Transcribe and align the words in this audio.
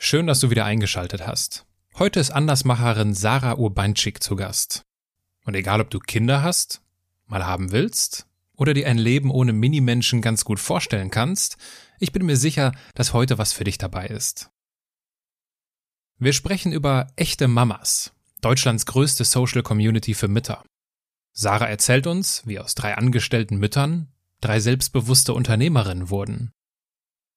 Schön, 0.00 0.28
dass 0.28 0.38
du 0.38 0.48
wieder 0.48 0.64
eingeschaltet 0.64 1.26
hast. 1.26 1.66
Heute 1.98 2.20
ist 2.20 2.30
Andersmacherin 2.30 3.14
Sarah 3.14 3.56
Urbanschik 3.56 4.22
zu 4.22 4.36
Gast. 4.36 4.84
Und 5.44 5.56
egal, 5.56 5.80
ob 5.80 5.90
du 5.90 5.98
Kinder 5.98 6.44
hast, 6.44 6.82
mal 7.26 7.44
haben 7.44 7.72
willst 7.72 8.28
oder 8.56 8.74
dir 8.74 8.86
ein 8.86 8.96
Leben 8.96 9.32
ohne 9.32 9.52
Minimenschen 9.52 10.22
ganz 10.22 10.44
gut 10.44 10.60
vorstellen 10.60 11.10
kannst, 11.10 11.56
ich 11.98 12.12
bin 12.12 12.24
mir 12.24 12.36
sicher, 12.36 12.72
dass 12.94 13.12
heute 13.12 13.38
was 13.38 13.52
für 13.52 13.64
dich 13.64 13.76
dabei 13.76 14.06
ist. 14.06 14.50
Wir 16.16 16.32
sprechen 16.32 16.72
über 16.72 17.08
echte 17.16 17.48
Mamas, 17.48 18.12
Deutschlands 18.40 18.86
größte 18.86 19.24
Social 19.24 19.64
Community 19.64 20.14
für 20.14 20.28
Mütter. 20.28 20.62
Sarah 21.32 21.66
erzählt 21.66 22.06
uns, 22.06 22.46
wie 22.46 22.60
aus 22.60 22.76
drei 22.76 22.96
angestellten 22.96 23.56
Müttern 23.56 24.12
drei 24.40 24.60
selbstbewusste 24.60 25.34
Unternehmerinnen 25.34 26.08
wurden 26.08 26.52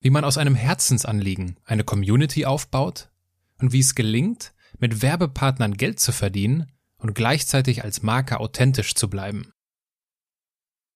wie 0.01 0.09
man 0.09 0.23
aus 0.23 0.37
einem 0.37 0.55
Herzensanliegen 0.55 1.57
eine 1.63 1.83
Community 1.83 2.45
aufbaut 2.45 3.09
und 3.59 3.71
wie 3.71 3.79
es 3.79 3.95
gelingt, 3.95 4.53
mit 4.79 5.01
Werbepartnern 5.01 5.75
Geld 5.77 5.99
zu 5.99 6.11
verdienen 6.11 6.71
und 6.97 7.13
gleichzeitig 7.13 7.83
als 7.83 8.01
Marke 8.01 8.39
authentisch 8.39 8.95
zu 8.95 9.09
bleiben. 9.09 9.53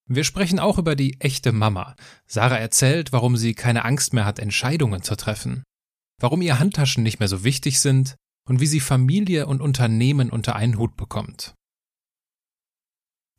Wir 0.08 0.24
sprechen 0.24 0.60
auch 0.60 0.78
über 0.78 0.96
die 0.96 1.20
echte 1.22 1.52
Mama. 1.52 1.96
Sarah 2.28 2.58
erzählt, 2.58 3.12
warum 3.12 3.38
sie 3.38 3.54
keine 3.54 3.86
Angst 3.86 4.14
mehr 4.14 4.26
hat, 4.26 4.40
Entscheidungen 4.40 5.02
zu 5.02 5.16
treffen, 5.16 5.64
warum 6.20 6.42
ihr 6.42 6.60
Handtaschen 6.60 7.04
nicht 7.04 7.20
mehr 7.20 7.28
so 7.28 7.44
wichtig 7.44 7.80
sind 7.80 8.16
und 8.48 8.60
wie 8.60 8.68
sie 8.68 8.80
Familie 8.80 9.48
und 9.48 9.62
Unternehmen 9.62 10.30
unter 10.30 10.56
einen 10.56 10.78
Hut 10.78 10.96
bekommt. 10.96 11.56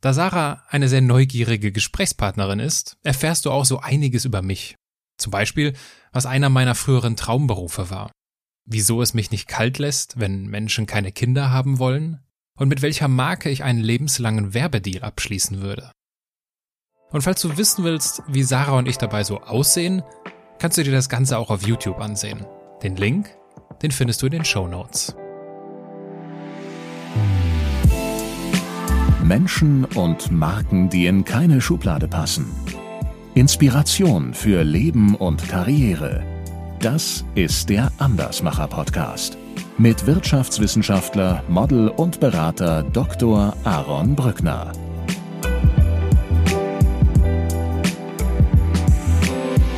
Da 0.01 0.13
Sarah 0.13 0.63
eine 0.69 0.89
sehr 0.89 1.01
neugierige 1.01 1.71
Gesprächspartnerin 1.71 2.59
ist, 2.59 2.97
erfährst 3.03 3.45
du 3.45 3.51
auch 3.51 3.65
so 3.65 3.79
einiges 3.79 4.25
über 4.25 4.41
mich 4.41 4.76
zum 5.17 5.31
Beispiel, 5.31 5.73
was 6.11 6.25
einer 6.25 6.49
meiner 6.49 6.75
früheren 6.75 7.15
Traumberufe 7.15 7.89
war. 7.89 8.11
Wieso 8.65 9.01
es 9.01 9.13
mich 9.13 9.31
nicht 9.31 9.47
kalt 9.47 9.77
lässt, 9.77 10.19
wenn 10.19 10.47
Menschen 10.47 10.85
keine 10.85 11.11
Kinder 11.11 11.51
haben 11.51 11.79
wollen? 11.79 12.19
Und 12.57 12.69
mit 12.69 12.81
welcher 12.81 13.07
Marke 13.07 13.49
ich 13.49 13.63
einen 13.63 13.79
lebenslangen 13.79 14.53
Werbedeal 14.53 15.03
abschließen 15.03 15.61
würde. 15.61 15.91
Und 17.11 17.21
falls 17.21 17.41
du 17.41 17.55
wissen 17.55 17.83
willst, 17.83 18.23
wie 18.27 18.43
Sarah 18.43 18.77
und 18.77 18.87
ich 18.87 18.97
dabei 18.97 19.23
so 19.23 19.39
aussehen, 19.39 20.03
kannst 20.59 20.77
du 20.77 20.83
dir 20.83 20.91
das 20.91 21.07
Ganze 21.07 21.37
auch 21.37 21.49
auf 21.49 21.65
YouTube 21.65 21.99
ansehen. 21.99 22.45
Den 22.83 22.95
Link, 22.95 23.29
den 23.81 23.91
findest 23.91 24.21
du 24.21 24.25
in 24.25 24.33
den 24.33 24.45
Show 24.45 24.67
Notes. 24.67 25.15
Menschen 29.23 29.85
und 29.85 30.31
Marken, 30.31 30.89
die 30.89 31.05
in 31.05 31.25
keine 31.25 31.61
Schublade 31.61 32.07
passen. 32.07 32.49
Inspiration 33.37 34.33
für 34.33 34.63
Leben 34.63 35.13
und 35.13 35.47
Karriere. 35.47 36.23
Das 36.79 37.23
ist 37.35 37.69
der 37.69 37.91
Andersmacher 37.99 38.65
Podcast 38.65 39.37
mit 39.77 40.07
Wirtschaftswissenschaftler, 40.07 41.43
Model 41.47 41.89
und 41.89 42.19
Berater 42.19 42.81
Dr. 42.81 43.55
Aaron 43.63 44.15
Brückner. 44.15 44.71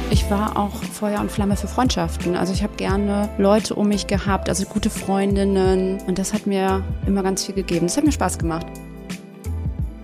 Ich 0.10 0.32
war 0.32 0.56
auch 0.56 0.82
Feuer 0.82 1.20
und 1.20 1.30
Flamme 1.30 1.58
für 1.58 1.68
Freundschaften. 1.68 2.38
Also 2.38 2.54
ich 2.54 2.64
habe 2.64 2.78
gerne 2.78 3.28
Leute 3.38 3.76
um 3.76 3.90
mich 3.90 4.08
gehabt, 4.08 4.48
also 4.48 4.64
gute 4.68 4.90
Freundinnen. 4.90 5.98
Und 6.08 6.18
das 6.18 6.32
hat 6.32 6.48
mir 6.48 6.82
immer 7.06 7.24
ganz 7.24 7.44
viel 7.44 7.56
gegeben. 7.56 7.88
Das 7.88 7.98
hat 7.98 8.06
mir 8.06 8.14
Spaß 8.14 8.40
gemacht. 8.40 8.68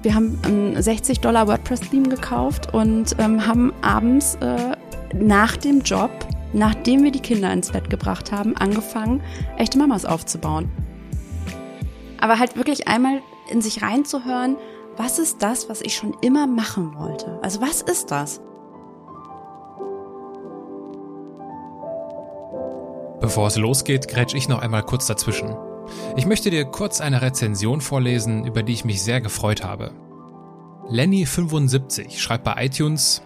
Wir 0.06 0.14
haben 0.14 0.39
ein 0.44 0.80
60 0.80 1.20
Dollar 1.22 1.48
WordPress-Theme 1.48 2.09
gekauft 2.09 2.72
und 2.75 3.16
ähm, 3.17 3.48
haben 3.48 3.73
abends 3.81 4.36
äh, 4.36 4.75
nach 5.16 5.58
dem 5.58 5.81
Job, 5.81 6.11
nachdem 6.53 7.03
wir 7.03 7.11
die 7.11 7.22
Kinder 7.22 7.52
ins 7.52 7.72
Bett 7.72 7.89
gebracht 7.89 8.31
haben, 8.31 8.56
angefangen, 8.56 9.23
echte 9.58 9.80
Mamas 9.80 10.06
aufzubauen. 10.06 10.70
Aber 12.22 12.38
halt 12.38 12.56
wirklich 12.56 12.88
einmal 12.88 13.23
in 13.50 13.64
sich 13.64 13.81
reinzuhören, 13.81 14.58
was 14.95 15.17
ist 15.17 15.42
das, 15.42 15.70
was 15.70 15.82
ich 15.82 15.95
schon 15.95 16.15
immer 16.21 16.45
machen 16.45 16.94
wollte? 16.99 17.39
Also 17.42 17.60
was 17.61 17.82
ist 17.82 18.11
das? 18.11 18.42
Bevor 23.21 23.48
es 23.48 23.58
losgeht, 23.58 24.08
grätsch 24.08 24.36
ich 24.36 24.48
noch 24.48 24.60
einmal 24.60 24.83
kurz 24.83 25.08
dazwischen. 25.08 25.55
Ich 26.15 26.25
möchte 26.25 26.49
dir 26.49 26.65
kurz 26.65 27.01
eine 27.01 27.21
Rezension 27.21 27.81
vorlesen, 27.81 28.45
über 28.45 28.63
die 28.63 28.73
ich 28.73 28.85
mich 28.85 29.01
sehr 29.01 29.21
gefreut 29.21 29.63
habe. 29.63 29.91
Lenny75 30.89 32.17
schreibt 32.17 32.43
bei 32.43 32.65
iTunes 32.65 33.21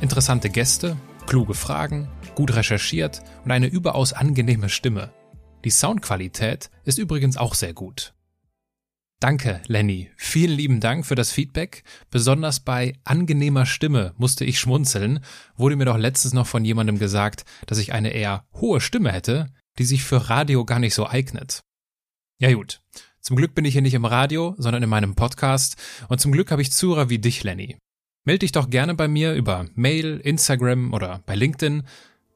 interessante 0.00 0.48
Gäste, 0.48 0.96
kluge 1.26 1.54
Fragen, 1.54 2.08
gut 2.34 2.54
recherchiert 2.54 3.20
und 3.44 3.50
eine 3.50 3.66
überaus 3.66 4.12
angenehme 4.12 4.68
Stimme. 4.68 5.12
Die 5.64 5.70
Soundqualität 5.70 6.70
ist 6.84 6.98
übrigens 6.98 7.36
auch 7.36 7.54
sehr 7.54 7.74
gut. 7.74 8.14
Danke, 9.20 9.60
Lenny. 9.66 10.12
Vielen 10.16 10.52
lieben 10.52 10.78
Dank 10.78 11.04
für 11.04 11.16
das 11.16 11.32
Feedback. 11.32 11.82
Besonders 12.08 12.60
bei 12.60 12.92
angenehmer 13.02 13.66
Stimme 13.66 14.14
musste 14.16 14.44
ich 14.44 14.60
schmunzeln. 14.60 15.24
Wurde 15.56 15.74
mir 15.74 15.86
doch 15.86 15.98
letztens 15.98 16.34
noch 16.34 16.46
von 16.46 16.64
jemandem 16.64 17.00
gesagt, 17.00 17.44
dass 17.66 17.78
ich 17.78 17.92
eine 17.92 18.10
eher 18.10 18.44
hohe 18.54 18.80
Stimme 18.80 19.10
hätte, 19.10 19.52
die 19.78 19.84
sich 19.84 20.04
für 20.04 20.30
Radio 20.30 20.64
gar 20.64 20.78
nicht 20.78 20.94
so 20.94 21.08
eignet. 21.08 21.64
Ja 22.40 22.52
gut. 22.52 22.80
Zum 23.20 23.36
Glück 23.36 23.54
bin 23.56 23.64
ich 23.64 23.72
hier 23.72 23.82
nicht 23.82 23.94
im 23.94 24.04
Radio, 24.04 24.54
sondern 24.58 24.84
in 24.84 24.88
meinem 24.88 25.16
Podcast 25.16 25.76
und 26.08 26.20
zum 26.20 26.30
Glück 26.30 26.52
habe 26.52 26.62
ich 26.62 26.70
Zuhörer 26.70 27.10
wie 27.10 27.18
dich, 27.18 27.42
Lenny. 27.42 27.76
Meld 28.24 28.42
dich 28.42 28.52
doch 28.52 28.70
gerne 28.70 28.94
bei 28.94 29.08
mir 29.08 29.34
über 29.34 29.66
Mail, 29.74 30.20
Instagram 30.22 30.92
oder 30.92 31.20
bei 31.26 31.34
LinkedIn. 31.34 31.82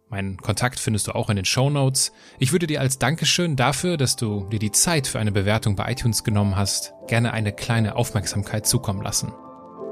Meinen 0.09 0.39
Kontakt 0.39 0.81
findest 0.81 1.07
du 1.07 1.15
auch 1.15 1.31
in 1.31 1.37
den 1.37 1.45
Show 1.45 1.71
Notes. 1.71 2.13
Ich 2.41 2.51
würde 2.51 2.67
dir 2.67 2.81
als 2.81 2.99
Dankeschön 2.99 3.55
dafür, 3.55 3.97
dass 3.97 4.17
du 4.17 4.49
dir 4.49 4.59
die 4.59 4.73
Zeit 4.73 5.07
für 5.07 5.21
eine 5.21 5.31
Bewertung 5.31 5.77
bei 5.77 5.93
iTunes 5.93 6.25
genommen 6.25 6.57
hast, 6.57 6.95
gerne 7.07 7.33
eine 7.33 7.53
kleine 7.53 7.95
Aufmerksamkeit 7.95 8.67
zukommen 8.67 9.03
lassen. 9.03 9.33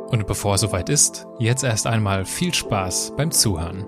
Und 0.09 0.27
bevor 0.27 0.57
es 0.57 0.61
soweit 0.61 0.89
ist, 0.89 1.25
jetzt 1.39 1.63
erst 1.63 1.87
einmal 1.87 2.25
viel 2.25 2.53
Spaß 2.53 3.15
beim 3.17 3.31
Zuhören. 3.31 3.87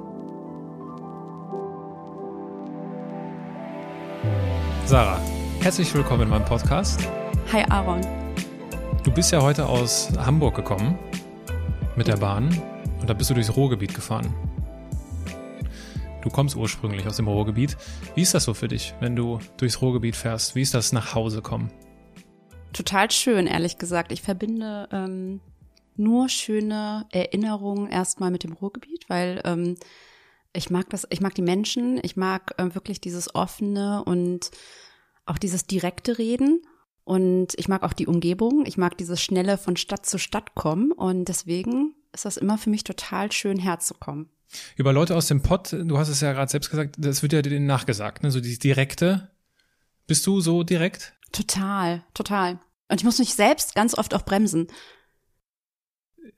Sarah, 4.86 5.20
Herzlich 5.62 5.94
willkommen 5.94 6.22
in 6.22 6.28
meinem 6.28 6.44
Podcast. 6.44 7.08
Hi 7.52 7.62
Aaron. 7.68 8.00
Du 9.04 9.12
bist 9.12 9.30
ja 9.30 9.40
heute 9.40 9.64
aus 9.64 10.10
Hamburg 10.18 10.56
gekommen 10.56 10.98
mit 11.94 12.08
der 12.08 12.16
Bahn 12.16 12.60
und 13.00 13.08
da 13.08 13.14
bist 13.14 13.30
du 13.30 13.34
durchs 13.34 13.54
Ruhrgebiet 13.54 13.94
gefahren. 13.94 14.34
Du 16.20 16.30
kommst 16.30 16.56
ursprünglich 16.56 17.06
aus 17.06 17.14
dem 17.14 17.28
Ruhrgebiet. 17.28 17.76
Wie 18.16 18.22
ist 18.22 18.34
das 18.34 18.42
so 18.42 18.54
für 18.54 18.66
dich, 18.66 18.92
wenn 18.98 19.14
du 19.14 19.38
durchs 19.56 19.80
Ruhrgebiet 19.80 20.16
fährst? 20.16 20.56
Wie 20.56 20.62
ist 20.62 20.74
das 20.74 20.92
nach 20.92 21.14
Hause 21.14 21.42
kommen? 21.42 21.70
Total 22.72 23.08
schön, 23.12 23.46
ehrlich 23.46 23.78
gesagt. 23.78 24.10
Ich 24.10 24.20
verbinde 24.20 24.88
ähm, 24.90 25.40
nur 25.94 26.28
schöne 26.28 27.06
Erinnerungen 27.12 27.88
erstmal 27.88 28.32
mit 28.32 28.42
dem 28.42 28.52
Ruhrgebiet, 28.52 29.08
weil 29.08 29.40
ähm, 29.44 29.76
ich 30.52 30.70
mag 30.70 30.90
das, 30.90 31.06
ich 31.10 31.20
mag 31.20 31.36
die 31.36 31.42
Menschen, 31.42 32.00
ich 32.02 32.16
mag 32.16 32.52
äh, 32.58 32.74
wirklich 32.74 33.00
dieses 33.00 33.32
offene 33.36 34.02
und 34.04 34.50
auch 35.26 35.38
dieses 35.38 35.66
direkte 35.66 36.18
Reden. 36.18 36.62
Und 37.04 37.54
ich 37.56 37.68
mag 37.68 37.82
auch 37.82 37.92
die 37.92 38.06
Umgebung. 38.06 38.64
Ich 38.66 38.76
mag 38.76 38.96
dieses 38.96 39.20
schnelle 39.20 39.58
von 39.58 39.76
Stadt 39.76 40.06
zu 40.06 40.18
Stadt 40.18 40.54
kommen. 40.54 40.92
Und 40.92 41.26
deswegen 41.26 41.94
ist 42.12 42.24
das 42.24 42.36
immer 42.36 42.58
für 42.58 42.70
mich 42.70 42.84
total 42.84 43.32
schön 43.32 43.58
herzukommen. 43.58 44.28
Über 44.76 44.92
Leute 44.92 45.16
aus 45.16 45.26
dem 45.26 45.42
Pott, 45.42 45.72
du 45.72 45.98
hast 45.98 46.08
es 46.08 46.20
ja 46.20 46.32
gerade 46.32 46.50
selbst 46.50 46.70
gesagt, 46.70 46.96
das 46.98 47.22
wird 47.22 47.32
ja 47.32 47.42
denen 47.42 47.66
nachgesagt, 47.66 48.22
ne? 48.22 48.30
So 48.30 48.40
dieses 48.40 48.58
direkte. 48.58 49.30
Bist 50.06 50.26
du 50.26 50.40
so 50.40 50.62
direkt? 50.62 51.14
Total, 51.32 52.04
total. 52.12 52.60
Und 52.88 53.00
ich 53.00 53.04
muss 53.04 53.18
mich 53.18 53.34
selbst 53.34 53.74
ganz 53.74 53.96
oft 53.96 54.14
auch 54.14 54.22
bremsen. 54.22 54.66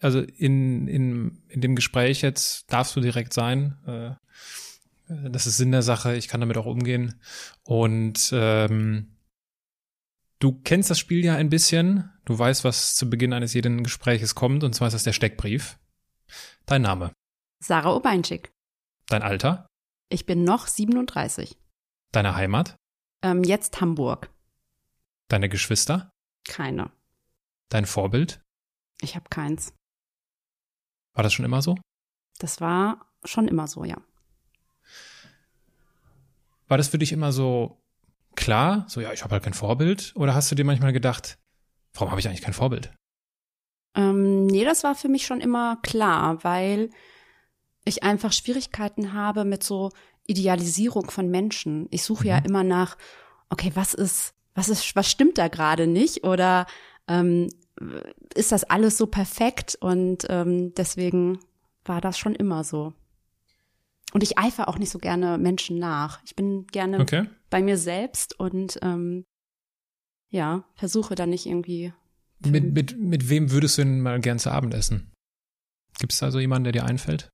Also 0.01 0.21
in, 0.21 0.87
in, 0.87 1.43
in 1.49 1.61
dem 1.61 1.75
Gespräch 1.75 2.23
jetzt 2.23 2.73
darfst 2.73 2.95
du 2.95 3.01
direkt 3.01 3.33
sein. 3.33 3.77
Äh, 3.87 4.11
das 5.31 5.47
ist 5.47 5.57
Sinn 5.57 5.73
der 5.73 5.83
Sache, 5.83 6.17
ich 6.17 6.29
kann 6.29 6.41
damit 6.41 6.57
auch 6.57 6.67
umgehen. 6.67 7.21
Und 7.63 8.31
ähm, 8.33 9.17
du 10.39 10.61
kennst 10.63 10.91
das 10.91 10.99
Spiel 10.99 11.25
ja 11.25 11.35
ein 11.37 11.51
bisschen. 11.51 12.11
Du 12.25 12.39
weißt, 12.39 12.65
was 12.65 12.95
zu 12.95 13.11
Beginn 13.11 13.33
eines 13.33 13.55
jeden 13.55 13.83
Gespräches 13.83 14.35
kommt, 14.35 14.65
und 14.65 14.75
zwar 14.75 14.89
ist 14.89 14.95
das 14.95 15.05
der 15.05 15.13
Steckbrief. 15.13 15.79
Dein 16.67 16.83
Name? 16.83 17.13
Sarah 17.61 17.95
Obeinschik. 17.95 18.51
Dein 19.09 19.23
Alter? 19.23 19.67
Ich 20.09 20.27
bin 20.27 20.45
noch 20.45 20.67
37. 20.67 21.57
Deine 22.13 22.37
Heimat? 22.37 22.77
Ähm, 23.23 23.43
jetzt 23.43 23.81
Hamburg. 23.81 24.31
Deine 25.29 25.49
Geschwister? 25.49 26.11
Keine. 26.47 26.91
Dein 27.71 27.87
Vorbild? 27.87 28.43
Ich 29.01 29.17
habe 29.17 29.29
keins. 29.31 29.75
War 31.15 31.23
das 31.23 31.33
schon 31.33 31.45
immer 31.45 31.63
so? 31.63 31.77
Das 32.39 32.61
war 32.61 33.11
schon 33.25 33.49
immer 33.49 33.67
so, 33.67 33.85
ja. 33.85 33.97
War 36.69 36.79
das 36.79 36.89
für 36.89 36.99
dich 36.99 37.13
immer 37.13 37.33
so 37.33 37.79
klar, 38.37 38.85
so 38.89 39.01
ja, 39.01 39.13
ich 39.13 39.23
habe 39.23 39.33
halt 39.33 39.45
kein 39.45 39.55
Vorbild? 39.55 40.13
Oder 40.17 40.35
hast 40.35 40.51
du 40.51 40.55
dir 40.55 40.65
manchmal 40.65 40.93
gedacht, 40.93 41.39
warum 41.93 42.11
habe 42.11 42.21
ich 42.21 42.29
eigentlich 42.29 42.43
kein 42.43 42.55
Vorbild? 42.55 42.93
Ähm, 43.95 44.47
nee, 44.47 44.65
das 44.65 44.83
war 44.85 44.95
für 44.95 45.09
mich 45.09 45.27
schon 45.27 45.41
immer 45.41 45.77
klar, 45.83 46.43
weil 46.43 46.91
ich 47.85 48.03
einfach 48.03 48.33
Schwierigkeiten 48.33 49.13
habe 49.13 49.45
mit 49.45 49.63
so 49.63 49.91
Idealisierung 50.27 51.11
von 51.11 51.31
Menschen. 51.31 51.87
Ich 51.91 52.03
suche 52.03 52.25
Mhm. 52.25 52.31
ja 52.31 52.39
immer 52.39 52.65
nach, 52.65 52.97
okay, 53.51 53.71
was 53.75 53.95
ist, 53.95 54.35
was 54.55 54.69
ist, 54.69 54.97
was 54.97 55.11
stimmt 55.11 55.39
da 55.39 55.49
gerade 55.49 55.87
nicht? 55.87 56.25
Oder 56.25 56.67
ähm, 57.09 57.49
ist 58.35 58.53
das 58.53 58.65
alles 58.65 58.97
so 58.97 59.07
perfekt? 59.07 59.77
Und 59.81 60.27
ähm, 60.31 60.73
deswegen 60.75 61.39
war 61.85 62.01
das 62.01 62.19
schon 62.19 62.35
immer 62.35 62.65
so. 62.65 62.95
Und 64.13 64.23
ich 64.23 64.39
eifere 64.39 64.69
auch 64.69 64.79
nicht 64.79 64.91
so 64.91 64.99
gerne 64.99 65.39
Menschen 65.39 65.79
nach. 65.79 66.23
Ich 66.25 66.37
bin 66.37 66.67
gerne 66.69 67.01
Okay. 67.01 67.27
bei 67.51 67.63
mir 67.63 67.77
selbst 67.77 68.39
und 68.39 68.79
ähm, 68.83 69.25
ja, 70.31 70.65
versuche 70.75 71.15
dann 71.15 71.31
nicht 71.31 71.47
irgendwie. 71.47 71.93
Mit, 72.45 72.73
mit, 72.73 72.99
mit 72.99 73.29
wem 73.29 73.51
würdest 73.51 73.79
du 73.79 73.83
denn 73.83 74.01
mal 74.01 74.21
gern 74.21 74.39
zu 74.39 74.51
Abend 74.51 74.75
essen? 74.75 75.13
Gibt 75.99 76.13
es 76.13 76.19
da 76.19 76.31
so 76.31 76.39
jemanden, 76.41 76.65
der 76.65 76.73
dir 76.73 76.85
einfällt? 76.85 77.29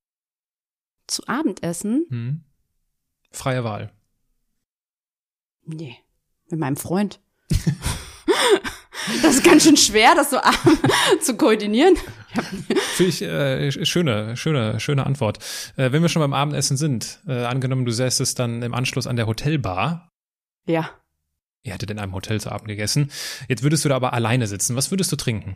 Zu 1.07 1.27
Abendessen? 1.27 2.05
Hm? 2.09 2.43
Freie 3.31 3.63
Wahl. 3.63 3.91
Nee, 5.65 5.97
mit 6.49 6.59
meinem 6.59 6.77
Freund. 6.77 7.19
das 9.21 9.35
ist 9.35 9.43
ganz 9.43 9.63
schön 9.63 9.77
schwer, 9.77 10.13
das 10.15 10.29
so 10.31 10.37
zu 11.21 11.35
koordinieren. 11.37 11.95
Finde 12.95 13.09
ich 13.09 13.21
äh, 13.21 13.85
schöne, 13.85 14.37
schöne, 14.37 14.79
schöne 14.79 15.05
Antwort. 15.05 15.39
Äh, 15.77 15.91
wenn 15.91 16.01
wir 16.01 16.09
schon 16.09 16.21
beim 16.21 16.33
Abendessen 16.33 16.77
sind, 16.77 17.19
äh, 17.27 17.43
angenommen, 17.45 17.85
du 17.85 17.91
säßest 17.91 18.37
dann 18.39 18.61
im 18.61 18.73
Anschluss 18.73 19.07
an 19.07 19.15
der 19.15 19.27
Hotelbar. 19.27 20.09
ja, 20.65 20.89
Ihr 21.63 21.73
hättet 21.73 21.91
in 21.91 21.99
einem 21.99 22.15
Hotel 22.15 22.41
zu 22.41 22.51
Abend 22.51 22.67
gegessen. 22.69 23.11
Jetzt 23.47 23.61
würdest 23.61 23.85
du 23.85 23.89
da 23.89 23.95
aber 23.95 24.13
alleine 24.13 24.47
sitzen. 24.47 24.75
Was 24.75 24.89
würdest 24.89 25.11
du 25.11 25.15
trinken? 25.15 25.55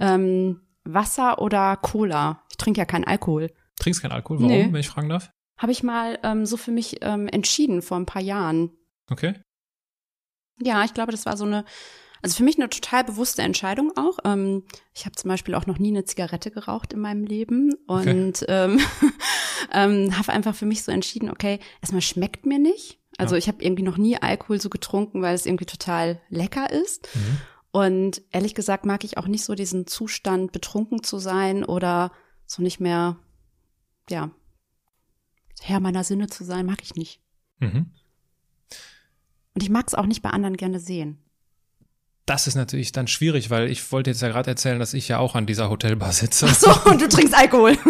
ähm, 0.00 0.60
Wasser 0.82 1.40
oder 1.40 1.76
Cola. 1.76 2.42
Ich 2.50 2.56
trinke 2.56 2.80
ja 2.80 2.84
keinen 2.84 3.04
Alkohol. 3.04 3.52
Trinkst 3.78 4.02
keinen 4.02 4.10
Alkohol? 4.12 4.38
Warum, 4.38 4.50
Nee. 4.50 4.68
wenn 4.70 4.80
ich 4.80 4.88
fragen 4.88 5.08
darf? 5.08 5.30
Habe 5.56 5.70
ich 5.70 5.82
mal 5.84 6.18
ähm, 6.24 6.44
so 6.44 6.56
für 6.56 6.72
mich 6.72 6.98
ähm, 7.02 7.28
entschieden 7.28 7.80
vor 7.82 7.96
ein 7.98 8.04
paar 8.06 8.20
Jahren. 8.20 8.70
Okay. 9.10 9.34
Ja, 10.60 10.84
ich 10.84 10.92
glaube, 10.92 11.12
das 11.12 11.24
war 11.24 11.36
so 11.36 11.44
eine, 11.44 11.64
also 12.24 12.36
für 12.38 12.42
mich 12.44 12.56
eine 12.58 12.70
total 12.70 13.04
bewusste 13.04 13.42
Entscheidung 13.42 13.92
auch. 13.96 14.18
Ähm, 14.24 14.64
ich 14.94 15.04
habe 15.04 15.14
zum 15.14 15.28
Beispiel 15.28 15.54
auch 15.54 15.66
noch 15.66 15.78
nie 15.78 15.90
eine 15.90 16.04
Zigarette 16.04 16.50
geraucht 16.50 16.94
in 16.94 17.00
meinem 17.00 17.24
Leben 17.24 17.74
und 17.86 18.44
ähm, 18.48 18.80
ähm, 19.72 20.16
habe 20.16 20.32
einfach 20.32 20.54
für 20.54 20.64
mich 20.64 20.82
so 20.82 20.90
entschieden, 20.90 21.28
okay, 21.30 21.60
erstmal 21.82 22.00
schmeckt 22.00 22.46
mir 22.46 22.58
nicht. 22.58 22.98
Also 23.18 23.34
Ja. 23.34 23.40
ich 23.40 23.48
habe 23.48 23.62
irgendwie 23.62 23.82
noch 23.82 23.98
nie 23.98 24.16
Alkohol 24.16 24.58
so 24.58 24.70
getrunken, 24.70 25.20
weil 25.20 25.34
es 25.34 25.44
irgendwie 25.44 25.66
total 25.66 26.18
lecker 26.30 26.70
ist. 26.70 27.06
Mhm. 27.14 27.36
Und 27.72 28.22
ehrlich 28.30 28.54
gesagt 28.54 28.86
mag 28.86 29.04
ich 29.04 29.18
auch 29.18 29.26
nicht 29.26 29.44
so 29.44 29.54
diesen 29.54 29.86
Zustand, 29.86 30.52
betrunken 30.52 31.02
zu 31.02 31.18
sein 31.18 31.62
oder 31.62 32.10
so 32.46 32.62
nicht 32.62 32.80
mehr, 32.80 33.18
ja, 34.08 34.30
Herr 35.60 35.80
meiner 35.80 36.04
Sinne 36.04 36.28
zu 36.28 36.42
sein, 36.42 36.64
mag 36.64 36.82
ich 36.82 36.94
nicht. 36.94 37.20
Mhm. 37.58 37.90
Und 39.54 39.62
ich 39.62 39.68
mag 39.70 39.86
es 39.88 39.94
auch 39.94 40.06
nicht 40.06 40.22
bei 40.22 40.30
anderen 40.30 40.56
gerne 40.56 40.80
sehen. 40.80 41.18
Das 42.26 42.46
ist 42.46 42.54
natürlich 42.54 42.92
dann 42.92 43.06
schwierig, 43.06 43.50
weil 43.50 43.70
ich 43.70 43.92
wollte 43.92 44.10
jetzt 44.10 44.22
ja 44.22 44.28
gerade 44.28 44.50
erzählen, 44.50 44.78
dass 44.78 44.94
ich 44.94 45.08
ja 45.08 45.18
auch 45.18 45.34
an 45.34 45.44
dieser 45.44 45.68
Hotelbar 45.68 46.12
sitze. 46.12 46.48
So, 46.48 46.70
und 46.90 47.00
du 47.00 47.08
trinkst 47.08 47.34
Alkohol. 47.34 47.76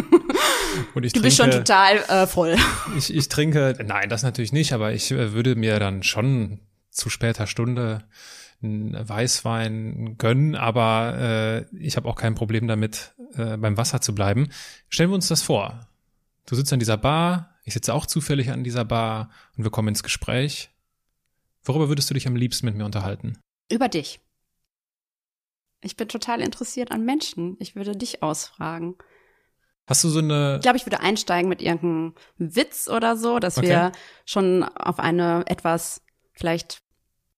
Und 0.95 1.05
ich 1.05 1.13
Du 1.13 1.21
trinke, 1.21 1.27
bist 1.29 1.37
schon 1.37 1.51
total 1.53 1.99
äh, 2.09 2.27
voll. 2.27 2.57
ich, 2.99 3.15
ich 3.15 3.29
trinke, 3.29 3.77
nein, 3.85 4.09
das 4.09 4.25
natürlich 4.25 4.53
nicht, 4.53 4.73
aber 4.73 4.93
ich 4.93 5.13
äh, 5.13 5.33
würde 5.33 5.55
mir 5.55 5.79
dann 5.79 6.03
schon 6.03 6.59
zu 6.91 7.11
später 7.11 7.47
Stunde 7.47 8.03
einen 8.61 9.09
Weißwein 9.09 10.17
gönnen, 10.19 10.57
aber 10.57 11.67
äh, 11.71 11.77
ich 11.77 11.97
habe 11.97 12.09
auch 12.09 12.17
kein 12.17 12.35
Problem 12.35 12.67
damit, 12.67 13.15
äh, 13.37 13.57
beim 13.57 13.77
Wasser 13.77 14.01
zu 14.01 14.17
bleiben. 14.17 14.49
Stellen 14.89 15.11
wir 15.11 15.15
uns 15.15 15.29
das 15.29 15.43
vor. 15.43 15.87
Du 16.47 16.57
sitzt 16.57 16.73
an 16.73 16.81
dieser 16.81 16.97
Bar, 16.97 17.55
ich 17.65 17.75
sitze 17.75 17.95
auch 17.95 18.07
zufällig 18.07 18.51
an 18.51 18.65
dieser 18.65 18.85
Bar 18.85 19.31
und 19.57 19.63
wir 19.63 19.71
kommen 19.71 19.89
ins 19.89 20.03
Gespräch. 20.03 20.71
Worüber 21.63 21.89
würdest 21.89 22.11
du 22.11 22.15
dich 22.15 22.27
am 22.27 22.35
liebsten 22.37 22.67
mit 22.67 22.75
mir 22.75 22.85
unterhalten? 22.85 23.39
Über 23.71 23.89
dich. 23.89 24.21
Ich 25.85 25.97
bin 25.97 26.09
total 26.09 26.41
interessiert 26.41 26.91
an 26.91 27.05
Menschen. 27.05 27.57
Ich 27.61 27.77
würde 27.77 27.95
dich 27.97 28.23
ausfragen. 28.23 28.97
Hast 29.87 30.03
du 30.03 30.09
so 30.09 30.19
eine 30.21 30.57
Ich 30.57 30.63
glaube, 30.63 30.79
ich 30.79 30.87
würde 30.87 31.01
einsteigen 31.01 31.49
mit 31.49 31.61
irgendeinem 31.61 32.15
Witz 32.39 32.89
oder 32.89 33.17
so, 33.17 33.39
dass 33.39 33.59
Okay. 33.59 33.69
wir 33.69 33.93
schon 34.25 34.63
auf 34.63 34.99
eine 34.99 35.45
etwas 35.47 36.01
vielleicht 36.33 36.79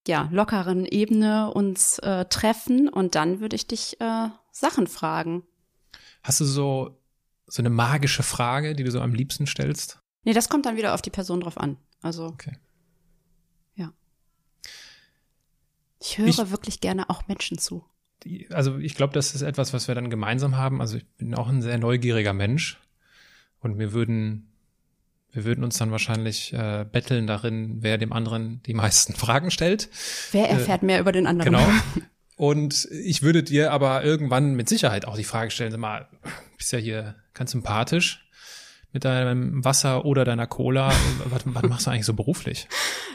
ja 0.06 0.28
lockeren 0.30 0.86
Ebene 0.86 1.52
uns 1.52 1.98
äh, 1.98 2.24
treffen 2.26 2.88
und 2.88 3.16
dann 3.16 3.40
würde 3.40 3.56
ich 3.56 3.66
dich 3.66 4.00
äh, 4.00 4.28
Sachen 4.52 4.86
fragen. 4.86 5.42
Hast 6.22 6.38
du 6.40 6.44
so, 6.44 7.02
so 7.46 7.60
eine 7.62 7.70
magische 7.70 8.22
Frage, 8.22 8.76
die 8.76 8.84
du 8.84 8.90
so 8.92 9.00
am 9.00 9.12
liebsten 9.12 9.46
stellst? 9.48 9.98
Nee, 10.22 10.32
das 10.32 10.48
kommt 10.48 10.66
dann 10.66 10.76
wieder 10.76 10.94
auf 10.94 11.02
die 11.02 11.10
Person 11.10 11.40
drauf 11.40 11.58
an. 11.58 11.76
Also 12.02 12.26
Okay. 12.26 12.56
ja. 13.74 13.92
Ich 16.00 16.18
höre 16.18 16.26
Ich- 16.28 16.50
wirklich 16.50 16.80
gerne 16.80 17.10
auch 17.10 17.26
Menschen 17.26 17.58
zu. 17.58 17.84
Also 18.50 18.78
ich 18.78 18.94
glaube, 18.94 19.12
das 19.12 19.34
ist 19.34 19.42
etwas, 19.42 19.72
was 19.72 19.88
wir 19.88 19.94
dann 19.94 20.10
gemeinsam 20.10 20.56
haben. 20.56 20.80
Also 20.80 20.96
ich 20.96 21.06
bin 21.16 21.34
auch 21.34 21.48
ein 21.48 21.62
sehr 21.62 21.78
neugieriger 21.78 22.32
Mensch 22.32 22.78
und 23.60 23.78
wir 23.78 23.92
würden, 23.92 24.52
wir 25.32 25.44
würden 25.44 25.64
uns 25.64 25.78
dann 25.78 25.90
wahrscheinlich 25.90 26.52
äh, 26.52 26.84
betteln 26.90 27.26
darin, 27.26 27.78
wer 27.80 27.98
dem 27.98 28.12
anderen 28.12 28.62
die 28.64 28.74
meisten 28.74 29.14
Fragen 29.16 29.50
stellt. 29.50 29.88
Wer 30.32 30.48
erfährt 30.48 30.82
mehr 30.82 31.00
über 31.00 31.12
den 31.12 31.26
anderen? 31.26 31.52
Genau. 31.52 31.68
Und 32.38 32.86
ich 32.90 33.22
würde 33.22 33.42
dir 33.42 33.72
aber 33.72 34.04
irgendwann 34.04 34.54
mit 34.56 34.68
Sicherheit 34.68 35.06
auch 35.06 35.16
die 35.16 35.24
Frage 35.24 35.50
stellen, 35.50 35.70
sag 35.70 35.80
mal, 35.80 36.06
bist 36.58 36.70
ja 36.70 36.78
hier 36.78 37.14
ganz 37.32 37.52
sympathisch 37.52 38.28
mit 38.92 39.04
deinem 39.04 39.64
Wasser 39.64 40.04
oder 40.04 40.24
deiner 40.24 40.46
Cola. 40.46 40.92
was, 41.24 41.42
was 41.44 41.62
machst 41.62 41.86
du 41.86 41.90
eigentlich 41.90 42.06
so 42.06 42.14
beruflich? 42.14 42.68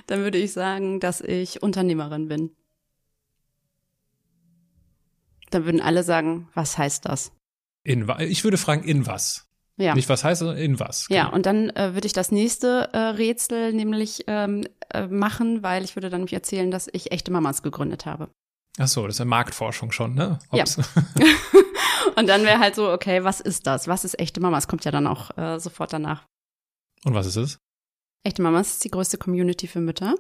Dann 0.08 0.22
würde 0.22 0.38
ich 0.38 0.54
sagen, 0.54 1.00
dass 1.00 1.22
ich 1.22 1.62
Unternehmerin 1.62 2.28
bin. 2.28 2.52
Dann 5.52 5.66
würden 5.66 5.82
alle 5.82 6.04
sagen, 6.04 6.50
was 6.54 6.78
heißt 6.78 7.06
das? 7.06 7.32
In, 7.84 8.10
ich 8.20 8.44
würde 8.44 8.58
fragen, 8.58 8.84
in 8.84 9.06
was? 9.08 9.48
Ja. 9.78 9.96
Nicht 9.96 10.10
was 10.10 10.24
heißt, 10.24 10.40
sondern 10.40 10.58
in 10.58 10.80
was. 10.80 11.08
Ja, 11.10 11.24
Genau. 11.26 11.36
und 11.36 11.46
dann 11.46 11.70
äh, 11.72 11.94
würde 11.96 12.06
ich 12.06 12.14
das 12.14 12.32
nächste 12.32 12.90
äh, 12.94 12.98
Rätsel 12.98 13.74
nämlich 13.74 14.24
ähm, 14.28 14.68
äh, 14.94 15.08
machen, 15.08 15.64
weil 15.64 15.84
ich 15.84 15.96
würde 15.96 16.10
dann 16.10 16.22
nämlich 16.22 16.34
erzählen, 16.34 16.70
dass 16.70 16.88
ich 16.92 17.12
echte 17.12 17.32
Mamas 17.32 17.64
gegründet 17.64 18.06
habe. 18.06 18.30
Ach 18.78 18.88
so, 18.88 19.06
das 19.06 19.16
ist 19.16 19.20
ja 19.20 19.26
Marktforschung 19.26 19.92
schon, 19.92 20.14
ne? 20.14 20.40
Ja. 20.52 20.64
Ob's- 20.64 20.78
Und 22.16 22.28
dann 22.28 22.44
wäre 22.44 22.60
halt 22.60 22.76
so, 22.76 22.92
okay, 22.92 23.24
was 23.24 23.40
ist 23.42 23.66
das? 23.68 23.88
Was 23.88 24.04
ist 24.06 24.20
echte 24.20 24.40
Mamas? 24.42 24.68
Kommt 24.68 24.86
ja 24.86 24.92
dann 24.92 25.08
auch 25.08 25.36
äh, 25.38 25.60
sofort 25.60 25.94
danach. 25.94 26.26
Und 27.06 27.14
was 27.14 27.26
ist 27.26 27.36
es? 27.38 27.58
Echte 28.24 28.42
Mamas 28.42 28.74
ist 28.74 28.84
die 28.84 28.92
größte 28.92 29.18
Community 29.18 29.68
für 29.68 29.80
Mütter. 29.80 30.16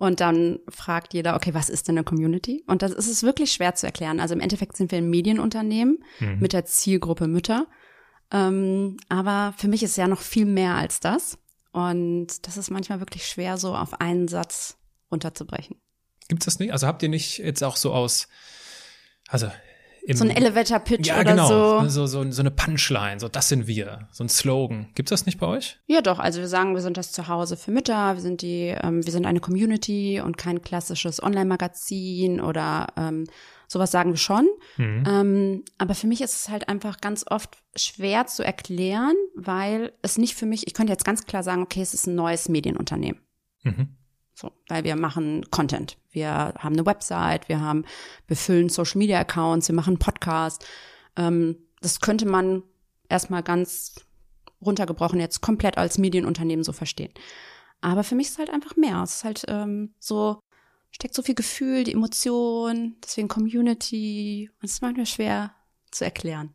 Und 0.00 0.20
dann 0.20 0.60
fragt 0.68 1.12
jeder, 1.12 1.34
okay, 1.34 1.54
was 1.54 1.68
ist 1.68 1.88
denn 1.88 1.98
eine 1.98 2.04
Community? 2.04 2.62
Und 2.68 2.82
das 2.82 2.92
ist 2.92 3.08
es 3.08 3.24
wirklich 3.24 3.50
schwer 3.52 3.74
zu 3.74 3.84
erklären. 3.84 4.20
Also 4.20 4.32
im 4.32 4.40
Endeffekt 4.40 4.76
sind 4.76 4.92
wir 4.92 4.98
ein 4.98 5.10
Medienunternehmen 5.10 6.04
Mhm. 6.20 6.38
mit 6.38 6.52
der 6.52 6.64
Zielgruppe 6.64 7.26
Mütter. 7.26 7.66
Ähm, 8.30 8.96
aber 9.08 9.54
für 9.58 9.66
mich 9.66 9.82
ist 9.82 9.90
es 9.90 9.96
ja 9.96 10.06
noch 10.06 10.20
viel 10.20 10.44
mehr 10.46 10.76
als 10.76 11.00
das. 11.00 11.36
Und 11.72 12.46
das 12.46 12.56
ist 12.56 12.70
manchmal 12.70 13.00
wirklich 13.00 13.26
schwer, 13.26 13.56
so 13.58 13.74
auf 13.74 14.00
einen 14.00 14.28
Satz 14.28 14.78
runterzubrechen. 15.10 15.76
Gibt's 16.28 16.44
das 16.44 16.60
nicht? 16.60 16.72
Also 16.72 16.86
habt 16.86 17.02
ihr 17.02 17.08
nicht 17.08 17.38
jetzt 17.38 17.64
auch 17.64 17.74
so 17.76 17.92
aus, 17.92 18.28
also 19.28 19.50
So 20.10 20.24
ein 20.24 20.30
Elevator-Pitch 20.30 21.08
ja, 21.08 21.20
oder 21.20 21.32
genau, 21.32 21.48
so. 21.48 21.88
so, 21.88 22.06
so, 22.06 22.30
so 22.30 22.42
eine 22.42 22.50
Punchline, 22.50 23.20
so 23.20 23.28
das 23.28 23.48
sind 23.48 23.66
wir, 23.66 24.08
so 24.10 24.24
ein 24.24 24.28
Slogan. 24.28 24.88
Gibt's 24.94 25.10
das 25.10 25.26
nicht 25.26 25.38
bei 25.38 25.46
euch? 25.46 25.78
Ja, 25.86 26.00
doch. 26.00 26.18
Also 26.18 26.40
wir 26.40 26.48
sagen, 26.48 26.74
wir 26.74 26.80
sind 26.80 26.96
das 26.96 27.12
Zuhause 27.12 27.56
für 27.56 27.70
Mütter. 27.70 28.14
Wir 28.14 28.22
sind 28.22 28.42
die, 28.42 28.74
ähm, 28.82 29.04
wir 29.04 29.12
sind 29.12 29.26
eine 29.26 29.40
Community 29.40 30.20
und 30.20 30.38
kein 30.38 30.62
klassisches 30.62 31.22
Online-Magazin 31.22 32.40
oder 32.40 32.86
ähm, 32.96 33.24
sowas 33.66 33.90
sagen 33.90 34.10
wir 34.10 34.18
schon. 34.18 34.48
Mhm. 34.76 35.04
Ähm, 35.06 35.64
aber 35.76 35.94
für 35.94 36.06
mich 36.06 36.22
ist 36.22 36.34
es 36.34 36.48
halt 36.48 36.68
einfach 36.68 37.00
ganz 37.00 37.24
oft 37.28 37.58
schwer 37.76 38.26
zu 38.26 38.42
erklären, 38.42 39.14
weil 39.34 39.92
es 40.02 40.18
nicht 40.18 40.34
für 40.34 40.46
mich, 40.46 40.66
ich 40.66 40.74
könnte 40.74 40.92
jetzt 40.92 41.04
ganz 41.04 41.26
klar 41.26 41.42
sagen, 41.42 41.62
okay, 41.62 41.82
es 41.82 41.94
ist 41.94 42.06
ein 42.06 42.14
neues 42.14 42.48
Medienunternehmen. 42.48 43.20
Mhm. 43.62 43.97
So, 44.40 44.52
weil 44.68 44.84
wir 44.84 44.94
machen 44.94 45.50
Content. 45.50 45.98
Wir 46.12 46.30
haben 46.30 46.74
eine 46.74 46.86
Website, 46.86 47.48
wir 47.48 47.60
haben, 47.60 47.84
wir 48.28 48.36
füllen 48.36 48.68
Social 48.68 48.98
Media 48.98 49.18
Accounts, 49.18 49.66
wir 49.66 49.74
machen 49.74 49.98
Podcast. 49.98 50.64
Ähm, 51.16 51.56
das 51.80 51.98
könnte 51.98 52.24
man 52.24 52.62
erstmal 53.08 53.42
ganz 53.42 53.96
runtergebrochen 54.64 55.18
jetzt 55.18 55.40
komplett 55.40 55.76
als 55.76 55.98
Medienunternehmen 55.98 56.62
so 56.62 56.72
verstehen. 56.72 57.12
Aber 57.80 58.04
für 58.04 58.14
mich 58.14 58.28
ist 58.28 58.34
es 58.34 58.38
halt 58.38 58.50
einfach 58.50 58.76
mehr. 58.76 59.02
Es 59.02 59.16
ist 59.16 59.24
halt 59.24 59.44
ähm, 59.48 59.92
so, 59.98 60.38
steckt 60.92 61.16
so 61.16 61.22
viel 61.22 61.34
Gefühl, 61.34 61.82
die 61.82 61.94
Emotion, 61.94 62.94
deswegen 63.02 63.26
Community. 63.26 64.50
Und 64.60 64.66
es 64.66 64.74
ist 64.74 64.82
manchmal 64.82 65.06
schwer 65.06 65.52
zu 65.90 66.04
erklären. 66.04 66.54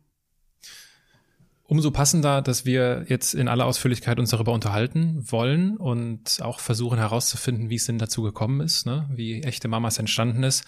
Umso 1.66 1.90
passender, 1.90 2.42
dass 2.42 2.66
wir 2.66 3.06
jetzt 3.08 3.34
in 3.34 3.48
aller 3.48 3.64
Ausführlichkeit 3.64 4.18
uns 4.18 4.30
darüber 4.30 4.52
unterhalten 4.52 5.24
wollen 5.30 5.78
und 5.78 6.42
auch 6.42 6.60
versuchen 6.60 6.98
herauszufinden, 6.98 7.70
wie 7.70 7.76
es 7.76 7.86
denn 7.86 7.98
dazu 7.98 8.22
gekommen 8.22 8.60
ist, 8.60 8.84
ne? 8.84 9.08
wie 9.10 9.42
echte 9.42 9.68
Mamas 9.68 9.98
entstanden 9.98 10.42
ist, 10.42 10.64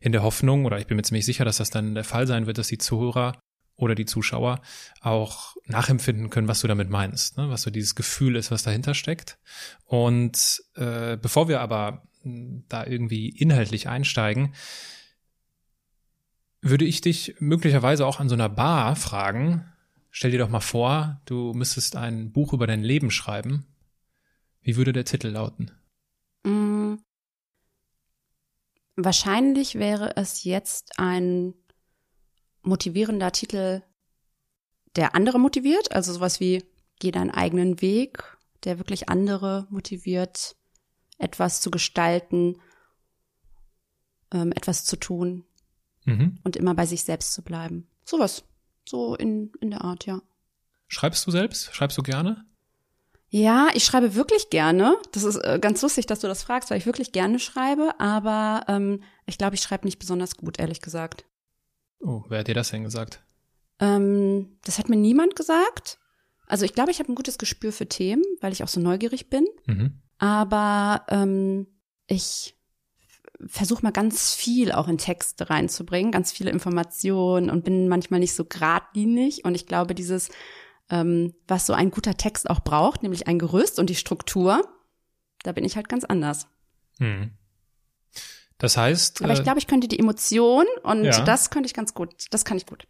in 0.00 0.12
der 0.12 0.22
Hoffnung, 0.22 0.64
oder 0.64 0.78
ich 0.78 0.86
bin 0.86 0.96
mir 0.96 1.02
ziemlich 1.02 1.26
sicher, 1.26 1.44
dass 1.44 1.56
das 1.56 1.70
dann 1.70 1.96
der 1.96 2.04
Fall 2.04 2.28
sein 2.28 2.46
wird, 2.46 2.58
dass 2.58 2.68
die 2.68 2.78
Zuhörer 2.78 3.32
oder 3.74 3.96
die 3.96 4.06
Zuschauer 4.06 4.60
auch 5.00 5.56
nachempfinden 5.66 6.30
können, 6.30 6.48
was 6.48 6.60
du 6.60 6.68
damit 6.68 6.88
meinst, 6.88 7.36
ne? 7.36 7.48
was 7.50 7.62
so 7.62 7.70
dieses 7.70 7.96
Gefühl 7.96 8.36
ist, 8.36 8.52
was 8.52 8.62
dahinter 8.62 8.94
steckt. 8.94 9.38
Und 9.86 10.62
äh, 10.74 11.16
bevor 11.16 11.48
wir 11.48 11.60
aber 11.60 12.02
hm, 12.22 12.64
da 12.68 12.86
irgendwie 12.86 13.28
inhaltlich 13.28 13.88
einsteigen, 13.88 14.54
würde 16.60 16.84
ich 16.84 17.00
dich 17.00 17.36
möglicherweise 17.38 18.06
auch 18.06 18.20
an 18.20 18.28
so 18.28 18.34
einer 18.34 18.48
Bar 18.48 18.96
fragen. 18.96 19.67
Stell 20.10 20.30
dir 20.30 20.38
doch 20.38 20.48
mal 20.48 20.60
vor, 20.60 21.20
du 21.26 21.52
müsstest 21.52 21.96
ein 21.96 22.32
Buch 22.32 22.52
über 22.52 22.66
dein 22.66 22.82
Leben 22.82 23.10
schreiben. 23.10 23.66
Wie 24.60 24.76
würde 24.76 24.92
der 24.92 25.04
Titel 25.04 25.28
lauten? 25.28 25.70
Mm, 26.44 26.96
wahrscheinlich 28.96 29.76
wäre 29.76 30.16
es 30.16 30.44
jetzt 30.44 30.98
ein 30.98 31.54
motivierender 32.62 33.32
Titel, 33.32 33.82
der 34.96 35.14
andere 35.14 35.38
motiviert, 35.38 35.92
also 35.92 36.12
sowas 36.12 36.40
wie 36.40 36.64
Geh 37.00 37.12
deinen 37.12 37.30
eigenen 37.30 37.80
Weg, 37.80 38.36
der 38.64 38.78
wirklich 38.78 39.08
andere 39.08 39.68
motiviert, 39.70 40.56
etwas 41.18 41.60
zu 41.60 41.70
gestalten, 41.70 42.60
ähm, 44.32 44.52
etwas 44.52 44.84
zu 44.84 44.96
tun 44.96 45.44
mhm. 46.04 46.38
und 46.42 46.56
immer 46.56 46.74
bei 46.74 46.86
sich 46.86 47.04
selbst 47.04 47.32
zu 47.34 47.42
bleiben. 47.42 47.88
Sowas. 48.04 48.44
So 48.88 49.14
in, 49.14 49.52
in 49.60 49.70
der 49.70 49.82
Art, 49.82 50.06
ja. 50.06 50.22
Schreibst 50.86 51.26
du 51.26 51.30
selbst? 51.30 51.74
Schreibst 51.74 51.98
du 51.98 52.02
gerne? 52.02 52.44
Ja, 53.30 53.68
ich 53.74 53.84
schreibe 53.84 54.14
wirklich 54.14 54.48
gerne. 54.48 54.96
Das 55.12 55.24
ist 55.24 55.36
äh, 55.36 55.58
ganz 55.60 55.82
lustig, 55.82 56.06
dass 56.06 56.20
du 56.20 56.28
das 56.28 56.42
fragst, 56.42 56.70
weil 56.70 56.78
ich 56.78 56.86
wirklich 56.86 57.12
gerne 57.12 57.38
schreibe, 57.38 58.00
aber 58.00 58.64
ähm, 58.68 59.02
ich 59.26 59.36
glaube, 59.36 59.54
ich 59.54 59.60
schreibe 59.60 59.86
nicht 59.86 59.98
besonders 59.98 60.36
gut, 60.36 60.58
ehrlich 60.58 60.80
gesagt. 60.80 61.26
Oh, 62.00 62.24
wer 62.28 62.38
hat 62.38 62.48
dir 62.48 62.54
das 62.54 62.70
denn 62.70 62.84
gesagt? 62.84 63.22
Ähm, 63.80 64.58
das 64.64 64.78
hat 64.78 64.88
mir 64.88 64.96
niemand 64.96 65.36
gesagt. 65.36 65.98
Also 66.46 66.64
ich 66.64 66.72
glaube, 66.72 66.90
ich 66.90 67.00
habe 67.00 67.12
ein 67.12 67.16
gutes 67.16 67.36
Gespür 67.36 67.72
für 67.72 67.86
Themen, 67.86 68.24
weil 68.40 68.52
ich 68.52 68.62
auch 68.64 68.68
so 68.68 68.80
neugierig 68.80 69.28
bin. 69.28 69.46
Mhm. 69.66 70.00
Aber 70.16 71.04
ähm, 71.08 71.66
ich 72.06 72.57
versuche 73.46 73.82
mal 73.82 73.92
ganz 73.92 74.34
viel 74.34 74.72
auch 74.72 74.88
in 74.88 74.98
Texte 74.98 75.48
reinzubringen, 75.48 76.10
ganz 76.10 76.32
viele 76.32 76.50
Informationen 76.50 77.50
und 77.50 77.64
bin 77.64 77.88
manchmal 77.88 78.20
nicht 78.20 78.34
so 78.34 78.44
geradlinig. 78.44 79.44
Und 79.44 79.54
ich 79.54 79.66
glaube, 79.66 79.94
dieses, 79.94 80.30
ähm, 80.90 81.34
was 81.46 81.66
so 81.66 81.72
ein 81.72 81.90
guter 81.90 82.16
Text 82.16 82.50
auch 82.50 82.60
braucht, 82.60 83.02
nämlich 83.02 83.28
ein 83.28 83.38
Gerüst 83.38 83.78
und 83.78 83.90
die 83.90 83.94
Struktur, 83.94 84.62
da 85.42 85.52
bin 85.52 85.64
ich 85.64 85.76
halt 85.76 85.88
ganz 85.88 86.04
anders. 86.04 86.48
Mhm. 86.98 87.32
Das 88.58 88.76
heißt. 88.76 89.22
Aber 89.22 89.32
ich 89.32 89.40
äh, 89.40 89.44
glaube, 89.44 89.60
ich 89.60 89.68
könnte 89.68 89.86
die 89.86 89.98
Emotion 89.98 90.66
und 90.82 91.04
ja. 91.04 91.24
das 91.24 91.50
könnte 91.50 91.66
ich 91.66 91.74
ganz 91.74 91.94
gut. 91.94 92.26
Das 92.30 92.44
kann 92.44 92.56
ich 92.56 92.66
gut. 92.66 92.88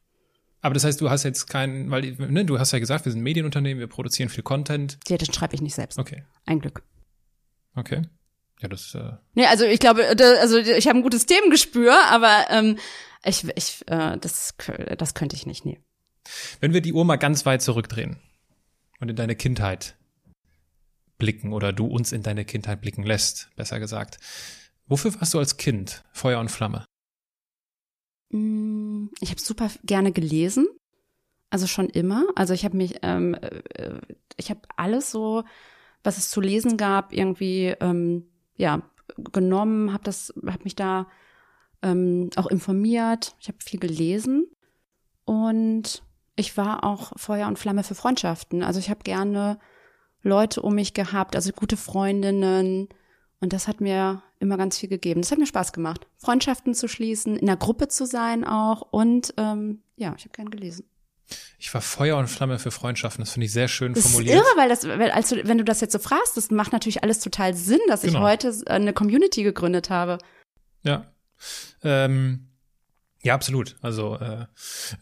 Aber 0.60 0.74
das 0.74 0.84
heißt, 0.84 1.00
du 1.00 1.10
hast 1.10 1.22
jetzt 1.22 1.46
keinen, 1.46 1.90
weil 1.90 2.16
ne, 2.18 2.44
du 2.44 2.58
hast 2.58 2.72
ja 2.72 2.78
gesagt, 2.78 3.04
wir 3.04 3.12
sind 3.12 3.22
Medienunternehmen, 3.22 3.78
wir 3.78 3.86
produzieren 3.86 4.28
viel 4.28 4.42
Content. 4.42 4.98
Ja, 5.06 5.16
das 5.16 5.28
schreibe 5.34 5.54
ich 5.54 5.60
nicht 5.60 5.74
selbst. 5.74 5.98
Okay. 5.98 6.24
Ein 6.46 6.60
Glück. 6.60 6.82
Okay. 7.76 8.02
Ja, 8.60 8.68
das. 8.68 8.94
Äh 8.94 9.12
nee, 9.34 9.46
also 9.46 9.64
ich 9.64 9.80
glaube, 9.80 10.04
also 10.06 10.58
ich 10.58 10.88
habe 10.88 10.98
ein 10.98 11.02
gutes 11.02 11.26
Themengespür, 11.26 11.94
aber 12.08 12.46
ähm, 12.50 12.78
ich, 13.24 13.46
ich, 13.56 13.84
äh, 13.86 14.16
das, 14.18 14.54
das 14.96 15.14
könnte 15.14 15.36
ich 15.36 15.46
nicht. 15.46 15.64
Nee. 15.64 15.80
Wenn 16.60 16.72
wir 16.72 16.80
die 16.80 16.92
Uhr 16.92 17.04
mal 17.04 17.16
ganz 17.16 17.46
weit 17.46 17.62
zurückdrehen 17.62 18.18
und 19.00 19.08
in 19.08 19.16
deine 19.16 19.36
Kindheit 19.36 19.96
blicken 21.18 21.52
oder 21.52 21.72
du 21.72 21.86
uns 21.86 22.12
in 22.12 22.22
deine 22.22 22.44
Kindheit 22.44 22.80
blicken 22.80 23.02
lässt, 23.02 23.50
besser 23.56 23.80
gesagt. 23.80 24.18
Wofür 24.86 25.14
warst 25.20 25.34
du 25.34 25.38
als 25.38 25.56
Kind 25.56 26.04
Feuer 26.12 26.40
und 26.40 26.50
Flamme? 26.50 26.84
Mm, 28.30 29.06
ich 29.20 29.30
habe 29.30 29.40
super 29.40 29.70
gerne 29.84 30.12
gelesen, 30.12 30.66
also 31.50 31.66
schon 31.66 31.88
immer. 31.88 32.24
Also 32.36 32.54
ich 32.54 32.64
habe 32.64 32.76
mich, 32.76 32.96
ähm, 33.02 33.34
äh, 33.34 34.00
ich 34.36 34.50
habe 34.50 34.60
alles 34.76 35.10
so, 35.10 35.44
was 36.04 36.18
es 36.18 36.30
zu 36.30 36.40
lesen 36.40 36.76
gab, 36.76 37.12
irgendwie 37.12 37.74
ähm, 37.80 38.30
ja 38.58 38.82
genommen, 39.16 39.92
habe 39.94 40.04
das, 40.04 40.34
habe 40.46 40.64
mich 40.64 40.76
da 40.76 41.06
ähm, 41.82 42.28
auch 42.36 42.46
informiert. 42.46 43.34
Ich 43.40 43.48
habe 43.48 43.58
viel 43.64 43.80
gelesen 43.80 44.46
und 45.24 46.02
ich 46.36 46.56
war 46.58 46.84
auch 46.84 47.12
Feuer 47.16 47.48
und 47.48 47.58
Flamme 47.58 47.82
für 47.82 47.94
Freundschaften. 47.94 48.62
Also 48.62 48.78
ich 48.78 48.90
habe 48.90 49.00
gerne 49.02 49.58
Leute 50.22 50.60
um 50.60 50.74
mich 50.74 50.92
gehabt, 50.92 51.34
also 51.34 51.52
gute 51.52 51.78
Freundinnen, 51.78 52.88
und 53.40 53.52
das 53.52 53.68
hat 53.68 53.80
mir 53.80 54.22
immer 54.40 54.56
ganz 54.56 54.78
viel 54.78 54.88
gegeben. 54.88 55.20
Das 55.20 55.30
hat 55.30 55.38
mir 55.38 55.46
Spaß 55.46 55.72
gemacht, 55.72 56.06
Freundschaften 56.16 56.74
zu 56.74 56.88
schließen, 56.88 57.36
in 57.36 57.46
der 57.46 57.56
Gruppe 57.56 57.88
zu 57.88 58.06
sein 58.06 58.44
auch. 58.44 58.82
Und 58.82 59.34
ähm, 59.36 59.82
ja, 59.96 60.14
ich 60.16 60.24
habe 60.24 60.32
gern 60.34 60.50
gelesen. 60.50 60.88
Ich 61.58 61.72
war 61.74 61.80
Feuer 61.80 62.16
und 62.16 62.28
Flamme 62.28 62.58
für 62.58 62.70
Freundschaften. 62.70 63.22
Das 63.22 63.32
finde 63.32 63.46
ich 63.46 63.52
sehr 63.52 63.68
schön 63.68 63.92
das 63.92 64.04
formuliert. 64.04 64.36
Ist 64.36 64.42
irre, 64.42 64.56
weil 64.56 64.68
das, 64.68 64.86
weil, 64.86 65.10
als 65.10 65.28
du, 65.30 65.46
wenn 65.46 65.58
du 65.58 65.64
das 65.64 65.80
jetzt 65.80 65.92
so 65.92 65.98
fragst, 65.98 66.36
das 66.36 66.50
macht 66.50 66.72
natürlich 66.72 67.02
alles 67.02 67.20
total 67.20 67.54
Sinn, 67.54 67.80
dass 67.88 68.02
genau. 68.02 68.18
ich 68.18 68.24
heute 68.24 68.54
eine 68.66 68.92
Community 68.92 69.42
gegründet 69.42 69.90
habe. 69.90 70.18
Ja. 70.82 71.06
Ähm, 71.82 72.48
ja, 73.22 73.34
absolut. 73.34 73.76
Also, 73.82 74.16
äh, 74.16 74.46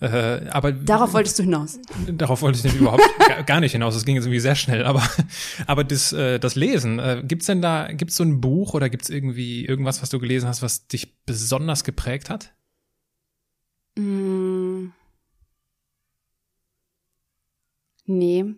äh, 0.00 0.48
aber 0.48 0.72
darauf 0.72 1.12
wolltest 1.12 1.38
du 1.38 1.42
hinaus. 1.42 1.78
Darauf 2.08 2.40
wollte 2.40 2.58
ich 2.58 2.64
nämlich 2.64 2.80
überhaupt 2.80 3.04
gar 3.46 3.60
nicht 3.60 3.72
hinaus. 3.72 3.92
Das 3.92 4.06
ging 4.06 4.14
jetzt 4.14 4.24
irgendwie 4.24 4.40
sehr 4.40 4.54
schnell. 4.54 4.84
Aber, 4.86 5.06
aber 5.66 5.84
das, 5.84 6.14
äh, 6.14 6.38
das 6.38 6.54
Lesen, 6.54 6.98
äh, 6.98 7.22
gibt's 7.24 7.46
denn 7.46 7.60
da, 7.60 7.92
gibt's 7.92 8.16
so 8.16 8.24
ein 8.24 8.40
Buch 8.40 8.72
oder 8.72 8.88
gibt's 8.88 9.10
irgendwie 9.10 9.66
irgendwas, 9.66 10.00
was 10.00 10.08
du 10.08 10.18
gelesen 10.18 10.48
hast, 10.48 10.62
was 10.62 10.86
dich 10.88 11.14
besonders 11.26 11.84
geprägt 11.84 12.30
hat? 12.30 12.54
Mm. 13.98 14.55
Nee. 18.06 18.54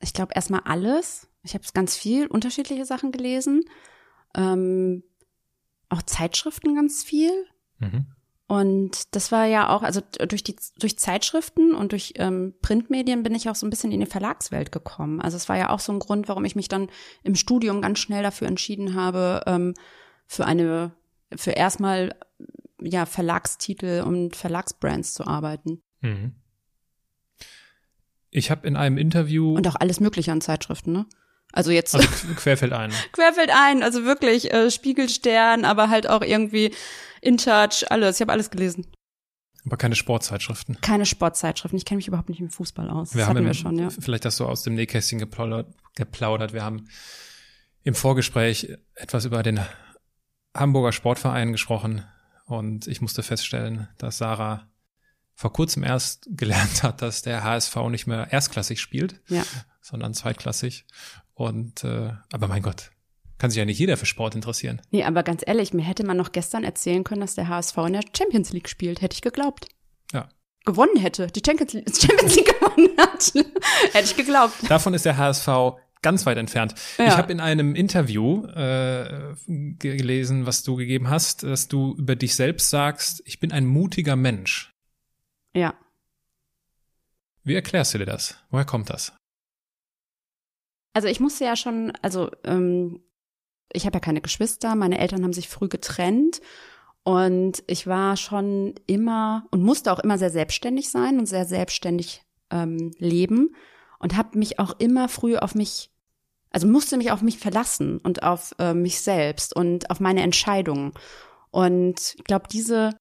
Ich 0.00 0.12
glaube 0.12 0.32
erstmal 0.34 0.60
alles. 0.64 1.28
Ich 1.42 1.54
habe 1.54 1.64
ganz 1.74 1.96
viel 1.96 2.26
unterschiedliche 2.26 2.84
Sachen 2.84 3.12
gelesen. 3.12 3.64
Ähm, 4.34 5.02
auch 5.88 6.02
Zeitschriften 6.02 6.74
ganz 6.74 7.02
viel. 7.02 7.32
Mhm. 7.78 8.06
Und 8.46 9.14
das 9.14 9.30
war 9.30 9.44
ja 9.46 9.68
auch, 9.68 9.84
also 9.84 10.00
durch 10.28 10.42
die 10.42 10.56
durch 10.80 10.98
Zeitschriften 10.98 11.72
und 11.72 11.92
durch 11.92 12.14
ähm, 12.16 12.54
Printmedien 12.62 13.22
bin 13.22 13.34
ich 13.34 13.48
auch 13.48 13.54
so 13.54 13.64
ein 13.64 13.70
bisschen 13.70 13.92
in 13.92 14.00
die 14.00 14.06
Verlagswelt 14.06 14.72
gekommen. 14.72 15.20
Also 15.20 15.36
es 15.36 15.48
war 15.48 15.56
ja 15.56 15.70
auch 15.70 15.78
so 15.78 15.92
ein 15.92 16.00
Grund, 16.00 16.26
warum 16.28 16.44
ich 16.44 16.56
mich 16.56 16.66
dann 16.66 16.88
im 17.22 17.36
Studium 17.36 17.80
ganz 17.80 18.00
schnell 18.00 18.24
dafür 18.24 18.48
entschieden 18.48 18.94
habe, 18.94 19.44
ähm, 19.46 19.74
für 20.26 20.46
eine, 20.46 20.92
für 21.36 21.52
erstmal 21.52 22.16
ja 22.80 23.06
Verlagstitel 23.06 24.02
und 24.04 24.34
Verlagsbrands 24.34 25.14
zu 25.14 25.28
arbeiten. 25.28 25.82
Mhm. 26.00 26.34
Ich 28.30 28.50
habe 28.50 28.66
in 28.66 28.76
einem 28.76 28.98
Interview 28.98 29.54
und 29.54 29.66
auch 29.66 29.76
alles 29.76 30.00
Mögliche 30.00 30.32
an 30.32 30.40
Zeitschriften, 30.40 30.92
ne? 30.92 31.06
Also 31.52 31.72
jetzt 31.72 31.94
also 31.94 32.06
querfällt 32.36 32.72
ein. 32.72 32.92
querfällt 33.12 33.50
ein, 33.52 33.82
also 33.82 34.04
wirklich 34.04 34.52
äh, 34.52 34.70
Spiegelstern, 34.70 35.64
aber 35.64 35.90
halt 35.90 36.08
auch 36.08 36.22
irgendwie 36.22 36.72
in 37.20 37.38
Touch, 37.38 37.84
alles. 37.90 38.16
Ich 38.16 38.20
habe 38.20 38.32
alles 38.32 38.50
gelesen. 38.50 38.86
Aber 39.66 39.76
keine 39.76 39.94
Sportzeitschriften. 39.96 40.80
Keine 40.80 41.06
Sportzeitschriften. 41.06 41.76
Ich 41.76 41.84
kenne 41.84 41.96
mich 41.96 42.08
überhaupt 42.08 42.30
nicht 42.30 42.40
mit 42.40 42.52
Fußball 42.52 42.88
aus. 42.88 43.14
Wir 43.14 43.20
das 43.20 43.28
haben 43.28 43.36
hatten 43.36 43.46
wir 43.46 43.54
schon, 43.54 43.78
ja. 43.78 43.90
Vielleicht 43.90 44.24
hast 44.24 44.40
du 44.40 44.46
aus 44.46 44.62
dem 44.62 44.74
Nähkästchen 44.74 45.18
geplaudert, 45.18 45.74
geplaudert. 45.96 46.52
Wir 46.52 46.64
haben 46.64 46.88
im 47.82 47.94
Vorgespräch 47.94 48.76
etwas 48.94 49.24
über 49.24 49.42
den 49.42 49.60
Hamburger 50.56 50.92
Sportverein 50.92 51.52
gesprochen 51.52 52.04
und 52.46 52.86
ich 52.86 53.00
musste 53.00 53.22
feststellen, 53.22 53.88
dass 53.98 54.18
Sarah 54.18 54.69
vor 55.40 55.54
kurzem 55.54 55.82
erst 55.82 56.26
gelernt 56.36 56.82
hat, 56.82 57.00
dass 57.00 57.22
der 57.22 57.42
HSV 57.42 57.74
nicht 57.88 58.06
mehr 58.06 58.28
erstklassig 58.30 58.78
spielt, 58.78 59.22
ja. 59.28 59.42
sondern 59.80 60.12
zweitklassig. 60.12 60.84
Und 61.32 61.82
äh, 61.82 62.12
aber 62.30 62.46
mein 62.46 62.60
Gott, 62.60 62.90
kann 63.38 63.50
sich 63.50 63.56
ja 63.56 63.64
nicht 63.64 63.78
jeder 63.78 63.96
für 63.96 64.04
Sport 64.04 64.34
interessieren. 64.34 64.82
Nee, 64.90 65.02
aber 65.02 65.22
ganz 65.22 65.42
ehrlich, 65.46 65.72
mir 65.72 65.80
hätte 65.80 66.04
man 66.04 66.18
noch 66.18 66.32
gestern 66.32 66.62
erzählen 66.62 67.04
können, 67.04 67.22
dass 67.22 67.36
der 67.36 67.48
HSV 67.48 67.78
in 67.86 67.94
der 67.94 68.02
Champions 68.14 68.52
League 68.52 68.68
spielt. 68.68 69.00
Hätte 69.00 69.14
ich 69.14 69.22
geglaubt. 69.22 69.68
Ja. 70.12 70.28
Gewonnen 70.66 70.98
hätte, 70.98 71.28
die 71.28 71.40
Champions 71.44 71.72
League, 71.72 71.86
gewonnen 72.60 72.90
hat. 72.98 73.32
hätte 73.94 74.04
ich 74.04 74.16
geglaubt. 74.16 74.52
Davon 74.68 74.92
ist 74.92 75.06
der 75.06 75.16
HSV 75.16 75.48
ganz 76.02 76.26
weit 76.26 76.36
entfernt. 76.36 76.74
Ja. 76.98 77.06
Ich 77.06 77.16
habe 77.16 77.32
in 77.32 77.40
einem 77.40 77.74
Interview 77.74 78.44
äh, 78.48 79.34
gelesen, 79.46 80.44
was 80.44 80.64
du 80.64 80.76
gegeben 80.76 81.08
hast, 81.08 81.44
dass 81.44 81.68
du 81.68 81.94
über 81.96 82.14
dich 82.14 82.34
selbst 82.34 82.68
sagst, 82.68 83.22
ich 83.24 83.40
bin 83.40 83.52
ein 83.52 83.64
mutiger 83.64 84.16
Mensch. 84.16 84.69
Ja. 85.54 85.74
Wie 87.42 87.54
erklärst 87.54 87.94
du 87.94 87.98
dir 87.98 88.06
das? 88.06 88.36
Woher 88.50 88.64
kommt 88.64 88.90
das? 88.90 89.12
Also 90.92 91.08
ich 91.08 91.20
musste 91.20 91.44
ja 91.44 91.56
schon, 91.56 91.92
also 92.02 92.30
ähm, 92.44 93.02
ich 93.72 93.86
habe 93.86 93.96
ja 93.96 94.00
keine 94.00 94.20
Geschwister, 94.20 94.74
meine 94.74 94.98
Eltern 94.98 95.22
haben 95.22 95.32
sich 95.32 95.48
früh 95.48 95.68
getrennt 95.68 96.40
und 97.02 97.62
ich 97.66 97.86
war 97.86 98.16
schon 98.16 98.74
immer 98.86 99.46
und 99.50 99.62
musste 99.62 99.92
auch 99.92 100.00
immer 100.00 100.18
sehr 100.18 100.30
selbstständig 100.30 100.90
sein 100.90 101.18
und 101.18 101.26
sehr 101.26 101.44
selbstständig 101.44 102.22
ähm, 102.50 102.90
leben 102.98 103.54
und 103.98 104.16
habe 104.16 104.38
mich 104.38 104.58
auch 104.58 104.78
immer 104.78 105.08
früh 105.08 105.36
auf 105.36 105.54
mich, 105.54 105.90
also 106.50 106.66
musste 106.66 106.96
mich 106.96 107.12
auf 107.12 107.22
mich 107.22 107.38
verlassen 107.38 107.98
und 107.98 108.22
auf 108.22 108.54
äh, 108.58 108.74
mich 108.74 109.00
selbst 109.00 109.54
und 109.54 109.90
auf 109.90 110.00
meine 110.00 110.22
Entscheidungen. 110.22 110.92
Und 111.50 112.14
ich 112.16 112.24
glaube, 112.24 112.48
diese 112.50 112.96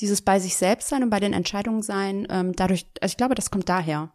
dieses 0.00 0.22
bei 0.22 0.38
sich 0.38 0.56
selbst 0.56 0.88
sein 0.88 1.02
und 1.02 1.10
bei 1.10 1.20
den 1.20 1.32
Entscheidungen 1.32 1.82
sein, 1.82 2.26
ähm, 2.30 2.54
dadurch, 2.54 2.86
also 3.00 3.12
ich 3.12 3.16
glaube, 3.16 3.34
das 3.34 3.50
kommt 3.50 3.68
daher. 3.68 4.12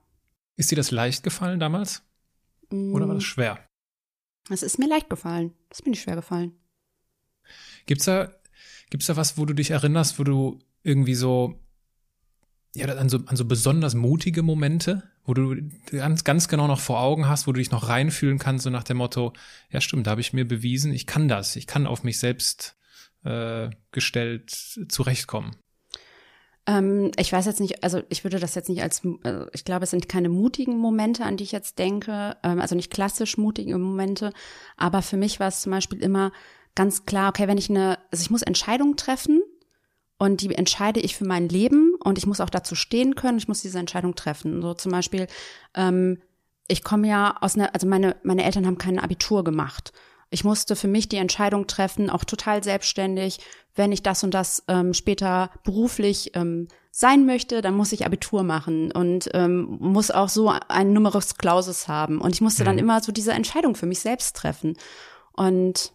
Ist 0.56 0.72
dir 0.72 0.76
das 0.76 0.92
leicht 0.92 1.24
gefallen 1.24 1.60
damals? 1.60 2.04
Oder 2.72 3.08
war 3.08 3.16
das 3.16 3.24
schwer? 3.24 3.60
Es 4.50 4.64
ist 4.64 4.80
mir 4.80 4.88
leicht 4.88 5.10
gefallen. 5.10 5.54
Das 5.70 5.80
ist 5.80 5.86
mir 5.86 5.92
nicht 5.92 6.02
schwer 6.02 6.16
gefallen. 6.16 6.54
Gibt's 7.86 8.06
da, 8.06 8.32
gibt's 8.90 9.08
da 9.08 9.16
was, 9.16 9.38
wo 9.38 9.46
du 9.46 9.54
dich 9.54 9.72
erinnerst, 9.72 10.20
wo 10.20 10.24
du 10.24 10.60
irgendwie 10.84 11.16
so, 11.16 11.60
ja, 12.76 12.88
an 12.88 13.10
so, 13.10 13.20
an 13.26 13.36
so 13.36 13.46
besonders 13.46 13.96
mutige 13.96 14.44
Momente, 14.44 15.04
wo 15.24 15.34
du 15.34 15.56
ganz, 15.92 16.24
ganz 16.24 16.48
genau 16.48 16.68
noch 16.68 16.80
vor 16.80 17.00
Augen 17.00 17.28
hast, 17.28 17.48
wo 17.48 17.52
du 17.52 17.60
dich 17.60 17.72
noch 17.72 17.90
reinfühlen 17.90 18.40
kannst, 18.40 18.64
so 18.64 18.70
nach 18.70 18.84
dem 18.84 18.98
Motto, 18.98 19.34
ja 19.70 19.82
stimmt, 19.82 20.08
da 20.08 20.12
habe 20.12 20.22
ich 20.22 20.34
mir 20.34 20.48
bewiesen, 20.48 20.94
ich 20.94 21.06
kann 21.06 21.28
das, 21.28 21.56
ich 21.56 21.68
kann 21.68 21.88
auf 21.88 22.04
mich 22.04 22.20
selbst 22.20 22.76
äh, 23.24 23.70
gestellt 23.92 24.52
zurechtkommen. 24.52 25.56
Ähm, 26.70 27.12
ich 27.18 27.34
weiß 27.34 27.48
jetzt 27.48 27.60
nicht, 27.60 27.84
also 27.84 28.04
ich 28.10 28.24
würde 28.24 28.38
das 28.38 28.54
jetzt 28.54 28.70
nicht 28.70 28.84
als, 28.84 29.02
also 29.24 29.48
ich 29.54 29.66
glaube, 29.66 29.86
es 29.86 29.90
sind 29.90 30.08
keine 30.08 30.30
mutigen 30.30 30.78
Momente, 30.78 31.26
an 31.26 31.36
die 31.36 31.44
ich 31.44 31.52
jetzt 31.52 31.80
denke, 31.80 32.38
ähm, 32.44 32.62
also 32.62 32.76
nicht 32.76 32.92
klassisch 32.92 33.40
mutige 33.40 33.76
Momente, 33.80 34.32
aber 34.78 35.02
für 35.02 35.18
mich 35.18 35.40
war 35.40 35.48
es 35.48 35.62
zum 35.62 35.72
Beispiel 35.72 36.00
immer 36.04 36.32
ganz 36.76 37.06
klar, 37.06 37.30
okay, 37.30 37.48
wenn 37.48 37.58
ich 37.58 37.72
eine, 37.72 37.98
also 38.12 38.22
ich 38.22 38.30
muss 38.30 38.44
Entscheidungen 38.44 38.98
treffen 38.98 39.42
und 40.20 40.42
die 40.42 40.54
entscheide 40.54 41.00
ich 41.00 41.16
für 41.16 41.26
mein 41.26 41.50
Leben 41.50 41.96
und 42.04 42.20
ich 42.20 42.28
muss 42.28 42.40
auch 42.40 42.52
dazu 42.52 42.76
stehen 42.76 43.16
können, 43.16 43.40
ich 43.40 43.48
muss 43.48 43.64
diese 43.64 43.80
Entscheidung 43.80 44.14
treffen. 44.14 44.62
So 44.62 44.76
zum 44.76 44.92
Beispiel, 44.92 45.26
ähm, 45.74 46.22
ich 46.68 46.84
komme 46.84 47.08
ja 47.08 47.36
aus 47.42 47.56
einer, 47.56 47.74
also 47.74 47.88
meine, 47.88 48.16
meine 48.22 48.44
Eltern 48.44 48.68
haben 48.68 48.78
kein 48.78 49.00
Abitur 49.00 49.44
gemacht. 49.44 49.92
Ich 50.32 50.44
musste 50.44 50.76
für 50.76 50.88
mich 50.88 51.10
die 51.10 51.18
Entscheidung 51.18 51.66
treffen, 51.66 52.10
auch 52.10 52.24
total 52.24 52.64
selbstständig, 52.64 53.40
wenn 53.76 53.92
ich 53.92 54.04
das 54.04 54.24
und 54.24 54.34
das 54.34 54.64
ähm, 54.68 54.94
später 54.94 55.50
beruflich 55.64 56.36
ähm, 56.36 56.68
sein 56.92 57.26
möchte, 57.26 57.62
dann 57.62 57.76
muss 57.76 57.92
ich 57.92 58.06
Abitur 58.06 58.44
machen 58.44 58.92
und 58.92 59.30
ähm, 59.34 59.78
muss 59.80 60.12
auch 60.12 60.30
so 60.30 60.50
ein 60.68 60.94
Numerus 60.94 61.36
Clausus 61.36 61.88
haben. 61.88 62.20
Und 62.20 62.34
ich 62.34 62.42
musste 62.42 62.64
mhm. 62.64 62.66
dann 62.66 62.78
immer 62.78 63.02
so 63.02 63.12
diese 63.12 63.32
Entscheidung 63.32 63.76
für 63.76 63.86
mich 63.86 64.00
selbst 64.02 64.36
treffen. 64.36 64.78
Und 65.34 65.94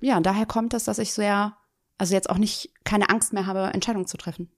ja, 0.00 0.20
daher 0.20 0.46
kommt 0.46 0.74
es, 0.74 0.84
dass 0.84 0.98
ich 0.98 1.12
sehr, 1.12 1.56
also 1.98 2.14
jetzt 2.14 2.28
auch 2.30 2.38
nicht 2.38 2.70
keine 2.84 3.08
Angst 3.08 3.32
mehr 3.32 3.46
habe, 3.46 3.72
Entscheidungen 3.72 4.06
zu 4.06 4.16
treffen. 4.16 4.50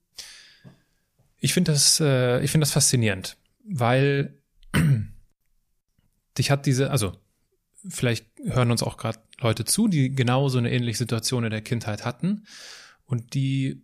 Ich 1.38 1.54
finde 1.54 1.72
das, 1.72 2.00
äh, 2.00 2.42
ich 2.42 2.50
finde 2.50 2.64
das 2.64 2.72
faszinierend, 2.72 3.36
weil 3.64 4.42
dich 6.38 6.50
hat 6.50 6.66
diese, 6.66 6.90
also 6.90 7.12
vielleicht 7.88 8.26
hören 8.44 8.70
uns 8.70 8.82
auch 8.82 8.96
gerade 8.96 9.18
Leute 9.40 9.64
zu, 9.64 9.88
die 9.88 10.14
genau 10.14 10.48
so 10.48 10.58
eine 10.58 10.72
ähnliche 10.72 10.98
Situation 10.98 11.44
in 11.44 11.50
der 11.50 11.62
Kindheit 11.62 12.04
hatten 12.04 12.46
und 13.04 13.34
die 13.34 13.82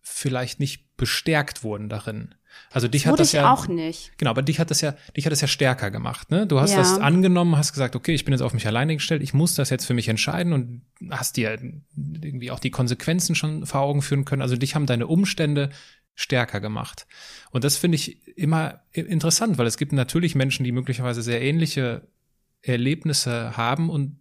vielleicht 0.00 0.60
nicht 0.60 0.96
bestärkt 0.96 1.62
wurden 1.62 1.88
darin. 1.88 2.34
Also 2.70 2.88
dich 2.88 3.04
das 3.04 3.12
hat 3.12 3.20
das 3.20 3.28
ich 3.28 3.34
ja 3.34 3.52
auch 3.52 3.68
nicht. 3.68 4.12
Genau, 4.18 4.30
aber 4.30 4.42
dich 4.42 4.58
hat 4.58 4.70
das 4.70 4.80
ja, 4.80 4.94
dich 5.16 5.24
hat 5.26 5.32
das 5.32 5.40
ja 5.40 5.48
stärker 5.48 5.90
gemacht. 5.90 6.30
Ne? 6.30 6.46
Du 6.46 6.60
hast 6.60 6.72
Ja. 6.72 6.78
das 6.78 6.98
angenommen, 6.98 7.56
hast 7.56 7.72
gesagt, 7.72 7.94
okay, 7.94 8.14
ich 8.14 8.24
bin 8.24 8.32
jetzt 8.32 8.40
auf 8.40 8.54
mich 8.54 8.66
alleine 8.66 8.94
gestellt, 8.94 9.22
ich 9.22 9.34
muss 9.34 9.54
das 9.54 9.70
jetzt 9.70 9.84
für 9.84 9.94
mich 9.94 10.08
entscheiden 10.08 10.52
und 10.52 10.82
hast 11.10 11.36
dir 11.36 11.58
irgendwie 12.04 12.50
auch 12.50 12.58
die 12.58 12.70
Konsequenzen 12.70 13.34
schon 13.34 13.66
vor 13.66 13.80
Augen 13.80 14.02
führen 14.02 14.24
können. 14.24 14.42
Also 14.42 14.56
dich 14.56 14.74
haben 14.74 14.86
deine 14.86 15.06
Umstände 15.06 15.70
stärker 16.14 16.60
gemacht. 16.60 17.06
Und 17.50 17.62
das 17.64 17.76
finde 17.76 17.94
ich 17.96 18.26
immer 18.36 18.80
interessant, 18.92 19.56
weil 19.56 19.66
es 19.66 19.76
gibt 19.76 19.92
natürlich 19.92 20.34
Menschen, 20.34 20.64
die 20.64 20.72
möglicherweise 20.72 21.22
sehr 21.22 21.40
ähnliche 21.40 22.08
Erlebnisse 22.72 23.56
haben 23.56 23.90
und 23.90 24.18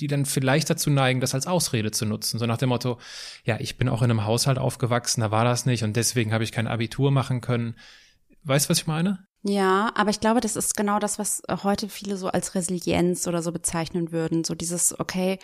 die 0.00 0.06
dann 0.06 0.26
vielleicht 0.26 0.68
dazu 0.70 0.90
neigen, 0.90 1.20
das 1.20 1.34
als 1.34 1.46
Ausrede 1.46 1.90
zu 1.90 2.06
nutzen. 2.06 2.38
So 2.38 2.46
nach 2.46 2.58
dem 2.58 2.70
Motto, 2.70 2.98
ja, 3.44 3.58
ich 3.60 3.76
bin 3.76 3.88
auch 3.88 4.02
in 4.02 4.10
einem 4.10 4.24
Haushalt 4.24 4.58
aufgewachsen, 4.58 5.20
da 5.20 5.30
war 5.30 5.44
das 5.44 5.66
nicht 5.66 5.84
und 5.84 5.96
deswegen 5.96 6.32
habe 6.32 6.44
ich 6.44 6.52
kein 6.52 6.66
Abitur 6.66 7.10
machen 7.10 7.40
können. 7.40 7.76
Weißt 8.42 8.66
du, 8.66 8.70
was 8.70 8.78
ich 8.78 8.86
meine? 8.86 9.24
Ja, 9.42 9.92
aber 9.94 10.10
ich 10.10 10.20
glaube, 10.20 10.40
das 10.40 10.56
ist 10.56 10.76
genau 10.76 10.98
das, 10.98 11.18
was 11.18 11.42
heute 11.62 11.88
viele 11.88 12.16
so 12.16 12.28
als 12.28 12.54
Resilienz 12.54 13.26
oder 13.26 13.42
so 13.42 13.52
bezeichnen 13.52 14.12
würden. 14.12 14.44
So 14.44 14.54
dieses, 14.54 14.98
okay, 14.98 15.38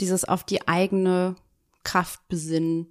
dieses 0.00 0.24
auf 0.24 0.44
die 0.44 0.66
eigene 0.66 1.36
Kraft 1.84 2.26
besinnen 2.28 2.88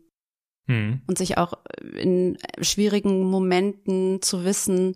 Hm. 0.67 1.01
und 1.05 1.17
sich 1.17 1.37
auch 1.37 1.53
in 1.93 2.37
schwierigen 2.59 3.23
Momenten 3.23 4.21
zu 4.23 4.43
wissen, 4.43 4.95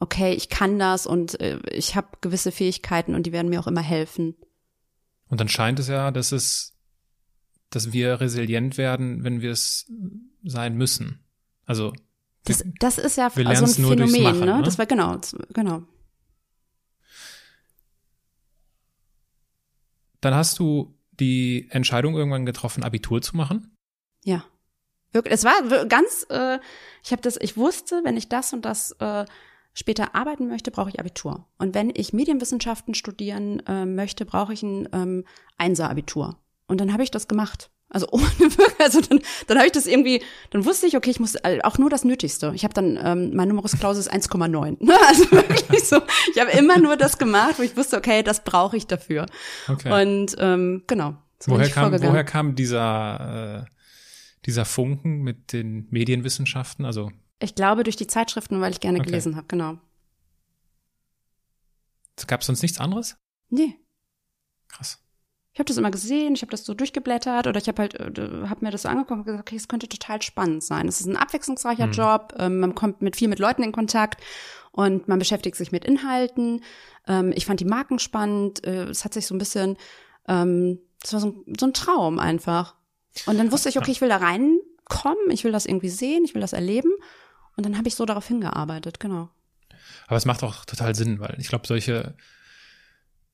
okay, 0.00 0.32
ich 0.32 0.48
kann 0.48 0.78
das 0.78 1.06
und 1.06 1.38
äh, 1.40 1.58
ich 1.70 1.94
habe 1.94 2.08
gewisse 2.20 2.50
Fähigkeiten 2.52 3.14
und 3.14 3.24
die 3.26 3.32
werden 3.32 3.48
mir 3.50 3.60
auch 3.60 3.66
immer 3.66 3.82
helfen. 3.82 4.34
Und 5.28 5.40
dann 5.40 5.48
scheint 5.48 5.78
es 5.78 5.86
ja, 5.88 6.10
dass 6.10 6.32
es, 6.32 6.74
dass 7.70 7.92
wir 7.92 8.20
resilient 8.20 8.76
werden, 8.78 9.22
wenn 9.22 9.40
wir 9.40 9.52
es 9.52 9.86
sein 10.42 10.76
müssen. 10.76 11.20
Also 11.66 11.92
Das, 12.44 12.64
das 12.80 12.98
ist 12.98 13.16
ja 13.16 13.30
wir 13.36 13.44
so 13.56 13.64
ein 13.64 13.82
nur 13.82 13.94
durchs 13.96 14.12
Phänomen, 14.12 14.22
Machen, 14.40 14.46
ne? 14.48 14.56
ne? 14.58 14.62
Das 14.64 14.78
war 14.78 14.86
genau, 14.86 15.16
das- 15.16 15.36
genau. 15.52 15.82
dann 20.20 20.34
hast 20.34 20.58
du 20.58 20.94
die 21.12 21.68
Entscheidung 21.70 22.14
irgendwann 22.16 22.46
getroffen, 22.46 22.82
Abitur 22.82 23.22
zu 23.22 23.36
machen. 23.36 23.74
Ja. 24.24 24.44
Wirklich, 25.12 25.34
es 25.34 25.44
war 25.44 25.86
ganz, 25.86 26.26
äh, 26.30 26.58
ich 27.02 27.10
habe 27.12 27.22
das, 27.22 27.36
ich 27.40 27.56
wusste, 27.56 28.00
wenn 28.04 28.16
ich 28.16 28.28
das 28.28 28.52
und 28.52 28.64
das 28.64 28.92
äh, 29.00 29.24
später 29.72 30.14
arbeiten 30.14 30.48
möchte, 30.48 30.70
brauche 30.70 30.90
ich 30.90 31.00
Abitur. 31.00 31.46
Und 31.58 31.74
wenn 31.74 31.90
ich 31.94 32.12
Medienwissenschaften 32.12 32.94
studieren 32.94 33.62
äh, 33.66 33.86
möchte, 33.86 34.24
brauche 34.24 34.52
ich 34.52 34.62
ein 34.62 34.88
ähm, 34.92 35.24
Einser-Abitur. 35.58 36.38
Und 36.66 36.80
dann 36.80 36.92
habe 36.92 37.02
ich 37.02 37.10
das 37.10 37.28
gemacht. 37.28 37.70
Also 37.88 38.06
ohne 38.12 38.24
also 38.78 39.00
dann, 39.00 39.20
dann 39.48 39.58
habe 39.58 39.66
ich 39.66 39.72
das 39.72 39.86
irgendwie, 39.86 40.22
dann 40.50 40.64
wusste 40.64 40.86
ich, 40.86 40.96
okay, 40.96 41.10
ich 41.10 41.20
muss 41.20 41.34
äh, 41.34 41.58
auch 41.62 41.76
nur 41.78 41.90
das 41.90 42.04
Nötigste. 42.04 42.52
Ich 42.54 42.62
habe 42.62 42.72
dann, 42.72 42.98
ähm, 43.02 43.34
mein 43.34 43.48
Numerus 43.48 43.72
Clausus 43.72 44.06
ist 44.06 44.12
1,9. 44.12 44.84
Ne? 44.84 44.94
Also 45.08 45.30
wirklich 45.32 45.84
so, 45.84 46.00
ich 46.32 46.40
habe 46.40 46.52
immer 46.52 46.78
nur 46.78 46.96
das 46.96 47.18
gemacht, 47.18 47.54
wo 47.58 47.62
ich 47.62 47.76
wusste, 47.76 47.96
okay, 47.96 48.22
das 48.22 48.44
brauche 48.44 48.76
ich 48.76 48.86
dafür. 48.86 49.26
Okay. 49.68 49.90
Und 50.02 50.36
ähm, 50.38 50.84
genau. 50.86 51.16
So 51.40 51.52
woher 51.52 51.68
kam, 51.68 51.92
woher 51.92 52.24
kam 52.24 52.54
dieser, 52.54 53.64
äh, 53.66 53.70
dieser 54.46 54.64
Funken 54.64 55.22
mit 55.22 55.52
den 55.52 55.88
Medienwissenschaften? 55.90 56.84
Also 56.84 57.10
Ich 57.42 57.54
glaube 57.54 57.84
durch 57.84 57.96
die 57.96 58.06
Zeitschriften, 58.06 58.60
weil 58.60 58.72
ich 58.72 58.80
gerne 58.80 58.98
Okay. 58.98 59.06
gelesen 59.06 59.36
habe, 59.36 59.46
genau. 59.48 59.78
gab 62.26 62.40
es 62.42 62.46
sonst 62.46 62.62
nichts 62.62 62.78
anderes? 62.78 63.16
Nee. 63.48 63.78
Krass. 64.68 64.98
Ich 65.52 65.58
habe 65.58 65.66
das 65.66 65.78
immer 65.78 65.90
gesehen, 65.90 66.34
ich 66.34 66.42
habe 66.42 66.50
das 66.50 66.64
so 66.64 66.74
durchgeblättert 66.74 67.46
oder 67.46 67.58
ich 67.58 67.66
habe 67.66 67.82
halt, 67.82 67.94
äh, 67.98 68.46
habe 68.46 68.64
mir 68.64 68.70
das 68.70 68.82
so 68.82 68.88
angeguckt 68.88 69.18
und 69.18 69.24
gesagt, 69.24 69.40
okay, 69.48 69.56
es 69.56 69.66
könnte 69.68 69.88
total 69.88 70.22
spannend 70.22 70.62
sein. 70.62 70.86
Es 70.86 71.00
ist 71.00 71.06
ein 71.06 71.16
abwechslungsreicher 71.16 71.86
Mhm. 71.88 71.92
Job, 71.92 72.34
ähm, 72.38 72.60
man 72.60 72.74
kommt 72.74 73.02
mit 73.02 73.16
viel 73.16 73.28
mit 73.28 73.38
Leuten 73.40 73.62
in 73.62 73.72
Kontakt 73.72 74.22
und 74.70 75.08
man 75.08 75.18
beschäftigt 75.18 75.56
sich 75.56 75.72
mit 75.72 75.84
Inhalten. 75.84 76.62
Ähm, 77.08 77.32
ich 77.34 77.46
fand 77.46 77.58
die 77.58 77.64
Marken 77.64 77.98
spannend, 77.98 78.64
äh, 78.64 78.84
es 78.84 79.04
hat 79.04 79.12
sich 79.14 79.26
so 79.26 79.34
ein 79.34 79.38
bisschen, 79.38 79.76
ähm, 80.28 80.78
das 81.00 81.14
war 81.14 81.20
so 81.20 81.28
ein, 81.28 81.54
so 81.58 81.66
ein 81.66 81.74
Traum 81.74 82.18
einfach. 82.20 82.76
Und 83.26 83.38
dann 83.38 83.50
wusste 83.50 83.70
ich, 83.70 83.78
okay, 83.78 83.90
ich 83.90 84.00
will 84.00 84.08
da 84.08 84.18
reinkommen, 84.18 85.30
ich 85.30 85.42
will 85.42 85.52
das 85.52 85.66
irgendwie 85.66 85.88
sehen, 85.88 86.24
ich 86.24 86.34
will 86.34 86.40
das 86.42 86.52
erleben. 86.52 86.92
Und 87.60 87.64
dann 87.64 87.76
habe 87.76 87.88
ich 87.88 87.94
so 87.94 88.06
darauf 88.06 88.26
hingearbeitet, 88.26 89.00
genau. 89.00 89.28
Aber 90.06 90.16
es 90.16 90.24
macht 90.24 90.42
auch 90.42 90.64
total 90.64 90.94
Sinn, 90.94 91.20
weil 91.20 91.36
ich 91.38 91.48
glaube, 91.48 91.66
solche, 91.66 92.14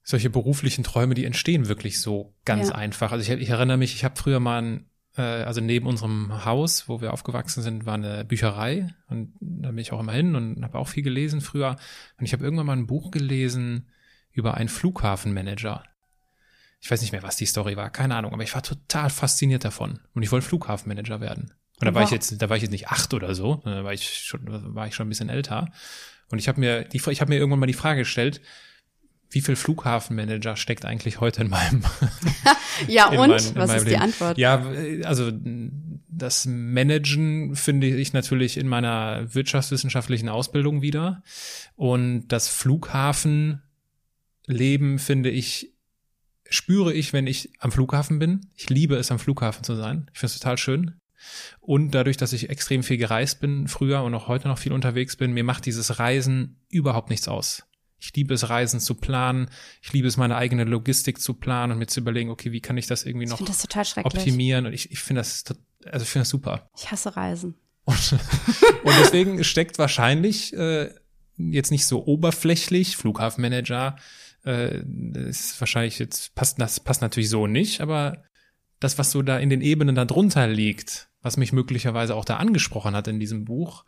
solche 0.03 0.31
beruflichen 0.31 0.83
Träume, 0.83 1.15
die 1.15 1.25
entstehen 1.25 1.69
wirklich 1.69 2.01
so 2.01 2.35
ganz 2.45 2.71
Ja. 2.71 2.75
einfach. 2.75 3.13
Also 3.13 3.23
ich, 3.23 3.41
ich 3.41 3.51
erinnere 3.51 3.77
mich, 3.77 3.95
ich 3.95 4.03
habe 4.03 4.17
früher 4.17 4.41
mal, 4.41 4.61
ein, 4.63 4.91
äh, 5.17 5.23
also 5.23 5.61
neben 5.61 5.87
unserem 5.87 6.45
Haus, 6.45 6.89
wo 6.89 7.01
wir 7.01 7.13
aufgewachsen 7.13 7.63
sind, 7.63 7.87
war 7.87 7.95
eine 7.95 8.25
Bücherei 8.25 8.93
und 9.07 9.33
da 9.39 9.69
bin 9.69 9.79
ich 9.79 9.93
auch 9.93 10.01
immer 10.01 10.13
hin 10.13 10.35
und 10.35 10.65
habe 10.65 10.77
auch 10.77 10.89
viel 10.89 11.05
gelesen 11.05 11.41
früher. 11.41 11.77
Und 12.19 12.25
ich 12.25 12.33
habe 12.33 12.43
irgendwann 12.43 12.67
mal 12.67 12.77
ein 12.77 12.89
Buch 12.89 13.13
gelesen 13.13 13.87
über 14.33 14.55
einen 14.55 14.69
Flughafenmanager. 14.69 15.85
Ich 16.81 16.91
weiß 16.91 17.01
nicht 17.01 17.13
mehr, 17.13 17.23
was 17.23 17.37
die 17.37 17.47
Story 17.47 17.77
war, 17.77 17.91
keine 17.91 18.17
Ahnung, 18.17 18.33
aber 18.33 18.43
ich 18.43 18.57
war 18.57 18.63
total 18.65 19.09
fasziniert 19.09 19.65
davon 19.65 20.01
und 20.15 20.25
ich 20.25 20.33
wollte 20.33 20.49
Flughafenmanager 20.49 21.21
werden. 21.21 21.53
Und 21.81 21.85
da 21.87 21.95
war 21.95 22.03
ich 22.05 22.11
jetzt, 22.11 22.41
da 22.41 22.49
war 22.49 22.57
ich 22.57 22.63
jetzt 22.63 22.73
nicht 22.73 22.89
acht 22.89 23.13
oder 23.15 23.35
so, 23.35 23.61
da 23.65 23.85
war 23.85 23.93
ich 23.93 24.25
schon, 24.25 24.41
war 24.75 24.87
ich 24.87 24.95
schon 24.95 25.07
ein 25.07 25.11
bisschen 25.11 25.29
älter. 25.29 25.71
Und 26.31 26.39
ich 26.39 26.49
habe 26.49 26.59
mir, 26.59 26.85
die, 26.85 26.97
ich 26.97 27.21
habe 27.21 27.29
mir 27.31 27.39
irgendwann 27.39 27.61
mal 27.61 27.67
die 27.67 27.73
Frage 27.75 28.01
gestellt, 28.01 28.41
wie 29.31 29.41
viel 29.41 29.57
Flughafenmanager 29.57 30.57
steckt 30.57 30.85
eigentlich 30.85 31.21
heute 31.21 31.43
in 31.43 31.51
meinem 31.51 31.83
Ja, 32.89 33.09
in 33.13 33.19
und? 33.19 33.29
mein- 33.31 33.45
in 33.45 33.55
Was 33.57 33.75
ist 33.75 33.85
die 33.87 33.91
Leben? 33.91 34.03
Antwort? 34.03 34.39
Ja, 34.39 34.65
also 35.05 35.33
das 36.09 36.47
Managen 36.47 37.57
finde 37.57 37.89
ich 37.89 38.13
natürlich 38.13 38.57
in 38.57 38.69
meiner 38.69 39.35
wirtschaftswissenschaftlichen 39.35 40.29
Ausbildung 40.29 40.81
wieder. 40.81 41.23
Und 41.75 42.29
das 42.29 42.49
Flughafenleben 42.49 43.61
finde 44.99 45.31
ich, 45.31 45.73
spüre 46.49 46.93
ich, 46.95 47.13
wenn 47.13 47.27
ich 47.27 47.51
am 47.59 47.73
Flughafen 47.73 48.19
bin. 48.19 48.47
Ich 48.55 48.71
liebe 48.71 48.97
es, 48.97 49.11
am 49.11 49.19
Flughafen 49.19 49.65
zu 49.65 49.75
sein. 49.75 50.09
Ich 50.13 50.21
finde 50.21 50.33
es 50.33 50.39
total 50.39 50.59
schön. 50.59 50.95
Und 51.61 51.91
dadurch, 51.93 52.17
dass 52.17 52.33
ich 52.33 52.51
extrem 52.51 52.83
viel 52.83 52.97
gereist 52.97 53.41
bin 53.41 53.69
früher 53.69 54.03
und 54.03 54.15
auch 54.15 54.29
heute 54.29 54.49
noch 54.49 54.59
viel 54.59 54.73
unterwegs 54.73 55.17
bin, 55.17 55.33
mir 55.33 55.45
macht 55.45 55.67
dieses 55.67 55.99
Reisen 55.99 56.61
überhaupt 56.69 57.11
nichts 57.11 57.29
aus. 57.29 57.65
Ich 57.99 58.15
liebe 58.15 58.35
es, 58.35 58.49
Reisen 58.49 58.79
zu 58.79 58.95
planen. 58.95 59.49
Ich 59.83 59.93
liebe 59.93 60.07
es, 60.07 60.17
meine 60.17 60.37
eigene 60.37 60.65
Logistik 60.65 61.21
zu 61.21 61.35
planen 61.35 61.73
und 61.73 61.79
mir 61.79 61.87
zu 61.87 62.01
überlegen, 62.01 62.31
okay, 62.31 62.53
wie 62.53 62.61
kann 62.61 62.77
ich 62.77 62.87
das 62.87 63.05
irgendwie 63.05 63.27
noch 63.27 63.43
das 63.43 63.63
total 63.63 63.85
optimieren. 64.05 64.67
Und 64.67 64.75
ich, 64.75 64.91
ich 64.91 64.99
finde 64.99 65.21
das, 65.21 65.45
also 65.85 66.03
ich 66.03 66.09
finde 66.09 66.23
das 66.23 66.29
super. 66.29 66.69
Ich 66.77 66.91
hasse 66.91 67.17
Reisen. 67.17 67.55
Und, 67.85 68.13
und 68.85 68.95
deswegen 69.01 69.45
steckt 69.45 69.79
wahrscheinlich 69.79 70.53
äh, 70.53 70.91
jetzt 71.37 71.71
nicht 71.71 71.87
so 71.87 72.05
oberflächlich, 72.05 72.97
Flughafenmanager, 72.97 73.97
äh, 74.45 74.83
ist 75.29 75.61
wahrscheinlich 75.61 75.99
jetzt, 75.99 76.35
passt, 76.35 76.61
das 76.61 76.81
passt 76.81 77.03
natürlich 77.03 77.31
so 77.31 77.47
nicht, 77.47 77.81
aber 77.81 78.25
das, 78.81 78.99
was 78.99 79.11
so 79.11 79.23
da 79.23 79.39
in 79.39 79.51
den 79.51 79.61
Ebenen 79.61 79.95
darunter 79.95 80.47
liegt, 80.47 81.09
was 81.23 81.37
mich 81.37 81.53
möglicherweise 81.53 82.15
auch 82.15 82.25
da 82.25 82.37
angesprochen 82.37 82.95
hat 82.95 83.09
in 83.09 83.19
diesem 83.21 83.45
Buch, 83.45 83.85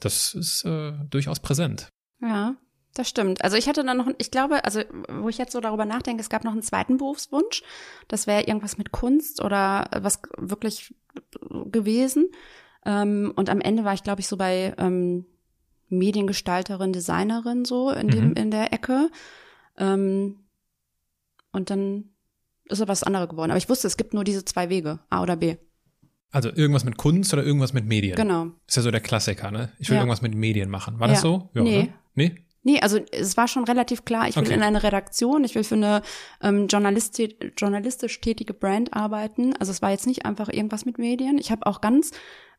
das 0.00 0.34
ist 0.34 0.64
äh, 0.64 0.92
durchaus 1.10 1.40
präsent. 1.40 1.88
Ja, 2.20 2.54
das 2.94 3.08
stimmt. 3.08 3.42
Also 3.42 3.56
ich 3.56 3.68
hatte 3.68 3.84
dann 3.84 3.96
noch, 3.96 4.08
ich 4.18 4.30
glaube, 4.30 4.64
also 4.64 4.80
wo 5.08 5.28
ich 5.28 5.38
jetzt 5.38 5.52
so 5.52 5.60
darüber 5.60 5.84
nachdenke, 5.84 6.20
es 6.20 6.28
gab 6.28 6.44
noch 6.44 6.52
einen 6.52 6.62
zweiten 6.62 6.98
Berufswunsch. 6.98 7.62
Das 8.08 8.26
wäre 8.26 8.42
irgendwas 8.44 8.78
mit 8.78 8.92
Kunst 8.92 9.42
oder 9.42 9.88
was 10.00 10.20
wirklich 10.36 10.94
gewesen. 11.50 12.30
Ähm, 12.84 13.32
und 13.36 13.50
am 13.50 13.60
Ende 13.60 13.84
war 13.84 13.94
ich, 13.94 14.02
glaube 14.02 14.20
ich, 14.20 14.28
so 14.28 14.36
bei 14.36 14.74
ähm, 14.78 15.26
Mediengestalterin, 15.88 16.92
Designerin 16.92 17.64
so 17.64 17.90
in 17.90 18.08
dem 18.08 18.28
Mhm. 18.28 18.32
in 18.34 18.50
der 18.50 18.72
Ecke. 18.72 19.10
Ähm, 19.78 20.40
und 21.52 21.70
dann 21.70 22.10
ist 22.68 22.80
aber 22.80 22.88
was 22.90 23.02
anderes 23.02 23.28
geworden. 23.28 23.50
Aber 23.50 23.58
ich 23.58 23.68
wusste, 23.68 23.86
es 23.86 23.96
gibt 23.96 24.14
nur 24.14 24.24
diese 24.24 24.44
zwei 24.44 24.68
Wege, 24.68 25.00
A 25.10 25.22
oder 25.22 25.36
B. 25.36 25.56
Also 26.32 26.50
irgendwas 26.50 26.84
mit 26.84 26.96
Kunst 26.96 27.32
oder 27.32 27.44
irgendwas 27.44 27.72
mit 27.72 27.86
Medien. 27.86 28.16
Genau. 28.16 28.48
Ist 28.66 28.76
ja 28.76 28.82
so 28.82 28.90
der 28.90 29.00
Klassiker, 29.00 29.50
ne? 29.50 29.72
Ich 29.78 29.88
will 29.88 29.94
Ja. 29.96 30.02
irgendwas 30.02 30.22
mit 30.22 30.34
Medien 30.34 30.68
machen. 30.70 30.98
War 31.00 31.08
das 31.08 31.18
Ja. 31.18 31.22
so? 31.22 31.50
Nee. 31.54 31.82
Ne? 31.84 31.88
Nee? 32.14 32.34
Nee, 32.62 32.80
also 32.80 32.98
es 33.12 33.36
war 33.36 33.46
schon 33.46 33.62
relativ 33.62 34.04
klar, 34.04 34.28
ich 34.28 34.34
will 34.34 34.42
Okay. 34.42 34.54
in 34.54 34.62
eine 34.62 34.82
Redaktion, 34.82 35.44
ich 35.44 35.54
will 35.54 35.62
für 35.62 35.76
eine 35.76 36.02
ähm, 36.42 36.66
journalisti 36.66 37.36
journalistisch 37.56 38.20
tätige 38.20 38.54
Brand 38.54 38.92
arbeiten. 38.92 39.54
Also 39.56 39.70
es 39.70 39.82
war 39.82 39.92
jetzt 39.92 40.08
nicht 40.08 40.26
einfach 40.26 40.48
irgendwas 40.48 40.84
mit 40.84 40.98
Medien. 40.98 41.38
Ich 41.38 41.52
habe 41.52 41.64
auch 41.64 41.80
ganz, 41.80 42.10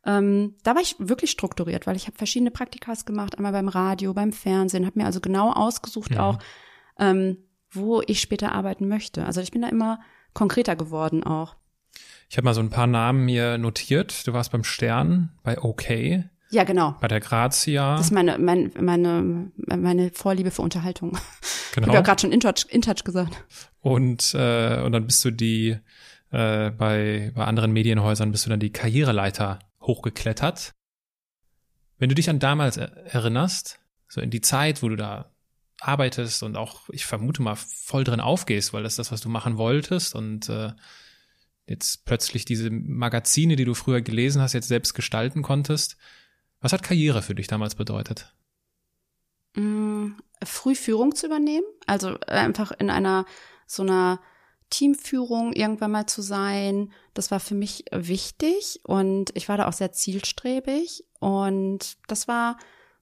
ähm, 0.06 0.56
da 0.64 0.76
war 0.76 0.82
ich 0.82 0.96
wirklich 0.98 1.30
strukturiert, 1.32 1.88
weil 1.88 1.98
ich 1.98 2.08
habe 2.08 2.16
verschiedene 2.18 2.52
Praktikas 2.52 3.04
gemacht, 3.04 3.36
einmal 3.38 3.52
beim 3.52 3.68
Radio, 3.68 4.14
beim 4.14 4.32
Fernsehen, 4.32 4.86
habe 4.86 4.98
mir 4.98 5.06
also 5.06 5.20
genau 5.20 5.52
ausgesucht 5.52 6.12
Mhm. 6.12 6.18
auch, 6.20 6.40
ähm, 7.00 7.38
wo 7.78 8.02
ich 8.06 8.22
später 8.22 8.52
arbeiten 8.52 8.88
möchte. 8.88 9.26
Also 9.26 9.42
ich 9.42 9.52
bin 9.52 9.62
da 9.62 9.70
immer 9.70 10.00
konkreter 10.34 10.76
geworden 10.76 11.24
auch. 11.24 11.56
Ich 12.30 12.38
habe 12.38 12.46
mal 12.46 12.54
so 12.54 12.62
ein 12.62 12.70
paar 12.70 12.88
Namen 12.88 13.26
mir 13.26 13.58
notiert. 13.58 14.28
Du 14.28 14.34
warst 14.34 14.52
beim 14.52 14.64
Stern, 14.64 15.32
bei 15.44 15.60
OK, 15.60 15.90
Ja, 16.50 16.64
genau. 16.64 16.96
bei 17.00 17.08
der 17.08 17.20
Grazia. 17.20 17.96
Das 17.96 18.08
ist 18.08 18.12
meine, 18.12 18.38
mein, 18.38 18.72
meine, 18.80 19.52
meine 19.56 20.12
Vorliebe 20.12 20.52
für 20.52 20.62
Unterhaltung. 20.62 21.18
Ich 21.70 21.84
genau. 21.84 21.88
habe 21.88 21.98
ja 21.98 22.02
gerade 22.02 22.22
schon 22.22 22.32
In 22.32 22.40
Touch, 22.40 22.66
In 22.70 22.82
Touch 22.82 23.04
gesagt. 23.04 23.32
Und, 23.82 24.34
äh, 24.34 24.82
und 24.82 24.92
dann 24.92 25.06
bist 25.06 25.24
du 25.24 25.32
die, 25.32 25.78
äh, 26.32 26.72
bei, 26.72 27.32
bei 27.36 27.46
anderen 27.46 27.72
Medienhäusern 27.72 28.32
bist 28.32 28.46
du 28.46 28.50
dann 28.50 28.60
die 28.60 28.72
Karriereleiter 28.72 29.60
hochgeklettert. 29.82 30.74
Wenn 32.00 32.10
du 32.10 32.16
dich 32.16 32.30
an 32.30 32.40
damals 32.40 32.78
er 32.78 32.96
erinnerst, 33.14 33.80
so 34.08 34.22
in 34.22 34.30
die 34.30 34.42
Zeit, 34.42 34.84
wo 34.84 34.90
du 34.90 34.96
da 34.96 35.32
arbeitest 35.80 36.44
und 36.44 36.58
auch, 36.58 36.90
ich 36.90 37.06
vermute 37.06 37.42
mal, 37.42 37.56
voll 37.56 38.04
drin 38.04 38.20
aufgehst, 38.20 38.74
weil 38.74 38.84
das 38.84 38.94
ist 38.94 39.00
das, 39.00 39.12
was 39.12 39.22
du 39.22 39.30
machen 39.30 39.58
wolltest 39.58 40.16
und 40.16 40.50
äh, 40.50 40.72
jetzt 41.68 42.06
plötzlich 42.06 42.46
diese 42.46 42.70
Magazine, 42.70 43.56
die 43.56 43.66
du 43.66 43.74
früher 43.74 44.02
gelesen 44.02 44.42
hast, 44.42 44.54
jetzt 44.54 44.68
selbst 44.68 44.94
gestalten 44.94 45.42
konntest. 45.44 45.98
Was 46.62 46.74
hat 46.74 46.84
Karriere 46.84 47.22
für 47.22 47.36
dich 47.36 47.48
damals 47.48 47.76
bedeutet? 47.76 48.34
mh, 49.58 50.18
früh 50.44 50.76
Führung 50.76 51.16
zu 51.16 51.26
übernehmen, 51.26 51.66
also 51.86 52.20
einfach 52.28 52.72
in 52.72 52.90
einer 52.90 53.26
so 53.66 53.84
einer 53.84 54.22
Teamführung 54.70 55.54
irgendwann 55.54 55.92
mal 55.92 56.08
zu 56.08 56.22
sein, 56.22 56.92
das 57.14 57.32
war 57.32 57.40
für 57.40 57.56
mich 57.56 57.86
wichtig 57.92 58.80
und 58.84 59.32
ich 59.36 59.50
war 59.50 59.58
da 59.58 59.68
auch 59.68 59.74
sehr 59.74 59.92
zielstrebig 59.92 61.06
und 61.20 61.98
das 62.08 62.28
war 62.28 62.58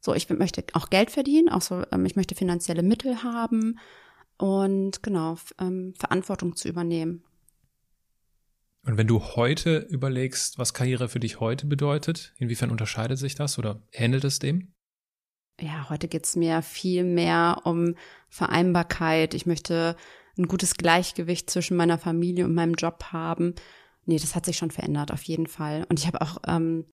so, 0.05 0.13
ich 0.13 0.29
möchte 0.29 0.63
auch 0.73 0.89
Geld 0.89 1.11
verdienen, 1.11 1.49
auch 1.49 1.61
so, 1.61 1.83
ähm, 1.91 2.05
ich 2.05 2.15
möchte 2.15 2.35
finanzielle 2.35 2.83
Mittel 2.83 3.23
haben 3.23 3.79
und 4.37 5.03
genau, 5.03 5.37
ähm, 5.59 5.93
Verantwortung 5.97 6.55
zu 6.55 6.69
übernehmen. 6.69 7.23
Und 8.85 8.97
wenn 8.97 9.07
du 9.07 9.19
heute 9.19 9.79
überlegst, 9.89 10.59
was 10.59 10.73
Karriere 10.73 11.09
für 11.09 11.19
dich 11.19 11.39
heute 11.39 11.65
bedeutet, 11.65 12.33
inwiefern 12.37 12.69
unterscheidet 12.69 13.17
sich 13.17 13.33
das 13.33 13.57
oder 13.57 13.81
ähnelt 13.91 14.23
es 14.23 14.39
dem? 14.39 14.75
ja, 15.61 15.89
heute 15.89 16.07
geht's 16.07 16.35
mir 16.35 16.61
viel 16.61 17.03
mehr 17.03 17.61
um 17.63 17.95
Vereinbarkeit. 18.29 19.33
Ich 19.33 19.45
möchte 19.45 19.95
ein 20.37 20.47
gutes 20.47 20.75
Gleichgewicht 20.75 21.49
zwischen 21.49 21.77
meiner 21.77 21.97
Familie 21.97 22.45
und 22.45 22.53
meinem 22.53 22.73
Job 22.73 23.05
haben. 23.11 23.55
Nee, 24.05 24.19
das 24.19 24.35
hat 24.35 24.45
sich 24.45 24.57
schon 24.57 24.71
verändert, 24.71 25.11
auf 25.11 25.23
jeden 25.23 25.47
Fall. 25.47 25.85
Und 25.89 25.99
ich 25.99 26.07
habe 26.07 26.21
auch 26.21 26.37
ähm, 26.47 26.85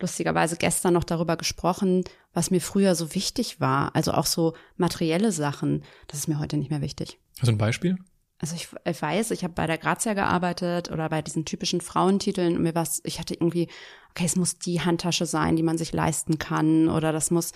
lustigerweise 0.00 0.56
gestern 0.56 0.94
noch 0.94 1.04
darüber 1.04 1.36
gesprochen, 1.36 2.04
was 2.32 2.50
mir 2.50 2.60
früher 2.60 2.94
so 2.94 3.14
wichtig 3.14 3.60
war. 3.60 3.94
Also 3.94 4.12
auch 4.12 4.26
so 4.26 4.54
materielle 4.76 5.32
Sachen. 5.32 5.82
Das 6.06 6.18
ist 6.18 6.28
mir 6.28 6.38
heute 6.38 6.56
nicht 6.56 6.70
mehr 6.70 6.80
wichtig. 6.80 7.18
Also 7.40 7.52
ein 7.52 7.58
Beispiel? 7.58 7.96
Also 8.38 8.54
ich, 8.56 8.68
ich 8.86 9.02
weiß, 9.02 9.32
ich 9.32 9.44
habe 9.44 9.52
bei 9.52 9.66
der 9.66 9.76
Grazia 9.76 10.14
gearbeitet 10.14 10.90
oder 10.90 11.08
bei 11.10 11.20
diesen 11.20 11.44
typischen 11.44 11.82
Frauentiteln 11.82 12.56
und 12.56 12.62
mir 12.62 12.74
was, 12.74 13.02
ich 13.04 13.18
hatte 13.20 13.34
irgendwie, 13.34 13.68
okay, 14.10 14.24
es 14.24 14.34
muss 14.34 14.58
die 14.58 14.80
Handtasche 14.80 15.26
sein, 15.26 15.56
die 15.56 15.62
man 15.62 15.76
sich 15.76 15.92
leisten 15.92 16.38
kann 16.38 16.88
oder 16.88 17.12
das 17.12 17.30
muss 17.30 17.52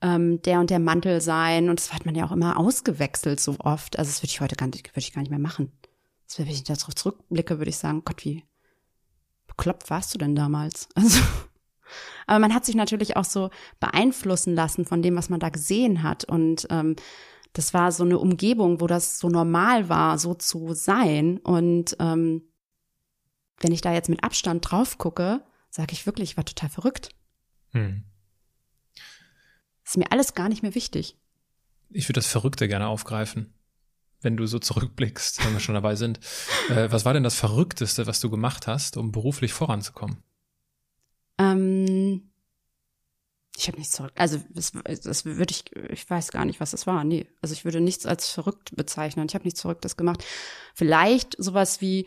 ähm, 0.00 0.40
der 0.42 0.60
und 0.60 0.70
der 0.70 0.78
Mantel 0.78 1.20
sein 1.20 1.68
und 1.68 1.80
das 1.80 1.92
hat 1.92 2.06
man 2.06 2.14
ja 2.14 2.24
auch 2.24 2.30
immer 2.30 2.56
ausgewechselt 2.56 3.40
so 3.40 3.56
oft. 3.58 3.98
Also 3.98 4.10
das 4.10 4.22
würde 4.22 4.30
ich 4.30 4.40
heute 4.40 4.54
gar 4.54 4.66
nicht, 4.66 4.86
würde 4.86 5.00
ich 5.00 5.12
gar 5.12 5.22
nicht 5.22 5.30
mehr 5.30 5.40
machen. 5.40 5.72
Das 6.28 6.38
wenn 6.38 6.46
ich 6.46 6.62
da 6.62 6.74
zurück- 6.74 6.98
zurückblicke, 6.98 7.58
würde 7.58 7.70
ich 7.70 7.78
sagen, 7.78 8.02
Gott, 8.04 8.24
wie 8.24 8.44
bekloppt 9.48 9.90
warst 9.90 10.14
du 10.14 10.18
denn 10.18 10.36
damals? 10.36 10.88
Also, 10.94 11.20
aber 12.26 12.38
man 12.38 12.54
hat 12.54 12.64
sich 12.64 12.74
natürlich 12.74 13.16
auch 13.16 13.24
so 13.24 13.50
beeinflussen 13.80 14.54
lassen 14.54 14.84
von 14.84 15.02
dem, 15.02 15.16
was 15.16 15.28
man 15.28 15.40
da 15.40 15.48
gesehen 15.48 16.02
hat 16.02 16.24
und 16.24 16.66
ähm, 16.70 16.96
das 17.52 17.74
war 17.74 17.92
so 17.92 18.04
eine 18.04 18.18
Umgebung, 18.18 18.80
wo 18.80 18.86
das 18.86 19.18
so 19.18 19.28
normal 19.28 19.88
war, 19.88 20.18
so 20.18 20.34
zu 20.34 20.74
sein. 20.74 21.38
Und 21.38 21.96
ähm, 21.98 22.42
wenn 23.58 23.72
ich 23.72 23.80
da 23.80 23.92
jetzt 23.92 24.08
mit 24.08 24.22
Abstand 24.22 24.70
drauf 24.70 24.98
gucke, 24.98 25.42
sage 25.70 25.92
ich 25.92 26.06
wirklich, 26.06 26.30
ich 26.30 26.36
war 26.36 26.44
total 26.44 26.68
verrückt. 26.68 27.10
Hm. 27.70 28.04
Ist 29.84 29.96
mir 29.96 30.12
alles 30.12 30.34
gar 30.34 30.48
nicht 30.48 30.62
mehr 30.62 30.74
wichtig. 30.74 31.16
Ich 31.90 32.08
würde 32.08 32.18
das 32.18 32.26
Verrückte 32.26 32.68
gerne 32.68 32.88
aufgreifen, 32.88 33.54
wenn 34.20 34.36
du 34.36 34.46
so 34.46 34.58
zurückblickst, 34.58 35.44
wenn 35.44 35.54
wir 35.54 35.60
schon 35.60 35.74
dabei 35.74 35.96
sind. 35.96 36.20
Äh, 36.68 36.92
was 36.92 37.06
war 37.06 37.14
denn 37.14 37.22
das 37.22 37.34
Verrückteste, 37.34 38.06
was 38.06 38.20
du 38.20 38.28
gemacht 38.28 38.66
hast, 38.66 38.98
um 38.98 39.10
beruflich 39.10 39.54
voranzukommen? 39.54 40.22
Ähm, 41.38 42.30
ich 43.56 43.66
habe 43.66 43.78
nichts 43.78 43.94
zurück. 43.94 44.12
Also 44.16 44.38
das, 44.50 44.72
das 45.02 45.24
würde 45.24 45.50
ich, 45.50 45.64
ich 45.90 46.08
weiß 46.08 46.30
gar 46.30 46.44
nicht, 46.44 46.60
was 46.60 46.70
das 46.70 46.86
war. 46.86 47.02
Nee, 47.02 47.26
also 47.42 47.52
ich 47.52 47.64
würde 47.64 47.80
nichts 47.80 48.06
als 48.06 48.30
verrückt 48.30 48.76
bezeichnen. 48.76 49.26
Ich 49.28 49.34
habe 49.34 49.44
nichts 49.44 49.62
Verrücktes 49.62 49.96
gemacht. 49.96 50.24
Vielleicht 50.74 51.34
sowas 51.38 51.80
wie 51.80 52.06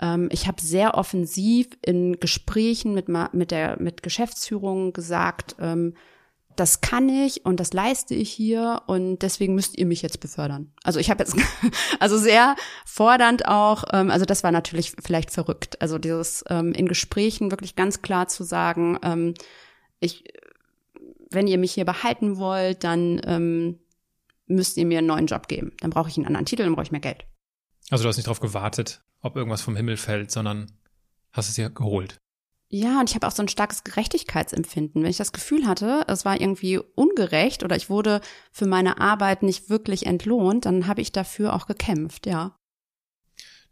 ähm, 0.00 0.28
ich 0.30 0.46
habe 0.46 0.62
sehr 0.62 0.94
offensiv 0.94 1.68
in 1.84 2.20
Gesprächen 2.20 2.94
mit 2.94 3.08
mit 3.08 3.50
der 3.50 3.80
mit 3.80 4.02
Geschäftsführung 4.02 4.92
gesagt, 4.92 5.56
ähm, 5.58 5.94
das 6.56 6.80
kann 6.80 7.08
ich 7.08 7.44
und 7.44 7.60
das 7.60 7.72
leiste 7.72 8.14
ich 8.14 8.30
hier 8.30 8.82
und 8.86 9.20
deswegen 9.20 9.54
müsst 9.54 9.78
ihr 9.78 9.86
mich 9.86 10.02
jetzt 10.02 10.20
befördern. 10.20 10.72
Also 10.82 11.00
ich 11.00 11.10
habe 11.10 11.22
jetzt 11.22 11.36
also 12.00 12.18
sehr 12.18 12.56
fordernd 12.84 13.46
auch, 13.46 13.84
ähm, 13.92 14.10
also 14.10 14.24
das 14.24 14.44
war 14.44 14.52
natürlich 14.52 14.94
vielleicht 15.02 15.30
verrückt. 15.30 15.80
Also 15.80 15.98
dieses 15.98 16.44
ähm, 16.48 16.72
in 16.72 16.88
Gesprächen 16.88 17.50
wirklich 17.50 17.76
ganz 17.76 18.02
klar 18.02 18.28
zu 18.28 18.44
sagen, 18.44 18.98
ähm, 19.02 19.34
ich, 20.00 20.24
wenn 21.30 21.46
ihr 21.46 21.58
mich 21.58 21.72
hier 21.72 21.84
behalten 21.84 22.36
wollt, 22.36 22.84
dann 22.84 23.20
ähm, 23.24 23.78
müsst 24.46 24.76
ihr 24.76 24.86
mir 24.86 24.98
einen 24.98 25.06
neuen 25.06 25.26
Job 25.26 25.48
geben. 25.48 25.72
Dann 25.80 25.90
brauche 25.90 26.08
ich 26.08 26.16
einen 26.16 26.26
anderen 26.26 26.46
Titel, 26.46 26.64
dann 26.64 26.74
brauche 26.74 26.84
ich 26.84 26.92
mehr 26.92 27.00
Geld. 27.00 27.24
Also 27.90 28.04
du 28.04 28.08
hast 28.08 28.16
nicht 28.16 28.26
darauf 28.26 28.40
gewartet, 28.40 29.02
ob 29.20 29.36
irgendwas 29.36 29.62
vom 29.62 29.76
Himmel 29.76 29.96
fällt, 29.96 30.30
sondern 30.30 30.72
hast 31.32 31.48
es 31.48 31.54
dir 31.54 31.70
geholt. 31.70 32.20
Ja, 32.74 33.00
und 33.00 33.10
ich 33.10 33.14
habe 33.14 33.26
auch 33.26 33.32
so 33.32 33.42
ein 33.42 33.48
starkes 33.48 33.84
Gerechtigkeitsempfinden. 33.84 35.02
Wenn 35.02 35.10
ich 35.10 35.18
das 35.18 35.32
Gefühl 35.32 35.66
hatte, 35.66 36.06
es 36.08 36.24
war 36.24 36.40
irgendwie 36.40 36.78
ungerecht 36.78 37.64
oder 37.64 37.76
ich 37.76 37.90
wurde 37.90 38.22
für 38.50 38.64
meine 38.64 38.98
Arbeit 38.98 39.42
nicht 39.42 39.68
wirklich 39.68 40.06
entlohnt, 40.06 40.64
dann 40.64 40.86
habe 40.86 41.02
ich 41.02 41.12
dafür 41.12 41.52
auch 41.52 41.66
gekämpft, 41.66 42.26
ja. 42.26 42.56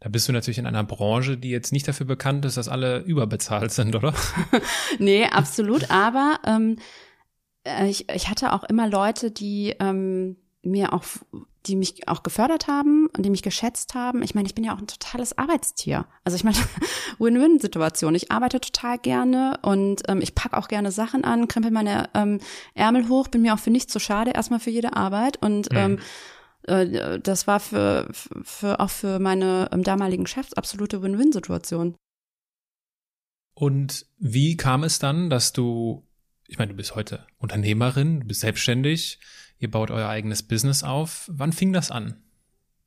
Da 0.01 0.09
bist 0.09 0.27
du 0.27 0.33
natürlich 0.33 0.59
in 0.59 0.67
einer 0.67 0.83
Branche, 0.83 1.35
die 1.35 1.49
jetzt 1.49 1.71
nicht 1.71 1.87
dafür 1.87 2.05
bekannt 2.05 2.45
ist, 2.45 2.57
dass 2.57 2.67
alle 2.67 2.99
überbezahlt 2.99 3.71
sind, 3.71 3.95
oder? 3.95 4.13
Nee, 4.99 5.25
absolut. 5.25 5.89
Aber 5.89 6.39
ähm, 6.45 6.77
äh, 7.63 7.87
ich, 7.87 8.07
ich 8.07 8.29
hatte 8.29 8.53
auch 8.53 8.63
immer 8.65 8.87
Leute, 8.87 9.31
die 9.31 9.75
ähm, 9.79 10.37
mir 10.61 10.93
auch, 10.93 11.05
die 11.67 11.75
mich 11.75 12.07
auch 12.07 12.23
gefördert 12.23 12.67
haben 12.67 13.07
und 13.15 13.23
die 13.23 13.29
mich 13.29 13.43
geschätzt 13.43 13.93
haben. 13.93 14.23
Ich 14.23 14.33
meine, 14.33 14.47
ich 14.47 14.55
bin 14.55 14.63
ja 14.63 14.73
auch 14.73 14.79
ein 14.79 14.87
totales 14.87 15.37
Arbeitstier. 15.37 16.05
Also 16.23 16.35
ich 16.35 16.43
meine, 16.43 16.57
Win-Win-Situation. 17.19 18.15
Ich 18.15 18.31
arbeite 18.31 18.59
total 18.59 18.97
gerne 18.97 19.59
und 19.61 20.01
ähm, 20.07 20.21
ich 20.21 20.35
pack 20.35 20.53
auch 20.53 20.67
gerne 20.67 20.91
Sachen 20.91 21.23
an, 21.23 21.47
krempel 21.47 21.71
meine 21.71 22.09
ähm, 22.13 22.39
Ärmel 22.73 23.09
hoch, 23.09 23.27
bin 23.27 23.43
mir 23.43 23.53
auch 23.53 23.59
für 23.59 23.71
nichts 23.71 23.93
zu 23.93 23.99
schade, 23.99 24.31
erstmal 24.31 24.59
für 24.59 24.71
jede 24.71 24.95
Arbeit. 24.95 25.37
Und 25.41 25.69
ähm, 25.71 25.99
äh, 26.63 27.19
das 27.19 27.47
war 27.47 27.59
für, 27.59 28.07
für 28.11 28.79
auch 28.79 28.89
für 28.89 29.19
meine 29.19 29.69
ähm, 29.71 29.83
damaligen 29.83 30.27
Chefs 30.27 30.53
absolute 30.53 31.01
Win-Win-Situation. 31.01 31.95
Und 33.53 34.05
wie 34.17 34.57
kam 34.57 34.83
es 34.83 34.99
dann, 34.99 35.29
dass 35.29 35.53
du, 35.53 36.07
ich 36.47 36.57
meine, 36.57 36.71
du 36.71 36.77
bist 36.77 36.95
heute 36.95 37.27
Unternehmerin, 37.37 38.21
du 38.21 38.27
bist 38.27 38.41
selbstständig, 38.41 39.19
ihr 39.61 39.71
baut 39.71 39.91
euer 39.91 40.09
eigenes 40.09 40.43
Business 40.43 40.83
auf. 40.83 41.29
Wann 41.31 41.53
fing 41.53 41.71
das 41.71 41.91
an? 41.91 42.17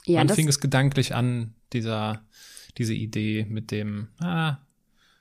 Ja, 0.04 0.20
Wann 0.20 0.28
fing 0.28 0.48
es 0.48 0.60
gedanklich 0.60 1.14
an, 1.14 1.54
dieser, 1.72 2.26
diese 2.76 2.92
Idee 2.92 3.46
mit 3.48 3.70
dem, 3.70 4.08
ah, 4.18 4.58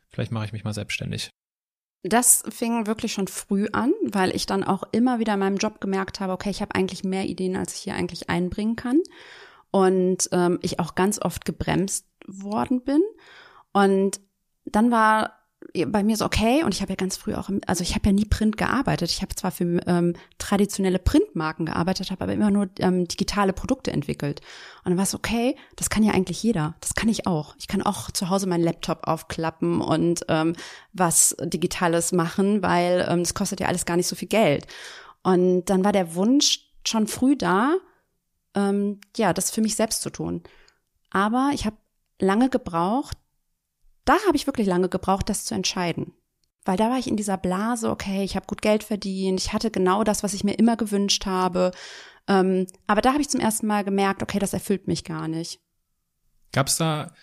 vielleicht 0.09 0.31
mache 0.31 0.45
ich 0.45 0.51
mich 0.51 0.65
mal 0.65 0.73
selbstständig? 0.73 1.29
Das 2.01 2.43
fing 2.49 2.85
wirklich 2.85 3.13
schon 3.13 3.27
früh 3.27 3.67
an, 3.71 3.93
weil 4.01 4.35
ich 4.35 4.45
dann 4.45 4.65
auch 4.65 4.83
immer 4.91 5.19
wieder 5.19 5.35
in 5.35 5.39
meinem 5.39 5.57
Job 5.57 5.79
gemerkt 5.79 6.19
habe, 6.19 6.33
okay, 6.33 6.49
ich 6.49 6.61
habe 6.61 6.75
eigentlich 6.75 7.05
mehr 7.05 7.25
Ideen, 7.25 7.55
als 7.55 7.75
ich 7.75 7.81
hier 7.81 7.95
eigentlich 7.95 8.29
einbringen 8.29 8.75
kann. 8.75 8.99
Und 9.71 10.29
ähm, 10.33 10.59
ich 10.61 10.79
auch 10.79 10.95
ganz 10.95 11.19
oft 11.21 11.45
gebremst 11.45 12.05
worden 12.27 12.83
bin. 12.83 13.01
Und 13.71 14.19
dann 14.65 14.91
war 14.91 15.42
bei 15.87 16.03
mir 16.03 16.17
so, 16.17 16.25
okay, 16.25 16.63
und 16.63 16.73
ich 16.73 16.81
habe 16.81 16.91
ja 16.91 16.95
ganz 16.95 17.17
früh 17.17 17.33
auch, 17.33 17.49
also 17.67 17.83
ich 17.83 17.95
habe 17.95 18.07
ja 18.07 18.13
nie 18.13 18.25
Print 18.25 18.57
gearbeitet. 18.57 19.09
Ich 19.11 19.21
habe 19.21 19.33
zwar 19.35 19.51
für 19.51 19.79
ähm, 19.87 20.13
traditionelle 20.37 20.99
Printmarken 20.99 21.65
gearbeitet, 21.65 22.11
habe 22.11 22.23
aber 22.23 22.33
immer 22.33 22.51
nur 22.51 22.69
ähm, 22.79 23.07
digitale 23.07 23.53
Produkte 23.53 23.91
entwickelt. 23.91 24.41
Und 24.83 24.91
dann 24.91 24.97
war 24.97 25.03
es 25.03 25.15
okay, 25.15 25.55
das 25.75 25.89
kann 25.89 26.03
ja 26.03 26.13
eigentlich 26.13 26.43
jeder. 26.43 26.75
Das 26.81 26.95
kann 26.95 27.09
ich 27.09 27.27
auch. 27.27 27.55
Ich 27.59 27.67
kann 27.67 27.81
auch 27.81 28.11
zu 28.11 28.29
Hause 28.29 28.47
meinen 28.47 28.63
Laptop 28.63 29.07
aufklappen 29.07 29.81
und 29.81 30.25
ähm, 30.27 30.55
was 30.93 31.35
Digitales 31.41 32.11
machen, 32.11 32.61
weil 32.61 33.05
ähm, 33.09 33.19
das 33.19 33.33
kostet 33.33 33.59
ja 33.59 33.67
alles 33.67 33.85
gar 33.85 33.97
nicht 33.97 34.07
so 34.07 34.15
viel 34.15 34.27
Geld. 34.29 34.67
Und 35.23 35.65
dann 35.65 35.83
war 35.83 35.91
der 35.91 36.15
Wunsch 36.15 36.59
schon 36.85 37.07
früh 37.07 37.35
da, 37.35 37.75
ähm, 38.55 38.99
ja, 39.15 39.33
das 39.33 39.51
für 39.51 39.61
mich 39.61 39.75
selbst 39.75 40.01
zu 40.01 40.09
tun. 40.09 40.43
Aber 41.09 41.51
ich 41.53 41.65
habe 41.65 41.77
lange 42.19 42.49
gebraucht, 42.49 43.17
da 44.05 44.17
habe 44.27 44.35
ich 44.35 44.47
wirklich 44.47 44.67
lange 44.67 44.89
gebraucht, 44.89 45.29
das 45.29 45.45
zu 45.45 45.55
entscheiden. 45.55 46.13
Weil 46.65 46.77
da 46.77 46.89
war 46.89 46.97
ich 46.97 47.07
in 47.07 47.17
dieser 47.17 47.37
Blase, 47.37 47.89
okay, 47.89 48.23
ich 48.23 48.35
habe 48.35 48.45
gut 48.45 48.61
Geld 48.61 48.83
verdient, 48.83 49.41
ich 49.41 49.51
hatte 49.51 49.69
genau 49.69 50.03
das, 50.03 50.23
was 50.23 50.33
ich 50.33 50.43
mir 50.43 50.53
immer 50.53 50.77
gewünscht 50.77 51.25
habe. 51.25 51.71
Ähm, 52.27 52.67
aber 52.87 53.01
da 53.01 53.11
habe 53.11 53.21
ich 53.21 53.29
zum 53.29 53.41
ersten 53.41 53.67
Mal 53.67 53.83
gemerkt, 53.83 54.23
okay, 54.23 54.39
das 54.39 54.53
erfüllt 54.53 54.87
mich 54.87 55.03
gar 55.03 55.27
nicht. 55.27 55.59
Gab 56.53 56.67
es 56.67 56.77
da, 56.77 57.13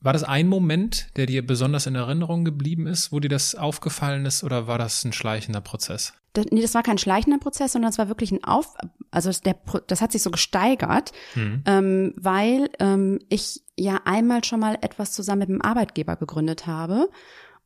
war 0.00 0.12
das 0.12 0.24
ein 0.24 0.48
Moment, 0.48 1.08
der 1.16 1.26
dir 1.26 1.46
besonders 1.46 1.86
in 1.86 1.94
Erinnerung 1.94 2.44
geblieben 2.44 2.86
ist, 2.86 3.12
wo 3.12 3.20
dir 3.20 3.28
das 3.28 3.54
aufgefallen 3.54 4.24
ist, 4.24 4.42
oder 4.42 4.66
war 4.66 4.78
das 4.78 5.04
ein 5.04 5.12
schleichender 5.12 5.60
Prozess? 5.60 6.14
Das, 6.32 6.46
nee, 6.50 6.62
das 6.62 6.74
war 6.74 6.82
kein 6.82 6.98
schleichender 6.98 7.38
Prozess, 7.38 7.72
sondern 7.72 7.90
es 7.90 7.98
war 7.98 8.08
wirklich 8.08 8.30
ein 8.30 8.44
Auf, 8.44 8.74
also 9.10 9.30
der, 9.44 9.56
das 9.88 10.00
hat 10.00 10.12
sich 10.12 10.22
so 10.22 10.30
gesteigert, 10.30 11.12
mhm. 11.34 11.62
ähm, 11.66 12.14
weil 12.16 12.70
ähm, 12.78 13.18
ich 13.28 13.62
ja 13.76 14.00
einmal 14.04 14.44
schon 14.44 14.60
mal 14.60 14.78
etwas 14.80 15.12
zusammen 15.12 15.40
mit 15.40 15.48
dem 15.48 15.62
Arbeitgeber 15.62 16.16
gegründet 16.16 16.66
habe. 16.66 17.08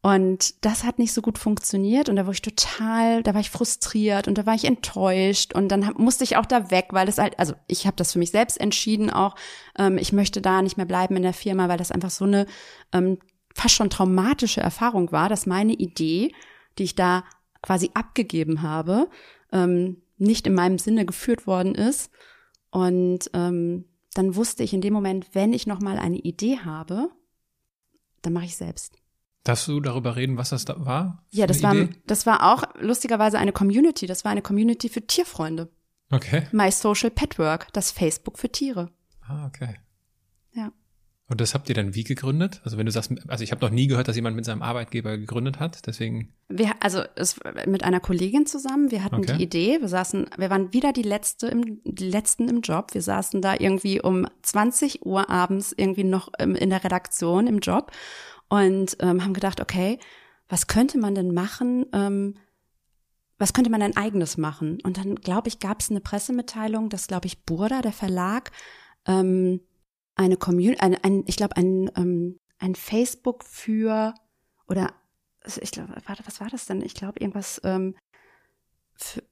Und 0.05 0.62
das 0.67 0.85
hat 0.85 0.99
nicht 0.99 1.14
so 1.14 1.23
gut 1.23 1.38
funktioniert 1.38 2.11
und 2.11 2.17
da 2.17 2.27
war 2.27 2.35
ich 2.35 2.43
total, 2.43 3.23
da 3.23 3.33
war 3.33 3.40
ich 3.40 3.49
frustriert 3.49 4.29
und 4.29 4.37
da 4.37 4.45
war 4.45 4.55
ich 4.55 4.67
enttäuscht 4.67 5.55
und 5.55 5.71
dann 5.71 5.87
hab, 5.87 5.99
musste 5.99 6.25
ich 6.25 6.37
auch 6.37 6.45
da 6.45 6.71
weg, 6.71 6.88
weil 6.90 7.07
das 7.07 7.17
halt, 7.17 7.38
also 7.38 7.55
ich 7.69 7.87
habe 7.87 7.97
das 7.97 8.12
für 8.12 8.19
mich 8.19 8.31
selbst 8.31 8.61
entschieden 8.61 9.09
auch, 9.09 9.35
ähm, 9.79 9.97
ich 9.97 10.12
möchte 10.12 10.43
da 10.43 10.61
nicht 10.61 10.77
mehr 10.77 10.85
bleiben 10.85 11.17
in 11.17 11.23
der 11.23 11.33
Firma, 11.33 11.71
weil 11.71 11.79
das 11.79 11.90
einfach 11.90 12.11
so 12.11 12.27
eine 12.27 12.45
ähm, 12.93 13.17
fast 13.55 13.77
schon 13.77 13.88
traumatische 13.88 14.61
Erfahrung 14.61 15.11
war, 15.11 15.31
dass 15.31 15.47
meine 15.47 15.73
Idee, 15.73 16.35
die 16.77 16.85
ich 16.85 16.97
da 16.97 17.25
quasi 17.62 17.90
abgegeben 17.95 18.61
habe, 18.61 19.09
ähm, 19.53 20.03
nicht 20.19 20.47
in 20.47 20.53
meinem 20.53 20.77
Sinne 20.77 21.07
geführt 21.07 21.47
worden 21.47 21.75
ist. 21.75 22.11
Und 22.71 23.31
ähm, 23.33 23.87
dann 24.12 24.37
wusste 24.37 24.64
ich 24.64 24.75
in 24.75 24.83
dem 24.83 24.93
Moment, 24.93 25.29
wenn 25.33 25.55
ich 25.55 25.67
noch 25.67 25.81
mal 25.81 25.97
eine 25.97 26.19
Idee 26.19 26.59
habe, 26.59 27.09
dann 28.21 28.35
mache 28.35 28.45
ich 28.45 28.57
selbst. 28.59 28.99
Darfst 29.44 29.68
du 29.68 29.78
darüber 29.80 30.16
reden, 30.16 30.38
was 30.38 30.50
das 30.50 30.64
da 30.64 30.85
war? 30.85 31.22
Ja, 31.30 31.46
das 31.46 31.62
war, 31.62 31.74
das 32.07 32.24
war 32.24 32.54
auch 32.54 32.64
lustigerweise 32.80 33.38
eine 33.38 33.52
Community. 33.52 34.07
Das 34.07 34.24
war 34.24 34.33
eine 34.33 34.40
Community 34.40 34.88
für 34.88 35.07
Tierfreunde. 35.07 35.70
Okay. 36.11 36.46
My 36.52 36.70
Social 36.70 37.11
Petwork, 37.11 37.70
das 37.74 37.90
Facebook 37.90 38.38
für 38.38 38.50
Tiere. 38.50 38.90
Ah, 39.20 39.46
okay. 39.46 39.76
Ja. 40.52 40.72
Und 41.26 41.40
das 41.40 41.54
habt 41.54 41.68
ihr 41.68 41.74
dann 41.74 41.94
wie 41.94 42.04
gegründet? 42.04 42.61
Also 42.64 42.76
wenn 42.78 42.87
du 42.87 42.92
sagst, 42.92 43.11
also 43.28 43.42
ich 43.44 43.50
habe 43.50 43.64
noch 43.64 43.70
nie 43.70 43.87
gehört, 43.87 44.09
dass 44.09 44.16
jemand 44.16 44.37
mit 44.37 44.44
seinem 44.44 44.62
Arbeitgeber 44.62 45.16
gegründet 45.16 45.59
hat, 45.59 45.87
deswegen. 45.87 46.35
Wir, 46.48 46.72
also 46.80 47.02
es, 47.16 47.40
mit 47.66 47.83
einer 47.83 48.00
Kollegin 48.00 48.46
zusammen, 48.46 48.90
wir 48.90 49.02
hatten 49.02 49.16
okay. 49.16 49.37
die 49.37 49.42
Idee, 49.42 49.80
wir 49.80 49.88
saßen, 49.88 50.26
wir 50.37 50.50
waren 50.50 50.72
wieder 50.72 50.92
die 50.92 51.02
letzte 51.02 51.48
im, 51.48 51.80
die 51.85 52.09
letzten 52.09 52.48
im 52.48 52.61
Job. 52.61 52.92
Wir 52.92 53.02
saßen 53.02 53.40
da 53.40 53.54
irgendwie 53.59 54.02
um 54.02 54.26
20 54.42 55.04
Uhr 55.07 55.30
abends 55.30 55.74
irgendwie 55.76 56.04
noch 56.04 56.28
im, 56.38 56.54
in 56.54 56.70
der 56.70 56.85
Redaktion 56.85 57.46
im 57.46 57.59
Job 57.59 57.90
und 58.48 58.96
ähm, 59.00 59.22
haben 59.22 59.35
gedacht, 59.35 59.61
okay, 59.61 59.98
was 60.48 60.66
könnte 60.66 60.98
man 60.98 61.14
denn 61.14 61.33
machen? 61.33 61.87
Ähm, 61.92 62.35
was 63.38 63.52
könnte 63.52 63.70
man 63.70 63.83
ein 63.83 63.96
eigenes 63.96 64.37
machen? 64.37 64.78
Und 64.83 64.98
dann, 64.98 65.16
glaube 65.16 65.48
ich, 65.48 65.59
gab 65.59 65.80
es 65.80 65.90
eine 65.90 66.00
Pressemitteilung, 66.00 66.88
dass, 66.88 67.09
glaube 67.09 67.26
ich, 67.26 67.44
Burda, 67.44 67.83
der 67.83 67.92
Verlag, 67.92 68.52
ähm, 69.07 69.61
eine 70.14 70.37
Community, 70.37 70.80
ein, 70.80 70.96
ein, 71.02 71.24
ich 71.26 71.37
glaube, 71.37 71.57
ein, 71.57 71.90
ähm, 71.96 72.38
ein 72.59 72.74
Facebook 72.74 73.44
für 73.44 74.14
oder 74.68 74.94
ich 75.61 75.72
glaube, 75.72 75.94
was 76.24 76.40
war 76.40 76.48
das 76.48 76.66
denn? 76.66 76.80
Ich 76.80 76.94
glaube, 76.94 77.20
irgendwas, 77.20 77.61
ähm, 77.64 77.96
für, 78.94 79.22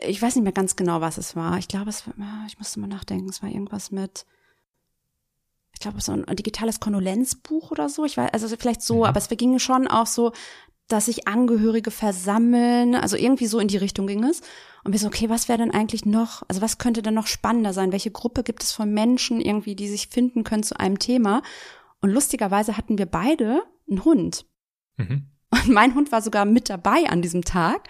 ich 0.00 0.20
weiß 0.20 0.34
nicht 0.34 0.44
mehr 0.44 0.52
ganz 0.52 0.76
genau, 0.76 1.00
was 1.00 1.18
es 1.18 1.36
war. 1.36 1.58
Ich 1.58 1.68
glaube, 1.68 1.90
es 1.90 2.04
ich 2.46 2.58
musste 2.58 2.80
mal 2.80 2.86
nachdenken, 2.86 3.28
es 3.28 3.42
war 3.42 3.48
irgendwas 3.48 3.90
mit, 3.90 4.26
glaube, 5.86 6.00
so 6.00 6.12
ein 6.12 6.36
digitales 6.36 6.80
Kondolenzbuch 6.80 7.70
oder 7.70 7.88
so. 7.88 8.04
Ich 8.04 8.16
weiß, 8.16 8.32
also 8.32 8.54
vielleicht 8.58 8.82
so, 8.82 8.98
mhm. 8.98 9.04
aber 9.04 9.18
es 9.18 9.28
ging 9.28 9.58
schon 9.58 9.86
auch 9.86 10.06
so, 10.06 10.32
dass 10.88 11.06
sich 11.06 11.26
Angehörige 11.26 11.90
versammeln, 11.90 12.94
also 12.94 13.16
irgendwie 13.16 13.46
so 13.46 13.58
in 13.58 13.68
die 13.68 13.76
Richtung 13.76 14.06
ging 14.06 14.24
es. 14.24 14.40
Und 14.84 14.92
wir 14.92 15.00
so, 15.00 15.08
okay, 15.08 15.28
was 15.28 15.48
wäre 15.48 15.58
denn 15.58 15.72
eigentlich 15.72 16.04
noch, 16.04 16.42
also 16.48 16.60
was 16.60 16.78
könnte 16.78 17.02
denn 17.02 17.14
noch 17.14 17.26
spannender 17.26 17.72
sein? 17.72 17.92
Welche 17.92 18.10
Gruppe 18.10 18.42
gibt 18.44 18.62
es 18.62 18.72
von 18.72 18.92
Menschen 18.92 19.40
irgendwie, 19.40 19.74
die 19.74 19.88
sich 19.88 20.08
finden 20.08 20.44
können 20.44 20.62
zu 20.62 20.78
einem 20.78 20.98
Thema? 20.98 21.42
Und 22.00 22.10
lustigerweise 22.10 22.76
hatten 22.76 22.98
wir 22.98 23.06
beide 23.06 23.62
einen 23.88 24.04
Hund. 24.04 24.46
Mhm. 24.96 25.28
Und 25.50 25.68
mein 25.68 25.94
Hund 25.94 26.12
war 26.12 26.22
sogar 26.22 26.44
mit 26.44 26.68
dabei 26.68 27.08
an 27.08 27.22
diesem 27.22 27.42
Tag 27.42 27.88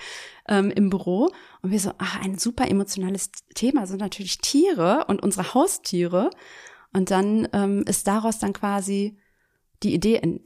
ähm, 0.49 0.71
im 0.71 0.91
Büro. 0.91 1.31
Und 1.63 1.71
wir 1.71 1.81
so, 1.81 1.93
ach, 1.99 2.21
ein 2.23 2.39
super 2.39 2.69
emotionales 2.69 3.31
Thema 3.55 3.87
sind 3.87 4.01
natürlich 4.01 4.39
Tiere 4.39 5.07
und 5.09 5.23
unsere 5.23 5.55
Haustiere. 5.55 6.31
Und 6.97 7.11
dann 7.11 7.47
ähm, 7.53 7.85
ist 7.87 8.07
daraus 8.07 8.39
dann 8.39 8.55
quasi 8.55 9.19
die 9.83 9.93
Idee, 9.93 10.17
äh, 10.17 10.41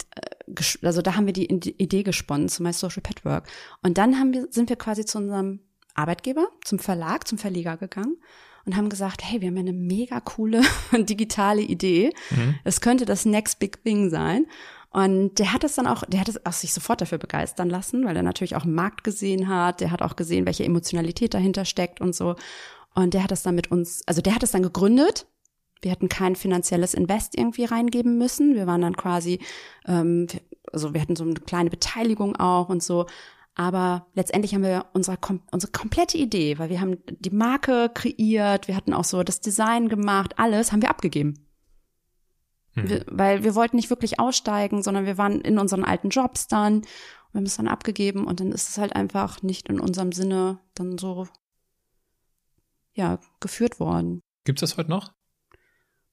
also 0.82 1.00
da 1.00 1.14
haben 1.14 1.26
wir 1.26 1.32
die 1.32 1.46
Idee 1.46 2.02
gesponnen 2.02 2.48
zu 2.48 2.64
My 2.64 2.72
Social 2.72 3.02
Pet 3.02 3.24
Work. 3.24 3.46
Und 3.84 3.98
dann 3.98 4.18
haben 4.18 4.34
wir, 4.34 4.48
sind 4.50 4.68
wir 4.68 4.74
quasi 4.74 5.04
zu 5.04 5.18
unserem 5.18 5.60
Arbeitgeber, 5.94 6.48
zum 6.64 6.80
Verlag, 6.80 7.28
zum 7.28 7.38
Verleger 7.38 7.76
gegangen 7.76 8.16
und 8.66 8.76
haben 8.76 8.88
gesagt, 8.88 9.22
hey, 9.22 9.40
wir 9.40 9.46
haben 9.46 9.58
ja 9.58 9.60
eine 9.60 9.72
mega 9.72 10.18
coole 10.18 10.62
digitale 10.92 11.60
Idee. 11.60 12.12
Mhm. 12.30 12.56
Es 12.64 12.80
könnte 12.80 13.04
das 13.04 13.24
Next 13.24 13.60
Big 13.60 13.84
Thing 13.84 14.10
sein. 14.10 14.46
Und 14.90 15.38
der 15.38 15.52
hat 15.52 15.62
es 15.62 15.76
dann 15.76 15.86
auch, 15.86 16.02
der 16.04 16.18
hat 16.18 16.28
es 16.28 16.44
auch 16.44 16.52
sich 16.52 16.72
sofort 16.72 17.00
dafür 17.00 17.18
begeistern 17.18 17.70
lassen, 17.70 18.04
weil 18.04 18.16
er 18.16 18.24
natürlich 18.24 18.56
auch 18.56 18.64
einen 18.64 18.74
Markt 18.74 19.04
gesehen 19.04 19.46
hat. 19.46 19.80
Der 19.80 19.92
hat 19.92 20.02
auch 20.02 20.16
gesehen, 20.16 20.46
welche 20.46 20.64
Emotionalität 20.64 21.32
dahinter 21.32 21.64
steckt 21.64 22.00
und 22.00 22.12
so. 22.12 22.34
Und 22.96 23.14
der 23.14 23.22
hat 23.22 23.30
es 23.30 23.44
dann 23.44 23.54
mit 23.54 23.70
uns, 23.70 24.02
also 24.08 24.20
der 24.20 24.34
hat 24.34 24.42
es 24.42 24.50
dann 24.50 24.64
gegründet 24.64 25.28
wir 25.82 25.90
hätten 25.90 26.08
kein 26.08 26.36
finanzielles 26.36 26.94
Invest 26.94 27.36
irgendwie 27.36 27.64
reingeben 27.64 28.18
müssen. 28.18 28.54
Wir 28.54 28.66
waren 28.66 28.82
dann 28.82 28.96
quasi, 28.96 29.40
ähm, 29.86 30.26
also 30.72 30.94
wir 30.94 31.00
hatten 31.00 31.16
so 31.16 31.24
eine 31.24 31.34
kleine 31.34 31.70
Beteiligung 31.70 32.36
auch 32.36 32.68
und 32.68 32.82
so. 32.82 33.06
Aber 33.54 34.06
letztendlich 34.14 34.54
haben 34.54 34.62
wir 34.62 34.86
unsere, 34.92 35.18
unsere 35.50 35.72
komplette 35.72 36.16
Idee, 36.16 36.58
weil 36.58 36.70
wir 36.70 36.80
haben 36.80 36.98
die 37.08 37.30
Marke 37.30 37.90
kreiert, 37.92 38.68
wir 38.68 38.76
hatten 38.76 38.94
auch 38.94 39.04
so 39.04 39.22
das 39.22 39.40
Design 39.40 39.88
gemacht, 39.88 40.38
alles 40.38 40.72
haben 40.72 40.82
wir 40.82 40.90
abgegeben. 40.90 41.46
Mhm. 42.74 42.88
Wir, 42.88 43.04
weil 43.08 43.44
wir 43.44 43.54
wollten 43.54 43.76
nicht 43.76 43.90
wirklich 43.90 44.20
aussteigen, 44.20 44.82
sondern 44.82 45.04
wir 45.04 45.18
waren 45.18 45.40
in 45.40 45.58
unseren 45.58 45.84
alten 45.84 46.10
Jobs 46.10 46.46
dann 46.46 46.76
und 46.76 46.86
wir 47.32 47.38
haben 47.38 47.46
es 47.46 47.56
dann 47.56 47.68
abgegeben 47.68 48.26
und 48.26 48.40
dann 48.40 48.52
ist 48.52 48.68
es 48.68 48.78
halt 48.78 48.94
einfach 48.94 49.42
nicht 49.42 49.68
in 49.68 49.80
unserem 49.80 50.12
Sinne 50.12 50.60
dann 50.74 50.96
so, 50.96 51.26
ja, 52.94 53.18
geführt 53.40 53.80
worden. 53.80 54.20
Gibt 54.44 54.62
es 54.62 54.70
das 54.70 54.78
heute 54.78 54.90
noch? 54.90 55.12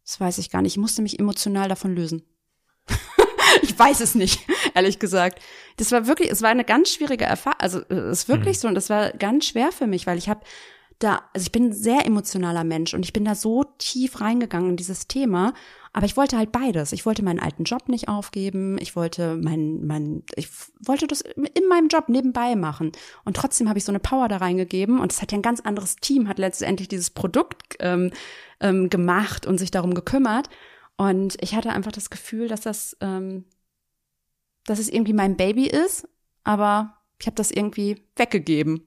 Das 0.08 0.22
weiß 0.22 0.38
ich 0.38 0.50
gar 0.50 0.62
nicht. 0.62 0.74
Ich 0.74 0.78
musste 0.78 1.02
mich 1.02 1.20
emotional 1.20 1.67
davon 1.67 1.93
lösen. 1.93 2.24
ich 3.62 3.78
weiß 3.78 4.00
es 4.00 4.15
nicht, 4.15 4.39
ehrlich 4.74 5.00
gesagt. 5.00 5.41
Das 5.76 5.91
war 5.91 6.08
wirklich, 6.08 6.32
es 6.32 6.41
war 6.41 6.50
eine 6.50 6.63
ganz 6.63 6.91
schwierige 6.91 7.26
Erfahrung. 7.26 7.60
Also 7.60 7.82
es 7.89 8.22
ist 8.22 8.30
wirklich 8.30 8.56
mhm. 8.58 8.62
so 8.62 8.67
und 8.70 8.76
das 8.76 8.89
war 8.89 9.12
ganz 9.12 9.48
schwer 9.48 9.74
für 9.74 9.86
mich, 9.86 10.08
weil 10.08 10.17
ich 10.17 10.30
habe 10.30 10.46
da, 10.99 11.21
also 11.33 11.45
ich 11.45 11.51
bin 11.51 11.65
ein 11.65 11.73
sehr 11.73 12.05
emotionaler 12.05 12.63
Mensch 12.63 12.93
und 12.93 13.03
ich 13.03 13.13
bin 13.13 13.25
da 13.25 13.36
so 13.36 13.63
tief 13.77 14.19
reingegangen 14.19 14.71
in 14.71 14.77
dieses 14.77 15.07
Thema. 15.07 15.53
Aber 15.93 16.05
ich 16.05 16.17
wollte 16.17 16.38
halt 16.38 16.51
beides. 16.51 16.91
Ich 16.91 17.05
wollte 17.05 17.23
meinen 17.23 17.39
alten 17.39 17.63
Job 17.63 17.89
nicht 17.89 18.07
aufgeben. 18.07 18.77
Ich 18.79 18.95
wollte 18.95 19.36
mein, 19.36 19.86
mein, 19.86 20.23
ich 20.36 20.49
wollte 20.79 21.07
das 21.07 21.21
in 21.21 21.67
meinem 21.69 21.88
Job 21.88 22.10
nebenbei 22.10 22.55
machen. 22.55 22.91
Und 23.25 23.36
trotzdem 23.36 23.67
habe 23.67 23.79
ich 23.79 23.86
so 23.86 23.91
eine 23.91 23.99
Power 23.99 24.27
da 24.27 24.38
reingegeben. 24.38 24.99
Und 24.99 25.12
es 25.12 25.21
hat 25.21 25.31
ja 25.31 25.38
ein 25.38 25.43
ganz 25.43 25.60
anderes 25.62 25.95
Team, 25.95 26.27
hat 26.27 26.39
letztendlich 26.39 26.88
dieses 26.88 27.10
Produkt 27.10 27.77
ähm, 27.79 28.12
ähm, 28.60 28.89
gemacht 28.89 29.45
und 29.45 29.57
sich 29.57 29.71
darum 29.71 29.93
gekümmert. 29.93 30.49
Und 30.97 31.38
ich 31.41 31.55
hatte 31.55 31.71
einfach 31.71 31.91
das 31.91 32.10
Gefühl, 32.10 32.47
dass 32.47 32.62
das, 32.62 32.97
ähm, 33.01 33.45
dass 34.65 34.79
es 34.79 34.89
irgendwie 34.89 35.13
mein 35.13 35.38
Baby 35.38 35.67
ist, 35.67 36.07
aber 36.43 36.97
ich 37.19 37.27
habe 37.27 37.36
das 37.36 37.51
irgendwie 37.51 38.03
weggegeben. 38.15 38.87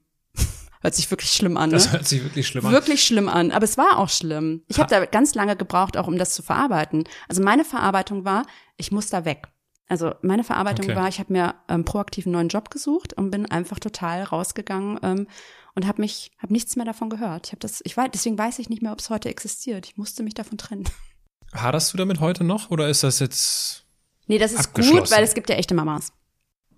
Hört 0.81 0.95
sich 0.95 1.09
wirklich 1.11 1.31
schlimm 1.31 1.57
an. 1.57 1.69
Ne? 1.69 1.75
Das 1.75 1.91
hört 1.91 2.07
sich 2.07 2.23
wirklich 2.23 2.47
schlimm 2.47 2.65
an. 2.65 2.71
Wirklich 2.71 3.03
schlimm 3.03 3.29
an. 3.29 3.51
Aber 3.51 3.63
es 3.65 3.77
war 3.77 3.97
auch 3.99 4.09
schlimm. 4.09 4.63
Ich 4.67 4.79
habe 4.79 4.89
da 4.89 5.05
ganz 5.05 5.35
lange 5.35 5.55
gebraucht, 5.55 5.95
auch 5.95 6.07
um 6.07 6.17
das 6.17 6.33
zu 6.33 6.41
verarbeiten. 6.41 7.03
Also 7.29 7.43
meine 7.43 7.63
Verarbeitung 7.63 8.25
war, 8.25 8.45
ich 8.77 8.91
muss 8.91 9.07
da 9.07 9.23
weg. 9.23 9.47
Also 9.87 10.13
meine 10.21 10.43
Verarbeitung 10.43 10.85
Okay. 10.85 10.95
war, 10.95 11.07
ich 11.07 11.19
habe 11.19 11.33
mir 11.33 11.55
ähm, 11.67 11.85
proaktiv 11.85 12.25
einen 12.25 12.33
neuen 12.33 12.47
Job 12.47 12.71
gesucht 12.71 13.13
und 13.13 13.29
bin 13.29 13.45
einfach 13.51 13.77
total 13.77 14.23
rausgegangen 14.23 14.99
ähm, 15.03 15.27
und 15.75 15.85
habe 15.85 16.01
mich, 16.01 16.31
habe 16.39 16.53
nichts 16.53 16.75
mehr 16.77 16.85
davon 16.85 17.09
gehört. 17.09 17.47
Ich 17.47 17.51
habe 17.51 17.59
das, 17.59 17.81
ich 17.83 17.95
weiß, 17.95 18.09
deswegen 18.13 18.37
weiß 18.37 18.57
ich 18.59 18.69
nicht 18.69 18.81
mehr, 18.81 18.93
ob 18.93 18.99
es 18.99 19.09
heute 19.09 19.29
existiert. 19.29 19.85
Ich 19.85 19.97
musste 19.97 20.23
mich 20.23 20.33
davon 20.33 20.57
trennen. 20.57 20.85
Haderst 21.53 21.93
du 21.93 21.97
damit 21.97 22.21
heute 22.21 22.43
noch 22.43 22.71
oder 22.71 22.87
ist 22.87 23.03
das 23.03 23.19
jetzt 23.19 23.85
Nee, 24.27 24.37
das 24.37 24.53
ist 24.53 24.73
gut, 24.73 25.11
weil 25.11 25.23
es 25.25 25.33
gibt 25.33 25.49
ja 25.49 25.57
echte 25.57 25.73
Mamas. 25.75 26.13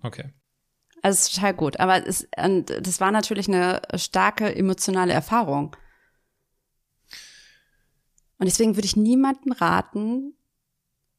okay? 0.02 0.32
Also 1.04 1.18
es 1.18 1.28
ist 1.28 1.34
total 1.34 1.52
gut. 1.52 1.80
Aber 1.80 2.06
es, 2.06 2.26
und 2.42 2.70
das 2.70 2.98
war 2.98 3.10
natürlich 3.10 3.46
eine 3.46 3.82
starke 3.96 4.56
emotionale 4.56 5.12
Erfahrung. 5.12 5.76
Und 8.38 8.46
deswegen 8.46 8.74
würde 8.74 8.86
ich 8.86 8.96
niemandem 8.96 9.52
raten, 9.52 10.34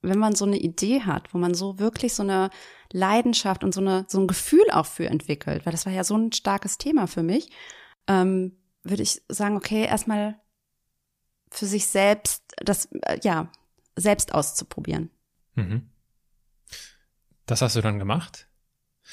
wenn 0.02 0.18
man 0.18 0.34
so 0.34 0.46
eine 0.46 0.58
Idee 0.58 1.02
hat, 1.02 1.36
wo 1.36 1.38
man 1.38 1.54
so 1.54 1.78
wirklich 1.78 2.16
so 2.16 2.24
eine 2.24 2.50
Leidenschaft 2.92 3.64
und 3.64 3.76
so, 3.76 3.82
eine, 3.82 4.06
so 4.08 4.20
ein 4.20 4.26
Gefühl 4.26 4.66
auch 4.72 4.88
für 4.88 5.08
entwickelt, 5.08 5.68
weil 5.68 5.72
das 5.72 5.86
war 5.86 5.94
ja 5.94 6.04
so 6.04 6.18
ein 6.18 6.32
starkes 6.32 6.80
Thema 6.80 7.06
für 7.06 7.22
mich, 7.22 7.52
ähm, 8.08 8.58
würde 8.82 9.04
ich 9.04 9.22
sagen, 9.30 9.56
okay, 9.56 9.86
erstmal 9.86 10.40
für 11.52 11.68
sich 11.68 11.86
selbst, 11.86 12.44
das, 12.58 12.86
äh, 13.04 13.20
ja, 13.22 13.52
selbst 13.96 14.34
auszuprobieren. 14.34 15.12
Mhm. 15.54 15.92
Das 17.46 17.62
hast 17.62 17.76
du 17.76 17.82
dann 17.82 18.00
gemacht. 18.00 18.48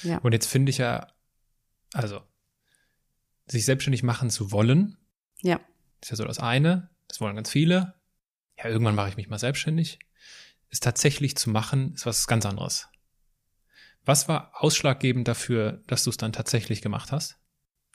Ja. 0.02 0.18
Und 0.18 0.32
jetzt 0.32 0.46
finde 0.46 0.70
ich 0.70 0.78
ja, 0.78 1.06
also, 1.92 2.20
sich 3.46 3.64
selbstständig 3.64 4.02
machen 4.02 4.30
zu 4.30 4.50
wollen, 4.52 4.96
Ja. 5.42 5.60
ist 6.00 6.10
ja 6.10 6.16
so 6.16 6.24
das 6.24 6.38
eine. 6.38 6.90
Das 7.08 7.20
wollen 7.20 7.36
ganz 7.36 7.50
viele. 7.50 7.94
Ja, 8.56 8.66
irgendwann 8.66 8.94
mache 8.94 9.08
ich 9.10 9.16
mich 9.16 9.28
mal 9.28 9.38
selbstständig. 9.38 9.98
Ist 10.70 10.82
tatsächlich 10.82 11.36
zu 11.36 11.50
machen, 11.50 11.92
ist 11.94 12.06
was 12.06 12.26
ganz 12.26 12.46
anderes. 12.46 12.88
Was 14.04 14.28
war 14.28 14.52
ausschlaggebend 14.54 15.28
dafür, 15.28 15.82
dass 15.86 16.04
du 16.04 16.10
es 16.10 16.16
dann 16.16 16.32
tatsächlich 16.32 16.80
gemacht 16.82 17.12
hast? 17.12 17.38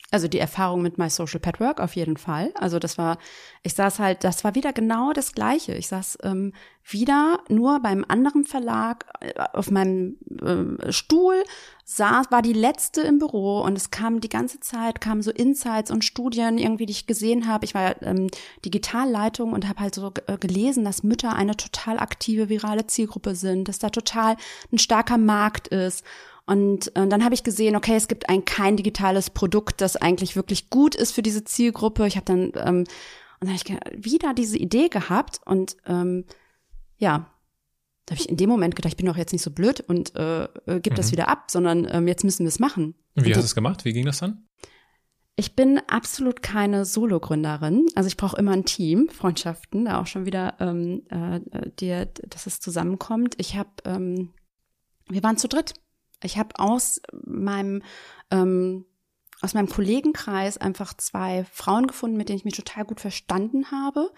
Also 0.10 0.30
die 0.30 0.40
Erfahrung 0.40 0.82
mit 0.82 0.98
My 0.98 1.10
Social 1.10 1.42
Pet 1.42 1.60
Work 1.60 1.82
auf 1.82 1.98
jeden 1.98 2.16
Fall. 2.16 2.54
Also 2.56 2.80
das 2.80 2.98
war, 2.98 3.18
ich 3.64 3.74
saß 3.74 4.00
halt, 4.00 4.24
das 4.24 4.46
war 4.46 4.56
wieder 4.56 4.72
genau 4.72 5.12
das 5.12 5.34
Gleiche. 5.34 5.74
Ich 5.74 5.90
saß 5.90 6.20
ähm, 6.24 6.54
wieder 6.86 7.42
nur 7.50 7.82
beim 7.82 8.06
anderen 8.08 8.46
Verlag 8.46 9.06
äh, 9.20 9.34
auf 9.52 9.70
meinem 9.70 10.16
ähm, 10.42 10.78
Stuhl, 10.92 11.44
saß, 11.84 12.32
war 12.32 12.42
die 12.42 12.54
letzte 12.54 13.02
im 13.02 13.20
Büro 13.20 13.60
und 13.60 13.78
es 13.78 13.92
kam 13.92 14.22
die 14.22 14.30
ganze 14.30 14.62
Zeit, 14.62 15.02
kamen 15.02 15.22
so 15.22 15.32
Insights 15.32 15.92
und 15.92 16.06
Studien 16.06 16.58
irgendwie, 16.58 16.86
die 16.86 16.94
ich 16.94 17.08
gesehen 17.08 17.46
habe. 17.46 17.66
Ich 17.66 17.74
war 17.74 18.02
ähm, 18.02 18.30
Digitalleitung 18.64 19.52
und 19.52 19.68
habe 19.68 19.82
halt 19.82 19.94
so 19.94 20.14
äh, 20.28 20.38
gelesen, 20.38 20.86
dass 20.86 21.04
Mütter 21.04 21.36
eine 21.36 21.58
total 21.58 22.00
aktive 22.00 22.48
virale 22.48 22.88
Zielgruppe 22.88 23.36
sind, 23.36 23.68
dass 23.68 23.80
da 23.80 23.90
total 23.90 24.38
ein 24.72 24.78
starker 24.78 25.18
Markt 25.18 25.68
ist. 25.68 26.06
Und 26.48 26.96
äh, 26.96 27.08
dann 27.08 27.24
habe 27.24 27.36
ich 27.36 27.44
gesehen, 27.44 27.76
okay, 27.76 27.96
es 27.96 28.08
gibt 28.08 28.30
ein 28.30 28.46
kein 28.46 28.78
digitales 28.78 29.30
Produkt, 29.30 29.82
das 29.82 29.98
eigentlich 29.98 30.36
wirklich 30.36 30.70
gut 30.70 30.96
ist 30.96 31.12
für 31.12 31.22
diese 31.22 31.44
Zielgruppe. 31.44 32.08
Ich 32.08 32.16
habe 32.16 32.26
dann 32.26 32.52
ähm, 32.56 32.86
und 33.40 33.48
dann 33.48 33.50
habe 33.50 33.60
ich 33.94 34.06
wieder 34.06 34.34
diese 34.34 34.58
Idee 34.58 34.88
gehabt 34.90 35.42
und 35.46 35.78
ähm, 35.86 36.26
ja, 36.98 37.30
da 38.06 38.14
habe 38.14 38.22
ich 38.22 38.30
in 38.30 38.38
dem 38.38 38.50
Moment 38.50 38.76
gedacht, 38.76 38.94
ich 38.94 38.98
bin 38.98 39.06
doch 39.06 39.18
jetzt 39.18 39.34
nicht 39.34 39.44
so 39.44 39.52
blöd 39.52 39.82
und 39.82 40.16
äh, 40.16 40.46
äh, 40.66 40.80
gib 40.82 40.96
das 40.96 41.08
Mhm. 41.08 41.12
wieder 41.12 41.28
ab, 41.28 41.52
sondern 41.52 41.88
ähm, 41.92 42.08
jetzt 42.08 42.24
müssen 42.24 42.46
wir 42.46 42.50
es 42.50 42.58
machen. 42.60 42.96
Und 43.16 43.26
wie 43.26 43.30
Und 43.30 43.36
hast 43.36 43.44
du 43.44 43.46
es 43.48 43.56
gemacht? 43.56 43.86
Wie 43.86 43.94
ging 43.94 44.06
das 44.06 44.20
dann? 44.20 44.48
ich 45.40 45.56
bin 45.56 45.80
absolut 45.88 46.42
keine 46.42 46.84
Solo-Gründerin. 46.84 47.86
Also 47.94 48.08
ich 48.08 48.18
brauche 48.18 48.38
immer 48.38 48.54
ein 48.54 48.66
Team, 48.66 49.08
Freundschaften, 49.10 49.86
da 49.86 50.02
auch 50.02 50.08
schon 50.08 50.26
wieder, 50.26 50.56
ähm, 50.60 51.04
äh, 51.12 51.40
dir, 51.80 52.08
dass 52.08 52.48
es 52.48 52.60
zusammenkommt. 52.60 53.36
Ich 53.38 53.56
habe, 53.56 53.70
ähm, 53.86 54.34
wir 55.08 55.22
waren 55.22 55.38
zu 55.38 55.48
dritt. 55.48 55.76
Ich 56.24 56.38
habe 56.38 56.58
aus 56.60 57.02
meinem 57.26 57.84
ähm, 58.32 58.86
aus 59.42 59.54
meinem 59.54 59.70
Kollegenkreis 59.70 60.58
einfach 60.58 60.96
zwei 60.96 61.46
Frauen 61.52 61.86
gefunden, 61.86 62.18
mit 62.18 62.28
denen 62.30 62.40
ich 62.40 62.46
mich 62.46 62.56
total 62.56 62.86
gut 62.86 63.00
verstanden 63.00 63.72
habe, 63.72 64.12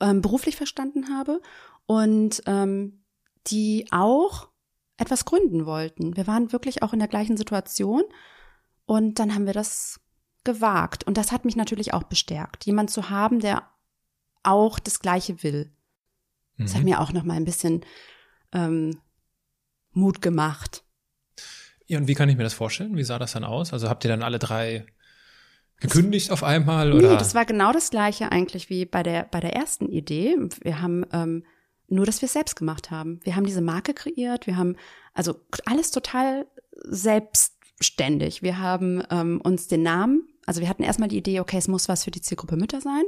ähm, 0.00 0.20
beruflich 0.20 0.56
verstanden 0.56 1.08
habe 1.08 1.40
und 1.86 2.42
ähm, 2.46 3.04
die 3.46 3.86
auch 3.90 4.48
etwas 4.98 5.24
gründen 5.24 5.64
wollten. 5.64 6.16
Wir 6.16 6.26
waren 6.26 6.52
wirklich 6.52 6.82
auch 6.82 6.92
in 6.92 6.98
der 6.98 7.08
gleichen 7.08 7.38
Situation 7.38 8.02
und 8.84 9.18
dann 9.18 9.34
haben 9.34 9.46
wir 9.46 9.54
das 9.54 10.00
gewagt. 10.44 11.04
Und 11.04 11.16
das 11.16 11.32
hat 11.32 11.44
mich 11.44 11.56
natürlich 11.56 11.94
auch 11.94 12.02
bestärkt, 12.02 12.66
jemand 12.66 12.90
zu 12.90 13.08
haben, 13.10 13.40
der 13.40 13.68
auch 14.42 14.78
das 14.78 15.00
Gleiche 15.00 15.42
will. 15.42 15.72
Das 16.58 16.74
hat 16.74 16.80
Mhm. 16.80 16.84
mir 16.90 17.00
auch 17.00 17.12
noch 17.12 17.22
mal 17.24 17.34
ein 17.34 17.44
bisschen 17.44 17.84
ähm, 18.52 19.00
Mut 19.92 20.20
gemacht. 20.20 20.84
Ja, 21.86 21.98
und 21.98 22.08
wie 22.08 22.14
kann 22.14 22.28
ich 22.28 22.36
mir 22.36 22.44
das 22.44 22.54
vorstellen? 22.54 22.96
Wie 22.96 23.04
sah 23.04 23.18
das 23.18 23.32
dann 23.32 23.44
aus? 23.44 23.72
Also 23.72 23.88
habt 23.88 24.04
ihr 24.04 24.08
dann 24.08 24.22
alle 24.22 24.38
drei 24.38 24.86
gekündigt 25.80 26.30
auf 26.30 26.44
einmal 26.44 26.92
oder? 26.92 27.10
Nee, 27.10 27.16
das 27.16 27.34
war 27.34 27.44
genau 27.44 27.72
das 27.72 27.90
Gleiche 27.90 28.30
eigentlich 28.30 28.70
wie 28.70 28.84
bei 28.84 29.02
der, 29.02 29.24
bei 29.24 29.40
der 29.40 29.54
ersten 29.54 29.88
Idee. 29.88 30.36
Wir 30.62 30.80
haben 30.80 31.04
ähm, 31.12 31.44
nur, 31.88 32.06
dass 32.06 32.22
wir 32.22 32.26
es 32.26 32.32
selbst 32.32 32.56
gemacht 32.56 32.90
haben. 32.90 33.20
Wir 33.24 33.36
haben 33.36 33.44
diese 33.44 33.60
Marke 33.60 33.92
kreiert, 33.92 34.46
wir 34.46 34.56
haben 34.56 34.76
also 35.12 35.40
alles 35.66 35.90
total 35.90 36.46
selbstständig. 36.84 38.42
Wir 38.42 38.58
haben 38.58 39.02
ähm, 39.10 39.40
uns 39.42 39.66
den 39.66 39.82
Namen, 39.82 40.28
also 40.46 40.60
wir 40.60 40.68
hatten 40.68 40.84
erstmal 40.84 41.08
die 41.08 41.18
Idee, 41.18 41.40
okay, 41.40 41.58
es 41.58 41.68
muss 41.68 41.88
was 41.88 42.04
für 42.04 42.10
die 42.10 42.22
Zielgruppe 42.22 42.56
Mütter 42.56 42.80
sein. 42.80 43.02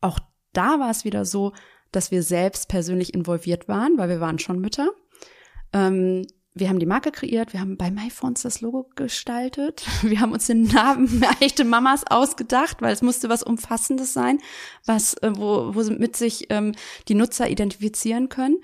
Auch 0.00 0.18
da 0.52 0.80
war 0.80 0.90
es 0.90 1.04
wieder 1.04 1.24
so, 1.24 1.52
dass 1.92 2.10
wir 2.10 2.22
selbst 2.22 2.68
persönlich 2.68 3.14
involviert 3.14 3.68
waren, 3.68 3.98
weil 3.98 4.08
wir 4.08 4.20
waren 4.20 4.38
schon 4.38 4.60
Mütter. 4.60 4.90
Ähm, 5.72 6.26
wir 6.52 6.68
haben 6.68 6.80
die 6.80 6.86
Marke 6.86 7.12
kreiert, 7.12 7.52
wir 7.52 7.60
haben 7.60 7.76
bei 7.76 7.90
MyPhones 7.90 8.42
das 8.42 8.60
Logo 8.60 8.90
gestaltet, 8.96 9.84
wir 10.02 10.20
haben 10.20 10.32
uns 10.32 10.46
den 10.46 10.64
Namen 10.64 11.24
echte 11.40 11.64
Mamas 11.64 12.04
ausgedacht, 12.06 12.82
weil 12.82 12.92
es 12.92 13.02
musste 13.02 13.28
was 13.28 13.42
Umfassendes 13.42 14.12
sein, 14.12 14.38
was, 14.84 15.14
äh, 15.14 15.30
wo, 15.34 15.74
wo 15.74 15.82
mit 15.92 16.16
sich 16.16 16.46
ähm, 16.50 16.72
die 17.08 17.14
Nutzer 17.14 17.48
identifizieren 17.48 18.28
können. 18.28 18.58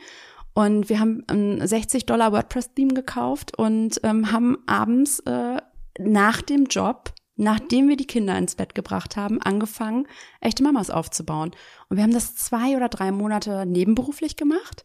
Und 0.55 0.89
wir 0.89 1.01
haben 1.01 1.23
ein 1.27 1.67
60 1.67 2.07
Dollar 2.07 2.33
WordPress-Theme 2.33 2.95
gekauft 2.95 3.59
und 3.59 4.01
ähm, 4.03 4.33
haben 4.33 4.57
abends 4.67 5.21
äh, 5.21 5.59
nach 5.99 6.41
dem 6.41 6.65
Job, 6.65 7.13
nachdem 7.37 7.91
wir 7.91 7.97
die 7.97 8.07
Kinder 8.07 8.39
ins 8.39 8.55
Bett 8.55 8.75
gebracht 8.75 9.17
haben, 9.17 9.41
angefangen, 9.43 10.09
echte 10.41 10.63
Mamas 10.63 10.89
aufzubauen. 10.89 11.51
Und 11.89 11.99
wir 11.99 12.05
haben 12.05 12.15
das 12.15 12.37
zwei 12.37 12.75
oder 12.75 12.89
drei 12.89 13.13
Monate 13.13 13.67
nebenberuflich 13.67 14.37
gemacht 14.37 14.85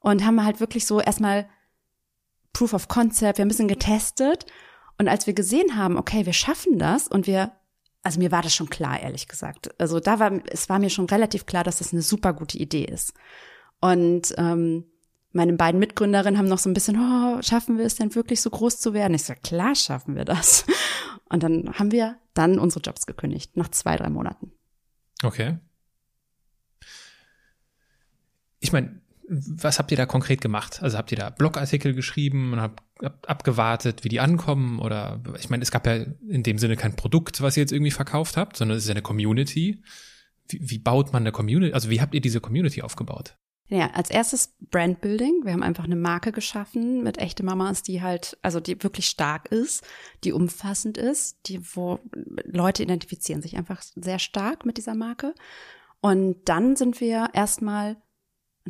und 0.00 0.24
haben 0.24 0.42
halt 0.42 0.58
wirklich 0.58 0.86
so 0.86 1.00
erstmal 1.00 1.46
Proof 2.52 2.72
of 2.72 2.88
Concept, 2.88 3.38
wir 3.38 3.42
haben 3.42 3.48
ein 3.48 3.48
bisschen 3.48 3.68
getestet. 3.68 4.46
Und 4.98 5.08
als 5.08 5.26
wir 5.26 5.34
gesehen 5.34 5.76
haben, 5.76 5.96
okay, 5.96 6.26
wir 6.26 6.32
schaffen 6.32 6.78
das 6.78 7.08
und 7.08 7.26
wir, 7.26 7.52
also 8.02 8.18
mir 8.18 8.30
war 8.30 8.42
das 8.42 8.54
schon 8.54 8.68
klar, 8.68 9.00
ehrlich 9.00 9.28
gesagt. 9.28 9.70
Also 9.80 9.98
da 9.98 10.18
war, 10.18 10.32
es 10.50 10.68
war 10.68 10.78
mir 10.78 10.90
schon 10.90 11.06
relativ 11.06 11.46
klar, 11.46 11.64
dass 11.64 11.78
das 11.78 11.92
eine 11.92 12.02
super 12.02 12.32
gute 12.34 12.58
Idee 12.58 12.84
ist. 12.84 13.14
Und 13.80 14.34
ähm, 14.36 14.84
meine 15.32 15.54
beiden 15.54 15.78
Mitgründerinnen 15.78 16.38
haben 16.38 16.48
noch 16.48 16.58
so 16.58 16.68
ein 16.68 16.74
bisschen, 16.74 16.98
oh, 16.98 17.40
schaffen 17.42 17.78
wir 17.78 17.86
es 17.86 17.94
denn 17.94 18.14
wirklich 18.14 18.40
so 18.40 18.50
groß 18.50 18.80
zu 18.80 18.92
werden? 18.92 19.14
Ich 19.14 19.24
so, 19.24 19.34
klar 19.42 19.74
schaffen 19.74 20.16
wir 20.16 20.24
das. 20.24 20.66
Und 21.28 21.42
dann 21.42 21.72
haben 21.78 21.92
wir 21.92 22.18
dann 22.34 22.58
unsere 22.58 22.82
Jobs 22.82 23.06
gekündigt, 23.06 23.56
nach 23.56 23.68
zwei, 23.68 23.96
drei 23.96 24.10
Monaten. 24.10 24.52
Okay. 25.22 25.58
Ich 28.58 28.72
meine, 28.72 29.00
was 29.30 29.78
habt 29.78 29.92
ihr 29.92 29.96
da 29.96 30.06
konkret 30.06 30.40
gemacht? 30.40 30.82
Also 30.82 30.98
habt 30.98 31.12
ihr 31.12 31.18
da 31.18 31.30
Blogartikel 31.30 31.94
geschrieben 31.94 32.52
und 32.52 32.60
habt, 32.60 32.82
habt 33.00 33.28
abgewartet, 33.28 34.02
wie 34.02 34.08
die 34.08 34.18
ankommen? 34.18 34.80
Oder 34.80 35.22
ich 35.38 35.48
meine, 35.50 35.62
es 35.62 35.70
gab 35.70 35.86
ja 35.86 36.04
in 36.28 36.42
dem 36.42 36.58
Sinne 36.58 36.76
kein 36.76 36.96
Produkt, 36.96 37.40
was 37.40 37.56
ihr 37.56 37.62
jetzt 37.62 37.72
irgendwie 37.72 37.92
verkauft 37.92 38.36
habt, 38.36 38.56
sondern 38.56 38.76
es 38.76 38.84
ist 38.84 38.88
ja 38.88 38.94
eine 38.94 39.02
Community. 39.02 39.82
Wie, 40.48 40.60
wie 40.62 40.78
baut 40.78 41.12
man 41.12 41.22
eine 41.22 41.32
Community? 41.32 41.72
Also 41.72 41.90
wie 41.90 42.00
habt 42.00 42.14
ihr 42.14 42.20
diese 42.20 42.40
Community 42.40 42.82
aufgebaut? 42.82 43.36
Ja, 43.68 43.90
als 43.92 44.10
erstes 44.10 44.56
Brandbuilding. 44.72 45.42
Wir 45.44 45.52
haben 45.52 45.62
einfach 45.62 45.84
eine 45.84 45.94
Marke 45.94 46.32
geschaffen 46.32 47.04
mit 47.04 47.18
echte 47.18 47.44
Mamas, 47.44 47.84
die 47.84 48.02
halt, 48.02 48.36
also 48.42 48.58
die 48.58 48.82
wirklich 48.82 49.06
stark 49.06 49.46
ist, 49.52 49.84
die 50.24 50.32
umfassend 50.32 50.98
ist, 50.98 51.38
die, 51.46 51.60
wo 51.76 52.00
Leute 52.46 52.82
identifizieren 52.82 53.42
sich 53.42 53.56
einfach 53.56 53.80
sehr 53.94 54.18
stark 54.18 54.66
mit 54.66 54.76
dieser 54.76 54.96
Marke. 54.96 55.36
Und 56.00 56.48
dann 56.48 56.74
sind 56.74 57.00
wir 57.00 57.28
erstmal, 57.32 57.96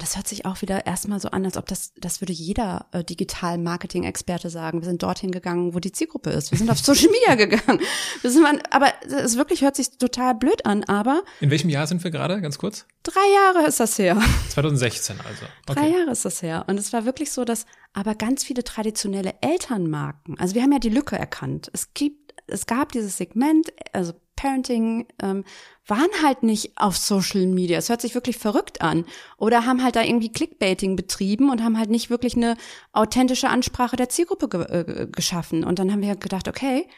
Und 0.00 0.04
das 0.04 0.16
hört 0.16 0.28
sich 0.28 0.46
auch 0.46 0.62
wieder 0.62 0.86
erstmal 0.86 1.20
so 1.20 1.28
an, 1.28 1.44
als 1.44 1.58
ob 1.58 1.66
das, 1.66 1.92
das 1.98 2.22
würde 2.22 2.32
jeder 2.32 2.86
äh, 2.92 3.04
Digital-Marketing-Experte 3.04 4.48
sagen. 4.48 4.80
Wir 4.80 4.86
sind 4.86 5.02
dorthin 5.02 5.30
gegangen, 5.30 5.74
wo 5.74 5.78
die 5.78 5.92
Zielgruppe 5.92 6.30
ist. 6.30 6.50
Wir 6.50 6.56
sind 6.56 6.70
auf 6.70 6.78
Social 6.78 7.10
Media 7.10 7.34
gegangen. 7.34 7.80
Wir 8.22 8.30
sind, 8.30 8.62
aber 8.70 8.94
es 9.02 9.36
wirklich 9.36 9.60
hört 9.60 9.76
sich 9.76 9.98
total 9.98 10.34
blöd 10.34 10.64
an, 10.64 10.84
aber. 10.84 11.22
In 11.40 11.50
welchem 11.50 11.68
Jahr 11.68 11.86
sind 11.86 12.02
wir 12.02 12.10
gerade, 12.10 12.40
ganz 12.40 12.56
kurz? 12.56 12.86
Drei 13.02 13.20
Jahre 13.34 13.68
ist 13.68 13.78
das 13.78 13.98
her. 13.98 14.16
2016 14.48 15.16
also. 15.20 15.44
Okay. 15.68 15.80
Drei 15.80 15.88
Jahre 15.90 16.10
ist 16.12 16.24
das 16.24 16.40
her. 16.40 16.64
Und 16.66 16.78
es 16.78 16.94
war 16.94 17.04
wirklich 17.04 17.30
so, 17.30 17.44
dass 17.44 17.66
aber 17.92 18.14
ganz 18.14 18.42
viele 18.42 18.64
traditionelle 18.64 19.34
Elternmarken, 19.42 20.38
also 20.38 20.54
wir 20.54 20.62
haben 20.62 20.72
ja 20.72 20.78
die 20.78 20.88
Lücke 20.88 21.18
erkannt. 21.18 21.70
Es 21.74 21.92
gibt, 21.92 22.32
es 22.46 22.64
gab 22.64 22.92
dieses 22.92 23.18
Segment, 23.18 23.70
also 23.92 24.14
Parenting, 24.40 25.06
ähm, 25.22 25.44
waren 25.86 26.08
halt 26.22 26.42
nicht 26.42 26.72
auf 26.76 26.96
Social 26.96 27.46
Media. 27.46 27.76
Es 27.76 27.88
hört 27.88 28.00
sich 28.00 28.14
wirklich 28.14 28.38
verrückt 28.38 28.80
an. 28.80 29.04
Oder 29.36 29.66
haben 29.66 29.82
halt 29.82 29.96
da 29.96 30.02
irgendwie 30.02 30.32
Clickbaiting 30.32 30.96
betrieben 30.96 31.50
und 31.50 31.62
haben 31.62 31.78
halt 31.78 31.90
nicht 31.90 32.08
wirklich 32.10 32.36
eine 32.36 32.56
authentische 32.92 33.48
Ansprache 33.48 33.96
der 33.96 34.08
Zielgruppe 34.08 34.48
ge 34.48 34.62
äh, 34.62 35.06
geschaffen. 35.10 35.64
Und 35.64 35.78
dann 35.78 35.92
haben 35.92 36.02
wir 36.02 36.16
gedacht, 36.16 36.48
okay, 36.48 36.88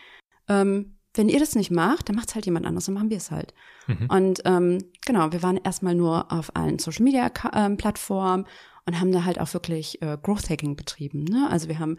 ähm, 0.49 0.99
wenn 1.15 1.29
ihr 1.29 1.41
das 1.41 1.55
nicht 1.55 1.71
macht, 1.71 2.09
dann 2.09 2.17
macht 2.17 2.29
es 2.29 2.35
halt 2.35 2.47
jemand 2.47 2.65
anderes, 2.65 2.87
dann 2.87 2.95
machen 2.95 3.11
wir 3.11 3.17
es 3.17 3.31
halt. 3.31 3.55
Mhm. 3.87 4.07
Und 4.09 4.43
ähm, 4.45 4.79
genau, 5.05 5.33
wir 5.33 5.43
waren 5.43 5.59
erstmal 5.63 5.95
nur 5.95 6.33
auf 6.33 6.55
allen 6.55 6.79
Social 6.79 7.05
Media 7.05 7.31
ähm, 7.55 7.77
Plattformen 7.77 8.47
und 8.87 9.01
haben 9.01 9.13
da 9.13 9.25
halt 9.25 9.41
auch 9.41 9.53
wirklich 9.53 10.01
äh, 10.01 10.17
Growth 10.23 10.49
Hacking 10.49 10.77
betrieben. 10.77 11.25
Ne? 11.25 11.49
Also 11.51 11.69
wir 11.69 11.79
haben 11.79 11.99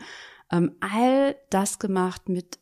ähm, 0.51 0.71
all 0.79 1.35
das 1.49 1.79
gemacht 1.79 2.29
mit 2.29 2.59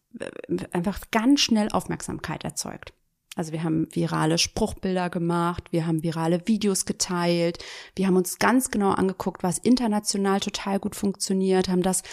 einfach 0.71 0.99
ganz 1.11 1.41
schnell 1.41 1.69
Aufmerksamkeit 1.69 2.43
erzeugt. 2.43 2.93
Also 3.35 3.53
wir 3.53 3.63
haben 3.63 3.87
virale 3.91 4.37
Spruchbilder 4.37 5.09
gemacht, 5.09 5.71
wir 5.71 5.87
haben 5.87 6.03
virale 6.03 6.45
Videos 6.47 6.85
geteilt, 6.85 7.63
wir 7.95 8.07
haben 8.07 8.17
uns 8.17 8.39
ganz 8.39 8.71
genau 8.71 8.91
angeguckt, 8.91 9.41
was 9.41 9.57
international 9.57 10.41
total 10.41 10.79
gut 10.79 10.95
funktioniert, 10.95 11.69
haben 11.69 11.81
das 11.81 12.03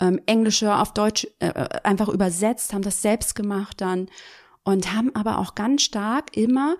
ähm, 0.00 0.20
Englische 0.26 0.74
auf 0.74 0.92
Deutsch 0.92 1.28
äh, 1.38 1.46
äh, 1.46 1.68
einfach 1.84 2.08
übersetzt, 2.08 2.72
haben 2.72 2.82
das 2.82 3.02
selbst 3.02 3.36
gemacht 3.36 3.80
dann 3.80 4.08
und 4.64 4.92
haben 4.92 5.14
aber 5.14 5.38
auch 5.38 5.54
ganz 5.54 5.82
stark 5.82 6.36
immer 6.36 6.76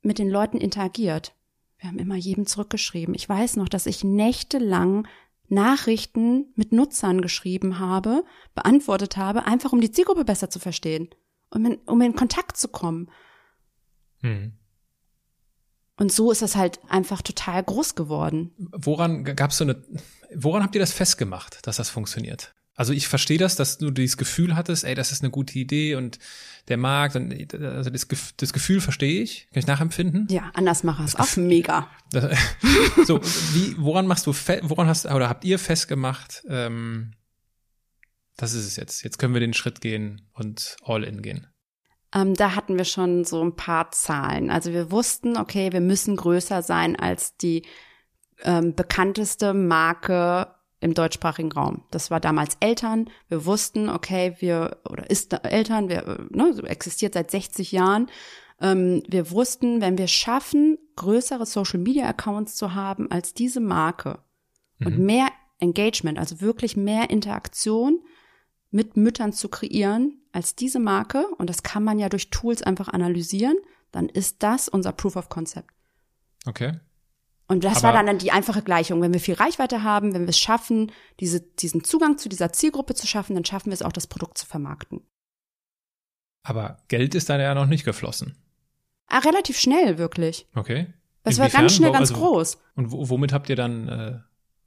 mit 0.00 0.18
den 0.18 0.30
Leuten 0.30 0.56
interagiert. 0.56 1.34
Wir 1.78 1.90
haben 1.90 1.98
immer 1.98 2.16
jedem 2.16 2.46
zurückgeschrieben. 2.46 3.14
Ich 3.14 3.28
weiß 3.28 3.56
noch, 3.56 3.68
dass 3.68 3.86
ich 3.86 4.04
nächtelang 4.04 5.06
Nachrichten 5.48 6.52
mit 6.54 6.72
Nutzern 6.72 7.22
geschrieben 7.22 7.78
habe, 7.78 8.24
beantwortet 8.54 9.16
habe, 9.16 9.44
einfach 9.44 9.72
um 9.72 9.80
die 9.80 9.90
Zielgruppe 9.90 10.24
besser 10.24 10.50
zu 10.50 10.58
verstehen, 10.58 11.08
um 11.50 11.64
in, 11.64 11.74
um 11.86 12.00
in 12.00 12.14
Kontakt 12.14 12.56
zu 12.56 12.68
kommen. 12.68 13.10
Hm. 14.20 14.52
Und 15.96 16.12
so 16.12 16.30
ist 16.30 16.42
das 16.42 16.54
halt 16.54 16.80
einfach 16.88 17.22
total 17.22 17.62
groß 17.64 17.94
geworden. 17.96 18.52
Woran 18.58 19.24
gab's 19.24 19.58
so 19.58 19.64
eine, 19.64 19.82
woran 20.34 20.62
habt 20.62 20.74
ihr 20.74 20.80
das 20.80 20.92
festgemacht, 20.92 21.66
dass 21.66 21.76
das 21.76 21.90
funktioniert? 21.90 22.54
Also 22.78 22.92
ich 22.92 23.08
verstehe 23.08 23.38
das, 23.38 23.56
dass 23.56 23.78
du 23.78 23.90
dieses 23.90 24.16
Gefühl 24.16 24.54
hattest, 24.54 24.84
ey, 24.84 24.94
das 24.94 25.10
ist 25.10 25.24
eine 25.24 25.32
gute 25.32 25.58
Idee 25.58 25.96
und 25.96 26.20
der 26.68 26.76
Markt 26.76 27.16
und 27.16 27.52
also 27.60 27.90
das, 27.90 28.06
das 28.36 28.52
Gefühl 28.52 28.80
verstehe 28.80 29.20
ich, 29.20 29.48
kann 29.52 29.58
ich 29.58 29.66
nachempfinden. 29.66 30.28
Ja, 30.30 30.52
anders 30.54 30.84
machen 30.84 31.04
es 31.04 31.16
auch 31.16 31.36
mega. 31.36 31.90
Das, 32.12 32.38
so, 33.04 33.20
wie, 33.52 33.74
woran 33.78 34.06
machst 34.06 34.28
du, 34.28 34.32
woran 34.62 34.86
hast 34.86 35.06
oder 35.06 35.28
habt 35.28 35.44
ihr 35.44 35.58
festgemacht, 35.58 36.44
ähm, 36.48 37.14
das 38.36 38.54
ist 38.54 38.66
es 38.66 38.76
jetzt. 38.76 39.02
Jetzt 39.02 39.18
können 39.18 39.34
wir 39.34 39.40
den 39.40 39.54
Schritt 39.54 39.80
gehen 39.80 40.22
und 40.32 40.76
all 40.84 41.02
in 41.02 41.20
gehen. 41.20 41.48
Ähm, 42.14 42.34
da 42.34 42.54
hatten 42.54 42.78
wir 42.78 42.84
schon 42.84 43.24
so 43.24 43.42
ein 43.42 43.56
paar 43.56 43.90
Zahlen. 43.90 44.50
Also 44.50 44.72
wir 44.72 44.92
wussten, 44.92 45.36
okay, 45.36 45.72
wir 45.72 45.80
müssen 45.80 46.14
größer 46.14 46.62
sein 46.62 46.94
als 46.94 47.36
die 47.36 47.66
ähm, 48.44 48.76
bekannteste 48.76 49.52
Marke 49.52 50.54
im 50.80 50.94
deutschsprachigen 50.94 51.52
Raum. 51.52 51.82
Das 51.90 52.10
war 52.10 52.20
damals 52.20 52.56
Eltern. 52.60 53.10
Wir 53.28 53.44
wussten, 53.44 53.88
okay, 53.88 54.36
wir, 54.38 54.78
oder 54.88 55.10
ist 55.10 55.32
Eltern, 55.44 55.88
wir, 55.88 56.26
ne, 56.30 56.54
existiert 56.64 57.14
seit 57.14 57.30
60 57.30 57.72
Jahren. 57.72 58.08
Ähm, 58.60 59.02
wir 59.08 59.30
wussten, 59.30 59.80
wenn 59.80 59.98
wir 59.98 60.08
schaffen, 60.08 60.78
größere 60.96 61.46
Social 61.46 61.80
Media 61.80 62.08
Accounts 62.08 62.56
zu 62.56 62.74
haben 62.74 63.10
als 63.10 63.34
diese 63.34 63.60
Marke 63.60 64.20
mhm. 64.78 64.86
und 64.86 64.98
mehr 64.98 65.28
Engagement, 65.58 66.18
also 66.18 66.40
wirklich 66.40 66.76
mehr 66.76 67.10
Interaktion 67.10 68.00
mit 68.70 68.96
Müttern 68.96 69.32
zu 69.32 69.48
kreieren 69.48 70.20
als 70.32 70.54
diese 70.54 70.78
Marke, 70.78 71.26
und 71.38 71.50
das 71.50 71.62
kann 71.62 71.82
man 71.82 71.98
ja 71.98 72.08
durch 72.08 72.30
Tools 72.30 72.62
einfach 72.62 72.88
analysieren, 72.88 73.56
dann 73.90 74.08
ist 74.08 74.42
das 74.42 74.68
unser 74.68 74.92
Proof 74.92 75.16
of 75.16 75.28
Concept. 75.28 75.70
Okay. 76.46 76.78
Und 77.48 77.64
das 77.64 77.82
aber 77.82 77.96
war 77.96 78.04
dann 78.04 78.18
die 78.18 78.30
einfache 78.30 78.62
Gleichung. 78.62 79.00
Wenn 79.00 79.14
wir 79.14 79.20
viel 79.20 79.34
Reichweite 79.34 79.82
haben, 79.82 80.12
wenn 80.12 80.22
wir 80.22 80.28
es 80.28 80.38
schaffen, 80.38 80.92
diese, 81.18 81.40
diesen 81.40 81.82
Zugang 81.82 82.18
zu 82.18 82.28
dieser 82.28 82.52
Zielgruppe 82.52 82.94
zu 82.94 83.06
schaffen, 83.06 83.34
dann 83.34 83.44
schaffen 83.44 83.70
wir 83.70 83.74
es 83.74 83.82
auch, 83.82 83.92
das 83.92 84.06
Produkt 84.06 84.36
zu 84.36 84.46
vermarkten. 84.46 85.00
Aber 86.42 86.78
Geld 86.88 87.14
ist 87.14 87.30
da 87.30 87.40
ja 87.40 87.54
noch 87.54 87.66
nicht 87.66 87.84
geflossen. 87.84 88.36
Ah, 89.06 89.18
relativ 89.18 89.58
schnell, 89.58 89.96
wirklich. 89.96 90.46
Okay. 90.54 90.92
Das 91.22 91.38
war 91.38 91.48
ganz 91.48 91.74
schnell, 91.74 91.92
ganz 91.92 92.10
also, 92.10 92.22
groß. 92.22 92.58
Und 92.74 92.90
womit 92.90 93.32
habt 93.32 93.48
ihr 93.48 93.56
dann, 93.56 93.88
äh, 93.88 94.18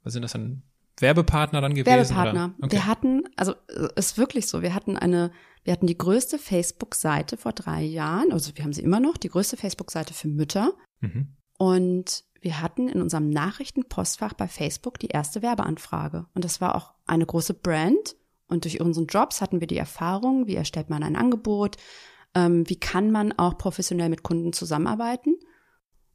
was 0.02 0.12
sind 0.12 0.22
das 0.22 0.32
dann, 0.32 0.62
Werbepartner 0.98 1.60
dann 1.60 1.74
gewesen? 1.74 1.86
Werbepartner. 1.86 2.54
Okay. 2.60 2.72
Wir 2.72 2.86
hatten, 2.86 3.22
also 3.36 3.54
ist 3.96 4.18
wirklich 4.18 4.46
so, 4.46 4.62
wir 4.62 4.74
hatten 4.74 4.96
eine, 4.96 5.32
wir 5.64 5.72
hatten 5.72 5.86
die 5.86 5.96
größte 5.96 6.38
Facebook-Seite 6.38 7.36
vor 7.36 7.52
drei 7.52 7.82
Jahren, 7.82 8.32
also 8.32 8.52
wir 8.54 8.64
haben 8.64 8.72
sie 8.72 8.82
immer 8.82 9.00
noch, 9.00 9.16
die 9.16 9.28
größte 9.28 9.56
Facebook-Seite 9.56 10.12
für 10.12 10.28
Mütter. 10.28 10.72
Mhm. 11.00 11.36
Und 11.58 12.24
wir 12.42 12.60
hatten 12.60 12.88
in 12.88 13.00
unserem 13.00 13.30
Nachrichtenpostfach 13.30 14.34
bei 14.34 14.48
Facebook 14.48 14.98
die 14.98 15.06
erste 15.06 15.42
Werbeanfrage. 15.42 16.26
Und 16.34 16.44
das 16.44 16.60
war 16.60 16.74
auch 16.74 16.92
eine 17.06 17.24
große 17.24 17.54
Brand. 17.54 18.16
Und 18.48 18.64
durch 18.64 18.80
unseren 18.80 19.06
Jobs 19.06 19.40
hatten 19.40 19.60
wir 19.60 19.68
die 19.68 19.78
Erfahrung, 19.78 20.46
wie 20.48 20.56
erstellt 20.56 20.90
man 20.90 21.02
ein 21.02 21.16
Angebot, 21.16 21.76
ähm, 22.34 22.68
wie 22.68 22.78
kann 22.78 23.10
man 23.10 23.32
auch 23.32 23.56
professionell 23.56 24.08
mit 24.08 24.24
Kunden 24.24 24.52
zusammenarbeiten. 24.52 25.36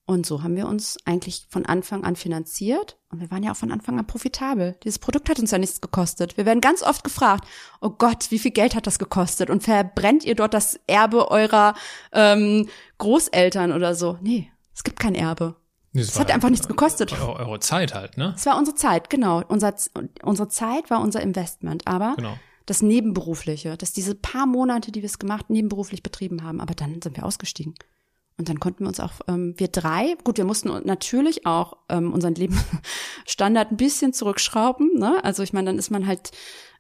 Und 0.05 0.25
so 0.25 0.43
haben 0.43 0.55
wir 0.55 0.67
uns 0.67 0.97
eigentlich 1.05 1.47
von 1.49 1.65
Anfang 1.65 2.05
an 2.05 2.15
finanziert 2.15 2.97
und 3.09 3.19
wir 3.19 3.29
waren 3.29 3.43
ja 3.43 3.51
auch 3.51 3.57
von 3.57 3.73
Anfang 3.73 3.99
an 3.99 4.07
profitabel. 4.07 4.77
Dieses 4.83 4.99
Produkt 4.99 5.29
hat 5.29 5.37
uns 5.39 5.51
ja 5.51 5.57
nichts 5.57 5.81
gekostet. 5.81 6.37
Wir 6.37 6.45
werden 6.45 6.61
ganz 6.61 6.81
oft 6.81 7.03
gefragt, 7.03 7.45
oh 7.81 7.89
Gott, 7.89 8.31
wie 8.31 8.39
viel 8.39 8.51
Geld 8.51 8.73
hat 8.73 8.87
das 8.87 8.99
gekostet? 8.99 9.49
Und 9.49 9.63
verbrennt 9.63 10.23
ihr 10.23 10.35
dort 10.35 10.53
das 10.53 10.79
Erbe 10.87 11.29
eurer 11.29 11.73
ähm, 12.13 12.69
Großeltern 12.99 13.73
oder 13.73 13.95
so? 13.95 14.17
Nee, 14.21 14.49
es 14.73 14.85
gibt 14.85 14.97
kein 14.97 15.13
Erbe. 15.13 15.55
Es 16.01 16.19
hat 16.19 16.31
einfach 16.31 16.49
nichts 16.49 16.67
gekostet. 16.67 17.13
Eure, 17.13 17.35
eure, 17.35 17.59
Zeit 17.59 17.93
halt, 17.93 18.17
ne? 18.17 18.33
Es 18.35 18.45
war 18.45 18.57
unsere 18.57 18.75
Zeit, 18.75 19.09
genau. 19.09 19.43
Unser, 19.47 19.73
unsere 20.23 20.47
Zeit 20.47 20.89
war 20.89 21.01
unser 21.01 21.21
Investment, 21.21 21.87
aber 21.87 22.15
genau. 22.15 22.37
das 22.65 22.81
Nebenberufliche, 22.81 23.77
dass 23.77 23.93
diese 23.93 24.15
paar 24.15 24.45
Monate, 24.45 24.91
die 24.91 25.01
wir 25.01 25.07
es 25.07 25.19
gemacht, 25.19 25.49
nebenberuflich 25.49 26.03
betrieben 26.03 26.43
haben, 26.43 26.61
aber 26.61 26.73
dann 26.73 27.01
sind 27.01 27.15
wir 27.17 27.25
ausgestiegen. 27.25 27.75
Und 28.37 28.49
dann 28.49 28.59
konnten 28.59 28.83
wir 28.83 28.87
uns 28.87 28.99
auch, 28.99 29.13
ähm, 29.27 29.55
wir 29.57 29.67
drei, 29.67 30.15
gut, 30.23 30.37
wir 30.37 30.45
mussten 30.45 30.69
natürlich 30.85 31.47
auch 31.47 31.77
ähm, 31.89 32.13
unseren 32.13 32.35
Lebensstandard 32.35 33.71
ein 33.71 33.77
bisschen 33.77 34.13
zurückschrauben. 34.13 34.93
Ne? 34.93 35.23
Also 35.23 35.41
ich 35.41 35.53
meine, 35.53 35.71
dann 35.71 35.79
ist 35.79 35.89
man 35.89 36.05
halt 36.05 36.31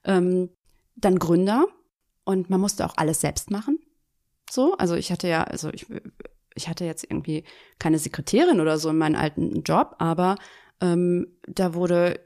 ähm, 0.03 0.49
dann 0.95 1.17
Gründer 1.17 1.65
und 2.25 2.49
man 2.49 2.61
musste 2.61 2.85
auch 2.85 2.93
alles 2.97 3.21
selbst 3.21 3.49
machen. 3.49 3.79
So, 4.49 4.75
also 4.77 4.95
ich 4.95 5.11
hatte 5.11 5.27
ja, 5.27 5.43
also 5.43 5.69
ich 5.73 5.87
ich 6.57 6.67
hatte 6.67 6.85
jetzt 6.85 7.05
irgendwie 7.09 7.43
keine 7.79 7.99
Sekretärin 7.99 8.59
oder 8.59 8.77
so 8.77 8.89
in 8.89 8.97
meinem 8.97 9.15
alten 9.15 9.61
Job, 9.63 9.95
aber 9.99 10.35
ähm, 10.79 11.27
da 11.47 11.73
wurde 11.73 12.19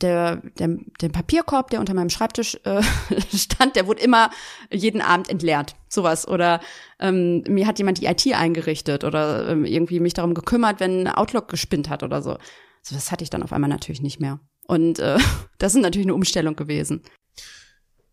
der, 0.00 0.36
der, 0.58 0.76
der 1.00 1.08
Papierkorb, 1.08 1.70
der 1.70 1.80
unter 1.80 1.94
meinem 1.94 2.10
Schreibtisch 2.10 2.56
äh, 2.64 2.82
stand, 3.34 3.74
der 3.74 3.86
wurde 3.86 4.02
immer 4.02 4.30
jeden 4.70 5.00
Abend 5.00 5.28
entleert. 5.28 5.74
Sowas. 5.88 6.28
Oder 6.28 6.60
ähm, 7.00 7.42
mir 7.48 7.66
hat 7.66 7.78
jemand 7.78 8.00
die 8.00 8.06
IT 8.06 8.24
eingerichtet 8.32 9.02
oder 9.02 9.48
ähm, 9.48 9.64
irgendwie 9.64 9.98
mich 9.98 10.14
darum 10.14 10.34
gekümmert, 10.34 10.78
wenn 10.78 11.08
Outlook 11.08 11.48
gespinnt 11.48 11.88
hat 11.88 12.04
oder 12.04 12.22
so. 12.22 12.38
so. 12.82 12.94
Das 12.94 13.10
hatte 13.10 13.24
ich 13.24 13.30
dann 13.30 13.42
auf 13.42 13.52
einmal 13.52 13.70
natürlich 13.70 14.02
nicht 14.02 14.20
mehr. 14.20 14.38
Und 14.66 15.00
äh, 15.00 15.18
das 15.58 15.74
ist 15.74 15.82
natürlich 15.82 16.06
eine 16.06 16.14
Umstellung 16.14 16.54
gewesen. 16.54 17.02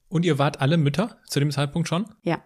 Und 0.08 0.26
ihr 0.26 0.40
wart 0.40 0.62
alle 0.62 0.78
Mütter 0.78 1.20
zu 1.28 1.40
dem 1.40 1.52
Zeitpunkt 1.52 1.88
schon? 1.88 2.06
Ja. 2.24 2.42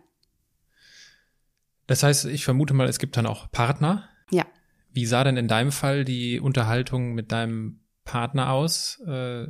Das 1.89 2.03
heißt, 2.03 2.25
ich 2.25 2.45
vermute 2.45 2.75
mal, 2.75 2.87
es 2.87 2.99
gibt 2.99 3.17
dann 3.17 3.25
auch 3.25 3.49
Partner. 3.51 4.07
Ja. 4.29 4.45
Wie 4.91 5.07
sah 5.07 5.23
denn 5.23 5.37
in 5.37 5.47
deinem 5.47 5.71
Fall 5.71 6.05
die 6.05 6.39
Unterhaltung 6.39 7.15
mit 7.15 7.31
deinem 7.31 7.79
Partner 8.03 8.51
aus, 8.51 9.01
äh, 9.07 9.47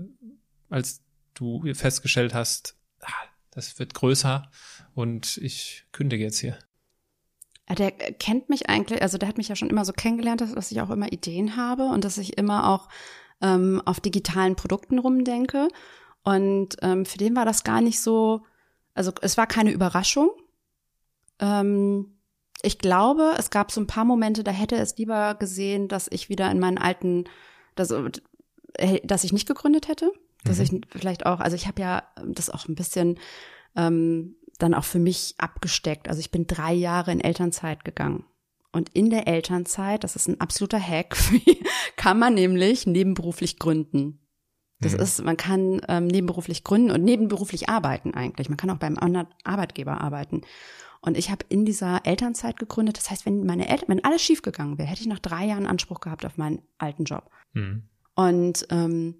als 0.69 1.03
du 1.33 1.73
festgestellt 1.73 2.33
hast, 2.33 2.77
ah, 3.01 3.11
das 3.51 3.77
wird 3.77 3.93
größer 3.93 4.49
und 4.95 5.35
ich 5.35 5.85
kündige 5.91 6.23
jetzt 6.23 6.39
hier? 6.39 6.57
Der 7.77 7.91
kennt 7.91 8.47
mich 8.47 8.69
eigentlich, 8.69 9.01
also 9.01 9.17
der 9.17 9.27
hat 9.27 9.37
mich 9.37 9.49
ja 9.49 9.57
schon 9.57 9.69
immer 9.69 9.83
so 9.83 9.91
kennengelernt, 9.91 10.39
dass 10.39 10.71
ich 10.71 10.79
auch 10.79 10.91
immer 10.91 11.11
Ideen 11.11 11.57
habe 11.57 11.89
und 11.89 12.05
dass 12.05 12.17
ich 12.17 12.37
immer 12.37 12.69
auch 12.69 12.87
ähm, 13.41 13.81
auf 13.83 13.99
digitalen 13.99 14.55
Produkten 14.55 14.97
rumdenke. 14.97 15.67
Und 16.23 16.77
ähm, 16.83 17.05
für 17.05 17.17
den 17.17 17.35
war 17.35 17.43
das 17.43 17.65
gar 17.65 17.81
nicht 17.81 17.99
so, 17.99 18.45
also 18.93 19.11
es 19.21 19.35
war 19.35 19.45
keine 19.45 19.71
Überraschung. 19.71 20.29
Ähm, 21.41 22.15
ich 22.61 22.77
glaube, 22.79 23.35
es 23.37 23.49
gab 23.49 23.71
so 23.71 23.79
ein 23.81 23.87
paar 23.87 24.05
Momente, 24.05 24.43
da 24.43 24.51
hätte 24.51 24.75
es 24.75 24.97
lieber 24.97 25.35
gesehen, 25.35 25.87
dass 25.87 26.07
ich 26.11 26.29
wieder 26.29 26.49
in 26.51 26.59
meinen 26.59 26.77
alten, 26.77 27.25
dass, 27.75 27.91
äh, 28.73 28.99
dass 29.05 29.23
ich 29.23 29.33
nicht 29.33 29.47
gegründet 29.47 29.87
hätte, 29.87 30.11
dass 30.43 30.57
Mhm. 30.57 30.63
ich 30.63 30.81
vielleicht 30.99 31.25
auch, 31.25 31.39
also 31.39 31.55
ich 31.55 31.67
habe 31.67 31.81
ja 31.81 32.03
das 32.25 32.49
auch 32.49 32.67
ein 32.67 32.75
bisschen 32.75 33.17
ähm, 33.75 34.35
dann 34.57 34.73
auch 34.73 34.83
für 34.83 34.99
mich 34.99 35.35
abgesteckt. 35.37 36.09
Also 36.09 36.19
ich 36.19 36.31
bin 36.31 36.47
drei 36.47 36.73
Jahre 36.73 37.11
in 37.11 37.21
Elternzeit 37.21 37.85
gegangen. 37.85 38.25
Und 38.71 38.89
in 38.89 39.09
der 39.09 39.27
Elternzeit, 39.27 40.03
das 40.03 40.15
ist 40.15 40.27
ein 40.27 40.41
absoluter 40.41 40.79
Hack, 40.79 41.15
kann 41.95 42.19
man 42.19 42.33
nämlich 42.33 42.85
nebenberuflich 42.85 43.57
gründen. 43.57 44.19
Das 44.81 44.93
Mhm. 44.93 44.99
ist, 44.99 45.23
man 45.23 45.37
kann 45.37 45.81
ähm, 45.87 46.07
nebenberuflich 46.07 46.63
gründen 46.63 46.91
und 46.91 47.03
nebenberuflich 47.03 47.67
arbeiten 47.69 48.13
eigentlich. 48.13 48.49
Man 48.49 48.57
kann 48.57 48.69
auch 48.69 48.77
beim 48.77 48.97
anderen 48.97 49.27
Arbeitgeber 49.43 49.99
arbeiten. 50.01 50.41
Und 51.01 51.17
ich 51.17 51.29
habe 51.31 51.45
in 51.47 51.65
dieser 51.65 52.05
Elternzeit 52.05 52.59
gegründet. 52.59 52.97
Das 52.97 53.09
heißt, 53.09 53.25
wenn 53.25 53.45
meine 53.45 53.69
Eltern, 53.69 53.87
wenn 53.87 54.03
alles 54.03 54.21
schiefgegangen 54.21 54.77
wäre, 54.77 54.87
hätte 54.89 55.01
ich 55.01 55.07
nach 55.07 55.19
drei 55.19 55.45
Jahren 55.45 55.65
Anspruch 55.65 56.01
gehabt 56.01 56.25
auf 56.25 56.37
meinen 56.37 56.61
alten 56.77 57.05
Job. 57.05 57.29
Mhm. 57.53 57.83
Und 58.15 58.67
ähm, 58.69 59.15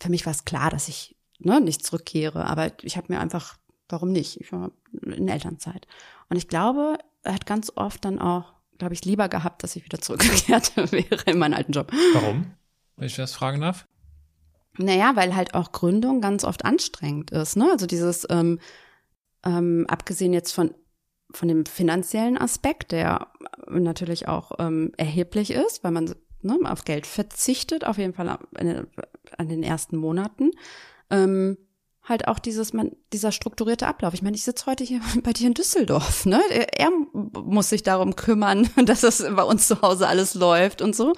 für 0.00 0.10
mich 0.10 0.26
war 0.26 0.32
es 0.32 0.44
klar, 0.44 0.70
dass 0.70 0.88
ich 0.88 1.16
ne, 1.38 1.60
nicht 1.60 1.84
zurückkehre. 1.84 2.44
Aber 2.46 2.72
ich 2.82 2.96
habe 2.96 3.12
mir 3.12 3.20
einfach, 3.20 3.56
warum 3.88 4.12
nicht? 4.12 4.40
Ich 4.40 4.52
war 4.52 4.72
in 5.02 5.28
Elternzeit. 5.28 5.86
Und 6.28 6.36
ich 6.36 6.48
glaube, 6.48 6.98
er 7.22 7.34
hat 7.34 7.46
ganz 7.46 7.72
oft 7.74 8.04
dann 8.04 8.18
auch, 8.18 8.52
glaube 8.78 8.92
ich, 8.92 9.04
lieber 9.04 9.28
gehabt, 9.30 9.62
dass 9.62 9.74
ich 9.74 9.84
wieder 9.84 10.00
zurückgekehrt 10.00 10.76
wäre 10.92 11.30
in 11.30 11.38
meinen 11.38 11.54
alten 11.54 11.72
Job. 11.72 11.92
Warum? 12.12 12.52
Wenn 12.96 13.06
ich 13.06 13.16
das 13.16 13.34
fragen 13.34 13.62
darf? 13.62 13.86
Naja, 14.78 15.16
weil 15.16 15.34
halt 15.34 15.54
auch 15.54 15.72
Gründung 15.72 16.20
ganz 16.20 16.44
oft 16.44 16.66
anstrengend 16.66 17.30
ist. 17.30 17.56
Ne? 17.56 17.68
Also 17.70 17.86
dieses, 17.86 18.26
ähm, 18.28 18.58
ähm, 19.44 19.86
abgesehen 19.88 20.34
jetzt 20.34 20.52
von, 20.52 20.74
von 21.30 21.48
dem 21.48 21.66
finanziellen 21.66 22.38
Aspekt, 22.38 22.92
der 22.92 23.28
natürlich 23.68 24.28
auch 24.28 24.52
ähm, 24.58 24.92
erheblich 24.96 25.50
ist, 25.50 25.82
weil 25.84 25.90
man 25.90 26.14
ne, 26.42 26.58
auf 26.64 26.84
Geld 26.84 27.06
verzichtet, 27.06 27.84
auf 27.84 27.98
jeden 27.98 28.14
Fall 28.14 28.28
an, 28.28 29.48
den 29.48 29.62
ersten 29.62 29.96
Monaten. 29.96 30.50
Ähm, 31.10 31.58
halt 32.02 32.28
auch 32.28 32.38
dieses, 32.38 32.72
man, 32.72 32.92
dieser 33.12 33.32
strukturierte 33.32 33.86
Ablauf. 33.86 34.14
Ich 34.14 34.22
meine, 34.22 34.36
ich 34.36 34.44
sitze 34.44 34.66
heute 34.66 34.84
hier 34.84 35.00
bei 35.22 35.32
dir 35.32 35.48
in 35.48 35.54
Düsseldorf, 35.54 36.26
ne? 36.26 36.40
Er, 36.50 36.78
er 36.78 36.90
muss 37.12 37.68
sich 37.68 37.82
darum 37.82 38.16
kümmern, 38.16 38.68
dass 38.84 39.00
das 39.00 39.22
bei 39.22 39.42
uns 39.42 39.66
zu 39.66 39.82
Hause 39.82 40.06
alles 40.06 40.34
läuft 40.34 40.82
und 40.82 40.94
so. 40.94 41.12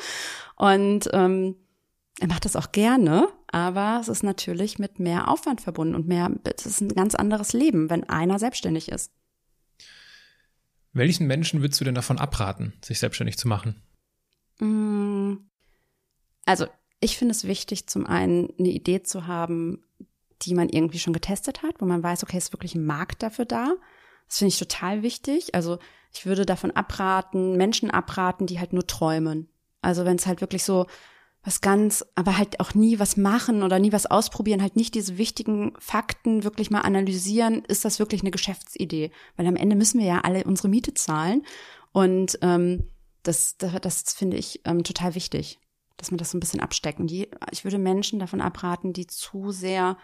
Und 0.56 1.09
ähm, 1.12 1.56
er 2.20 2.28
macht 2.28 2.44
das 2.44 2.56
auch 2.56 2.72
gerne, 2.72 3.28
aber 3.46 3.98
es 4.00 4.09
ist 4.09 4.24
natürlich 4.24 4.78
mit 4.78 4.98
mehr 4.98 5.28
Aufwand 5.28 5.61
verbunden 5.61 5.94
und 5.94 6.09
mehr, 6.09 6.30
es 6.56 6.66
ist 6.66 6.80
ein 6.80 6.88
ganz 6.88 7.14
anderes 7.14 7.52
Leben, 7.52 7.90
wenn 7.90 8.09
einer 8.09 8.38
selbstständig 8.40 8.88
ist. 8.90 9.12
Welchen 10.93 11.26
Menschen 11.26 11.61
würdest 11.61 11.80
du 11.80 11.84
denn 11.84 11.95
davon 11.95 12.18
abraten, 12.18 12.72
sich 12.82 12.99
selbstständig 12.99 13.39
zu 13.39 13.49
machen? 13.49 13.80
Mm. 14.59 15.34
Also, 16.45 16.66
ich 17.01 17.18
finde 17.18 17.32
es 17.32 17.45
wichtig, 17.45 17.86
zum 17.86 18.07
einen 18.07 18.53
eine 18.59 18.68
Idee 18.68 19.03
zu 19.03 19.26
haben, 19.26 19.84
die 20.43 20.55
man 20.55 20.68
irgendwie 20.68 20.99
schon 20.99 21.12
getestet 21.12 21.62
hat, 21.62 21.80
wo 21.80 21.84
man 21.84 22.03
weiß, 22.03 22.22
okay, 22.22 22.39
ist 22.39 22.53
wirklich 22.53 22.74
ein 22.74 22.86
Markt 22.86 23.22
dafür 23.22 23.45
da. 23.45 23.74
Das 24.26 24.39
finde 24.39 24.49
ich 24.49 24.59
total 24.59 25.03
wichtig. 25.03 25.55
Also, 25.55 25.78
ich 26.12 26.26
würde 26.26 26.47
davon 26.47 26.70
abraten, 26.70 27.57
Menschen 27.57 27.91
abraten, 27.91 28.47
die 28.47 28.59
halt 28.59 28.72
nur 28.72 28.86
träumen. 28.86 29.49
Also, 29.82 30.05
wenn 30.05 30.16
es 30.16 30.26
halt 30.26 30.41
wirklich 30.41 30.64
so 30.64 30.86
was 31.49 31.62
ganz, 31.62 32.05
aber 32.14 32.36
halt 32.36 32.61
auch 32.61 32.74
nie 32.74 32.99
was 32.99 33.16
machen 33.16 33.62
oder 33.62 33.78
nie 33.78 33.90
was 33.90 34.05
ausprobieren, 34.05 34.61
halt 34.61 34.76
nicht 34.76 34.94
diese 34.94 35.16
wichtigen 35.16 35.72
Fakten 35.78 36.44
wirklich 36.44 36.70
mal 36.70 36.82
analysieren, 36.82 37.64
ist 37.66 37.86
das 37.86 37.99
wirklich 37.99 38.20
eine 38.20 38.30
Geschäftsidee? 38.30 39.11
Weil 39.36 39.46
am 39.46 39.57
Ende 39.57 39.74
müssen 39.74 39.99
wir 39.99 40.07
ja 40.07 40.20
alle 40.20 40.44
unsere 40.44 40.68
Miete 40.68 40.92
zahlen 40.92 41.42
und 41.92 42.38
ähm, 42.42 42.90
das, 43.22 43.57
das, 43.57 43.72
das 43.80 44.12
finde 44.12 44.36
ich 44.36 44.61
ähm, 44.66 44.84
total 44.84 45.14
wichtig, 45.14 45.59
dass 45.96 46.11
man 46.11 46.18
das 46.18 46.30
so 46.30 46.36
ein 46.36 46.40
bisschen 46.40 46.61
absteckt. 46.61 47.01
Und 47.01 47.09
die, 47.11 47.28
ich 47.51 47.64
würde 47.64 47.78
Menschen 47.78 48.18
davon 48.18 48.42
abraten, 48.42 48.92
die 48.92 49.07
zu 49.07 49.51
sehr, 49.51 49.96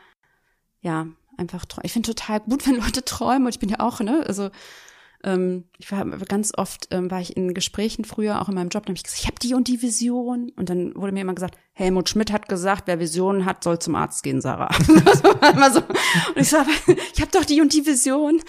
ja, 0.80 1.06
einfach. 1.36 1.66
Ich 1.82 1.92
finde 1.92 2.14
total 2.14 2.40
gut, 2.40 2.66
wenn 2.66 2.76
Leute 2.76 3.04
träumen 3.04 3.44
und 3.44 3.54
ich 3.54 3.60
bin 3.60 3.68
ja 3.68 3.80
auch, 3.80 4.00
ne, 4.00 4.24
also 4.26 4.50
ähm, 5.24 5.64
ich 5.78 5.90
war 5.90 6.04
ganz 6.04 6.52
oft 6.56 6.88
ähm, 6.90 7.10
war 7.10 7.20
ich 7.20 7.36
in 7.36 7.54
Gesprächen 7.54 8.04
früher 8.04 8.40
auch 8.40 8.48
in 8.48 8.54
meinem 8.54 8.68
Job, 8.68 8.84
da 8.84 8.90
habe 8.90 8.96
ich 8.96 9.02
gesagt, 9.02 9.20
ich 9.20 9.26
habe 9.26 9.38
die 9.42 9.54
und 9.54 9.66
die 9.68 9.82
Vision 9.82 10.52
und 10.56 10.68
dann 10.68 10.94
wurde 10.94 11.12
mir 11.12 11.20
immer 11.22 11.34
gesagt, 11.34 11.56
Helmut 11.72 12.08
Schmidt 12.08 12.30
hat 12.30 12.48
gesagt, 12.48 12.84
wer 12.86 13.00
Visionen 13.00 13.44
hat, 13.44 13.64
soll 13.64 13.78
zum 13.78 13.94
Arzt 13.96 14.22
gehen, 14.22 14.40
Sarah. 14.40 14.72
so. 14.78 15.82
Und 16.34 16.40
ich 16.40 16.48
so, 16.48 16.58
aber 16.58 16.70
ich 17.14 17.20
habe 17.20 17.30
doch 17.32 17.44
die 17.44 17.60
und 17.60 17.72
die 17.72 17.86
Vision. 17.86 18.40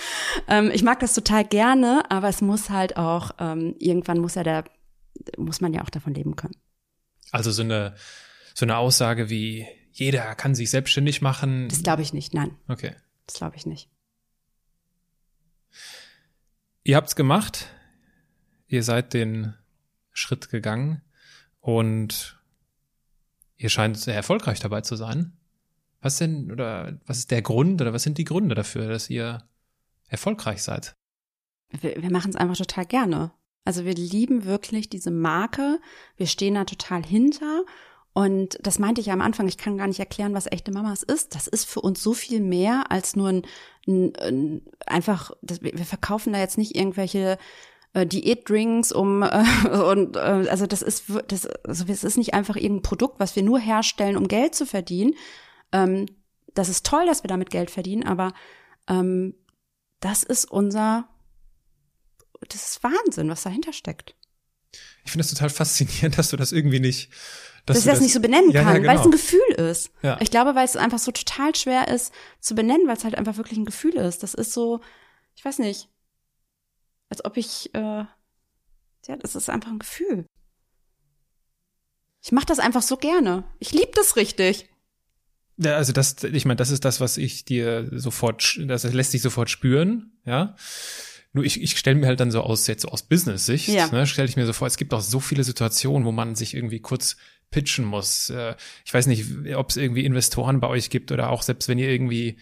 Ähm, 0.47 0.69
ich 0.73 0.83
mag 0.83 0.99
das 0.99 1.13
total 1.13 1.43
gerne, 1.45 2.03
aber 2.09 2.29
es 2.29 2.41
muss 2.41 2.69
halt 2.69 2.97
auch 2.97 3.31
ähm, 3.39 3.75
irgendwann 3.79 4.19
muss 4.19 4.35
ja 4.35 4.43
der 4.43 4.65
muss 5.37 5.61
man 5.61 5.73
ja 5.73 5.81
auch 5.81 5.89
davon 5.89 6.13
leben 6.13 6.35
können. 6.35 6.55
Also 7.31 7.51
so 7.51 7.63
eine 7.63 7.95
so 8.53 8.65
eine 8.65 8.77
Aussage 8.77 9.29
wie 9.29 9.65
jeder 9.91 10.35
kann 10.35 10.55
sich 10.55 10.69
selbstständig 10.69 11.21
machen. 11.21 11.67
Das 11.69 11.83
glaube 11.83 12.01
ich 12.01 12.13
nicht. 12.13 12.33
Nein, 12.33 12.51
Okay. 12.67 12.91
das 13.27 13.37
glaube 13.37 13.55
ich 13.55 13.65
nicht. 13.65 13.89
Ihr 16.87 16.97
habt's 16.97 17.15
gemacht. 17.15 17.67
Ihr 18.67 18.83
seid 18.83 19.15
den 19.15 19.55
Schritt 20.11 20.49
gegangen 20.49 21.01
und 21.59 22.39
ihr 23.57 23.69
scheint 23.69 23.97
sehr 23.97 24.13
erfolgreich 24.13 24.59
dabei 24.59 24.81
zu 24.81 24.95
sein. 24.95 25.33
Was 25.99 26.19
denn 26.19 26.51
oder 26.51 26.99
was 27.07 27.17
ist 27.17 27.31
der 27.31 27.41
Grund 27.41 27.81
oder 27.81 27.91
was 27.91 28.03
sind 28.03 28.19
die 28.19 28.23
Gründe 28.23 28.53
dafür, 28.53 28.87
dass 28.87 29.09
ihr 29.09 29.49
erfolgreich 30.09 30.61
seid? 30.61 30.95
Wir, 31.71 32.03
wir 32.03 32.11
machen 32.11 32.29
es 32.29 32.35
einfach 32.35 32.55
total 32.55 32.85
gerne. 32.85 33.31
Also 33.63 33.83
wir 33.83 33.95
lieben 33.95 34.45
wirklich 34.45 34.87
diese 34.87 35.09
Marke. 35.09 35.81
Wir 36.17 36.27
stehen 36.27 36.53
da 36.53 36.65
total 36.65 37.03
hinter. 37.03 37.65
Und 38.17 38.57
das 38.61 38.79
meinte 38.79 39.01
ich 39.01 39.07
ja 39.07 39.13
am 39.13 39.19
Anfang, 39.19 39.45
ich 39.49 39.57
kann 39.57 39.77
gar 39.77 39.87
nicht 39.87 39.99
erklären, 39.99 40.33
was 40.33 40.49
echte 40.49 40.71
Mamas 40.71 41.03
ist. 41.03 41.35
Das 41.35 41.47
ist 41.47 41.65
für 41.65 41.81
uns 41.81 42.01
so 42.01 42.13
viel 42.13 42.39
mehr 42.39 42.89
als 42.89 43.17
nur 43.17 43.27
ein, 43.27 43.41
ein, 43.85 44.15
ein 44.15 44.61
einfach, 44.85 45.31
das, 45.41 45.61
wir 45.61 45.85
verkaufen 45.85 46.31
da 46.31 46.39
jetzt 46.39 46.57
nicht 46.57 46.77
irgendwelche 46.77 47.37
äh, 47.91 48.05
Diätdrinks 48.05 48.93
um 48.93 49.21
äh, 49.21 49.43
und 49.91 50.15
äh, 50.15 50.47
also 50.49 50.65
das 50.65 50.81
ist 50.81 51.11
das 51.27 51.45
also 51.65 51.83
es 51.89 52.05
ist 52.05 52.17
nicht 52.17 52.33
einfach 52.33 52.55
irgendein 52.55 52.83
Produkt, 52.83 53.19
was 53.19 53.35
wir 53.35 53.43
nur 53.43 53.59
herstellen, 53.59 54.15
um 54.15 54.29
Geld 54.29 54.55
zu 54.55 54.65
verdienen. 54.65 55.15
Ähm, 55.73 56.05
das 56.53 56.69
ist 56.69 56.85
toll, 56.85 57.05
dass 57.05 57.21
wir 57.21 57.27
damit 57.27 57.49
Geld 57.49 57.69
verdienen, 57.69 58.07
aber 58.07 58.33
ähm, 58.87 59.35
das 59.99 60.23
ist 60.23 60.45
unser 60.45 61.09
das 62.47 62.69
ist 62.69 62.81
Wahnsinn, 62.81 63.27
was 63.27 63.43
dahinter 63.43 63.73
steckt. 63.73 64.15
Ich 65.03 65.11
finde 65.11 65.25
es 65.25 65.31
total 65.31 65.49
faszinierend, 65.49 66.17
dass 66.17 66.29
du 66.29 66.37
das 66.37 66.53
irgendwie 66.53 66.79
nicht 66.79 67.09
Dass, 67.65 67.77
du 67.77 67.79
ich 67.79 67.85
das 67.85 68.01
nicht 68.01 68.13
so 68.13 68.19
benennen 68.19 68.51
Ja, 68.51 68.61
ja, 68.61 68.73
kann, 68.73 68.83
weil 68.83 68.95
es 68.95 69.01
genau. 69.01 69.05
ein 69.05 69.11
Gefühl 69.11 69.51
ist. 69.57 69.91
Ja. 70.03 70.17
Ich 70.21 70.29
glaube, 70.29 70.53
weil 70.55 70.65
es 70.65 70.75
einfach 70.75 70.99
so 70.99 71.11
total 71.11 71.55
schwer 71.55 71.87
ist 71.87 72.13
zu 72.39 72.53
benennen, 72.53 72.87
weil 72.87 72.95
es 72.97 73.03
halt 73.03 73.15
einfach 73.15 73.37
wirklich 73.37 73.57
ein 73.57 73.65
Gefühl 73.65 73.95
ist. 73.95 74.21
Das 74.21 74.33
ist 74.35 74.53
so, 74.53 74.81
ich 75.35 75.43
weiß 75.43 75.59
nicht, 75.59 75.89
als 77.09 77.25
ob 77.25 77.37
ich, 77.37 77.73
äh, 77.73 77.79
ja, 79.07 79.15
das 79.19 79.35
ist 79.35 79.49
einfach 79.49 79.71
ein 79.71 79.79
Gefühl. 79.79 80.25
Ich 82.21 82.31
mache 82.31 82.45
das 82.45 82.59
einfach 82.59 82.81
so 82.81 82.97
gerne. 82.97 83.43
Ich 83.59 83.71
liebe 83.71 83.91
das 83.93 84.15
richtig. 84.15 84.69
Ja, 85.57 85.75
also 85.75 85.93
das, 85.93 86.23
ich 86.23 86.45
meine, 86.45 86.57
das 86.57 86.69
ist 86.69 86.83
das, 86.83 86.99
was 86.99 87.17
ich 87.17 87.45
dir 87.45 87.87
sofort, 87.91 88.59
das 88.65 88.83
lässt 88.83 89.11
sich 89.11 89.21
sofort 89.21 89.49
spüren, 89.49 90.11
ja. 90.25 90.55
Nur 91.33 91.43
ich, 91.45 91.61
ich 91.61 91.77
stelle 91.77 91.97
mir 91.99 92.07
halt 92.07 92.19
dann 92.19 92.31
so 92.31 92.41
aus, 92.41 92.67
jetzt 92.67 92.81
so 92.83 92.89
aus 92.89 93.03
Business-Sicht, 93.03 93.67
Ja. 93.67 93.87
ne, 93.87 94.07
stelle 94.07 94.27
ich 94.27 94.37
mir 94.37 94.45
so 94.45 94.53
vor, 94.53 94.67
es 94.67 94.77
gibt 94.77 94.93
auch 94.93 95.01
so 95.01 95.19
viele 95.19 95.43
Situationen, 95.43 96.05
wo 96.05 96.11
man 96.11 96.35
sich 96.35 96.53
irgendwie 96.55 96.79
kurz 96.79 97.17
pitchen 97.55 97.85
muss. 97.85 98.29
Äh, 98.29 98.55
Ich 98.85 98.93
weiß 98.93 99.07
nicht, 99.07 99.25
ob 99.55 99.69
es 99.69 99.77
irgendwie 99.77 100.03
Investoren 100.05 100.59
bei 100.59 100.67
euch 100.67 100.89
gibt 100.89 101.11
oder 101.11 101.29
auch 101.29 101.41
selbst 101.41 101.67
wenn 101.69 101.77
ihr 101.79 101.89
irgendwie, 101.89 102.37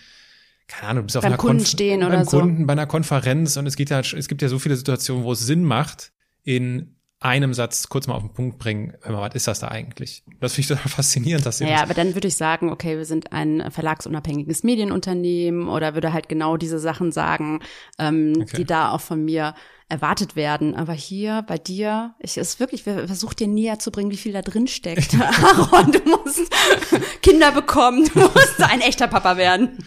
keine 0.67 0.89
Ahnung, 0.89 1.03
du 1.03 1.05
bist 1.07 1.17
auf 1.17 1.21
Beim 1.23 1.33
einer 1.33 1.37
Kunden 1.37 1.63
Konf- 1.63 1.67
stehen 1.69 1.99
beim 2.01 2.09
oder 2.09 2.25
so. 2.25 2.39
Kunden, 2.39 2.65
bei 2.65 2.73
einer 2.73 2.87
Konferenz 2.87 3.55
und 3.57 3.67
es 3.67 3.75
geht 3.75 3.89
ja, 3.91 3.99
es 3.99 4.27
gibt 4.27 4.41
ja 4.41 4.49
so 4.49 4.59
viele 4.59 4.75
Situationen, 4.75 5.23
wo 5.23 5.31
es 5.33 5.39
Sinn 5.45 5.63
macht, 5.63 6.11
in 6.43 6.95
einem 7.19 7.53
Satz 7.53 7.87
kurz 7.87 8.07
mal 8.07 8.15
auf 8.15 8.23
den 8.23 8.33
Punkt 8.33 8.57
bringen, 8.59 8.95
hör 9.01 9.13
mal, 9.13 9.21
was 9.29 9.35
ist 9.35 9.47
das 9.47 9.59
da 9.61 9.69
eigentlich? 9.69 10.23
Das 10.41 10.53
finde 10.53 10.61
ich 10.61 10.67
total 10.77 10.89
faszinierend, 10.97 11.45
dass 11.45 11.61
ihr 11.61 11.67
Ja, 11.67 11.73
das 11.75 11.83
aber 11.83 11.93
dann 11.93 12.15
würde 12.15 12.27
ich 12.27 12.35
sagen, 12.35 12.69
okay, 12.69 12.97
wir 12.97 13.05
sind 13.05 13.31
ein 13.31 13.71
verlagsunabhängiges 13.71 14.63
Medienunternehmen 14.63 15.69
oder 15.69 15.93
würde 15.93 16.11
halt 16.11 16.27
genau 16.27 16.57
diese 16.57 16.79
Sachen 16.79 17.11
sagen, 17.13 17.61
ähm, 17.97 18.33
Okay. 18.41 18.57
die 18.57 18.65
da 18.65 18.91
auch 18.91 18.99
von 19.01 19.23
mir 19.23 19.53
erwartet 19.93 20.35
werden. 20.35 20.75
Aber 20.75 20.93
hier 20.93 21.43
bei 21.47 21.57
dir, 21.57 22.15
ich 22.19 22.37
ist 22.37 22.59
wirklich, 22.59 22.85
wir 22.85 23.07
versucht 23.07 23.39
dir 23.39 23.47
näher 23.47 23.79
zu 23.79 23.91
bringen, 23.91 24.11
wie 24.11 24.17
viel 24.17 24.33
da 24.33 24.41
drin 24.41 24.67
steckt. 24.67 25.15
Aaron, 25.19 25.91
du 25.91 25.99
musst 26.09 26.51
Kinder 27.21 27.51
bekommen, 27.51 28.09
du 28.13 28.19
musst 28.19 28.61
ein 28.61 28.81
echter 28.81 29.07
Papa 29.07 29.37
werden. 29.37 29.77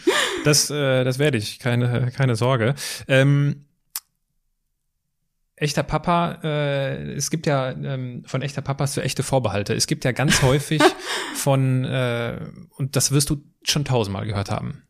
Das, 0.45 0.71
äh, 0.71 1.05
das 1.05 1.19
werde 1.19 1.39
ich, 1.39 1.59
keine, 1.59 2.11
keine 2.13 2.37
Sorge. 2.37 2.75
Ähm, 3.09 3.67
echter 5.57 5.83
Papa, 5.83 6.39
äh, 6.45 7.15
es 7.15 7.31
gibt 7.31 7.47
ja 7.47 7.71
ähm, 7.71 8.23
von 8.27 8.43
echter 8.43 8.63
Papas 8.63 8.95
für 8.95 9.03
echte 9.03 9.23
Vorbehalte. 9.23 9.75
Es 9.75 9.87
gibt 9.87 10.05
ja 10.05 10.13
ganz 10.13 10.43
häufig 10.43 10.83
von, 11.35 11.85
äh, 11.85 12.39
und 12.77 12.95
das 12.95 13.11
wirst 13.11 13.31
du 13.31 13.43
schon 13.65 13.85
tausendmal 13.85 14.27
gehört 14.27 14.51
haben. 14.51 14.86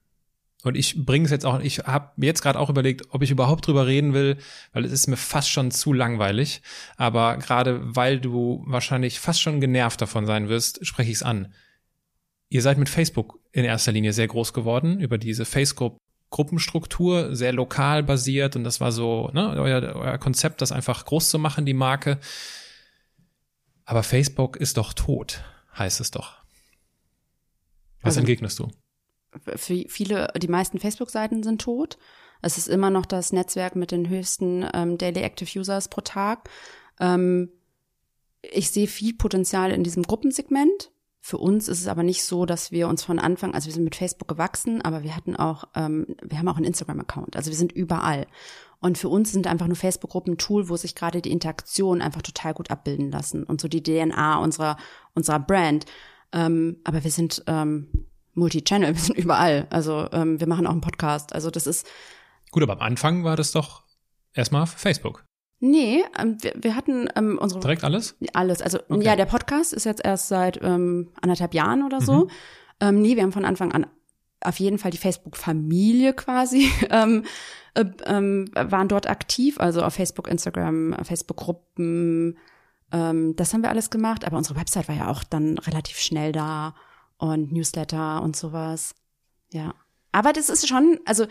Und 0.66 0.76
ich 0.76 1.06
bringe 1.06 1.26
es 1.26 1.30
jetzt 1.30 1.46
auch, 1.46 1.60
ich 1.60 1.78
habe 1.78 2.10
jetzt 2.16 2.42
gerade 2.42 2.58
auch 2.58 2.68
überlegt, 2.68 3.06
ob 3.10 3.22
ich 3.22 3.30
überhaupt 3.30 3.68
drüber 3.68 3.86
reden 3.86 4.14
will, 4.14 4.36
weil 4.72 4.84
es 4.84 4.90
ist 4.90 5.06
mir 5.06 5.16
fast 5.16 5.48
schon 5.48 5.70
zu 5.70 5.92
langweilig. 5.92 6.60
Aber 6.96 7.36
gerade 7.36 7.78
weil 7.94 8.18
du 8.18 8.64
wahrscheinlich 8.66 9.20
fast 9.20 9.40
schon 9.40 9.60
genervt 9.60 10.00
davon 10.00 10.26
sein 10.26 10.48
wirst, 10.48 10.84
spreche 10.84 11.12
ich 11.12 11.18
es 11.18 11.22
an. 11.22 11.54
Ihr 12.48 12.62
seid 12.62 12.78
mit 12.78 12.88
Facebook 12.88 13.38
in 13.52 13.64
erster 13.64 13.92
Linie 13.92 14.12
sehr 14.12 14.26
groß 14.26 14.52
geworden, 14.54 14.98
über 14.98 15.18
diese 15.18 15.44
Facebook 15.44 15.98
Gruppenstruktur, 16.30 17.36
sehr 17.36 17.52
lokal 17.52 18.02
basiert 18.02 18.56
und 18.56 18.64
das 18.64 18.80
war 18.80 18.90
so, 18.90 19.30
ne, 19.32 19.50
euer, 19.50 19.94
euer 19.94 20.18
Konzept, 20.18 20.60
das 20.60 20.72
einfach 20.72 21.04
groß 21.04 21.30
zu 21.30 21.38
machen, 21.38 21.64
die 21.64 21.74
Marke. 21.74 22.18
Aber 23.84 24.02
Facebook 24.02 24.56
ist 24.56 24.78
doch 24.78 24.94
tot, 24.94 25.44
heißt 25.78 26.00
es 26.00 26.10
doch. 26.10 26.38
Was 28.00 28.16
also, 28.16 28.20
entgegnest 28.20 28.58
du? 28.58 28.68
Für 29.44 29.84
viele, 29.88 30.32
die 30.36 30.48
meisten 30.48 30.78
Facebook-Seiten 30.78 31.42
sind 31.42 31.60
tot. 31.60 31.98
Es 32.42 32.58
ist 32.58 32.68
immer 32.68 32.90
noch 32.90 33.06
das 33.06 33.32
Netzwerk 33.32 33.76
mit 33.76 33.90
den 33.90 34.08
höchsten 34.08 34.66
ähm, 34.72 34.98
Daily 34.98 35.22
Active 35.22 35.58
Users 35.58 35.88
pro 35.88 36.00
Tag. 36.00 36.48
Ähm, 37.00 37.50
ich 38.42 38.70
sehe 38.70 38.86
viel 38.86 39.14
Potenzial 39.14 39.72
in 39.72 39.84
diesem 39.84 40.02
Gruppensegment. 40.02 40.90
Für 41.20 41.38
uns 41.38 41.66
ist 41.66 41.80
es 41.80 41.88
aber 41.88 42.04
nicht 42.04 42.22
so, 42.22 42.46
dass 42.46 42.70
wir 42.70 42.86
uns 42.86 43.02
von 43.02 43.18
Anfang, 43.18 43.52
also 43.52 43.66
wir 43.66 43.72
sind 43.72 43.82
mit 43.82 43.96
Facebook 43.96 44.28
gewachsen, 44.28 44.80
aber 44.82 45.02
wir 45.02 45.16
hatten 45.16 45.34
auch, 45.34 45.64
ähm, 45.74 46.06
wir 46.22 46.38
haben 46.38 46.46
auch 46.46 46.56
einen 46.56 46.66
Instagram-Account, 46.66 47.34
also 47.34 47.50
wir 47.50 47.56
sind 47.56 47.72
überall. 47.72 48.28
Und 48.78 48.96
für 48.96 49.08
uns 49.08 49.32
sind 49.32 49.48
einfach 49.48 49.66
nur 49.66 49.74
Facebook-Gruppen 49.74 50.34
ein 50.34 50.38
Tool, 50.38 50.68
wo 50.68 50.76
sich 50.76 50.94
gerade 50.94 51.20
die 51.20 51.32
Interaktion 51.32 52.00
einfach 52.00 52.22
total 52.22 52.54
gut 52.54 52.70
abbilden 52.70 53.10
lassen 53.10 53.42
und 53.42 53.60
so 53.60 53.66
die 53.66 53.82
DNA 53.82 54.38
unserer 54.38 54.76
unserer 55.14 55.40
Brand. 55.40 55.86
Ähm, 56.32 56.76
aber 56.84 57.02
wir 57.02 57.10
sind 57.10 57.42
ähm, 57.48 57.88
Multi-Channel, 58.36 58.94
wir 58.94 59.00
sind 59.00 59.18
überall. 59.18 59.66
Also 59.70 60.08
ähm, 60.12 60.38
wir 60.38 60.46
machen 60.46 60.66
auch 60.66 60.72
einen 60.72 60.80
Podcast. 60.80 61.32
Also 61.32 61.50
das 61.50 61.66
ist 61.66 61.86
gut, 62.50 62.62
aber 62.62 62.74
am 62.74 62.80
Anfang 62.80 63.24
war 63.24 63.36
das 63.36 63.52
doch 63.52 63.82
erstmal 64.32 64.66
Facebook. 64.66 65.24
Nee, 65.58 66.04
ähm, 66.18 66.36
wir, 66.42 66.52
wir 66.56 66.76
hatten 66.76 67.08
ähm, 67.16 67.38
unsere. 67.38 67.60
Direkt 67.60 67.82
alles? 67.82 68.16
Alles. 68.34 68.60
Also, 68.60 68.78
okay. 68.88 69.04
ja, 69.04 69.16
der 69.16 69.24
Podcast 69.24 69.72
ist 69.72 69.84
jetzt 69.84 70.04
erst 70.04 70.28
seit 70.28 70.62
ähm, 70.62 71.10
anderthalb 71.20 71.54
Jahren 71.54 71.82
oder 71.82 72.00
so. 72.00 72.24
Mhm. 72.24 72.30
Ähm, 72.80 73.02
nee, 73.02 73.16
wir 73.16 73.22
haben 73.22 73.32
von 73.32 73.46
Anfang 73.46 73.72
an 73.72 73.86
auf 74.42 74.60
jeden 74.60 74.78
Fall 74.78 74.90
die 74.90 74.98
Facebook-Familie 74.98 76.12
quasi, 76.12 76.70
ähm, 76.90 77.24
äh, 77.74 77.84
ähm, 78.04 78.50
waren 78.54 78.88
dort 78.88 79.08
aktiv, 79.08 79.58
also 79.58 79.82
auf 79.82 79.94
Facebook, 79.94 80.28
Instagram, 80.28 80.94
Facebook-Gruppen. 81.02 82.38
Ähm, 82.92 83.36
das 83.36 83.52
haben 83.52 83.62
wir 83.62 83.70
alles 83.70 83.90
gemacht, 83.90 84.24
aber 84.24 84.36
unsere 84.36 84.58
Website 84.58 84.88
war 84.88 84.94
ja 84.94 85.08
auch 85.08 85.24
dann 85.24 85.58
relativ 85.58 85.98
schnell 85.98 86.32
da 86.32 86.74
und 87.18 87.52
Newsletter 87.52 88.22
und 88.22 88.36
sowas. 88.36 88.94
Ja. 89.50 89.74
Aber 90.12 90.32
das 90.32 90.48
ist 90.48 90.66
schon, 90.68 90.98
also 91.04 91.26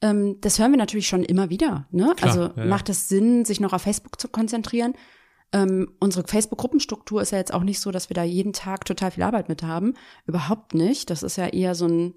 ähm, 0.00 0.40
das 0.40 0.58
hören 0.58 0.72
wir 0.72 0.78
natürlich 0.78 1.08
schon 1.08 1.24
immer 1.24 1.50
wieder. 1.50 1.86
Ne? 1.90 2.12
Klar, 2.16 2.30
also 2.30 2.60
ja, 2.60 2.66
macht 2.66 2.88
es 2.88 3.08
Sinn, 3.08 3.44
sich 3.44 3.60
noch 3.60 3.72
auf 3.72 3.82
Facebook 3.82 4.20
zu 4.20 4.28
konzentrieren? 4.28 4.94
Ähm, 5.52 5.92
unsere 6.00 6.26
Facebook-Gruppenstruktur 6.26 7.22
ist 7.22 7.30
ja 7.30 7.38
jetzt 7.38 7.54
auch 7.54 7.62
nicht 7.62 7.80
so, 7.80 7.90
dass 7.90 8.10
wir 8.10 8.14
da 8.14 8.24
jeden 8.24 8.52
Tag 8.52 8.84
total 8.84 9.12
viel 9.12 9.22
Arbeit 9.22 9.48
mit 9.48 9.62
haben. 9.62 9.94
Überhaupt 10.26 10.74
nicht. 10.74 11.10
Das 11.10 11.22
ist 11.22 11.36
ja 11.36 11.46
eher 11.46 11.74
so 11.74 11.86
ein 11.86 12.14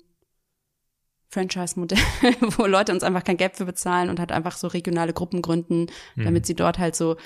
Franchise-Modell, 1.30 2.00
wo 2.58 2.66
Leute 2.66 2.94
uns 2.94 3.04
einfach 3.04 3.24
kein 3.24 3.38
Geld 3.38 3.56
für 3.56 3.66
bezahlen 3.66 4.10
und 4.10 4.20
halt 4.20 4.32
einfach 4.32 4.58
so 4.58 4.68
regionale 4.68 5.14
Gruppen 5.14 5.42
gründen, 5.42 5.88
mhm. 6.16 6.24
damit 6.24 6.46
sie 6.46 6.56
dort 6.56 6.80
halt 6.80 6.96
so 6.96 7.18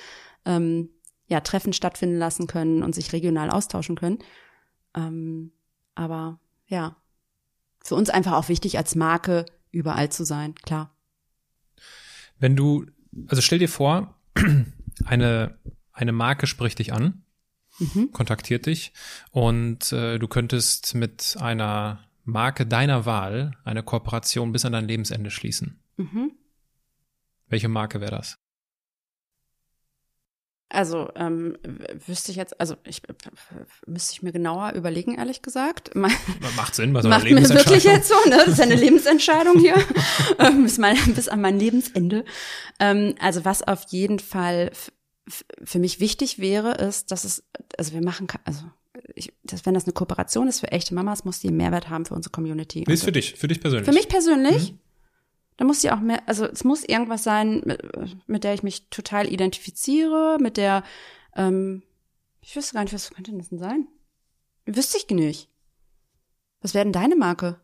ähm, 0.46 0.90
ja 1.28 1.40
Treffen 1.40 1.72
stattfinden 1.72 2.18
lassen 2.18 2.48
können 2.48 2.84
und 2.84 2.94
sich 2.94 3.14
regional 3.14 3.50
austauschen 3.50 3.96
können. 3.96 4.20
Ähm, 4.96 5.54
aber 5.96 6.40
ja, 6.68 6.96
für 7.82 7.96
uns 7.96 8.10
einfach 8.10 8.34
auch 8.34 8.50
wichtig 8.50 8.78
als 8.78 8.96
Marke 8.96 9.46
überall 9.72 10.12
zu 10.12 10.24
sein, 10.24 10.56
klar. 10.56 10.96
Wenn 12.40 12.56
du, 12.56 12.86
also 13.28 13.42
stell 13.42 13.60
dir 13.60 13.70
vor, 13.70 14.16
eine, 15.06 15.58
eine 15.92 16.12
Marke 16.12 16.48
spricht 16.48 16.80
dich 16.80 16.94
an, 16.94 17.24
mhm. 17.80 18.12
kontaktiert 18.12 18.66
dich 18.66 18.94
und 19.32 19.92
äh, 19.92 20.20
du 20.20 20.28
könntest 20.28 20.96
mit 20.96 21.38
einer 21.40 22.04
Marke 22.24 22.66
deiner 22.66 23.06
Wahl 23.06 23.58
eine 23.64 23.84
Kooperation 23.84 24.52
bis 24.52 24.66
an 24.66 24.74
dein 24.74 24.88
Lebensende 24.88 25.32
schließen. 25.32 25.80
Mhm. 25.98 26.32
Welche 27.48 27.68
Marke 27.68 28.00
wäre 28.00 28.12
das? 28.12 28.38
Also 30.72 31.10
ähm, 31.16 31.58
wüsste 32.08 32.32
ich 32.32 32.38
jetzt, 32.38 32.60
also 32.60 32.76
ich 32.86 33.02
müsste 33.86 34.14
ich 34.14 34.22
mir 34.22 34.32
genauer 34.32 34.72
überlegen, 34.74 35.16
ehrlich 35.16 35.42
gesagt. 35.42 35.94
Macht 35.96 36.76
Sinn, 36.76 36.94
was 36.94 37.06
Macht 37.06 37.26
mir 37.26 37.50
wirklich 37.50 37.84
jetzt 37.84 38.08
so, 38.08 38.16
ne? 38.30 38.38
Das 38.38 38.48
ist 38.48 38.62
eine 38.62 38.76
Lebensentscheidung 38.82 39.60
hier 39.60 39.76
ähm, 40.40 40.64
bis, 40.64 40.78
mein, 40.78 40.98
bis 41.14 41.28
an 41.28 41.42
mein 41.42 41.60
Lebensende. 41.60 42.24
Ähm, 42.80 43.16
also 43.20 43.44
was 43.44 43.68
auf 43.68 43.84
jeden 43.90 44.20
Fall 44.20 44.72
für 45.64 45.80
mich 45.80 46.00
wichtig 46.00 46.40
wäre, 46.40 46.74
ist, 46.76 47.12
dass 47.12 47.26
es, 47.26 47.44
also 47.78 47.94
wir 47.94 48.02
machen, 48.02 48.28
also 48.46 48.64
ich, 49.16 49.34
dass, 49.44 49.66
wenn 49.66 49.74
das 49.74 49.86
eine 49.86 49.94
Kooperation 49.94 50.48
ist 50.48 50.62
für 50.62 50.72
echte 50.72 50.94
Mamas, 50.94 51.26
muss 51.26 51.40
die 51.40 51.48
einen 51.50 51.58
Mehrwert 51.58 51.90
haben 51.90 52.06
für 52.06 52.14
unsere 52.14 52.32
Community. 52.32 52.82
Ist 52.82 52.90
also, 52.90 53.06
für 53.06 53.12
dich, 53.12 53.36
für 53.36 53.48
dich 53.48 53.60
persönlich. 53.60 53.86
Für 53.86 53.94
mich 53.94 54.08
persönlich. 54.08 54.72
Mhm. 54.72 54.80
Da 55.62 55.68
muss 55.68 55.82
sie 55.82 55.92
auch 55.92 56.00
mehr, 56.00 56.24
also 56.26 56.48
es 56.48 56.64
muss 56.64 56.84
irgendwas 56.84 57.24
sein, 57.24 57.62
mit, 57.64 58.28
mit 58.28 58.44
der 58.44 58.56
ich 58.56 58.64
mich 58.64 58.90
total 58.90 59.32
identifiziere, 59.32 60.40
mit 60.42 60.58
der, 60.58 60.84
ähm, 61.36 61.84
ich 62.42 62.56
wüsste 62.56 62.74
gar 62.74 62.82
nicht, 62.82 62.96
was 62.96 63.12
könnte 63.12 63.32
das 63.38 63.50
denn 63.50 63.60
sein? 63.60 63.88
Wüsste 64.66 64.98
ich 64.98 65.08
nicht. 65.16 65.50
Was 66.62 66.74
wäre 66.74 66.84
denn 66.84 66.94
deine 66.94 67.16
Marke? 67.16 67.62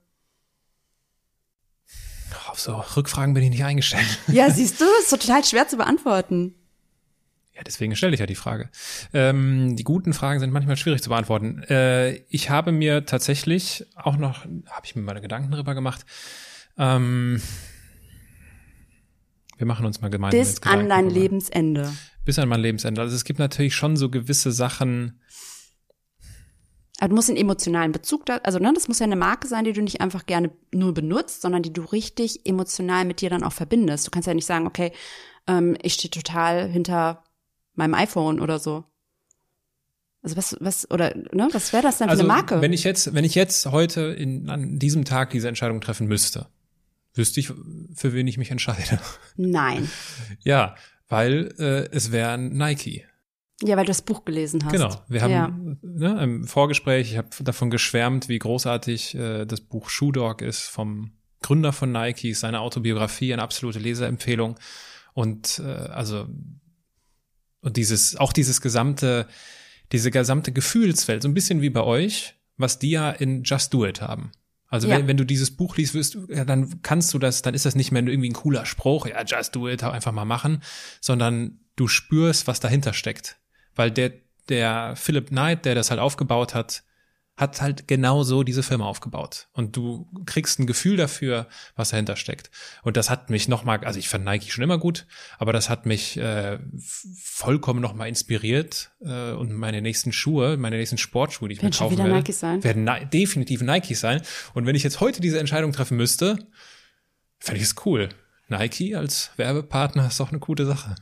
Auf 2.52 2.60
so 2.60 2.76
Rückfragen 2.96 3.34
bin 3.34 3.42
ich 3.42 3.50
nicht 3.50 3.64
eingestellt. 3.64 4.06
Ja, 4.28 4.52
siehst 4.52 4.80
du, 4.80 4.86
ist 5.02 5.10
total 5.10 5.44
schwer 5.44 5.68
zu 5.68 5.78
beantworten. 5.78 6.54
Ja, 7.56 7.64
deswegen 7.64 7.96
stelle 7.96 8.14
ich 8.14 8.20
ja 8.20 8.28
die 8.28 8.36
Frage. 8.36 8.70
Ähm, 9.12 9.76
die 9.76 9.84
guten 9.84 10.14
Fragen 10.14 10.40
sind 10.40 10.54
manchmal 10.54 10.78
schwierig 10.78 11.02
zu 11.02 11.10
beantworten. 11.10 11.64
Äh, 11.64 12.18
ich 12.30 12.52
habe 12.52 12.72
mir 12.72 13.08
tatsächlich 13.08 13.88
auch 13.96 14.18
noch, 14.18 14.46
habe 14.46 14.86
ich 14.86 14.96
mir 14.96 15.02
meine 15.02 15.22
Gedanken 15.22 15.50
darüber 15.50 15.74
gemacht. 15.74 16.06
Ähm, 16.78 17.42
wir 19.58 19.66
machen 19.66 19.86
uns 19.86 20.02
mal 20.02 20.10
gemeinsam. 20.10 20.40
Bis 20.40 20.62
an 20.64 20.90
dein 20.90 21.10
Lebensende. 21.10 21.92
Bis 22.26 22.40
an 22.40 22.50
mein 22.50 22.62
Lebensende. 22.62 23.02
Also 23.02 23.16
es 23.16 23.24
gibt 23.24 23.40
natürlich 23.40 23.76
schon 23.76 23.98
so 23.98 24.10
gewisse 24.10 24.52
Sachen. 24.52 25.20
Aber 27.00 27.10
du 27.10 27.16
musst 27.16 27.30
einen 27.30 27.38
emotionalen 27.38 27.92
Bezug 27.92 28.26
da, 28.26 28.38
also 28.38 28.60
ne, 28.60 28.72
das 28.74 28.88
muss 28.88 29.00
ja 29.00 29.06
eine 29.06 29.16
Marke 29.16 29.48
sein, 29.48 29.66
die 29.66 29.74
du 29.74 29.82
nicht 29.82 30.02
einfach 30.02 30.26
gerne 30.26 30.52
nur 30.74 30.94
benutzt, 30.94 31.42
sondern 31.42 31.62
die 31.62 31.72
du 31.72 31.84
richtig 31.84 32.46
emotional 32.46 33.06
mit 33.06 33.22
dir 33.22 33.30
dann 33.30 33.44
auch 33.44 33.54
verbindest. 33.54 34.08
Du 34.08 34.12
kannst 34.12 34.28
ja 34.28 34.34
nicht 34.34 34.48
sagen, 34.48 34.66
okay, 34.66 34.92
ähm, 35.48 35.78
ich 35.82 35.94
stehe 35.94 36.10
total 36.10 36.68
hinter 36.68 37.24
meinem 37.76 37.94
iPhone 37.94 38.40
oder 38.40 38.58
so. 38.58 38.84
Also 40.24 40.36
was, 40.36 40.58
was, 40.60 40.90
oder, 40.92 41.16
ne, 41.16 41.48
was 41.52 41.72
wäre 41.72 41.84
das 41.84 42.00
denn 42.00 42.08
für 42.08 42.12
also, 42.12 42.24
eine 42.24 42.28
Marke? 42.28 42.62
Wenn 42.62 42.74
ich 42.74 42.84
jetzt, 42.84 43.14
wenn 43.14 43.24
ich 43.24 43.36
jetzt 43.36 43.68
heute 43.68 44.02
in, 44.02 44.50
an 44.50 44.80
diesem 44.80 45.06
Tag 45.06 45.30
diese 45.30 45.48
Entscheidung 45.48 45.80
treffen 45.82 46.08
müsste, 46.08 46.48
wüsste 47.18 47.40
ich, 47.40 47.48
für 47.94 48.14
wen 48.14 48.28
ich 48.28 48.38
mich 48.38 48.52
entscheide. 48.52 49.00
Nein. 49.36 49.90
ja, 50.44 50.76
weil 51.08 51.54
äh, 51.58 51.90
es 51.96 52.12
wäre 52.12 52.38
Nike. 52.38 53.06
Ja, 53.64 53.76
weil 53.76 53.86
du 53.86 53.90
das 53.90 54.04
Buch 54.04 54.24
gelesen 54.24 54.64
hast. 54.64 54.72
Genau. 54.72 55.04
Wir 55.08 55.22
haben 55.22 55.32
ja. 55.32 55.52
ne, 55.82 56.24
im 56.24 56.44
Vorgespräch, 56.48 57.12
ich 57.12 57.18
habe 57.18 57.30
davon 57.40 57.70
geschwärmt, 57.72 58.30
wie 58.30 58.38
großartig 58.38 59.16
äh, 59.16 59.46
das 59.46 59.62
Buch 59.62 59.90
Shoe 59.90 60.12
Dog 60.12 60.42
ist 60.42 60.68
vom 60.68 61.12
Gründer 61.42 61.74
von 61.74 61.92
Nike, 61.92 62.34
seine 62.34 62.60
Autobiografie, 62.60 63.34
eine 63.34 63.42
absolute 63.42 63.80
Leserempfehlung. 63.80 64.60
Und 65.14 65.60
äh, 65.66 65.72
also 65.72 66.28
und 67.62 67.78
dieses, 67.78 68.16
auch 68.16 68.32
dieses 68.32 68.62
gesamte, 68.62 69.28
diese 69.92 70.12
gesamte 70.12 70.52
Gefühlswelt, 70.52 71.24
so 71.24 71.28
ein 71.28 71.34
bisschen 71.34 71.62
wie 71.62 71.70
bei 71.70 71.82
euch, 71.82 72.36
was 72.58 72.80
die 72.80 72.92
ja 72.92 73.10
in 73.10 73.44
Just 73.44 73.74
Do 73.74 73.86
It 73.86 74.02
haben. 74.02 74.32
Also 74.70 74.88
ja. 74.88 74.98
wenn, 74.98 75.08
wenn 75.08 75.18
du 75.18 75.26
dieses 75.26 75.56
Buch 75.56 75.78
liest, 75.78 75.94
wirst, 75.94 76.18
ja, 76.30 76.44
dann 76.44 76.82
kannst 76.82 77.14
du 77.14 77.20
das, 77.20 77.42
dann 77.42 77.54
ist 77.54 77.66
das 77.66 77.76
nicht 77.76 77.92
mehr 77.92 78.06
irgendwie 78.06 78.30
ein 78.30 78.34
cooler 78.34 78.66
Spruch, 78.66 79.08
ja, 79.08 79.24
just 79.24 79.56
do 79.56 79.68
it, 79.68 79.84
einfach 79.84 80.12
mal 80.12 80.26
machen, 80.26 80.62
sondern 81.00 81.60
du 81.76 81.88
spürst, 81.88 82.48
was 82.48 82.60
dahinter 82.60 82.94
steckt. 82.94 83.38
Weil 83.76 83.92
der, 83.92 84.12
der 84.50 84.96
Philip 84.96 85.30
Knight, 85.30 85.66
der 85.66 85.76
das 85.76 85.90
halt 85.90 86.00
aufgebaut 86.00 86.54
hat, 86.54 86.84
hat 87.38 87.62
halt 87.62 87.88
genau 87.88 88.24
so 88.24 88.44
diese 88.44 88.64
Firma 88.64 88.86
aufgebaut. 88.86 89.48
Und 89.54 89.78
du 89.78 90.10
kriegst 90.26 90.60
ein 90.60 90.66
Gefühl 90.66 90.98
dafür, 90.98 91.48
was 91.76 91.90
dahinter 91.90 92.16
steckt. 92.16 92.50
Und 92.82 92.98
das 92.98 93.12
hat 93.12 93.30
mich 93.30 93.48
nochmal, 93.48 93.86
also 93.86 94.00
ich 94.00 94.10
fand 94.10 94.26
Nike 94.26 94.52
schon 94.52 94.64
immer 94.64 94.80
gut, 94.80 95.06
aber 95.38 95.54
das 95.54 95.70
hat 95.70 95.86
mich 95.86 96.18
äh, 96.18 96.58
vollkommen 97.22 97.80
nochmal 97.80 98.10
inspiriert. 98.10 98.92
Äh, 99.02 99.34
und 99.34 99.54
meine 99.54 99.84
nächsten 99.84 100.12
Schuhe, 100.12 100.58
meine 100.58 100.78
nächsten 100.78 100.98
Sportschuhe, 100.98 101.48
die 101.48 101.54
ich 101.54 101.62
werden 101.62 101.74
mir 101.74 101.78
kaufen 101.78 101.98
werde, 102.00 102.12
Nike 102.12 102.34
sein. 102.34 102.64
werden 102.64 102.84
na 102.84 103.00
definitiv 103.00 103.62
Nike 103.62 103.94
sein. 103.94 104.22
Und 104.56 104.66
wenn 104.66 104.76
ich 104.76 104.84
jetzt 104.84 105.00
heute 105.00 105.22
diese 105.22 105.40
Entscheidung 105.40 105.72
treffen 105.72 105.96
müsste, 105.96 106.40
fände 107.38 107.62
ich 107.62 107.68
es 107.68 107.76
cool. 107.86 108.10
Nike 108.50 108.96
als 108.96 109.32
Werbepartner 109.38 110.08
ist 110.08 110.20
doch 110.20 110.30
eine 110.30 110.40
gute 110.40 110.66
Sache. 110.66 110.96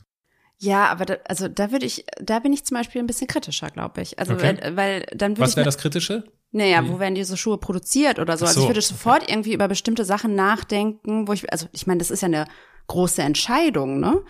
Ja, 0.58 0.86
aber 0.86 1.04
da, 1.04 1.16
also 1.26 1.48
da 1.48 1.70
würde 1.70 1.84
ich, 1.84 2.06
da 2.20 2.38
bin 2.38 2.52
ich 2.52 2.64
zum 2.64 2.76
Beispiel 2.76 3.00
ein 3.00 3.06
bisschen 3.06 3.26
kritischer, 3.26 3.68
glaube 3.70 4.00
ich. 4.00 4.18
Also 4.18 4.34
okay. 4.34 4.56
weil, 4.60 4.76
weil 4.76 5.06
dann 5.14 5.32
würde 5.32 5.42
Was 5.42 5.56
wäre 5.56 5.64
das 5.64 5.76
Kritische? 5.76 6.24
Naja, 6.52 6.82
Wie? 6.84 6.88
wo 6.88 6.98
werden 6.98 7.14
diese 7.14 7.36
Schuhe 7.36 7.58
produziert 7.58 8.18
oder 8.18 8.38
so? 8.38 8.46
Ach 8.46 8.48
Also 8.48 8.60
ich 8.60 8.64
so, 8.64 8.68
würde 8.70 8.80
sofort 8.80 9.28
irgendwie 9.28 9.52
über 9.52 9.68
bestimmte 9.68 10.04
Sachen 10.04 10.34
nachdenken, 10.34 11.28
wo 11.28 11.32
ich, 11.32 11.52
also 11.52 11.66
ich 11.72 11.86
meine, 11.86 11.98
das 11.98 12.10
ist 12.10 12.22
ja 12.22 12.26
eine 12.26 12.46
große 12.86 13.22
Entscheidung, 13.22 14.00
ne? 14.00 14.22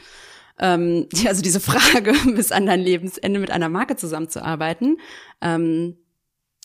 Ähm, 0.59 1.07
ja, 1.13 1.29
also 1.31 1.43
diese 1.43 1.61
Frage, 1.61 2.13
bis 2.35 2.53
an 2.53 2.67
dein 2.67 2.81
Lebensende 2.81 3.39
mit 3.39 3.51
einer 3.51 3.69
Marke 3.69 3.97
zusammenzuarbeiten. 3.97 4.99
Ähm, 5.41 5.97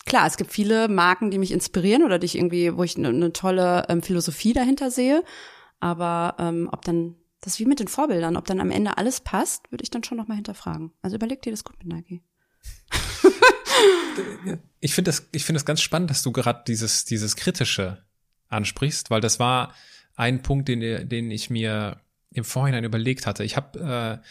klar, 0.06 0.26
es 0.28 0.38
gibt 0.38 0.52
viele 0.52 0.88
Marken, 0.88 1.32
die 1.32 1.38
mich 1.38 1.52
inspirieren 1.52 2.04
oder 2.04 2.20
die 2.20 2.26
ich 2.26 2.38
irgendwie, 2.38 2.76
wo 2.76 2.84
ich 2.84 2.98
eine, 2.98 3.10
eine 3.10 3.34
tolle 3.34 3.86
ähm, 3.90 4.02
Philosophie 4.02 4.54
dahinter 4.54 4.92
sehe. 4.92 5.24
Aber 5.80 6.36
ähm, 6.40 6.70
ob 6.72 6.84
dann, 6.86 7.16
das 7.42 7.54
ist 7.54 7.60
wie 7.60 7.66
mit 7.66 7.80
den 7.80 7.88
Vorbildern, 7.88 8.38
ob 8.38 8.46
dann 8.46 8.60
am 8.60 8.72
Ende 8.72 8.98
alles 8.98 9.20
passt, 9.22 9.72
würde 9.72 9.84
ich 9.84 9.90
dann 9.90 10.04
schon 10.04 10.18
nochmal 10.18 10.36
hinterfragen. 10.38 10.92
Also 11.02 11.16
überleg 11.16 11.42
dir 11.42 11.52
das 11.52 11.64
gut 11.64 11.78
mit 11.84 11.88
Nike. 11.88 12.22
Ich 14.80 14.94
finde 14.96 15.10
das, 15.10 15.28
ich 15.32 15.46
finde 15.46 15.58
das 15.58 15.66
ganz 15.66 15.82
spannend, 15.82 16.10
dass 16.10 16.24
du 16.24 16.32
gerade 16.32 16.64
dieses, 16.68 17.06
dieses 17.06 17.36
Kritische 17.36 18.04
ansprichst, 18.50 19.10
weil 19.10 19.22
das 19.22 19.40
war 19.40 19.74
ein 20.16 20.42
Punkt, 20.42 20.68
den, 20.68 21.08
den 21.08 21.32
ich 21.32 21.50
mir 21.50 22.02
im 22.32 22.44
Vorhinein 22.44 22.84
überlegt 22.84 23.26
hatte. 23.28 23.44
Ich 23.44 23.56
habe 23.56 24.20
äh, 24.22 24.28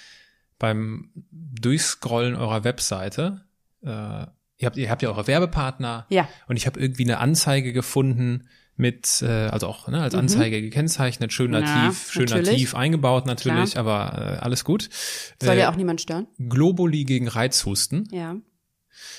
beim 0.58 1.10
Durchscrollen 1.30 2.34
eurer 2.34 2.64
Webseite, 2.64 3.44
äh, 3.82 3.86
ihr 3.88 4.66
habt, 4.66 4.76
ihr 4.76 4.90
habt 4.90 5.02
ja 5.02 5.08
eure 5.08 5.26
Werbepartner 5.26 6.06
Ja. 6.10 6.28
und 6.48 6.56
ich 6.56 6.66
habe 6.66 6.80
irgendwie 6.80 7.04
eine 7.04 7.18
Anzeige 7.18 7.72
gefunden 7.72 8.48
mit, 8.80 9.22
äh, 9.22 9.26
also 9.26 9.68
auch 9.68 9.86
ne, 9.88 10.02
als 10.02 10.14
Anzeige 10.14 10.60
gekennzeichnet, 10.60 11.32
schön 11.32 11.50
Mhm. 11.50 11.60
Nativ, 11.60 12.10
schön 12.12 12.24
natürlich. 12.24 12.48
nativ 12.48 12.74
eingebaut 12.74 13.26
natürlich, 13.26 13.76
aber 13.76 14.38
äh, 14.40 14.44
alles 14.44 14.64
gut. 14.64 14.88
Soll 15.40 15.54
äh, 15.54 15.60
ja 15.60 15.70
auch 15.70 15.76
niemand 15.76 16.00
stören. 16.00 16.26
Globuli 16.38 17.04
gegen 17.04 17.28
Reizhusten. 17.28 18.08
Ja. 18.10 18.36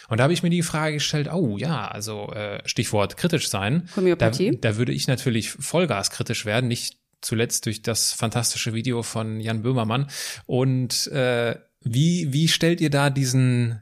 Und 0.10 0.18
da 0.18 0.24
habe 0.24 0.34
ich 0.34 0.44
mir 0.44 0.50
die 0.50 0.62
Frage 0.62 0.96
gestellt, 0.96 1.30
oh 1.32 1.58
ja, 1.58 1.88
also 1.88 2.32
äh, 2.34 2.62
Stichwort 2.66 3.18
kritisch 3.18 3.50
sein. 3.50 3.84
Da, 3.88 3.96
Homöopathie. 3.98 4.58
da 4.60 4.78
würde 4.78 4.92
ich 4.92 5.08
natürlich 5.08 5.52
Vollgas 5.52 6.10
kritisch 6.12 6.46
werden, 6.46 6.68
nicht 6.68 6.98
zuletzt 7.22 7.66
durch 7.66 7.82
das 7.82 8.12
fantastische 8.12 8.74
Video 8.74 9.04
von 9.04 9.40
Jan 9.40 9.62
Böhmermann. 9.62 10.08
Und 10.46 11.08
äh, 11.08 11.56
wie, 11.82 12.34
wie 12.34 12.48
stellt 12.48 12.82
ihr 12.82 12.90
da 12.90 13.10
diesen, 13.10 13.82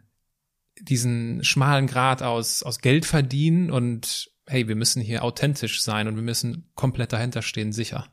diesen 0.82 1.43
schmalen 1.43 1.88
Grad 1.88 2.21
aus, 2.21 2.63
aus 2.63 2.80
Geld 2.80 3.05
verdienen 3.05 3.71
und 3.71 4.30
hey, 4.50 4.68
wir 4.68 4.76
müssen 4.76 5.02
hier 5.02 5.24
authentisch 5.24 5.82
sein 5.82 6.08
und 6.08 6.16
wir 6.16 6.24
müssen 6.24 6.70
komplett 6.76 7.14
dahinter 7.14 7.41
stehen, 7.41 7.72
sicher. 7.72 8.08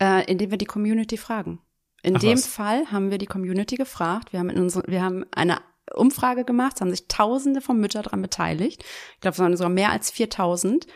Äh, 0.00 0.30
indem 0.30 0.50
wir 0.50 0.58
die 0.58 0.66
Community 0.66 1.16
fragen. 1.16 1.60
In 2.02 2.16
Ach 2.16 2.20
dem 2.20 2.38
was. 2.38 2.46
Fall 2.46 2.86
haben 2.92 3.10
wir 3.10 3.18
die 3.18 3.26
Community 3.26 3.76
gefragt. 3.76 4.32
Wir 4.32 4.40
haben, 4.40 4.50
in 4.50 4.58
unsere, 4.58 4.86
wir 4.86 5.02
haben 5.02 5.24
eine 5.32 5.60
Umfrage 5.94 6.44
gemacht, 6.44 6.74
es 6.76 6.80
haben 6.80 6.90
sich 6.90 7.08
Tausende 7.08 7.60
von 7.60 7.80
Müttern 7.80 8.02
daran 8.02 8.22
beteiligt. 8.22 8.84
Ich 9.14 9.20
glaube, 9.20 9.32
es 9.32 9.38
waren 9.38 9.56
sogar 9.56 9.70
mehr 9.70 9.90
als 9.90 10.10
4000, 10.10 10.86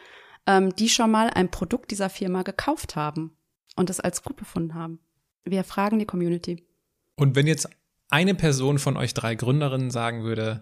ähm, 0.47 0.77
die 0.77 0.89
schon 0.89 1.11
mal 1.11 1.31
ein 1.31 1.51
Produkt 1.51 1.91
dieser 1.91 2.11
Firma 2.11 2.43
gekauft 2.43 2.95
haben 2.95 3.37
und 3.75 3.89
das 3.89 4.01
als 4.01 4.23
gut 4.23 4.37
befunden 4.37 4.75
haben. 4.75 5.01
Wir 5.45 5.65
fragen 5.65 5.99
die 5.99 6.07
Community. 6.07 6.65
Und 7.17 7.35
wenn 7.35 7.47
jetzt 7.47 7.69
eine 8.09 8.35
Person 8.35 8.79
von 8.79 8.97
euch 8.97 9.15
drei 9.15 9.35
Gründerinnen 9.35 9.91
sagen 9.91 10.23
würde, 10.23 10.61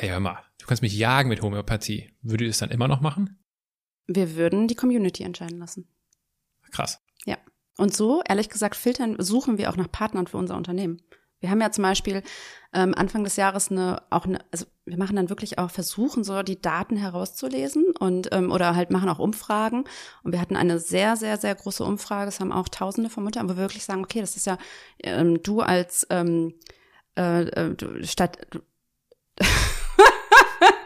ey, 0.00 0.08
hör 0.08 0.20
mal, 0.20 0.38
du 0.58 0.66
kannst 0.66 0.82
mich 0.82 0.96
jagen 0.96 1.28
mit 1.28 1.42
Homöopathie, 1.42 2.14
würdet 2.22 2.46
ihr 2.46 2.50
es 2.50 2.58
dann 2.58 2.70
immer 2.70 2.88
noch 2.88 3.00
machen? 3.00 3.38
Wir 4.06 4.34
würden 4.34 4.66
die 4.66 4.74
Community 4.74 5.22
entscheiden 5.22 5.58
lassen. 5.58 5.88
Krass. 6.70 7.00
Ja. 7.26 7.36
Und 7.76 7.94
so, 7.94 8.22
ehrlich 8.26 8.48
gesagt, 8.48 8.76
filtern, 8.76 9.16
suchen 9.18 9.58
wir 9.58 9.70
auch 9.70 9.76
nach 9.76 9.90
Partnern 9.90 10.26
für 10.26 10.38
unser 10.38 10.56
Unternehmen. 10.56 11.02
Wir 11.40 11.50
haben 11.50 11.60
ja 11.60 11.70
zum 11.70 11.82
Beispiel 11.82 12.22
ähm, 12.74 12.94
Anfang 12.94 13.24
des 13.24 13.36
Jahres 13.36 13.70
eine, 13.70 14.02
auch 14.10 14.26
eine, 14.26 14.40
also 14.50 14.66
wir 14.84 14.98
machen 14.98 15.16
dann 15.16 15.30
wirklich 15.30 15.58
auch 15.58 15.70
versuchen, 15.70 16.22
so 16.22 16.42
die 16.42 16.60
Daten 16.60 16.96
herauszulesen 16.96 17.94
und 17.98 18.28
ähm, 18.32 18.50
oder 18.52 18.76
halt 18.76 18.90
machen 18.90 19.08
auch 19.08 19.18
Umfragen. 19.18 19.84
Und 20.22 20.32
wir 20.32 20.40
hatten 20.40 20.56
eine 20.56 20.78
sehr, 20.78 21.16
sehr, 21.16 21.38
sehr 21.38 21.54
große 21.54 21.82
Umfrage. 21.82 22.28
Es 22.28 22.40
haben 22.40 22.52
auch 22.52 22.68
Tausende 22.68 23.08
von 23.08 23.24
Müttern, 23.24 23.48
wo 23.48 23.54
wir 23.54 23.62
wirklich 23.62 23.84
sagen, 23.84 24.04
okay, 24.04 24.20
das 24.20 24.36
ist 24.36 24.46
ja 24.46 24.58
ähm, 25.02 25.42
du 25.42 25.60
als 25.60 26.06
ähm, 26.10 26.54
äh, 27.16 27.42
äh, 27.42 27.74
du, 27.74 28.04
statt 28.06 28.38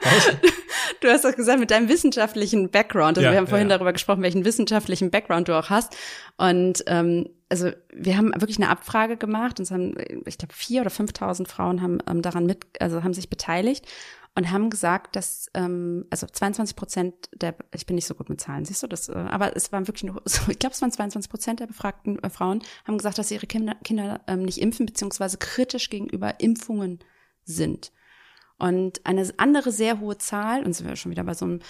du, 1.01 1.09
hast 1.09 1.25
doch 1.25 1.35
gesagt, 1.35 1.61
mit 1.61 1.71
deinem 1.71 1.89
wissenschaftlichen 1.89 2.71
Background. 2.71 3.19
Also 3.19 3.27
Ja, 3.27 3.33
wir 3.33 3.39
haben 3.39 3.47
vorhin 3.47 3.69
ja. 3.69 3.77
darüber 3.77 3.93
gesprochen, 3.93 4.23
welchen 4.23 4.45
wissenschaftlichen 4.45 5.11
Background 5.11 5.49
du 5.49 5.59
auch 5.59 5.71
hast. 5.71 5.97
Und 6.37 6.85
ähm, 6.87 7.29
also 7.49 7.71
wir 7.93 8.17
haben 8.17 8.33
wirklich 8.41 8.59
eine 8.59 8.69
Abfrage 8.69 9.17
gemacht 9.17 9.59
und 9.59 9.65
es 9.65 9.71
haben, 9.71 9.95
ich 10.27 10.39
glaube, 10.39 10.55
vier 10.55 10.81
oder 10.81 10.91
5.000 10.91 11.47
Frauen 11.47 11.83
haben 11.83 11.99
ähm, 12.09 12.23
daran 12.23 12.47
mit, 12.47 12.65
also 12.81 13.05
haben 13.05 13.15
sich 13.15 13.31
beteiligt 13.31 13.87
und 14.35 14.51
haben 14.51 14.69
gesagt, 14.71 15.15
dass 15.17 15.49
ähm, 15.55 16.07
also 16.11 16.27
22 16.27 16.75
Prozent 16.75 17.15
der, 17.33 17.55
ich 17.73 17.87
bin 17.87 17.95
nicht 17.95 18.07
so 18.07 18.15
gut 18.15 18.29
mit 18.29 18.41
Zahlen, 18.41 18.65
siehst 18.65 18.83
du 18.83 18.89
das? 18.89 19.09
Äh, 19.09 19.13
aber 19.13 19.57
es 19.57 19.71
waren 19.71 19.87
wirklich, 19.87 20.11
nur, 20.11 20.21
so, 20.25 20.51
ich 20.51 20.59
glaube, 20.59 20.75
es 20.75 20.83
waren 20.83 20.91
22 20.91 21.31
Prozent 21.31 21.61
der 21.61 21.67
befragten 21.67 22.21
äh, 22.23 22.31
Frauen 22.31 22.63
haben 22.85 22.99
gesagt, 22.99 23.19
dass 23.19 23.29
sie 23.29 23.35
ihre 23.35 23.47
Kinder, 23.47 23.77
Kinder 23.85 24.21
ähm, 24.27 24.43
nicht 24.43 24.61
impfen 24.61 24.87
beziehungsweise 24.87 25.39
kritisch 25.39 25.91
gegenüber 25.91 26.41
Impfungen 26.41 26.99
sind. 27.45 27.93
Und 28.69 29.05
eine 29.05 29.29
andere 29.37 29.73
sehr 29.73 30.01
hohe 30.01 30.17
Zahl, 30.17 30.65
und 30.65 30.73
sind 30.73 30.89
wir 30.89 30.97
schon 30.97 31.11
wieder 31.11 31.25
bei 31.25 31.35
so 31.35 31.45
einem 31.45 31.61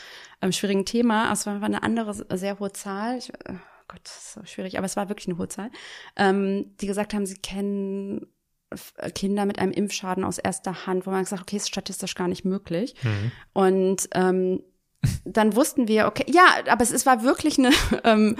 ähm, 0.40 0.52
schwierigen 0.52 0.84
Thema, 0.84 1.32
es 1.32 1.44
war 1.44 1.60
eine 1.60 1.82
andere 1.82 2.14
sehr 2.36 2.60
hohe 2.60 2.72
Zahl, 2.72 3.18
ich, 3.18 3.32
oh 3.48 3.54
Gott, 3.88 4.00
das 4.04 4.16
ist 4.16 4.32
so 4.34 4.44
schwierig, 4.44 4.78
aber 4.78 4.86
es 4.86 4.96
war 4.96 5.08
wirklich 5.08 5.26
eine 5.26 5.36
hohe 5.38 5.48
Zahl, 5.48 5.70
ähm, 6.16 6.76
die 6.80 6.86
gesagt 6.86 7.12
haben, 7.12 7.26
sie 7.26 7.34
kennen 7.36 8.26
F- 8.70 8.94
Kinder 9.14 9.44
mit 9.44 9.58
einem 9.58 9.72
Impfschaden 9.72 10.22
aus 10.22 10.38
erster 10.38 10.86
Hand, 10.86 11.04
wo 11.04 11.10
man 11.10 11.24
gesagt 11.24 11.40
hat, 11.40 11.48
okay, 11.48 11.56
ist 11.56 11.68
statistisch 11.68 12.14
gar 12.14 12.28
nicht 12.28 12.44
möglich. 12.44 12.94
Und 13.52 14.08
ähm, 14.12 14.62
dann 15.24 15.56
wussten 15.56 15.88
wir, 15.88 16.06
okay, 16.06 16.24
ja, 16.28 16.46
aber 16.68 16.82
es, 16.82 16.92
es 16.92 17.06
war 17.06 17.24
wirklich 17.24 17.58
eine, 17.58 17.70
ähm, 18.04 18.36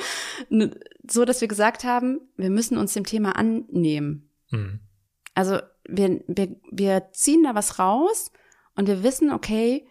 eine, 0.50 0.70
so, 1.10 1.24
dass 1.24 1.40
wir 1.40 1.48
gesagt 1.48 1.82
haben, 1.82 2.20
wir 2.36 2.50
müssen 2.50 2.78
uns 2.78 2.94
dem 2.94 3.04
Thema 3.04 3.36
annehmen. 3.36 4.30
Mhm. 4.50 4.78
Also 5.34 5.58
wir, 5.88 6.22
wir, 6.28 6.56
wir 6.70 7.08
ziehen 7.12 7.42
da 7.42 7.56
was 7.56 7.80
raus 7.80 8.30
und 8.76 8.88
wir 8.88 9.02
wissen, 9.02 9.30
okay, 9.30 9.86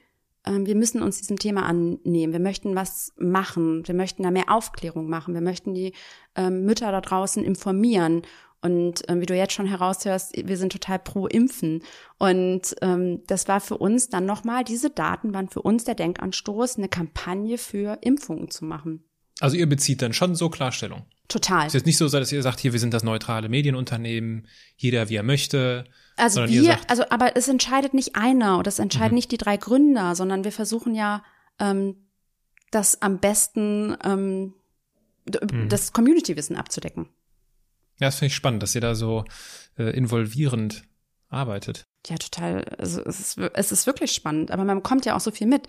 ähm, 0.45 0.65
wir 0.65 0.75
müssen 0.75 1.01
uns 1.01 1.19
diesem 1.19 1.39
Thema 1.39 1.63
annehmen. 1.63 2.33
Wir 2.33 2.39
möchten 2.39 2.75
was 2.75 3.13
machen. 3.17 3.87
Wir 3.87 3.95
möchten 3.95 4.23
da 4.23 4.31
mehr 4.31 4.51
Aufklärung 4.51 5.09
machen. 5.09 5.33
Wir 5.33 5.41
möchten 5.41 5.73
die 5.73 5.93
ähm, 6.35 6.65
Mütter 6.65 6.91
da 6.91 7.01
draußen 7.01 7.43
informieren. 7.43 8.23
Und 8.61 9.03
ähm, 9.09 9.19
wie 9.19 9.25
du 9.25 9.35
jetzt 9.35 9.53
schon 9.53 9.65
heraushörst, 9.65 10.33
wir 10.47 10.57
sind 10.57 10.71
total 10.71 10.99
pro 10.99 11.27
Impfen. 11.27 11.83
Und 12.17 12.75
ähm, 12.81 13.21
das 13.27 13.47
war 13.49 13.59
für 13.59 13.77
uns 13.77 14.09
dann 14.09 14.25
nochmal, 14.25 14.63
diese 14.63 14.89
Daten 14.89 15.33
waren 15.33 15.49
für 15.49 15.61
uns 15.61 15.83
der 15.83 15.95
Denkanstoß, 15.95 16.77
eine 16.77 16.87
Kampagne 16.87 17.57
für 17.57 17.97
Impfungen 18.01 18.49
zu 18.49 18.63
machen. 18.63 19.03
Also 19.41 19.57
ihr 19.57 19.67
bezieht 19.67 20.01
dann 20.01 20.13
schon 20.13 20.35
so 20.35 20.49
Klarstellung. 20.49 21.05
Total. 21.27 21.61
Es 21.61 21.67
ist 21.67 21.73
jetzt 21.73 21.85
nicht 21.85 21.97
so, 21.97 22.07
dass 22.07 22.31
ihr 22.31 22.41
sagt, 22.41 22.59
hier, 22.61 22.71
wir 22.71 22.79
sind 22.79 22.93
das 22.93 23.03
neutrale 23.03 23.49
Medienunternehmen, 23.49 24.47
jeder 24.77 25.09
wie 25.09 25.15
er 25.15 25.23
möchte. 25.23 25.85
Also 26.17 26.35
sondern 26.35 26.51
wir, 26.53 26.63
sagt- 26.63 26.89
also 26.89 27.03
aber 27.09 27.35
es 27.35 27.47
entscheidet 27.47 27.93
nicht 27.93 28.15
einer 28.15 28.59
oder 28.59 28.67
es 28.69 28.79
entscheiden 28.79 29.11
Mhm. 29.11 29.15
nicht 29.15 29.31
die 29.31 29.37
drei 29.37 29.57
Gründer, 29.57 30.15
sondern 30.15 30.43
wir 30.43 30.51
versuchen 30.51 30.93
ja 30.95 31.23
ähm, 31.59 31.95
das 32.71 33.01
am 33.01 33.19
besten 33.19 33.95
ähm, 34.03 34.53
Mhm. 35.25 35.69
das 35.69 35.93
Community-Wissen 35.93 36.57
abzudecken. 36.57 37.07
Ja, 37.99 38.07
das 38.07 38.15
finde 38.15 38.27
ich 38.27 38.35
spannend, 38.35 38.61
dass 38.61 38.75
ihr 38.75 38.81
da 38.81 38.93
so 38.95 39.23
äh, 39.77 39.95
involvierend 39.95 40.83
arbeitet. 41.29 41.83
Ja, 42.07 42.17
total. 42.17 42.65
Also 42.77 43.01
es 43.05 43.19
ist, 43.19 43.37
es 43.37 43.71
ist 43.71 43.87
wirklich 43.87 44.11
spannend, 44.11 44.51
aber 44.51 44.65
man 44.65 44.77
bekommt 44.77 45.05
ja 45.05 45.15
auch 45.15 45.21
so 45.21 45.31
viel 45.31 45.47
mit. 45.47 45.67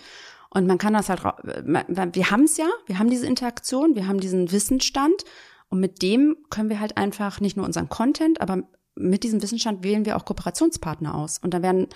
Und 0.50 0.66
man 0.66 0.78
kann 0.78 0.92
das 0.94 1.08
halt, 1.08 1.22
man- 1.66 2.14
wir 2.14 2.30
haben 2.30 2.44
es 2.44 2.56
ja, 2.56 2.66
wir 2.86 2.98
haben 2.98 3.10
diese 3.10 3.26
Interaktion, 3.26 3.94
wir 3.94 4.08
haben 4.08 4.18
diesen 4.20 4.50
Wissensstand 4.50 5.24
und 5.68 5.78
mit 5.80 6.02
dem 6.02 6.36
können 6.50 6.68
wir 6.68 6.80
halt 6.80 6.96
einfach 6.96 7.40
nicht 7.40 7.56
nur 7.56 7.64
unseren 7.66 7.88
Content, 7.88 8.40
aber 8.40 8.62
mit 8.96 9.24
diesem 9.24 9.42
Wissensstand 9.42 9.82
wählen 9.84 10.04
wir 10.04 10.16
auch 10.16 10.24
Kooperationspartner 10.24 11.14
aus. 11.14 11.38
Und 11.38 11.52
da 11.54 11.62
werden 11.62 11.88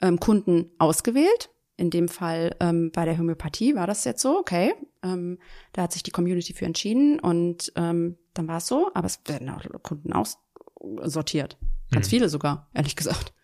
ähm, 0.00 0.18
Kunden 0.20 0.70
ausgewählt. 0.78 1.50
In 1.76 1.90
dem 1.90 2.08
Fall 2.08 2.56
ähm, 2.60 2.90
bei 2.92 3.04
der 3.04 3.18
Homöopathie 3.18 3.74
war 3.74 3.86
das 3.86 4.04
jetzt 4.04 4.22
so, 4.22 4.38
okay. 4.38 4.72
Ähm, 5.02 5.38
da 5.72 5.82
hat 5.82 5.92
sich 5.92 6.02
die 6.02 6.10
Community 6.10 6.54
für 6.54 6.64
entschieden 6.64 7.20
und 7.20 7.70
ähm, 7.76 8.16
dann 8.32 8.48
war 8.48 8.58
es 8.58 8.66
so, 8.66 8.90
aber 8.94 9.06
es 9.06 9.20
werden 9.26 9.50
auch 9.50 9.62
Kunden 9.82 10.14
aussortiert. 10.14 11.58
Ganz 11.90 12.06
Mhm. 12.06 12.10
viele 12.10 12.28
sogar, 12.30 12.70
ehrlich 12.72 12.96
gesagt. 12.96 13.34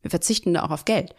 Wir 0.00 0.10
verzichten 0.10 0.54
da 0.54 0.62
auch 0.62 0.70
auf 0.70 0.86
Geld. 0.86 1.14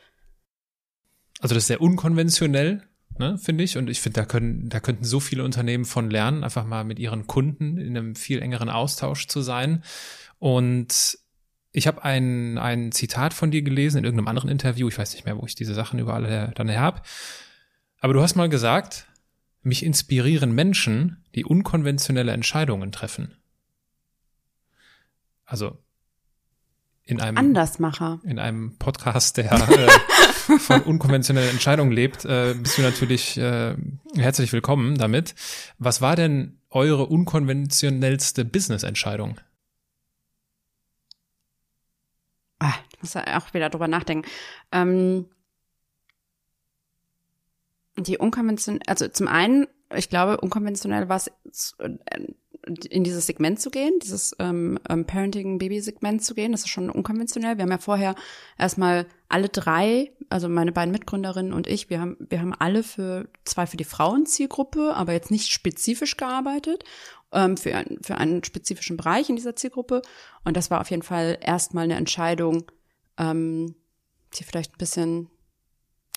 Also 1.40 1.54
das 1.54 1.64
ist 1.64 1.68
sehr 1.68 1.82
unkonventionell, 1.82 2.89
ne, 3.20 3.38
finde 3.38 3.64
ich. 3.64 3.78
Und 3.78 3.90
ich 3.90 4.02
finde, 4.02 4.22
da 4.22 4.26
können, 4.26 4.70
da 4.70 4.80
könnten 4.80 5.04
so 5.04 5.20
viele 5.20 5.44
Unternehmen 5.44 5.86
von 5.86 6.10
lernen, 6.10 6.44
einfach 6.44 6.66
mal 6.66 6.84
mit 6.84 6.98
ihren 6.98 7.28
Kunden 7.28 7.78
in 7.78 7.96
einem 7.96 8.16
viel 8.16 8.42
engeren 8.42 8.70
Austausch 8.70 9.28
zu 9.28 9.42
sein. 9.42 9.84
Und 10.40 11.20
ich 11.72 11.86
habe 11.86 12.04
ein, 12.04 12.58
ein 12.58 12.92
Zitat 12.92 13.34
von 13.34 13.52
dir 13.52 13.62
gelesen 13.62 14.00
in 14.00 14.04
irgendeinem 14.06 14.30
anderen 14.30 14.50
Interview. 14.50 14.88
Ich 14.88 14.98
weiß 14.98 15.14
nicht 15.14 15.26
mehr, 15.26 15.38
wo 15.38 15.46
ich 15.46 15.56
diese 15.56 15.76
Sachen 15.76 16.00
überall 16.00 16.52
dann 16.56 16.70
her 16.70 16.82
hab. 16.82 17.06
Aber 18.00 18.14
du 18.14 18.22
hast 18.22 18.36
mal 18.36 18.50
gesagt, 18.50 19.06
mich 19.62 19.84
inspirieren 19.84 20.54
Menschen, 20.54 21.24
die 21.36 21.46
unkonventionelle 21.46 22.32
Entscheidungen 22.32 22.92
treffen. 22.92 23.36
Also 25.46 25.78
in 27.10 27.20
einem 27.22 27.38
Andersmacher. 27.38 28.20
in 28.24 28.38
einem 28.38 28.78
Podcast, 28.78 29.38
der 29.38 29.52
äh, 29.52 30.60
von 30.60 30.82
unkonventionellen 30.82 31.50
Entscheidungen 31.50 31.92
lebt, 31.92 32.24
äh, 32.24 32.54
bist 32.54 32.78
du 32.78 32.84
natürlich 32.84 33.36
äh, 33.38 33.76
herzlich 34.16 34.54
willkommen 34.54 34.96
damit. 34.98 35.34
Was 35.80 36.02
war 36.02 36.16
denn 36.16 36.60
eure 36.70 37.08
unkonventionellste 37.08 38.46
Business-Entscheidung? 38.46 39.40
Ah, 42.60 42.76
ich 42.92 43.02
muss 43.02 43.14
da 43.14 43.24
auch 43.38 43.56
wieder 43.56 43.72
drüber 43.72 43.88
nachdenken. 43.88 44.30
Ähm, 44.72 45.26
die 47.98 48.20
unkonventionell, 48.20 48.84
also 48.86 49.08
zum 49.08 49.28
einen, 49.28 49.66
ich 49.96 50.10
glaube, 50.10 50.40
unkonventionell 50.40 51.10
war 51.10 51.18
es, 51.18 51.76
äh, 51.80 51.90
in 52.90 53.04
dieses 53.04 53.28
Segment 53.28 53.60
zu 53.60 53.70
gehen, 53.70 53.94
dieses 54.02 54.36
ähm, 54.40 54.80
ähm, 54.90 55.06
Parenting-Baby-Segment 55.06 56.24
zu 56.24 56.34
gehen. 56.34 56.52
Das 56.52 56.62
ist 56.62 56.70
schon 56.70 56.90
unkonventionell. 56.90 57.58
Wir 57.58 57.64
haben 57.64 57.72
ja 57.72 57.78
vorher 57.78 58.16
erstmal 58.58 59.06
alle 59.30 59.50
drei, 59.50 60.12
also 60.30 60.50
meine 60.50 60.72
beiden 60.72 60.92
Mitgründerinnen 60.92 61.54
und 61.54 61.68
ich, 61.68 61.90
wir 61.90 62.02
haben, 62.02 62.18
wir 62.20 62.42
haben 62.42 62.54
alle 62.54 62.84
für 62.84 63.30
zwei 63.46 63.66
für 63.66 63.78
die 63.78 63.84
Frauenzielgruppe, 63.84 64.94
aber 64.96 65.14
jetzt 65.14 65.32
nicht 65.32 65.52
spezifisch 65.52 66.18
gearbeitet 66.18 66.84
ähm, 67.32 67.58
für, 67.58 67.76
ein, 67.76 67.98
für 68.02 68.18
einen 68.18 68.44
spezifischen 68.44 68.98
Bereich 68.98 69.30
in 69.30 69.36
dieser 69.36 69.56
Zielgruppe. 69.56 70.02
Und 70.44 70.58
das 70.58 70.70
war 70.70 70.82
auf 70.82 70.90
jeden 70.90 71.04
Fall 71.04 71.38
erstmal 71.42 71.86
eine 71.86 71.96
Entscheidung, 71.96 72.66
ähm, 73.18 73.76
die 74.36 74.44
vielleicht 74.44 74.74
ein 74.74 74.80
bisschen 74.80 75.30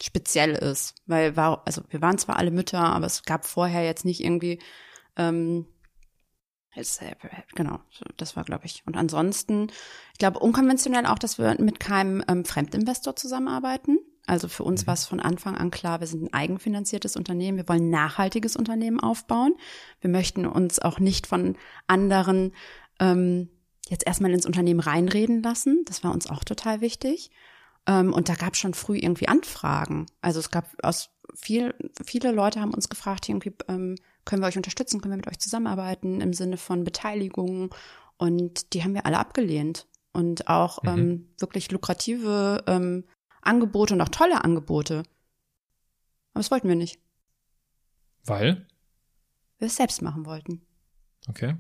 speziell 0.03 0.53
ist, 0.53 0.97
weil 1.07 1.37
war, 1.37 1.63
also 1.65 1.83
wir 1.91 2.03
waren 2.03 2.19
zwar 2.19 2.37
alle 2.37 2.51
Mütter, 2.51 2.81
aber 2.81 3.07
es 3.07 3.23
gab 3.23 3.47
vorher 3.47 3.85
jetzt 3.85 4.05
nicht 4.05 4.25
irgendwie 4.25 4.59
ähm, 5.17 5.67
äh, 5.67 5.72
genau, 7.55 7.81
das 8.17 8.37
war, 8.37 8.45
glaube 8.45 8.67
ich. 8.67 8.83
Und 8.87 8.97
ansonsten, 8.97 9.71
ich 10.13 10.19
glaube, 10.19 10.39
unkonventionell 10.39 11.07
auch, 11.07 11.19
dass 11.19 11.39
wir 11.39 11.57
mit 11.61 11.81
keinem 11.81 12.25
ähm, 12.29 12.45
Fremdinvestor 12.45 13.15
zusammenarbeiten. 13.15 13.99
Also 14.27 14.49
für 14.49 14.65
uns 14.65 14.83
mhm. 14.83 14.87
war 14.87 14.95
es 14.95 15.05
von 15.05 15.21
Anfang 15.21 15.57
an 15.57 15.71
klar, 15.71 16.01
wir 16.01 16.07
sind 16.07 16.23
ein 16.23 16.33
eigenfinanziertes 16.33 17.17
Unternehmen, 17.17 17.59
wir 17.59 17.69
wollen 17.69 17.89
ein 17.89 17.91
nachhaltiges 17.91 18.57
Unternehmen 18.57 19.01
aufbauen. 19.01 19.55
Wir 20.01 20.11
möchten 20.11 20.47
uns 20.47 20.79
auch 20.79 20.99
nicht 20.99 21.27
von 21.27 21.57
anderen 21.87 22.53
ähm, 23.01 23.51
jetzt 23.89 24.07
erstmal 24.07 24.33
ins 24.33 24.47
Unternehmen 24.47 24.81
reinreden 24.81 25.43
lassen. 25.43 25.83
Das 25.87 26.03
war 26.05 26.13
uns 26.13 26.31
auch 26.31 26.45
total 26.45 26.81
wichtig. 26.81 27.31
Ähm, 27.87 28.13
und 28.13 28.29
da 28.29 28.35
gab 28.35 28.55
es 28.55 28.61
schon 28.61 28.75
früh 28.75 28.97
irgendwie 28.97 29.29
Anfragen. 29.29 30.07
Also 30.21 30.41
es 30.41 30.51
gab 30.51 30.69
aus 30.83 31.11
viel, 31.35 31.75
viele 32.05 32.31
Leute 32.31 32.61
haben 32.61 32.75
uns 32.75 32.89
gefragt, 32.89 33.29
irgendwie, 33.29 33.55
ähm, 33.69 33.97
können 34.25 34.43
wir 34.43 34.47
euch 34.47 34.57
unterstützen, 34.57 35.01
können 35.01 35.13
wir 35.13 35.17
mit 35.17 35.29
euch 35.29 35.39
zusammenarbeiten 35.39 36.21
im 36.21 36.33
Sinne 36.33 36.57
von 36.57 36.85
Beteiligung. 36.85 37.75
Und 38.17 38.73
die 38.73 38.83
haben 38.85 38.95
wir 38.95 39.07
alle 39.07 39.19
abgelehnt. 39.19 39.87
Und 40.13 40.49
auch 40.49 40.83
mhm. 40.83 40.89
ähm, 40.89 41.35
wirklich 41.39 41.71
lukrative 41.71 42.65
ähm, 42.67 43.05
Angebote 43.41 43.95
und 43.95 44.01
auch 44.01 44.09
tolle 44.09 44.45
Angebote. 44.45 44.99
Aber 46.33 46.41
das 46.41 46.51
wollten 46.51 46.69
wir 46.69 46.77
nicht. 46.77 47.01
Weil? 48.25 48.67
Wir 49.59 49.67
es 49.67 49.77
selbst 49.77 50.03
machen 50.03 50.27
wollten. 50.27 50.63
Okay. 51.29 51.57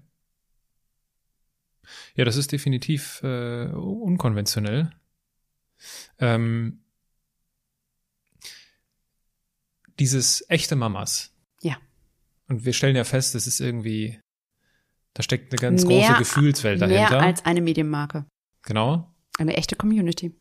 Ja, 2.14 2.24
das 2.24 2.36
ist 2.36 2.52
definitiv 2.52 3.20
äh, 3.22 3.66
unkonventionell. 3.66 4.92
Ähm, 6.18 6.84
dieses 9.98 10.44
echte 10.48 10.76
Mamas. 10.76 11.32
Ja. 11.60 11.76
Und 12.48 12.64
wir 12.64 12.72
stellen 12.72 12.96
ja 12.96 13.04
fest, 13.04 13.34
es 13.34 13.46
ist 13.46 13.60
irgendwie, 13.60 14.18
da 15.14 15.22
steckt 15.22 15.52
eine 15.52 15.58
ganz 15.58 15.84
mehr, 15.84 16.08
große 16.08 16.18
Gefühlswelt 16.18 16.80
dahinter. 16.80 17.18
Mehr 17.18 17.22
als 17.22 17.44
eine 17.44 17.60
Medienmarke. 17.60 18.26
Genau. 18.62 19.12
Eine 19.38 19.56
echte 19.56 19.76
Community. 19.76 20.34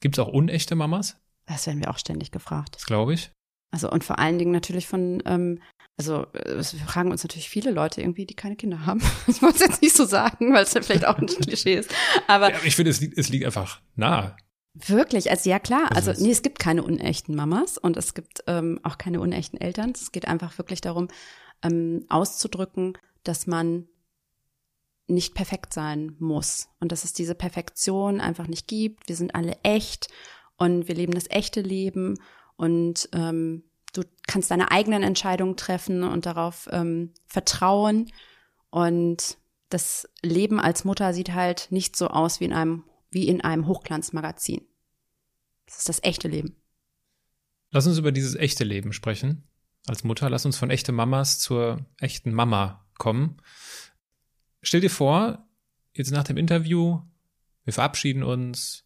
Gibt 0.00 0.16
es 0.16 0.24
auch 0.24 0.28
unechte 0.28 0.74
Mamas? 0.74 1.16
Das 1.46 1.66
werden 1.66 1.80
wir 1.80 1.90
auch 1.90 1.98
ständig 1.98 2.30
gefragt. 2.30 2.76
Das 2.76 2.86
glaube 2.86 3.14
ich. 3.14 3.30
Also 3.70 3.90
und 3.90 4.04
vor 4.04 4.18
allen 4.18 4.38
Dingen 4.38 4.52
natürlich 4.52 4.86
von, 4.86 5.22
ähm, 5.26 5.60
also 5.98 6.26
es 6.32 6.72
fragen 6.72 7.10
uns 7.10 7.24
natürlich 7.24 7.48
viele 7.48 7.70
Leute 7.70 8.00
irgendwie, 8.00 8.24
die 8.24 8.34
keine 8.34 8.56
Kinder 8.56 8.86
haben. 8.86 9.02
Ich 9.26 9.42
wollte 9.42 9.56
es 9.56 9.60
jetzt 9.60 9.82
nicht 9.82 9.96
so 9.96 10.04
sagen, 10.04 10.54
weil 10.54 10.62
es 10.62 10.72
ja 10.74 10.82
vielleicht 10.82 11.06
auch 11.06 11.18
ein 11.18 11.26
Klischee 11.42 11.74
ist. 11.74 11.92
Aber 12.26 12.50
ja, 12.50 12.58
ich 12.64 12.76
finde, 12.76 12.90
es 12.90 13.00
liegt, 13.00 13.18
es 13.18 13.28
liegt 13.28 13.44
einfach 13.44 13.80
nahe. 13.96 14.36
Wirklich, 14.86 15.30
also 15.30 15.50
ja 15.50 15.58
klar, 15.58 15.90
also 15.94 16.12
nee, 16.12 16.30
es 16.30 16.42
gibt 16.42 16.58
keine 16.58 16.84
unechten 16.84 17.34
Mamas 17.34 17.78
und 17.78 17.96
es 17.96 18.14
gibt 18.14 18.44
ähm, 18.46 18.78
auch 18.84 18.96
keine 18.96 19.20
unechten 19.20 19.60
Eltern. 19.60 19.92
Es 19.94 20.12
geht 20.12 20.28
einfach 20.28 20.56
wirklich 20.58 20.80
darum, 20.80 21.08
ähm, 21.62 22.04
auszudrücken, 22.08 22.96
dass 23.24 23.46
man 23.46 23.88
nicht 25.08 25.34
perfekt 25.34 25.72
sein 25.72 26.14
muss 26.18 26.68
und 26.80 26.92
dass 26.92 27.04
es 27.04 27.12
diese 27.12 27.34
Perfektion 27.34 28.20
einfach 28.20 28.46
nicht 28.46 28.68
gibt. 28.68 29.08
Wir 29.08 29.16
sind 29.16 29.34
alle 29.34 29.56
echt 29.62 30.08
und 30.56 30.86
wir 30.86 30.94
leben 30.94 31.12
das 31.12 31.30
echte 31.30 31.60
Leben 31.60 32.18
und 32.56 33.08
ähm, 33.12 33.64
du 33.94 34.02
kannst 34.26 34.50
deine 34.50 34.70
eigenen 34.70 35.02
Entscheidungen 35.02 35.56
treffen 35.56 36.04
und 36.04 36.26
darauf 36.26 36.68
ähm, 36.70 37.14
vertrauen 37.26 38.12
und 38.70 39.38
das 39.70 40.08
Leben 40.22 40.60
als 40.60 40.84
Mutter 40.84 41.12
sieht 41.12 41.32
halt 41.34 41.68
nicht 41.70 41.96
so 41.96 42.08
aus 42.08 42.38
wie 42.40 42.44
in 42.44 42.52
einem 42.52 42.84
wie 43.10 43.26
in 43.26 43.40
einem 43.40 43.66
Hochglanzmagazin. 43.66 44.67
Das 45.68 45.78
ist 45.78 45.88
das 45.88 46.02
echte 46.02 46.28
Leben. 46.28 46.56
Lass 47.70 47.86
uns 47.86 47.98
über 47.98 48.10
dieses 48.10 48.34
echte 48.34 48.64
Leben 48.64 48.94
sprechen. 48.94 49.44
Als 49.86 50.02
Mutter, 50.02 50.30
lass 50.30 50.46
uns 50.46 50.56
von 50.56 50.70
echte 50.70 50.92
Mamas 50.92 51.38
zur 51.38 51.84
echten 51.98 52.32
Mama 52.32 52.86
kommen. 52.96 53.36
Stell 54.62 54.80
dir 54.80 54.90
vor, 54.90 55.46
jetzt 55.92 56.10
nach 56.10 56.24
dem 56.24 56.38
Interview, 56.38 57.02
wir 57.64 57.72
verabschieden 57.74 58.22
uns, 58.22 58.84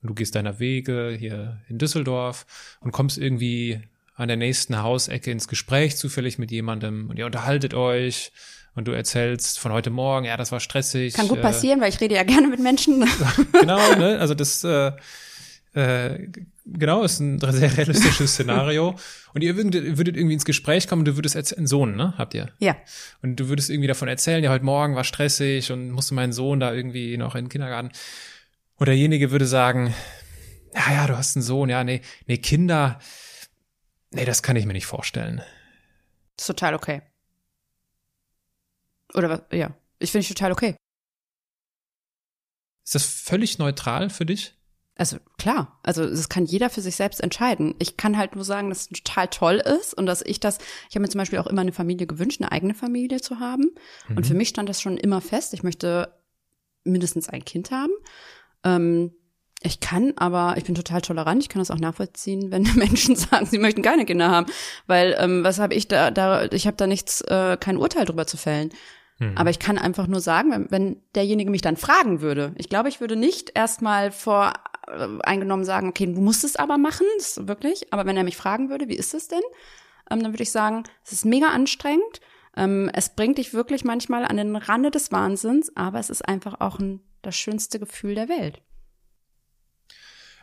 und 0.00 0.08
du 0.08 0.14
gehst 0.14 0.34
deiner 0.34 0.58
Wege 0.58 1.14
hier 1.18 1.60
in 1.68 1.76
Düsseldorf 1.76 2.46
und 2.80 2.92
kommst 2.92 3.18
irgendwie 3.18 3.82
an 4.14 4.28
der 4.28 4.38
nächsten 4.38 4.82
Hausecke 4.82 5.30
ins 5.30 5.48
Gespräch 5.48 5.98
zufällig 5.98 6.38
mit 6.38 6.50
jemandem 6.50 7.10
und 7.10 7.18
ihr 7.18 7.26
unterhaltet 7.26 7.74
euch 7.74 8.32
und 8.74 8.88
du 8.88 8.92
erzählst 8.92 9.58
von 9.58 9.72
heute 9.72 9.90
Morgen, 9.90 10.24
ja, 10.24 10.38
das 10.38 10.52
war 10.52 10.60
stressig. 10.60 11.12
Kann 11.12 11.28
gut 11.28 11.38
äh, 11.38 11.42
passieren, 11.42 11.82
weil 11.82 11.90
ich 11.90 12.00
rede 12.00 12.14
ja 12.14 12.22
gerne 12.22 12.48
mit 12.48 12.60
Menschen. 12.60 13.06
genau, 13.52 13.94
ne? 13.96 14.18
Also 14.18 14.34
das 14.34 14.64
äh, 14.64 14.92
äh, 15.72 16.28
genau 16.66 17.02
ist 17.02 17.20
ein 17.20 17.38
sehr 17.52 17.76
realistisches 17.76 18.32
Szenario. 18.32 18.96
Und 19.34 19.42
ihr 19.42 19.56
würdet, 19.56 19.98
würdet 19.98 20.16
irgendwie 20.16 20.34
ins 20.34 20.44
Gespräch 20.44 20.88
kommen, 20.88 21.04
du 21.04 21.16
würdest 21.16 21.36
erzählen, 21.36 21.66
Sohn, 21.66 21.96
ne? 21.96 22.14
Habt 22.18 22.34
ihr? 22.34 22.52
Ja. 22.58 22.76
Und 23.22 23.36
du 23.36 23.48
würdest 23.48 23.70
irgendwie 23.70 23.88
davon 23.88 24.08
erzählen, 24.08 24.42
ja, 24.42 24.50
heute 24.50 24.64
Morgen 24.64 24.96
war 24.96 25.04
stressig 25.04 25.70
und 25.70 25.90
musste 25.90 26.14
meinen 26.14 26.32
Sohn 26.32 26.60
da 26.60 26.72
irgendwie 26.72 27.16
noch 27.16 27.34
in 27.34 27.44
den 27.44 27.50
Kindergarten. 27.50 27.90
Und 28.76 28.86
derjenige 28.86 29.30
würde 29.30 29.46
sagen, 29.46 29.94
ja, 30.74 30.92
ja, 30.92 31.06
du 31.06 31.16
hast 31.16 31.36
einen 31.36 31.42
Sohn, 31.42 31.68
ja, 31.68 31.84
nee, 31.84 32.00
nee, 32.26 32.38
Kinder, 32.38 32.98
nee, 34.10 34.24
das 34.24 34.42
kann 34.42 34.56
ich 34.56 34.66
mir 34.66 34.72
nicht 34.72 34.86
vorstellen. 34.86 35.42
Das 36.36 36.44
ist 36.44 36.46
total 36.46 36.74
okay. 36.74 37.02
Oder 39.14 39.28
was? 39.28 39.42
Ja, 39.52 39.74
ich 39.98 40.10
finde 40.10 40.22
ich 40.22 40.28
total 40.28 40.52
okay. 40.52 40.76
Ist 42.84 42.94
das 42.94 43.04
völlig 43.04 43.58
neutral 43.58 44.10
für 44.10 44.26
dich? 44.26 44.54
Also 45.00 45.16
klar, 45.38 45.80
also 45.82 46.06
das 46.06 46.28
kann 46.28 46.44
jeder 46.44 46.68
für 46.68 46.82
sich 46.82 46.94
selbst 46.94 47.22
entscheiden. 47.22 47.74
Ich 47.78 47.96
kann 47.96 48.18
halt 48.18 48.34
nur 48.34 48.44
sagen, 48.44 48.68
dass 48.68 48.82
es 48.82 48.88
total 48.88 49.28
toll 49.28 49.54
ist 49.54 49.94
und 49.94 50.04
dass 50.04 50.20
ich 50.20 50.40
das, 50.40 50.58
ich 50.90 50.94
habe 50.94 51.00
mir 51.00 51.08
zum 51.08 51.20
Beispiel 51.20 51.38
auch 51.38 51.46
immer 51.46 51.62
eine 51.62 51.72
Familie 51.72 52.06
gewünscht, 52.06 52.42
eine 52.42 52.52
eigene 52.52 52.74
Familie 52.74 53.18
zu 53.18 53.40
haben. 53.40 53.70
Mhm. 54.08 54.18
Und 54.18 54.26
für 54.26 54.34
mich 54.34 54.50
stand 54.50 54.68
das 54.68 54.82
schon 54.82 54.98
immer 54.98 55.22
fest. 55.22 55.54
Ich 55.54 55.62
möchte 55.62 56.12
mindestens 56.84 57.30
ein 57.30 57.46
Kind 57.46 57.70
haben. 57.70 57.92
Ähm, 58.62 59.12
ich 59.62 59.80
kann, 59.80 60.12
aber 60.16 60.58
ich 60.58 60.64
bin 60.64 60.74
total 60.74 61.00
tolerant. 61.00 61.42
Ich 61.42 61.48
kann 61.48 61.60
das 61.60 61.70
auch 61.70 61.80
nachvollziehen, 61.80 62.50
wenn 62.50 62.64
Menschen 62.74 63.16
sagen, 63.16 63.46
sie 63.46 63.58
möchten 63.58 63.80
keine 63.80 64.04
Kinder 64.04 64.28
haben, 64.30 64.52
weil 64.86 65.16
ähm, 65.18 65.42
was 65.42 65.58
habe 65.60 65.72
ich 65.72 65.88
da? 65.88 66.10
Da 66.10 66.44
ich 66.52 66.66
habe 66.66 66.76
da 66.76 66.86
nichts, 66.86 67.22
äh, 67.22 67.56
kein 67.58 67.78
Urteil 67.78 68.04
drüber 68.04 68.26
zu 68.26 68.36
fällen. 68.36 68.68
Hm. 69.16 69.32
Aber 69.36 69.48
ich 69.48 69.58
kann 69.58 69.78
einfach 69.78 70.06
nur 70.06 70.20
sagen, 70.20 70.50
wenn, 70.50 70.70
wenn 70.70 71.02
derjenige 71.14 71.50
mich 71.50 71.62
dann 71.62 71.78
fragen 71.78 72.20
würde, 72.20 72.54
ich 72.58 72.68
glaube, 72.68 72.90
ich 72.90 73.00
würde 73.00 73.16
nicht 73.16 73.52
erstmal 73.54 74.10
vor 74.10 74.52
eingenommen 75.22 75.64
sagen, 75.64 75.88
okay, 75.88 76.06
du 76.06 76.20
musst 76.20 76.44
es 76.44 76.56
aber 76.56 76.78
machen, 76.78 77.06
das 77.18 77.36
ist 77.38 77.48
wirklich. 77.48 77.92
Aber 77.92 78.06
wenn 78.06 78.16
er 78.16 78.24
mich 78.24 78.36
fragen 78.36 78.70
würde, 78.70 78.88
wie 78.88 78.96
ist 78.96 79.14
es 79.14 79.28
denn, 79.28 79.42
ähm, 80.10 80.22
dann 80.22 80.32
würde 80.32 80.42
ich 80.42 80.50
sagen, 80.50 80.84
es 81.04 81.12
ist 81.12 81.24
mega 81.24 81.48
anstrengend. 81.48 82.20
Ähm, 82.56 82.90
es 82.92 83.14
bringt 83.14 83.38
dich 83.38 83.54
wirklich 83.54 83.84
manchmal 83.84 84.24
an 84.24 84.36
den 84.36 84.56
Rande 84.56 84.90
des 84.90 85.12
Wahnsinns, 85.12 85.74
aber 85.76 86.00
es 86.00 86.10
ist 86.10 86.26
einfach 86.26 86.60
auch 86.60 86.78
ein, 86.78 87.00
das 87.22 87.36
schönste 87.36 87.78
Gefühl 87.78 88.14
der 88.14 88.28
Welt. 88.28 88.60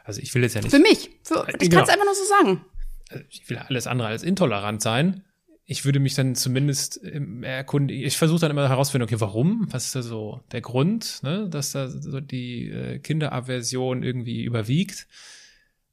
Also 0.03 0.21
ich 0.21 0.33
will 0.33 0.43
jetzt 0.43 0.55
ja 0.55 0.61
nicht. 0.61 0.71
Für 0.71 0.79
mich. 0.79 1.11
Für, 1.23 1.45
ich 1.49 1.57
genau. 1.59 1.75
kann 1.75 1.83
es 1.83 1.89
einfach 1.89 2.05
nur 2.05 2.15
so 2.15 2.23
sagen. 2.23 2.65
Also 3.09 3.23
ich 3.29 3.49
will 3.49 3.57
alles 3.57 3.87
andere 3.87 4.07
als 4.07 4.23
intolerant 4.23 4.81
sein. 4.81 5.23
Ich 5.69 5.83
würde 5.83 5.99
mich 5.99 6.15
dann 6.15 6.33
zumindest 6.33 7.03
erkunden, 7.03 7.95
ich 7.95 8.17
versuche 8.17 8.39
dann 8.39 8.51
immer 8.51 8.67
herauszufinden, 8.67 9.07
okay, 9.07 9.19
warum? 9.19 9.67
Was 9.69 9.87
ist 9.87 9.95
da 9.95 10.01
so 10.01 10.41
der 10.51 10.61
Grund, 10.61 11.19
ne, 11.23 11.49
dass 11.49 11.73
da 11.73 11.89
so 11.89 12.21
die 12.21 12.69
äh, 12.69 12.99
Kinderaversion 12.99 14.01
irgendwie 14.01 14.43
überwiegt? 14.43 15.07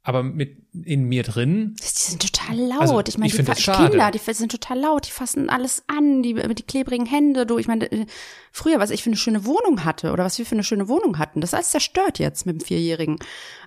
aber 0.07 0.23
mit 0.23 0.59
in 0.85 1.05
mir 1.05 1.23
drin. 1.23 1.77
Die 1.81 1.87
sind 1.87 2.21
total 2.21 2.57
laut. 2.57 2.81
Also, 2.83 3.03
ich 3.07 3.17
meine, 3.17 3.33
ich 3.33 3.37
die. 3.37 3.73
Kinder, 3.73 4.11
die 4.11 4.19
sind 4.19 4.53
total 4.53 4.79
laut, 4.79 5.07
die 5.07 5.11
fassen 5.11 5.49
alles 5.49 5.83
an, 5.87 6.23
die, 6.23 6.35
die 6.35 6.63
klebrigen 6.63 7.07
Hände, 7.07 7.47
du. 7.47 7.57
Ich 7.57 7.67
meine, 7.67 7.91
äh, 7.91 8.05
früher, 8.53 8.79
was 8.79 8.91
ich 8.91 9.03
für 9.03 9.09
eine 9.09 9.17
schöne 9.17 9.47
Wohnung 9.47 9.83
hatte 9.83 10.13
oder 10.13 10.23
was 10.23 10.39
wir 10.39 10.45
für 10.45 10.57
eine 10.57 10.63
schöne 10.63 10.89
Wohnung 10.89 11.19
hatten, 11.19 11.41
das 11.41 11.51
ist 11.51 11.55
alles 11.55 11.71
zerstört 11.71 12.19
jetzt 12.19 12.45
mit 12.45 12.61
dem 12.61 12.65
Vierjährigen. 12.65 13.19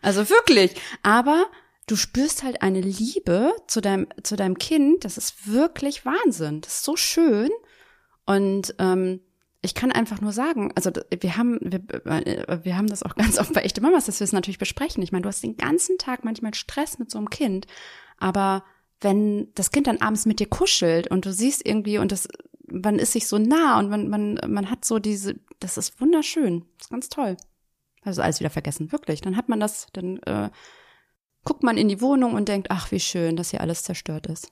Also 0.03 0.29
wirklich. 0.29 0.75
Aber 1.01 1.47
du 1.87 1.95
spürst 1.95 2.43
halt 2.43 2.61
eine 2.61 2.81
Liebe 2.81 3.53
zu 3.65 3.81
deinem, 3.81 4.07
zu 4.21 4.35
deinem 4.35 4.57
Kind, 4.57 5.05
das 5.05 5.17
ist 5.17 5.51
wirklich 5.51 6.05
Wahnsinn. 6.05 6.61
Das 6.61 6.75
ist 6.75 6.83
so 6.83 6.95
schön. 6.95 7.49
Und 8.25 8.75
ähm, 8.77 9.21
ich 9.61 9.73
kann 9.73 9.91
einfach 9.91 10.21
nur 10.21 10.33
sagen, 10.33 10.71
also 10.75 10.91
wir 11.19 11.37
haben, 11.37 11.59
wir, 11.61 11.81
äh, 12.05 12.59
wir 12.63 12.77
haben 12.77 12.87
das 12.87 13.03
auch 13.03 13.15
ganz 13.15 13.39
oft 13.39 13.53
bei 13.53 13.61
echte 13.61 13.81
Mamas, 13.81 14.05
dass 14.05 14.19
wir 14.19 14.25
es 14.25 14.33
natürlich 14.33 14.59
besprechen. 14.59 15.01
Ich 15.01 15.11
meine, 15.11 15.23
du 15.23 15.29
hast 15.29 15.43
den 15.43 15.57
ganzen 15.57 15.97
Tag 15.97 16.23
manchmal 16.23 16.53
Stress 16.53 16.99
mit 16.99 17.09
so 17.09 17.17
einem 17.17 17.29
Kind, 17.29 17.67
aber 18.17 18.63
wenn 18.99 19.53
das 19.55 19.71
Kind 19.71 19.87
dann 19.87 20.01
abends 20.01 20.25
mit 20.25 20.39
dir 20.39 20.47
kuschelt 20.47 21.07
und 21.07 21.25
du 21.25 21.31
siehst 21.31 21.65
irgendwie 21.65 21.99
und 21.99 22.11
das, 22.11 22.27
man 22.67 22.99
ist 22.99 23.13
sich 23.13 23.27
so 23.27 23.37
nah 23.37 23.79
und 23.79 23.89
man, 23.89 24.09
man, 24.09 24.39
man 24.47 24.69
hat 24.69 24.85
so 24.85 24.99
diese, 24.99 25.35
das 25.59 25.77
ist 25.77 26.01
wunderschön, 26.01 26.65
das 26.77 26.87
ist 26.87 26.91
ganz 26.91 27.09
toll. 27.09 27.37
Also 28.03 28.21
alles 28.21 28.39
wieder 28.39 28.49
vergessen, 28.49 28.91
wirklich. 28.91 29.21
Dann 29.21 29.37
hat 29.37 29.49
man 29.49 29.59
das, 29.59 29.87
dann 29.93 30.17
äh, 30.19 30.49
guckt 31.47 31.63
man 31.63 31.77
in 31.77 31.87
die 31.87 32.01
Wohnung 32.01 32.33
und 32.33 32.49
denkt, 32.49 32.71
ach 32.71 32.91
wie 32.91 32.99
schön, 32.99 33.37
dass 33.37 33.51
hier 33.51 33.61
alles 33.61 33.83
zerstört 33.83 34.27
ist. 34.27 34.51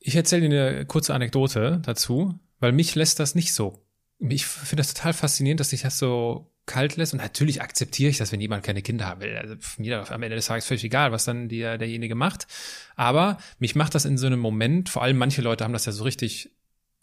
Ich 0.00 0.14
erzähle 0.14 0.46
dir 0.46 0.66
eine 0.66 0.84
kurze 0.84 1.14
Anekdote 1.14 1.80
dazu, 1.82 2.38
weil 2.60 2.72
mich 2.72 2.94
lässt 2.94 3.18
das 3.18 3.34
nicht 3.34 3.54
so. 3.54 3.82
Ich 4.18 4.46
finde 4.46 4.82
das 4.82 4.92
total 4.92 5.14
faszinierend, 5.14 5.60
dass 5.60 5.70
sich 5.70 5.80
das 5.80 5.98
so 5.98 6.52
kalt 6.66 6.96
lässt. 6.96 7.14
Und 7.14 7.20
natürlich 7.20 7.62
akzeptiere 7.62 8.10
ich 8.10 8.18
das, 8.18 8.32
wenn 8.32 8.40
jemand 8.42 8.64
keine 8.64 8.82
Kinder 8.82 9.06
haben 9.06 9.22
will. 9.22 9.34
Also 9.34 9.54
mir 9.78 10.10
am 10.10 10.22
Ende 10.22 10.36
des 10.36 10.44
Tages 10.44 10.66
völlig 10.66 10.84
egal, 10.84 11.10
was 11.10 11.24
dann 11.24 11.48
der, 11.48 11.78
derjenige 11.78 12.14
macht. 12.14 12.46
Aber 12.94 13.38
mich 13.58 13.74
macht 13.74 13.94
das 13.94 14.04
in 14.04 14.18
so 14.18 14.26
einem 14.26 14.40
Moment, 14.40 14.90
vor 14.90 15.02
allem 15.02 15.16
manche 15.16 15.40
Leute 15.40 15.64
haben 15.64 15.72
das 15.72 15.86
ja 15.86 15.92
so 15.92 16.04
richtig 16.04 16.50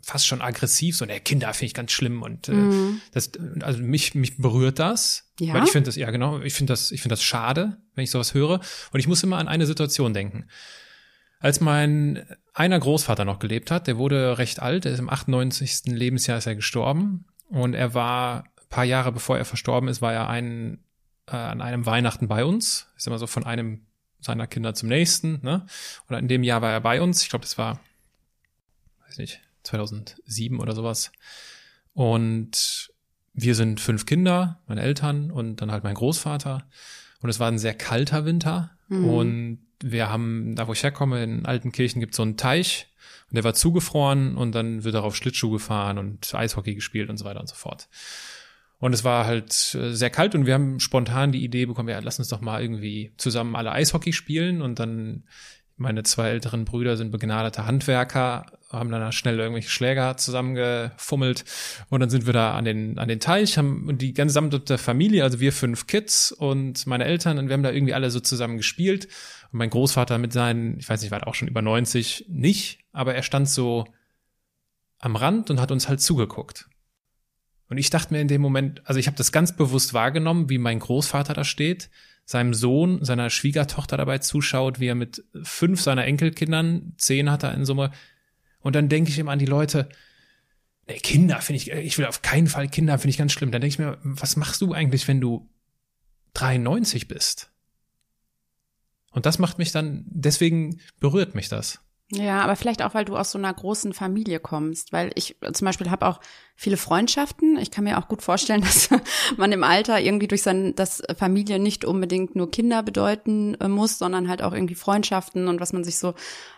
fast 0.06 0.28
schon 0.28 0.40
aggressiv, 0.40 0.96
so, 0.96 1.06
ne, 1.06 1.20
Kinder 1.20 1.52
finde 1.54 1.66
ich 1.66 1.74
ganz 1.74 1.92
schlimm 1.92 2.22
und 2.22 2.48
äh, 2.48 2.54
das, 3.12 3.32
also 3.62 3.82
mich, 3.82 4.14
mich 4.14 4.38
berührt 4.38 4.78
das, 4.78 5.32
Ja? 5.40 5.56
weil 5.56 5.64
ich 5.64 5.72
finde 5.72 5.88
das, 5.88 5.96
ja 5.96 6.12
genau, 6.12 6.42
ich 6.42 6.54
finde 6.54 6.74
das, 6.74 6.92
ich 6.92 7.02
finde 7.02 7.14
das 7.14 7.24
schade, 7.24 7.78
wenn 7.96 8.04
ich 8.04 8.12
sowas 8.12 8.36
höre 8.36 8.60
und 8.92 9.00
ich 9.00 9.08
muss 9.08 9.24
immer 9.24 9.40
an 9.40 9.48
eine 9.48 9.66
Situation 9.66 10.14
denken. 10.14 10.46
Als 11.40 11.60
mein 11.60 12.24
einer 12.54 12.80
Großvater 12.80 13.26
noch 13.26 13.40
gelebt 13.40 13.72
hat, 13.72 13.88
der 13.88 13.98
wurde 13.98 14.38
recht 14.38 14.62
alt, 14.62 14.86
er 14.86 14.92
ist 14.92 15.00
im 15.00 15.10
98. 15.10 15.86
Lebensjahr 15.88 16.38
ist 16.38 16.46
er 16.46 16.56
gestorben 16.56 17.26
und 17.50 17.74
er 17.74 17.96
war 17.96 18.44
ein 18.44 18.70
paar 18.70 18.86
Jahre 18.86 19.12
bevor 19.12 19.40
er 19.40 19.46
verstorben 19.46 19.90
ist, 19.90 20.04
war 20.04 20.14
er 20.14 20.30
ein, 20.30 20.84
äh, 21.26 21.36
an 21.36 21.62
einem 21.62 21.88
Weihnachten 21.88 22.28
bei 22.28 22.46
uns, 22.46 22.88
ist 22.96 23.08
immer 23.08 23.18
so 23.18 23.26
von 23.26 23.44
einem 23.44 23.82
seiner 24.20 24.46
Kinder 24.46 24.76
zum 24.76 24.90
nächsten, 24.90 25.40
ne? 25.42 25.66
Und 26.08 26.16
in 26.16 26.28
dem 26.28 26.44
Jahr 26.44 26.62
war 26.62 26.72
er 26.72 26.82
bei 26.82 27.02
uns, 27.02 27.24
ich 27.24 27.30
glaube, 27.30 27.44
das 27.44 27.58
war, 27.58 27.80
weiß 29.08 29.18
nicht, 29.18 29.40
2007 29.66 30.60
oder 30.60 30.74
sowas. 30.74 31.12
Und 31.94 32.92
wir 33.34 33.56
sind 33.56 33.80
fünf 33.80 34.06
Kinder, 34.06 34.62
meine 34.68 34.82
Eltern 34.82 35.32
und 35.32 35.62
dann 35.62 35.72
halt 35.72 35.84
mein 35.84 35.96
Großvater. 35.96 36.68
Und 37.22 37.30
es 37.30 37.40
war 37.40 37.50
ein 37.50 37.60
sehr 37.60 37.74
kalter 37.74 38.26
Winter. 38.26 38.72
Und 39.10 39.60
wir 39.82 40.10
haben, 40.10 40.56
da 40.56 40.68
wo 40.68 40.74
ich 40.74 40.84
herkomme, 40.84 41.24
in 41.24 41.46
Altenkirchen 41.46 42.00
gibt 42.00 42.14
es 42.14 42.18
so 42.18 42.24
einen 42.24 42.38
Teich. 42.38 42.88
Und 43.30 43.36
der 43.36 43.44
war 43.44 43.54
zugefroren 43.54 44.38
und 44.38 44.54
dann 44.54 44.84
wird 44.84 44.96
darauf 44.96 45.16
Schlittschuh 45.16 45.50
gefahren 45.50 45.98
und 45.98 46.34
Eishockey 46.34 46.76
gespielt 46.76 47.10
und 47.10 47.18
so 47.18 47.26
weiter 47.26 47.40
und 47.40 47.50
so 47.50 47.56
fort. 47.56 47.90
Und 48.78 48.94
es 48.94 49.04
war 49.04 49.26
halt 49.26 49.76
äh, 49.76 49.94
sehr 49.94 50.10
kalt 50.10 50.36
und 50.36 50.46
wir 50.46 50.54
haben 50.54 50.80
spontan 50.80 51.32
die 51.32 51.44
Idee 51.44 51.66
bekommen, 51.66 51.90
ja, 51.90 52.00
lass 52.00 52.20
uns 52.20 52.28
doch 52.28 52.42
mal 52.42 52.62
irgendwie 52.62 53.14
zusammen 53.18 53.56
alle 53.56 53.72
Eishockey 53.72 54.14
spielen 54.14 54.62
und 54.62 54.80
dann 54.80 55.24
meine 55.78 56.04
zwei 56.04 56.30
älteren 56.30 56.66
Brüder 56.66 56.96
sind 56.96 57.12
begnadete 57.12 57.66
Handwerker, 57.66 58.46
haben 58.76 58.92
dann 58.92 59.12
schnell 59.12 59.40
irgendwelche 59.40 59.70
Schläger 59.70 60.18
zusammengefummelt 60.18 61.46
und 61.90 62.00
dann 62.00 62.10
sind 62.10 62.26
wir 62.26 62.34
da 62.34 62.56
an 62.56 62.66
den, 62.66 62.98
an 63.00 63.08
den 63.08 63.20
Teich, 63.20 63.58
haben 63.58 63.98
die 63.98 64.14
gesamte 64.14 64.78
Familie, 64.78 65.24
also 65.24 65.40
wir 65.40 65.52
fünf 65.52 65.88
Kids 65.88 66.32
und 66.32 66.86
meine 66.88 67.06
Eltern 67.06 67.38
und 67.38 67.48
wir 67.48 67.54
haben 67.54 67.64
da 67.64 67.72
irgendwie 67.72 67.94
alle 67.94 68.12
so 68.12 68.20
zusammen 68.20 68.58
gespielt 68.58 69.06
und 69.52 69.60
mein 69.60 69.70
Großvater 69.70 70.18
mit 70.18 70.34
seinen, 70.34 70.80
ich 70.80 70.90
weiß 70.90 71.02
nicht, 71.02 71.12
war 71.12 71.28
auch 71.28 71.36
schon 71.36 71.48
über 71.48 71.62
90, 71.62 72.26
nicht, 72.30 72.80
aber 72.92 73.16
er 73.16 73.24
stand 73.24 73.50
so 73.50 73.86
am 75.00 75.16
Rand 75.16 75.50
und 75.50 75.60
hat 75.60 75.72
uns 75.72 75.88
halt 75.88 76.02
zugeguckt. 76.02 76.68
Und 77.68 77.78
ich 77.78 77.90
dachte 77.90 78.14
mir 78.14 78.22
in 78.22 78.28
dem 78.28 78.42
Moment, 78.42 78.82
also 78.86 79.00
ich 79.00 79.08
habe 79.08 79.18
das 79.18 79.32
ganz 79.32 79.56
bewusst 79.56 79.94
wahrgenommen, 79.94 80.50
wie 80.50 80.58
mein 80.58 80.80
Großvater 80.80 81.34
da 81.34 81.44
steht, 81.44 81.90
seinem 82.26 82.54
Sohn, 82.54 83.04
seiner 83.04 83.30
Schwiegertochter 83.30 83.98
dabei 83.98 84.18
zuschaut, 84.18 84.80
wie 84.80 84.88
er 84.88 84.96
mit 84.96 85.24
fünf 85.44 85.82
seiner 85.82 86.06
Enkelkindern, 86.06 86.94
zehn 86.98 87.30
hat 87.32 87.44
er 87.44 87.54
in 87.54 87.66
Summe, 87.66 87.92
und 88.66 88.76
dann 88.76 88.90
denke 88.90 89.12
ich 89.12 89.20
immer 89.20 89.32
an 89.32 89.38
die 89.38 89.46
Leute, 89.46 89.90
nee, 90.88 90.98
Kinder 90.98 91.40
finde 91.40 91.58
ich, 91.58 91.70
ich 91.70 92.00
will 92.00 92.08
auf 92.08 92.24
keinen 92.24 92.48
Fall 92.48 92.68
Kinder, 92.68 92.98
finde 92.98 93.12
ich 93.12 93.18
ganz 93.20 93.32
schlimm. 93.32 93.52
Dann 93.52 93.62
denke 93.62 93.74
ich 93.74 93.78
mir, 93.78 94.00
was 94.02 94.38
machst 94.38 94.60
du 94.60 94.74
eigentlich, 94.74 95.08
wenn 95.08 95.22
du 95.22 95.48
93 96.34 97.08
bist? 97.08 97.52
Und 99.12 99.28
das 99.28 99.38
macht 99.38 99.60
mich 99.60 99.72
dann, 99.72 100.06
deswegen 100.08 100.80
berührt 101.00 101.36
mich 101.36 101.48
das. 101.48 101.80
Ja, 102.12 102.42
aber 102.42 102.56
vielleicht 102.56 102.84
auch, 102.84 102.94
weil 102.94 103.04
du 103.06 103.18
aus 103.18 103.32
so 103.32 103.40
einer 103.40 103.52
großen 103.52 103.92
Familie 103.94 104.40
kommst. 104.40 104.94
Weil 104.94 105.12
ich 105.16 105.38
zum 105.54 105.66
Beispiel 105.66 105.90
habe 105.90 106.06
auch 106.06 106.20
viele 106.56 106.78
Freundschaften. 106.78 107.58
Ich 107.58 107.72
kann 107.72 107.84
mir 107.84 107.98
auch 107.98 108.08
gut 108.08 108.22
vorstellen, 108.22 108.62
dass 108.62 108.90
man 109.38 109.52
im 109.52 109.64
Alter 109.64 110.00
irgendwie 110.00 110.28
durch 110.28 110.44
sein, 110.44 110.76
dass 110.76 111.02
Familie 111.18 111.58
nicht 111.58 111.84
unbedingt 111.84 112.36
nur 112.36 112.52
Kinder 112.52 112.84
bedeuten 112.84 113.56
äh, 113.56 113.68
muss, 113.68 113.98
sondern 113.98 114.28
halt 114.28 114.44
auch 114.44 114.54
irgendwie 114.54 114.76
Freundschaften 114.76 115.48
und 115.48 115.60
was 115.60 115.74
man 115.74 115.84
sich 115.84 115.98
so, 115.98 116.14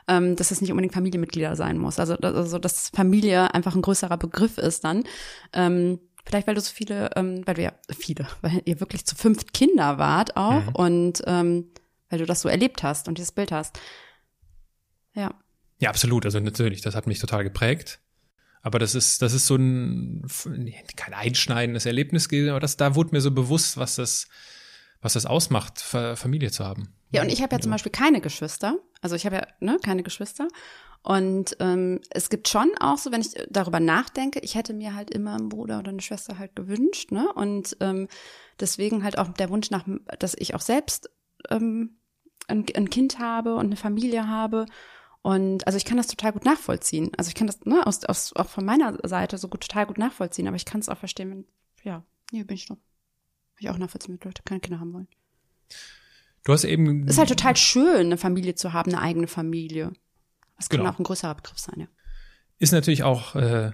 ähm, 0.10 0.36
dass 0.36 0.52
es 0.52 0.60
nicht 0.60 0.72
unbedingt 0.72 0.94
Familienmitglieder 0.94 1.56
sein 1.56 1.78
muss. 1.78 1.98
Also, 1.98 2.16
dass- 2.18 2.36
also 2.36 2.60
dass 2.60 2.90
Familie 2.90 3.54
einfach 3.54 3.74
ein 3.74 3.82
größerer 3.82 4.18
Begriff 4.18 4.58
ist 4.58 4.84
dann. 4.84 5.06
Ähm, 5.54 6.00
vielleicht, 6.26 6.48
weil 6.48 6.56
du 6.56 6.62
so 6.62 6.74
viele, 6.74 7.12
ähm, 7.16 7.44
weil 7.46 7.56
du 7.56 7.62
ja 7.64 7.72
viele, 7.98 8.28
weil 8.42 8.62
ihr 8.66 8.82
wirklich 8.82 9.06
zu 9.06 9.16
fünft 9.16 9.54
Kinder 9.54 9.98
wart 9.98 10.36
auch 10.36 10.66
Mhm. 10.66 10.76
und 10.76 11.22
ähm, 11.26 11.72
weil 12.10 12.20
du 12.20 12.26
das 12.26 12.42
so 12.42 12.50
erlebt 12.50 12.84
hast 12.84 13.08
und 13.08 13.18
dieses 13.18 13.32
Bild 13.32 13.54
hast. 13.54 13.80
Ja. 15.18 15.34
Ja, 15.80 15.90
absolut. 15.90 16.26
Also 16.26 16.40
natürlich, 16.40 16.82
das 16.82 16.96
hat 16.96 17.08
mich 17.08 17.20
total 17.20 17.44
geprägt. 17.44 18.00
Aber 18.62 18.80
das 18.80 18.96
ist, 18.96 19.22
das 19.22 19.34
ist 19.34 19.48
so 19.48 19.56
ein, 19.56 20.26
kein 20.96 21.14
einschneidendes 21.14 21.86
Erlebnis 21.86 22.28
gewesen, 22.28 22.50
aber 22.50 22.60
das, 22.60 22.76
da 22.76 22.96
wurde 22.96 23.12
mir 23.12 23.22
so 23.22 23.32
bewusst, 23.32 23.78
was 23.78 23.96
das, 23.96 24.28
was 25.02 25.14
das 25.14 25.26
ausmacht, 25.26 25.80
Fa- 25.80 26.16
Familie 26.16 26.52
zu 26.52 26.66
haben. 26.66 26.94
Ja, 27.12 27.22
und 27.22 27.32
ich 27.32 27.42
habe 27.42 27.56
ja 27.56 27.62
zum 27.62 27.72
Beispiel 27.72 27.92
keine 27.92 28.20
Geschwister. 28.20 28.78
Also 29.02 29.16
ich 29.16 29.26
habe 29.26 29.38
ja 29.38 29.48
ne, 29.60 29.78
keine 29.84 30.04
Geschwister. 30.04 30.48
Und 31.04 31.56
ähm, 31.60 32.02
es 32.10 32.30
gibt 32.30 32.50
schon 32.50 32.70
auch 32.80 32.98
so, 32.98 33.12
wenn 33.12 33.22
ich 33.22 33.30
darüber 33.50 33.80
nachdenke, 33.80 34.40
ich 34.40 34.56
hätte 34.56 34.74
mir 34.74 34.96
halt 34.96 35.12
immer 35.12 35.36
einen 35.36 35.48
Bruder 35.48 35.80
oder 35.80 35.92
eine 35.92 36.02
Schwester 36.02 36.38
halt 36.38 36.56
gewünscht, 36.56 37.12
ne? 37.12 37.32
Und 37.34 37.78
ähm, 37.80 38.10
deswegen 38.60 39.04
halt 39.04 39.18
auch 39.18 39.30
der 39.30 39.50
Wunsch 39.50 39.70
nach, 39.70 39.86
dass 40.20 40.36
ich 40.38 40.56
auch 40.56 40.62
selbst 40.62 41.10
ähm, 41.50 42.00
ein, 42.48 42.66
ein 42.76 42.90
Kind 42.90 43.20
habe 43.20 43.56
und 43.56 43.68
eine 43.68 43.78
Familie 43.78 44.28
habe. 44.28 44.66
Und 45.28 45.68
also 45.68 45.76
ich 45.76 45.84
kann 45.84 45.98
das 45.98 46.08
total 46.08 46.32
gut 46.32 46.46
nachvollziehen. 46.46 47.12
Also 47.18 47.28
ich 47.28 47.36
kann 47.36 47.48
das 47.48 47.60
ne, 47.66 47.86
aus, 47.86 48.06
aus, 48.06 48.32
auch 48.38 48.48
von 48.48 48.64
meiner 48.64 48.98
Seite 49.06 49.38
so 49.38 49.50
gut 49.50 49.60
total 49.60 49.86
gut 49.86 49.98
nachvollziehen, 49.98 50.48
aber 50.48 50.56
ich 50.56 50.64
kann 50.64 50.80
es 50.80 50.88
auch 50.88 50.98
verstehen, 50.98 51.30
wenn, 51.30 51.46
ja, 51.84 52.02
nee, 52.32 52.44
bin 52.44 52.56
ich 52.56 52.66
so. 52.66 52.76
Kann 52.76 53.60
ich 53.60 53.70
auch 53.70 53.78
nachvollziehen, 53.78 54.18
wenn 54.18 54.26
Leute 54.26 54.42
keine 54.46 54.62
Kinder 54.62 54.80
haben 54.80 54.94
wollen. 54.94 55.10
Du 56.46 56.54
hast 56.54 56.64
eben. 56.64 57.06
Ist 57.10 57.18
halt 57.18 57.28
total 57.28 57.58
schön, 57.58 58.06
eine 58.06 58.16
Familie 58.16 58.56
zu 58.56 58.72
haben, 58.72 58.94
eine 58.94 59.02
eigene 59.02 59.28
Familie. 59.28 59.92
Das 60.56 60.70
kann 60.70 60.80
Genau. 60.80 60.92
auch 60.92 60.98
ein 60.98 61.04
größerer 61.04 61.36
Begriff 61.36 61.60
sein, 61.60 61.76
ja. 61.78 61.88
Ist 62.58 62.72
natürlich 62.72 63.04
auch 63.04 63.36
äh, 63.36 63.72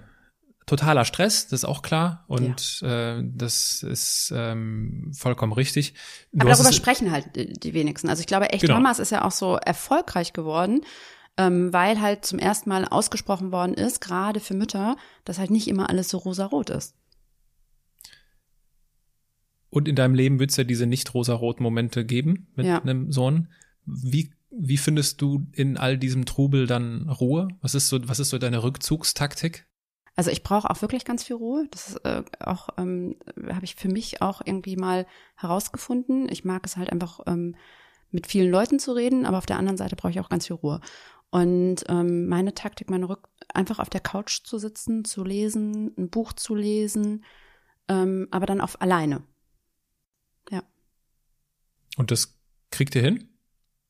totaler 0.66 1.04
Stress, 1.04 1.46
das 1.46 1.60
ist 1.60 1.66
auch 1.66 1.82
klar. 1.82 2.24
Und 2.26 2.82
äh, 2.82 3.22
das 3.22 3.84
ist 3.84 4.32
ähm, 4.34 5.12
vollkommen 5.16 5.52
richtig. 5.52 5.94
Du 6.32 6.40
Aber 6.40 6.50
darüber 6.50 6.72
sprechen 6.72 7.12
halt 7.12 7.26
die 7.36 7.74
wenigsten. 7.74 8.08
Also 8.08 8.22
ich 8.22 8.26
glaube, 8.26 8.50
Echte 8.50 8.66
Genau. 8.66 8.80
Mamas 8.80 8.98
ist 8.98 9.12
ja 9.12 9.24
auch 9.24 9.30
so 9.30 9.54
erfolgreich 9.54 10.32
geworden, 10.32 10.80
ähm, 11.36 11.72
weil 11.72 12.00
halt 12.00 12.24
zum 12.24 12.38
ersten 12.38 12.68
Mal 12.68 12.84
ausgesprochen 12.84 13.52
worden 13.52 13.74
ist, 13.74 14.00
gerade 14.00 14.40
für 14.40 14.54
Mütter, 14.54 14.96
dass 15.24 15.38
halt 15.38 15.50
nicht 15.50 15.68
immer 15.68 15.88
alles 15.90 16.08
so 16.08 16.18
rosarot 16.18 16.70
ist. 16.70 16.94
Und 19.70 19.88
in 19.88 19.96
deinem 19.96 20.14
Leben 20.14 20.38
wird 20.38 20.50
es 20.50 20.56
ja 20.56 20.64
diese 20.64 20.86
nicht 20.86 21.12
rosaroten 21.14 21.64
Momente 21.64 22.04
geben 22.04 22.46
mit 22.54 22.66
Ja. 22.66 22.80
einem 22.80 23.10
Sohn. 23.10 23.48
Wie, 23.84 24.32
wie 24.50 24.76
findest 24.76 25.20
du 25.20 25.46
in 25.52 25.76
all 25.76 25.98
diesem 25.98 26.26
Trubel 26.26 26.68
dann 26.68 27.08
Ruhe? 27.08 27.48
Was 27.60 27.74
ist 27.74 27.88
so, 27.88 27.98
was 28.08 28.20
ist 28.20 28.30
so 28.30 28.38
deine 28.38 28.62
Rückzugstaktik? 28.62 29.66
Also 30.14 30.30
ich 30.30 30.44
brauche 30.44 30.70
auch 30.70 30.80
wirklich 30.80 31.04
ganz 31.04 31.24
viel 31.24 31.34
Ruhe. 31.34 31.66
Das 31.72 31.88
ist 31.88 31.96
äh, 32.04 32.22
auch, 32.38 32.68
ähm, 32.78 33.16
habe 33.48 33.64
ich 33.64 33.74
für 33.74 33.88
mich 33.88 34.22
auch 34.22 34.42
irgendwie 34.44 34.76
mal 34.76 35.06
herausgefunden. 35.34 36.28
Ich 36.30 36.44
mag 36.44 36.64
es 36.64 36.76
halt 36.76 36.92
einfach 36.92 37.18
ähm, 37.26 37.56
mit 38.12 38.28
vielen 38.28 38.52
Leuten 38.52 38.78
zu 38.78 38.92
reden, 38.92 39.26
aber 39.26 39.38
auf 39.38 39.46
der 39.46 39.58
anderen 39.58 39.76
Seite 39.76 39.96
brauche 39.96 40.12
ich 40.12 40.20
auch 40.20 40.28
ganz 40.28 40.46
viel 40.46 40.54
Ruhe. 40.54 40.80
Und 41.34 41.82
ähm, 41.88 42.28
meine 42.28 42.54
Taktik, 42.54 42.90
meine 42.90 43.08
Rück 43.08 43.28
einfach 43.52 43.80
auf 43.80 43.90
der 43.90 44.00
Couch 44.00 44.44
zu 44.44 44.58
sitzen, 44.58 45.04
zu 45.04 45.24
lesen, 45.24 45.92
ein 45.98 46.08
Buch 46.08 46.32
zu 46.32 46.54
lesen, 46.54 47.24
ähm, 47.88 48.28
aber 48.30 48.46
dann 48.46 48.60
auf 48.60 48.80
alleine. 48.80 49.22
Und 51.96 52.10
das 52.10 52.34
Kriegt 52.70 52.96
ihr 52.96 53.02
hin? 53.02 53.28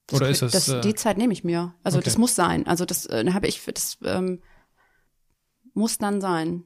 Das, 0.09 0.20
Oder 0.20 0.28
ist 0.28 0.42
das, 0.42 0.53
das 0.53 0.68
äh, 0.68 0.80
die 0.82 0.95
Zeit 0.95 1.16
nehme 1.16 1.32
ich 1.32 1.42
mir. 1.42 1.74
Also 1.82 1.97
okay. 1.97 2.05
das 2.05 2.18
muss 2.18 2.34
sein. 2.34 2.66
Also 2.66 2.84
das 2.84 3.07
äh, 3.07 3.24
habe 3.32 3.47
ich 3.47 3.64
das 3.64 3.97
ähm, 4.05 4.42
muss 5.72 5.97
dann 5.97 6.20
sein. 6.20 6.64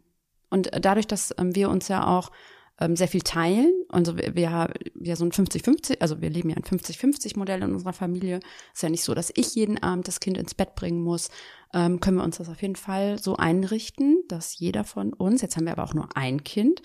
Und 0.51 0.69
dadurch, 0.81 1.07
dass 1.07 1.33
ähm, 1.39 1.55
wir 1.55 1.71
uns 1.71 1.87
ja 1.87 2.05
auch 2.05 2.33
ähm, 2.81 2.95
sehr 2.97 3.09
viel 3.09 3.23
teilen, 3.23 3.73
also 3.89 4.17
wir, 4.17 4.35
wir, 4.37 4.73
wir 4.95 5.17
so 5.17 5.25
ein 5.25 5.33
50-50, 5.33 6.01
also 6.01 6.21
wir 6.21 6.31
leben 6.31 6.51
ja 6.51 6.57
ein 6.57 6.63
50-50-Modell 6.63 7.63
in 7.63 7.73
unserer 7.73 7.93
Familie. 7.93 8.41
Ist 8.73 8.83
ja 8.83 8.89
nicht 8.89 9.03
so, 9.03 9.15
dass 9.15 9.33
ich 9.35 9.55
jeden 9.55 9.83
Abend 9.83 10.07
das 10.07 10.21
Kind 10.21 10.39
ins 10.39 10.55
Bett 10.55 10.75
bringen 10.77 11.03
muss. 11.03 11.29
Ähm, 11.75 11.99
können 12.01 12.19
wir 12.19 12.25
uns 12.25 12.39
das 12.39 12.49
auf 12.49 12.63
jeden 12.63 12.77
Fall 12.77 13.19
so 13.19 13.37
einrichten, 13.37 14.23
dass 14.29 14.59
jeder 14.59 14.85
von 14.85 15.13
uns, 15.13 15.43
jetzt 15.43 15.57
haben 15.57 15.65
wir 15.67 15.73
aber 15.73 15.85
auch 15.85 15.95
nur 15.95 16.09
ein 16.17 16.45
Kind, 16.45 16.83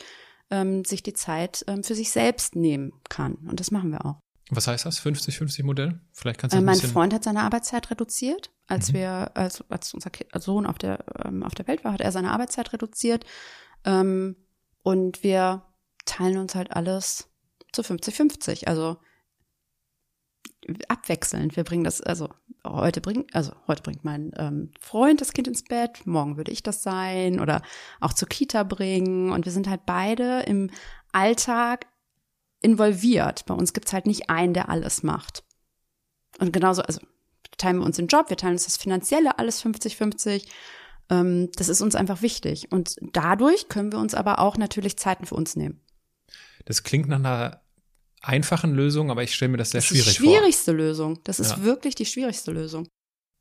ähm, 0.49 0.83
sich 0.83 1.03
die 1.03 1.13
Zeit 1.13 1.63
ähm, 1.67 1.83
für 1.83 1.95
sich 1.95 2.11
selbst 2.11 2.55
nehmen 2.55 2.93
kann. 3.09 3.35
Und 3.47 3.59
das 3.59 3.69
machen 3.71 3.91
wir 3.91 4.05
auch. 4.05 4.19
Was 4.49 4.67
heißt 4.67 4.85
das? 4.85 4.99
50-50-Modell? 5.01 5.99
Vielleicht 6.11 6.39
kannst 6.39 6.53
du 6.53 6.57
Äh, 6.57 6.61
ein 6.61 6.65
mein. 6.65 6.75
Freund 6.75 7.13
hat 7.13 7.23
seine 7.23 7.41
Arbeitszeit 7.41 7.89
reduziert. 7.91 8.51
Als 8.67 8.89
Mhm. 8.89 8.95
wir, 8.95 9.37
als, 9.37 9.63
als 9.69 9.93
unser 9.93 10.11
Sohn 10.39 10.65
auf 10.65 10.77
der, 10.77 11.05
ähm, 11.25 11.43
auf 11.43 11.53
der 11.55 11.67
Welt 11.67 11.83
war, 11.83 11.93
hat 11.93 12.01
er 12.01 12.11
seine 12.11 12.31
Arbeitszeit 12.31 12.73
reduziert. 12.73 13.25
Ähm, 13.85 14.35
und 14.83 15.23
wir 15.23 15.63
teilen 16.05 16.37
uns 16.37 16.55
halt 16.55 16.75
alles 16.75 17.29
zu 17.71 17.81
50-50. 17.81 18.67
Also 18.67 18.97
abwechselnd. 20.87 21.55
Wir 21.55 21.63
bringen 21.63 21.83
das, 21.83 22.01
also 22.01 22.29
heute 22.65 23.01
bringt, 23.01 23.33
also 23.35 23.51
heute 23.67 23.81
bringt 23.81 24.03
mein 24.03 24.31
ähm, 24.37 24.71
Freund 24.79 25.21
das 25.21 25.33
Kind 25.33 25.47
ins 25.47 25.63
Bett, 25.63 26.05
morgen 26.05 26.37
würde 26.37 26.51
ich 26.51 26.63
das 26.63 26.83
sein 26.83 27.39
oder 27.39 27.61
auch 27.99 28.13
zur 28.13 28.27
Kita 28.27 28.63
bringen. 28.63 29.31
Und 29.31 29.45
wir 29.45 29.51
sind 29.51 29.67
halt 29.67 29.85
beide 29.85 30.41
im 30.41 30.69
Alltag 31.11 31.87
involviert. 32.61 33.45
Bei 33.45 33.53
uns 33.53 33.73
gibt's 33.73 33.93
halt 33.93 34.05
nicht 34.05 34.29
einen, 34.29 34.53
der 34.53 34.69
alles 34.69 35.03
macht. 35.03 35.43
Und 36.39 36.53
genauso, 36.53 36.81
also 36.81 37.01
teilen 37.57 37.79
wir 37.79 37.85
uns 37.85 37.97
den 37.97 38.07
Job, 38.07 38.29
wir 38.29 38.37
teilen 38.37 38.53
uns 38.53 38.65
das 38.65 38.77
Finanzielle 38.77 39.37
alles 39.37 39.63
50-50. 39.63 40.47
Ähm, 41.09 41.49
das 41.55 41.69
ist 41.69 41.81
uns 41.81 41.95
einfach 41.95 42.21
wichtig. 42.21 42.71
Und 42.71 42.95
dadurch 43.11 43.67
können 43.67 43.91
wir 43.91 43.99
uns 43.99 44.15
aber 44.15 44.39
auch 44.39 44.57
natürlich 44.57 44.97
Zeiten 44.97 45.25
für 45.25 45.35
uns 45.35 45.55
nehmen. 45.55 45.82
Das 46.65 46.83
klingt 46.83 47.07
nach 47.09 47.19
einer 47.19 47.61
einfachen 48.21 48.73
Lösung, 48.73 49.11
aber 49.11 49.23
ich 49.23 49.35
stelle 49.35 49.51
mir 49.51 49.57
das 49.57 49.71
sehr 49.71 49.79
das 49.81 49.87
schwierig 49.87 50.07
ist 50.07 50.19
die 50.19 50.23
vor. 50.23 50.33
schwierigste 50.37 50.71
Lösung. 50.71 51.19
Das 51.23 51.39
ist 51.39 51.51
Ja. 51.51 51.63
wirklich 51.63 51.95
die 51.95 52.05
schwierigste 52.05 52.51
Lösung. 52.51 52.87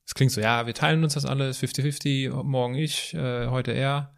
Es 0.07 0.15
klingt 0.15 0.33
so, 0.33 0.41
ja, 0.41 0.67
wir 0.67 0.75
teilen 0.75 1.05
uns 1.05 1.15
das 1.15 1.25
alles 1.25 1.59
50-50, 1.59 2.31
morgen 2.43 2.75
ich, 2.75 3.15
äh, 3.15 3.47
heute 3.49 3.71
er. 3.73 4.15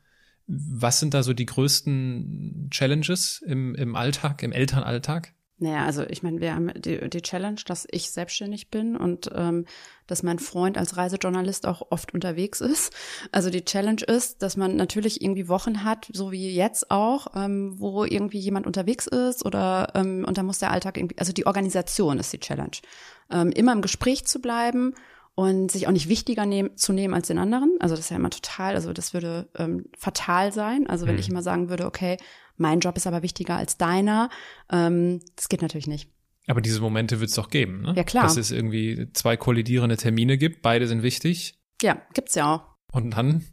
Was 0.46 1.00
sind 1.00 1.14
da 1.14 1.22
so 1.22 1.32
die 1.34 1.46
größten 1.46 2.68
Challenges 2.70 3.42
im, 3.46 3.74
im 3.74 3.94
Alltag, 3.96 4.42
im 4.42 4.52
Elternalltag? 4.52 5.34
Naja, 5.58 5.84
also 5.84 6.02
ich 6.02 6.24
meine, 6.24 6.40
wir 6.40 6.52
haben 6.52 6.72
die, 6.74 7.08
die 7.08 7.22
Challenge, 7.22 7.60
dass 7.64 7.86
ich 7.90 8.10
selbstständig 8.10 8.70
bin 8.70 8.96
und 8.96 9.30
ähm, 9.32 9.66
dass 10.08 10.24
mein 10.24 10.40
Freund 10.40 10.76
als 10.76 10.96
Reisejournalist 10.96 11.66
auch 11.66 11.90
oft 11.90 12.12
unterwegs 12.12 12.60
ist. 12.60 12.92
Also 13.30 13.50
die 13.50 13.64
Challenge 13.64 14.02
ist, 14.02 14.42
dass 14.42 14.56
man 14.56 14.74
natürlich 14.74 15.22
irgendwie 15.22 15.48
Wochen 15.48 15.84
hat, 15.84 16.08
so 16.12 16.32
wie 16.32 16.52
jetzt 16.52 16.90
auch, 16.90 17.28
ähm, 17.36 17.78
wo 17.78 18.04
irgendwie 18.04 18.40
jemand 18.40 18.66
unterwegs 18.66 19.06
ist 19.06 19.46
oder 19.46 19.92
ähm, 19.94 20.24
und 20.26 20.36
da 20.38 20.42
muss 20.42 20.58
der 20.58 20.72
Alltag 20.72 20.96
irgendwie, 20.96 21.18
also 21.18 21.32
die 21.32 21.46
Organisation 21.46 22.18
ist 22.18 22.32
die 22.32 22.40
Challenge. 22.40 22.76
Ähm, 23.30 23.52
immer 23.52 23.72
im 23.72 23.82
Gespräch 23.82 24.26
zu 24.26 24.40
bleiben 24.40 24.94
und 25.34 25.70
sich 25.70 25.86
auch 25.88 25.92
nicht 25.92 26.08
wichtiger 26.08 26.46
nehm, 26.46 26.76
zu 26.76 26.92
nehmen 26.92 27.14
als 27.14 27.26
den 27.28 27.38
anderen. 27.38 27.76
Also 27.80 27.94
das 27.96 28.04
ist 28.06 28.10
ja 28.10 28.16
immer 28.16 28.30
total, 28.30 28.74
also 28.76 28.92
das 28.92 29.12
würde 29.14 29.48
ähm, 29.56 29.86
fatal 29.98 30.52
sein. 30.52 30.86
Also 30.88 31.06
wenn 31.06 31.14
Mhm. 31.14 31.20
ich 31.20 31.28
immer 31.28 31.42
sagen 31.42 31.68
würde, 31.70 31.86
okay, 31.86 32.16
mein 32.56 32.80
Job 32.80 32.96
ist 32.96 33.06
aber 33.06 33.22
wichtiger 33.22 33.56
als 33.56 33.76
deiner, 33.76 34.30
ähm, 34.70 35.20
das 35.36 35.48
geht 35.48 35.60
natürlich 35.62 35.88
nicht. 35.88 36.08
Aber 36.46 36.60
diese 36.60 36.80
Momente 36.80 37.20
wird 37.20 37.30
es 37.30 37.36
doch 37.36 37.48
geben, 37.50 37.80
ne? 37.82 37.94
Ja, 37.96 38.04
klar. 38.04 38.24
Dass 38.24 38.36
es 38.36 38.50
irgendwie 38.50 39.08
zwei 39.14 39.36
kollidierende 39.36 39.96
Termine 39.96 40.36
gibt, 40.38 40.62
beide 40.62 40.86
sind 40.86 41.02
wichtig 41.02 41.58
Ja, 41.82 42.00
gibt's 42.12 42.34
ja 42.34 42.54
auch. 42.54 42.62
und 42.92 43.10
dann 43.16 43.44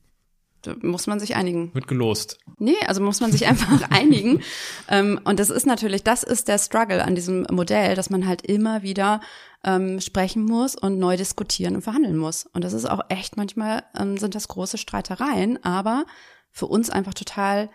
Da 0.62 0.76
muss 0.82 1.07
man 1.07 1.20
sich 1.20 1.36
einigen. 1.36 1.74
wird 1.74 1.88
gelost. 1.88 2.38
Nee, 2.57 2.76
also 2.88 3.01
muss 3.01 3.20
man 3.20 3.32
sich 3.32 3.47
einfach 3.47 3.82
einigen. 3.89 4.41
Ähm, 4.88 5.20
und 5.24 5.39
das 5.39 5.49
ist 5.49 5.66
natürlich, 5.66 6.03
das 6.03 6.24
ist 6.24 6.47
der 6.47 6.59
Struggle 6.59 7.03
an 7.03 7.16
diesem 7.16 7.47
Modell, 7.51 7.95
dass 7.95 8.09
man 8.09 8.28
halt 8.28 8.43
immer 8.43 8.84
wieder 8.84 9.22
ähm, 9.64 9.99
sprechen 9.99 10.43
muss 10.43 10.76
und 10.76 10.99
neu 10.99 11.18
diskutieren 11.18 11.76
und 11.76 11.82
verhandeln 11.82 12.18
muss. 12.18 12.45
Und 12.53 12.64
das 12.64 12.74
ist 12.74 12.86
auch 12.86 13.01
echt, 13.09 13.38
manchmal 13.38 13.84
ähm, 13.97 14.18
sind 14.18 14.36
das 14.36 14.47
große 14.47 14.78
Streitereien, 14.78 15.64
aber 15.64 16.05
für 16.51 16.68
uns 16.68 16.89
einfach 16.89 17.14
total, 17.14 17.70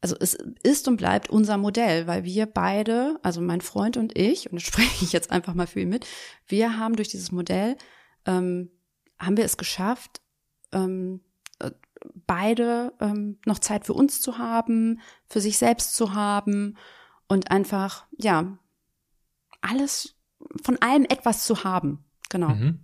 also 0.00 0.16
es 0.20 0.34
ist 0.62 0.88
und 0.88 0.96
bleibt 0.96 1.30
unser 1.30 1.56
Modell, 1.56 2.06
weil 2.06 2.24
wir 2.24 2.46
beide, 2.46 3.18
also 3.22 3.40
mein 3.40 3.60
Freund 3.60 3.96
und 3.96 4.18
ich, 4.18 4.50
und 4.50 4.56
das 4.60 4.62
spreche 4.66 5.04
ich 5.04 5.12
jetzt 5.12 5.30
einfach 5.30 5.54
mal 5.54 5.66
für 5.66 5.80
ihn 5.80 5.88
mit, 5.88 6.06
wir 6.46 6.78
haben 6.78 6.96
durch 6.96 7.08
dieses 7.08 7.32
Modell, 7.32 7.76
ähm, 8.26 8.70
haben 9.18 9.36
wir 9.36 9.44
es 9.44 9.56
geschafft, 9.56 10.20
ähm, 10.72 11.20
äh, 11.20 11.27
beide 12.26 12.92
ähm, 13.00 13.38
noch 13.44 13.58
Zeit 13.58 13.86
für 13.86 13.94
uns 13.94 14.20
zu 14.20 14.38
haben, 14.38 15.00
für 15.26 15.40
sich 15.40 15.58
selbst 15.58 15.94
zu 15.94 16.14
haben 16.14 16.76
und 17.28 17.50
einfach, 17.50 18.06
ja, 18.16 18.58
alles, 19.60 20.16
von 20.62 20.78
allem 20.80 21.04
etwas 21.04 21.44
zu 21.44 21.64
haben. 21.64 22.04
Genau. 22.28 22.50
Mhm. 22.50 22.80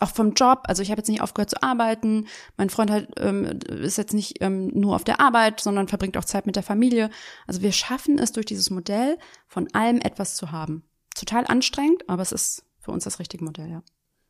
Auch 0.00 0.10
vom 0.10 0.32
Job. 0.34 0.62
Also 0.64 0.82
ich 0.82 0.90
habe 0.90 0.98
jetzt 0.98 1.08
nicht 1.08 1.20
aufgehört 1.20 1.50
zu 1.50 1.62
arbeiten. 1.62 2.26
Mein 2.56 2.68
Freund 2.68 2.90
halt, 2.90 3.10
ähm, 3.18 3.44
ist 3.68 3.96
jetzt 3.96 4.12
nicht 4.12 4.38
ähm, 4.40 4.68
nur 4.68 4.96
auf 4.96 5.04
der 5.04 5.20
Arbeit, 5.20 5.60
sondern 5.60 5.88
verbringt 5.88 6.16
auch 6.16 6.24
Zeit 6.24 6.46
mit 6.46 6.56
der 6.56 6.64
Familie. 6.64 7.10
Also 7.46 7.62
wir 7.62 7.72
schaffen 7.72 8.18
es 8.18 8.32
durch 8.32 8.46
dieses 8.46 8.70
Modell, 8.70 9.18
von 9.46 9.72
allem 9.72 10.00
etwas 10.00 10.34
zu 10.34 10.50
haben. 10.50 10.82
Total 11.14 11.46
anstrengend, 11.46 12.08
aber 12.08 12.22
es 12.22 12.32
ist 12.32 12.64
für 12.80 12.90
uns 12.90 13.04
das 13.04 13.20
richtige 13.20 13.44
Modell, 13.44 13.70
ja. 13.70 13.82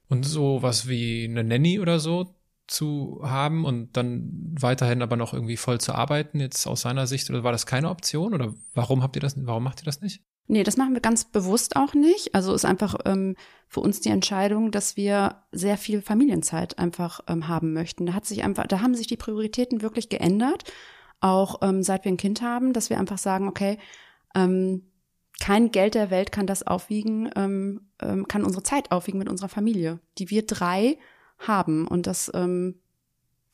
Und 0.08 0.24
so 0.24 0.62
was 0.62 0.86
wie 0.86 1.24
eine 1.24 1.42
Nanny 1.42 1.80
oder 1.80 1.98
so 1.98 2.34
zu 2.66 3.20
haben 3.22 3.64
und 3.64 3.96
dann 3.96 4.54
weiterhin 4.58 5.02
aber 5.02 5.16
noch 5.16 5.34
irgendwie 5.34 5.56
voll 5.56 5.80
zu 5.80 5.94
arbeiten, 5.94 6.40
jetzt 6.40 6.66
aus 6.66 6.82
seiner 6.82 7.06
Sicht, 7.06 7.28
oder 7.30 7.44
war 7.44 7.52
das 7.52 7.66
keine 7.66 7.90
Option? 7.90 8.34
Oder 8.34 8.54
warum 8.74 9.02
habt 9.02 9.16
ihr 9.16 9.20
das, 9.20 9.34
warum 9.44 9.64
macht 9.64 9.82
ihr 9.82 9.84
das 9.84 10.00
nicht? 10.00 10.22
Nee, 10.46 10.62
das 10.62 10.76
machen 10.76 10.92
wir 10.92 11.00
ganz 11.00 11.24
bewusst 11.24 11.76
auch 11.76 11.94
nicht. 11.94 12.34
Also 12.34 12.52
ist 12.54 12.66
einfach 12.66 12.96
ähm, 13.06 13.34
für 13.68 13.80
uns 13.80 14.00
die 14.00 14.10
Entscheidung, 14.10 14.70
dass 14.70 14.96
wir 14.96 15.42
sehr 15.52 15.78
viel 15.78 16.02
Familienzeit 16.02 16.78
einfach 16.78 17.20
ähm, 17.28 17.48
haben 17.48 17.72
möchten. 17.72 18.06
Da 18.06 18.12
hat 18.12 18.26
sich 18.26 18.44
einfach, 18.44 18.66
da 18.66 18.80
haben 18.80 18.94
sich 18.94 19.06
die 19.06 19.16
Prioritäten 19.16 19.80
wirklich 19.80 20.10
geändert, 20.10 20.64
auch 21.20 21.60
ähm, 21.62 21.82
seit 21.82 22.04
wir 22.04 22.12
ein 22.12 22.18
Kind 22.18 22.42
haben, 22.42 22.74
dass 22.74 22.90
wir 22.90 22.98
einfach 22.98 23.18
sagen, 23.18 23.48
okay, 23.48 23.78
ähm, 24.34 24.82
kein 25.40 25.70
Geld 25.70 25.94
der 25.94 26.10
Welt 26.10 26.30
kann 26.30 26.46
das 26.46 26.66
aufwiegen, 26.66 27.30
ähm, 27.36 27.88
ähm, 28.00 28.28
kann 28.28 28.44
unsere 28.44 28.62
Zeit 28.62 28.92
aufwiegen 28.92 29.18
mit 29.18 29.28
unserer 29.28 29.48
Familie, 29.48 29.98
die 30.18 30.30
wir 30.30 30.46
drei 30.46 30.98
haben. 31.38 31.86
Und 31.86 32.06
das, 32.06 32.30
ähm, 32.34 32.76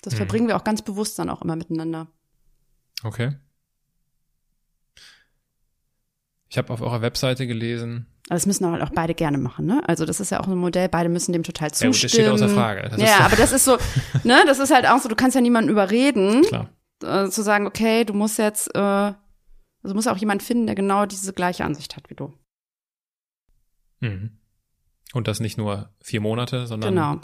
das 0.02 0.14
Mhm. 0.14 0.18
verbringen 0.18 0.48
wir 0.48 0.56
auch 0.56 0.64
ganz 0.64 0.82
bewusst 0.82 1.18
dann 1.18 1.30
auch 1.30 1.42
immer 1.42 1.56
miteinander. 1.56 2.08
Okay. 3.02 3.36
Ich 6.48 6.58
habe 6.58 6.72
auf 6.72 6.80
eurer 6.80 7.00
Webseite 7.00 7.46
gelesen, 7.46 8.06
Aber 8.28 8.34
das 8.36 8.46
müssen 8.46 8.64
auch, 8.64 8.80
auch 8.80 8.90
beide 8.92 9.14
gerne 9.14 9.38
machen, 9.38 9.66
ne? 9.66 9.82
Also 9.86 10.04
das 10.04 10.18
ist 10.20 10.30
ja 10.30 10.40
auch 10.40 10.46
ein 10.48 10.56
Modell, 10.56 10.88
beide 10.88 11.08
müssen 11.08 11.32
dem 11.32 11.42
total 11.42 11.68
Ja, 11.68 11.72
zustimmen. 11.74 11.92
gut, 11.92 12.04
das 12.04 12.10
steht 12.12 12.28
außer 12.28 12.48
Frage. 12.48 12.88
Das 12.88 13.00
ja, 13.00 13.20
aber 13.20 13.36
das 13.36 13.52
ist 13.52 13.64
so, 13.64 13.76
ne, 14.24 14.42
das 14.46 14.58
ist 14.58 14.72
halt 14.72 14.86
auch 14.86 14.98
so, 14.98 15.08
du 15.08 15.14
kannst 15.16 15.34
ja 15.36 15.40
niemanden 15.40 15.70
überreden, 15.70 16.42
klar. 16.42 16.70
äh, 17.02 17.28
zu 17.28 17.42
sagen, 17.42 17.66
okay, 17.66 18.04
du 18.04 18.14
musst 18.14 18.38
jetzt, 18.38 18.74
äh, 18.74 18.78
also 18.78 19.94
muss 19.94 20.06
auch 20.08 20.16
jemand 20.16 20.42
finden, 20.42 20.66
der 20.66 20.74
genau 20.74 21.06
diese 21.06 21.32
gleiche 21.32 21.64
Ansicht 21.64 21.96
hat 21.96 22.10
wie 22.10 22.14
du. 22.14 22.32
Mhm. 24.00 24.38
Und 25.12 25.26
das 25.28 25.40
nicht 25.40 25.56
nur 25.58 25.90
vier 26.00 26.20
Monate, 26.20 26.66
sondern 26.66 26.94
Genau. 26.94 27.20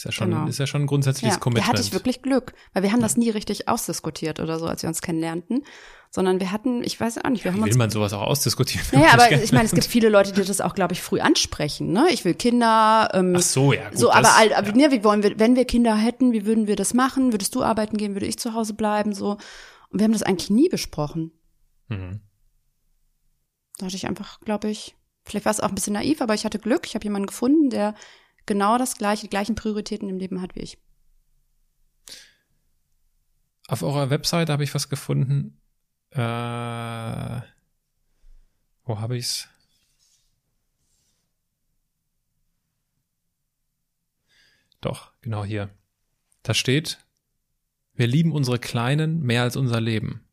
Ist 0.00 0.04
ja 0.04 0.12
schon, 0.12 0.30
Genau. 0.30 0.46
ist 0.46 0.58
ja 0.58 0.66
schon 0.66 0.82
ein 0.82 0.86
grundsätzliches 0.86 1.34
Ja, 1.34 1.38
da 1.38 1.40
Commitment. 1.42 1.68
hatte 1.68 1.82
ich 1.82 1.92
wirklich 1.92 2.22
Glück, 2.22 2.54
weil 2.72 2.82
wir 2.82 2.92
haben 2.92 3.00
das 3.00 3.16
nie 3.16 3.30
richtig 3.30 3.68
ausdiskutiert 3.68 4.40
oder 4.40 4.58
so, 4.58 4.66
als 4.66 4.82
wir 4.82 4.88
uns 4.88 5.02
kennenlernten, 5.02 5.64
sondern 6.10 6.40
wir 6.40 6.50
hatten, 6.52 6.82
ich 6.82 6.98
weiß 6.98 7.18
auch 7.18 7.28
nicht, 7.28 7.44
wir 7.44 7.52
haben 7.52 7.58
Wie 7.58 7.64
uns 7.64 7.70
will 7.72 7.78
man 7.78 7.90
sowas 7.90 8.12
auch 8.14 8.22
ausdiskutieren? 8.22 8.84
Naja, 8.92 9.12
aber 9.12 9.30
ich 9.30 9.52
meine, 9.52 9.64
es 9.66 9.72
gibt 9.72 9.84
viele 9.86 10.08
Leute, 10.08 10.32
die 10.32 10.42
das 10.42 10.60
auch, 10.60 10.74
glaube 10.74 10.94
ich, 10.94 11.02
früh 11.02 11.20
ansprechen. 11.20 11.92
Ne? 11.92 12.06
Ich 12.10 12.24
will 12.24 12.34
Kinder. 12.34 13.10
Ähm, 13.12 13.34
Ach 13.36 13.42
so, 13.42 13.72
ja. 13.72 13.90
Gut, 13.90 13.98
so, 13.98 14.06
das, 14.08 14.16
aber, 14.16 14.36
all- 14.36 14.52
aber 14.54 14.68
ja. 14.68 14.74
ne, 14.88 14.90
wie 14.90 15.04
wollen 15.04 15.22
wir, 15.22 15.38
wenn 15.38 15.54
wir 15.54 15.66
Kinder 15.66 15.94
hätten, 15.94 16.32
wie 16.32 16.46
würden 16.46 16.66
wir 16.66 16.76
das 16.76 16.94
machen? 16.94 17.32
Würdest 17.32 17.54
du 17.54 17.62
arbeiten 17.62 17.96
gehen? 17.96 18.14
Würde 18.14 18.26
ich 18.26 18.38
zu 18.38 18.54
Hause 18.54 18.74
bleiben? 18.74 19.12
So. 19.14 19.32
Und 19.90 19.98
wir 20.00 20.04
haben 20.04 20.12
das 20.12 20.22
eigentlich 20.22 20.50
nie 20.50 20.68
besprochen. 20.68 21.30
Mhm. 21.88 22.20
Da 23.78 23.86
hatte 23.86 23.96
ich 23.96 24.06
einfach, 24.06 24.40
glaube 24.40 24.68
ich, 24.70 24.96
vielleicht 25.24 25.44
war 25.44 25.52
es 25.52 25.60
auch 25.60 25.68
ein 25.68 25.74
bisschen 25.74 25.92
naiv, 25.94 26.20
aber 26.22 26.34
ich 26.34 26.44
hatte 26.44 26.58
Glück. 26.58 26.86
Ich 26.86 26.94
habe 26.94 27.04
jemanden 27.04 27.26
gefunden, 27.26 27.70
der 27.70 27.94
genau 28.50 28.78
das 28.78 28.96
gleiche, 28.98 29.22
die 29.22 29.30
gleichen 29.30 29.54
Prioritäten 29.54 30.08
im 30.08 30.18
Leben 30.18 30.42
hat 30.42 30.56
wie 30.56 30.60
ich. 30.60 30.76
Auf 33.68 33.84
eurer 33.84 34.10
Webseite 34.10 34.52
habe 34.52 34.64
ich 34.64 34.74
was 34.74 34.88
gefunden. 34.88 35.60
Äh, 36.10 36.18
wo 38.84 38.98
habe 38.98 39.16
ich's? 39.16 39.48
Doch, 44.80 45.12
genau 45.20 45.44
hier. 45.44 45.70
Da 46.42 46.52
steht, 46.54 46.98
wir 47.94 48.08
lieben 48.08 48.32
unsere 48.32 48.58
Kleinen 48.58 49.20
mehr 49.22 49.42
als 49.42 49.54
unser 49.56 49.80
Leben. 49.80 50.24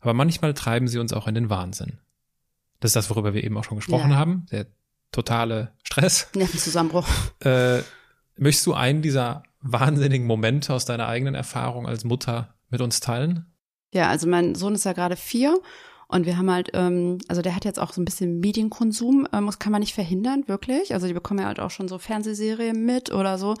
Aber 0.00 0.12
manchmal 0.12 0.54
treiben 0.54 0.88
sie 0.88 0.98
uns 0.98 1.12
auch 1.12 1.28
in 1.28 1.36
den 1.36 1.50
Wahnsinn. 1.50 2.00
Das 2.80 2.90
ist 2.90 2.96
das, 2.96 3.10
worüber 3.10 3.32
wir 3.32 3.44
eben 3.44 3.56
auch 3.56 3.64
schon 3.64 3.76
gesprochen 3.76 4.10
Ja. 4.10 4.16
haben. 4.16 4.46
Der 4.50 4.66
totale 5.14 5.72
Stress. 5.82 6.28
Nervenzusammenbruch. 6.34 7.06
Äh, 7.40 7.80
möchtest 8.36 8.66
du 8.66 8.74
einen 8.74 9.02
dieser 9.02 9.42
wahnsinnigen 9.60 10.26
Momente 10.26 10.74
aus 10.74 10.84
deiner 10.84 11.06
eigenen 11.06 11.34
Erfahrung 11.34 11.86
als 11.86 12.04
Mutter 12.04 12.54
mit 12.68 12.80
uns 12.80 13.00
teilen? 13.00 13.46
Ja, 13.92 14.08
also 14.08 14.26
mein 14.26 14.54
Sohn 14.54 14.74
ist 14.74 14.84
ja 14.84 14.92
gerade 14.92 15.16
vier 15.16 15.58
und 16.08 16.26
wir 16.26 16.36
haben 16.36 16.50
halt, 16.50 16.70
ähm, 16.74 17.18
also 17.28 17.42
der 17.42 17.56
hat 17.56 17.64
jetzt 17.64 17.78
auch 17.78 17.92
so 17.92 18.00
ein 18.00 18.04
bisschen 18.04 18.40
Medienkonsum, 18.40 19.26
ähm, 19.32 19.46
das 19.46 19.58
kann 19.58 19.72
man 19.72 19.80
nicht 19.80 19.94
verhindern, 19.94 20.44
wirklich. 20.46 20.92
Also 20.92 21.06
die 21.06 21.12
bekommen 21.12 21.40
ja 21.40 21.46
halt 21.46 21.60
auch 21.60 21.70
schon 21.70 21.88
so 21.88 21.98
Fernsehserien 21.98 22.84
mit 22.84 23.12
oder 23.12 23.38
so. 23.38 23.54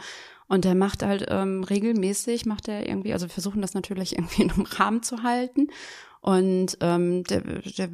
Und 0.46 0.64
der 0.64 0.74
macht 0.74 1.02
halt 1.02 1.24
ähm, 1.28 1.64
regelmäßig, 1.64 2.44
macht 2.44 2.68
er 2.68 2.86
irgendwie, 2.86 3.12
also 3.14 3.26
wir 3.26 3.32
versuchen 3.32 3.62
das 3.62 3.74
natürlich 3.74 4.12
irgendwie 4.18 4.42
in 4.42 4.50
einem 4.50 4.66
Rahmen 4.66 5.02
zu 5.02 5.22
halten. 5.22 5.68
Und 6.20 6.78
ähm, 6.80 7.24
der, 7.24 7.40
der 7.40 7.90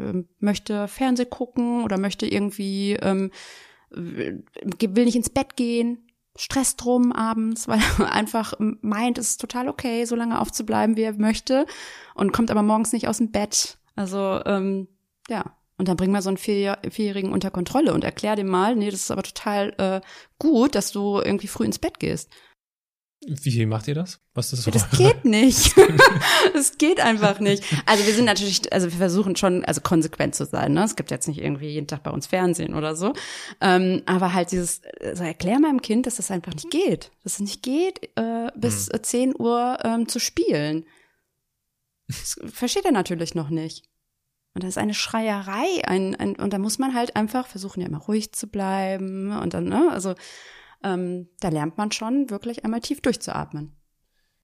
äh, 0.00 0.24
möchte 0.38 0.88
Fernseh 0.88 1.26
gucken 1.26 1.84
oder 1.84 1.98
möchte 1.98 2.26
irgendwie, 2.26 2.94
ähm, 2.94 3.30
will 3.90 5.04
nicht 5.04 5.16
ins 5.16 5.30
Bett 5.30 5.56
gehen, 5.56 6.06
Stress 6.36 6.76
drum 6.76 7.12
abends, 7.12 7.68
weil 7.68 7.80
er 7.98 8.12
einfach 8.12 8.54
meint, 8.58 9.18
es 9.18 9.30
ist 9.30 9.40
total 9.40 9.68
okay, 9.68 10.04
so 10.04 10.16
lange 10.16 10.40
aufzubleiben, 10.40 10.96
wie 10.96 11.02
er 11.02 11.14
möchte 11.14 11.66
und 12.14 12.32
kommt 12.32 12.50
aber 12.50 12.62
morgens 12.62 12.92
nicht 12.92 13.08
aus 13.08 13.18
dem 13.18 13.30
Bett. 13.30 13.78
Also 13.96 14.40
ähm, 14.46 14.88
ja, 15.28 15.44
und 15.76 15.88
dann 15.88 15.96
bring 15.96 16.10
mal 16.10 16.22
so 16.22 16.28
einen 16.28 16.36
Vier 16.36 16.78
Vierjährigen 16.88 17.32
unter 17.32 17.50
Kontrolle 17.50 17.94
und 17.94 18.04
erklär 18.04 18.36
dem 18.36 18.48
mal, 18.48 18.76
nee, 18.76 18.90
das 18.90 19.00
ist 19.00 19.10
aber 19.10 19.22
total 19.22 19.74
äh, 19.78 20.00
gut, 20.38 20.74
dass 20.74 20.92
du 20.92 21.20
irgendwie 21.20 21.46
früh 21.46 21.64
ins 21.64 21.78
Bett 21.78 21.98
gehst. 21.98 22.30
Wie 23.26 23.66
macht 23.66 23.86
ihr 23.86 23.94
das? 23.94 24.18
Was 24.32 24.52
ist 24.54 24.66
das? 24.66 24.72
Das 24.72 24.90
geht 24.98 25.26
nicht. 25.26 25.74
das 26.54 26.78
geht 26.78 27.00
einfach 27.00 27.38
nicht. 27.38 27.62
Also 27.84 28.06
wir 28.06 28.14
sind 28.14 28.24
natürlich, 28.24 28.72
also 28.72 28.90
wir 28.90 28.96
versuchen 28.96 29.36
schon, 29.36 29.62
also 29.66 29.82
konsequent 29.82 30.34
zu 30.34 30.46
sein. 30.46 30.72
Ne? 30.72 30.84
Es 30.84 30.96
gibt 30.96 31.10
jetzt 31.10 31.28
nicht 31.28 31.38
irgendwie 31.38 31.68
jeden 31.68 31.86
Tag 31.86 32.02
bei 32.02 32.10
uns 32.10 32.26
Fernsehen 32.26 32.74
oder 32.74 32.96
so. 32.96 33.12
Ähm, 33.60 34.02
aber 34.06 34.32
halt 34.32 34.52
dieses, 34.52 34.80
also 35.02 35.22
erklär 35.22 35.60
meinem 35.60 35.82
Kind, 35.82 36.06
dass 36.06 36.16
das 36.16 36.30
einfach 36.30 36.54
nicht 36.54 36.70
geht. 36.70 37.10
Dass 37.22 37.34
es 37.34 37.40
nicht 37.40 37.62
geht, 37.62 38.08
äh, 38.16 38.50
bis 38.56 38.88
hm. 38.90 39.02
10 39.02 39.34
Uhr 39.38 39.78
ähm, 39.84 40.08
zu 40.08 40.18
spielen. 40.18 40.86
Das 42.06 42.40
versteht 42.52 42.86
er 42.86 42.92
natürlich 42.92 43.34
noch 43.34 43.50
nicht. 43.50 43.84
Und 44.54 44.64
das 44.64 44.70
ist 44.70 44.78
eine 44.78 44.94
Schreierei, 44.94 45.84
ein, 45.84 46.16
ein, 46.16 46.34
und 46.36 46.52
da 46.52 46.58
muss 46.58 46.78
man 46.78 46.94
halt 46.94 47.14
einfach 47.14 47.46
versuchen, 47.46 47.82
ja 47.82 47.86
immer 47.86 48.00
ruhig 48.00 48.32
zu 48.32 48.48
bleiben. 48.48 49.30
Und 49.38 49.54
dann, 49.54 49.64
ne, 49.64 49.88
also 49.92 50.14
ähm, 50.82 51.28
da 51.40 51.48
lernt 51.48 51.76
man 51.78 51.92
schon 51.92 52.30
wirklich 52.30 52.64
einmal 52.64 52.80
tief 52.80 53.00
durchzuatmen. 53.00 53.72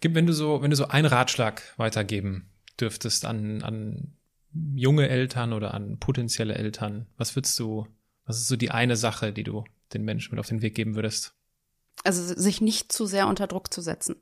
Wenn 0.02 0.26
du 0.26 0.32
so, 0.32 0.62
wenn 0.62 0.70
du 0.70 0.76
so 0.76 0.88
einen 0.88 1.06
Ratschlag 1.06 1.62
weitergeben 1.78 2.50
dürftest 2.78 3.24
an, 3.24 3.62
an 3.62 4.12
junge 4.74 5.08
Eltern 5.08 5.52
oder 5.52 5.74
an 5.74 5.98
potenzielle 5.98 6.54
Eltern, 6.54 7.06
was 7.16 7.34
würdest 7.34 7.58
du, 7.58 7.86
was 8.24 8.38
ist 8.38 8.48
so 8.48 8.56
die 8.56 8.70
eine 8.70 8.96
Sache, 8.96 9.32
die 9.32 9.44
du 9.44 9.64
den 9.94 10.04
Menschen 10.04 10.32
mit 10.32 10.40
auf 10.40 10.48
den 10.48 10.62
Weg 10.62 10.74
geben 10.74 10.94
würdest? 10.94 11.34
Also 12.04 12.22
sich 12.34 12.60
nicht 12.60 12.92
zu 12.92 13.06
sehr 13.06 13.26
unter 13.26 13.46
Druck 13.46 13.72
zu 13.72 13.80
setzen. 13.80 14.16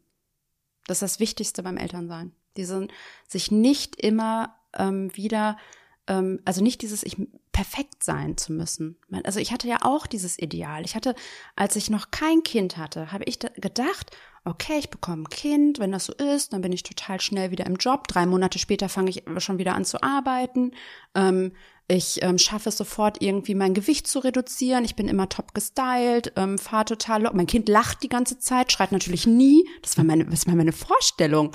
Das 0.87 0.99
ist 0.99 1.03
das 1.03 1.21
Wichtigste 1.21 1.63
beim 1.63 1.77
Elternsein. 1.77 2.33
Diese, 2.57 2.87
sich 3.27 3.51
nicht 3.51 3.97
immer 3.97 4.55
ähm, 4.75 5.15
wieder 5.17 5.57
ähm, 6.07 6.41
also 6.45 6.63
nicht 6.63 6.83
dieses 6.83 7.03
ich 7.03 7.17
perfekt 7.53 8.03
sein 8.03 8.37
zu 8.37 8.53
müssen. 8.53 8.97
Also 9.23 9.39
ich 9.39 9.53
hatte 9.53 9.69
ja 9.69 9.79
auch 9.83 10.07
dieses 10.07 10.39
Ideal. 10.39 10.85
Ich 10.85 10.97
hatte, 10.97 11.15
als 11.57 11.77
ich 11.77 11.89
noch 11.89 12.11
kein 12.11 12.43
Kind 12.43 12.77
hatte, 12.77 13.13
habe 13.13 13.25
ich 13.25 13.39
gedacht, 13.39 14.11
okay, 14.45 14.79
ich 14.79 14.91
bekomme 14.91 15.23
ein 15.23 15.29
Kind, 15.29 15.79
wenn 15.79 15.93
das 15.93 16.07
so 16.07 16.13
ist, 16.13 16.53
dann 16.53 16.61
bin 16.61 16.73
ich 16.73 16.83
total 16.83 17.21
schnell 17.21 17.51
wieder 17.51 17.67
im 17.67 17.77
Job. 17.77 18.09
Drei 18.09 18.27
Monate 18.27 18.59
später 18.59 18.89
fange 18.89 19.11
ich 19.11 19.23
schon 19.39 19.59
wieder 19.59 19.75
an 19.75 19.85
zu 19.85 20.03
arbeiten. 20.03 20.73
Ähm, 21.15 21.53
ich 21.87 22.23
ähm, 22.23 22.39
schaffe 22.39 22.71
es 22.71 22.79
sofort 22.79 23.21
irgendwie 23.21 23.55
mein 23.55 23.75
Gewicht 23.75 24.07
zu 24.07 24.19
reduzieren. 24.19 24.85
Ich 24.85 24.97
bin 24.97 25.07
immer 25.07 25.29
top 25.29 25.55
gestylt, 25.55 26.33
ähm, 26.37 26.59
fahre 26.59 26.87
total 26.87 27.23
locker. 27.23 27.37
Mein 27.37 27.47
Kind 27.47 27.69
lacht 27.69 28.03
die 28.03 28.09
ganze 28.09 28.39
Zeit, 28.39 28.73
schreit 28.73 28.91
natürlich 28.91 29.27
nie. 29.27 29.69
Das 29.83 29.97
war 29.97 30.05
meine, 30.05 30.25
das 30.25 30.47
war 30.47 30.55
meine 30.55 30.73
Vorstellung. 30.73 31.53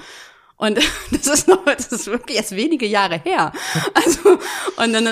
Und 0.59 0.77
das 1.11 1.27
ist 1.27 1.47
noch, 1.47 1.65
das 1.65 1.87
ist 1.87 2.05
wirklich 2.07 2.37
erst 2.37 2.55
wenige 2.55 2.85
Jahre 2.85 3.19
her. 3.19 3.51
Also, 3.93 4.37
und 4.77 4.93
dann, 4.93 5.07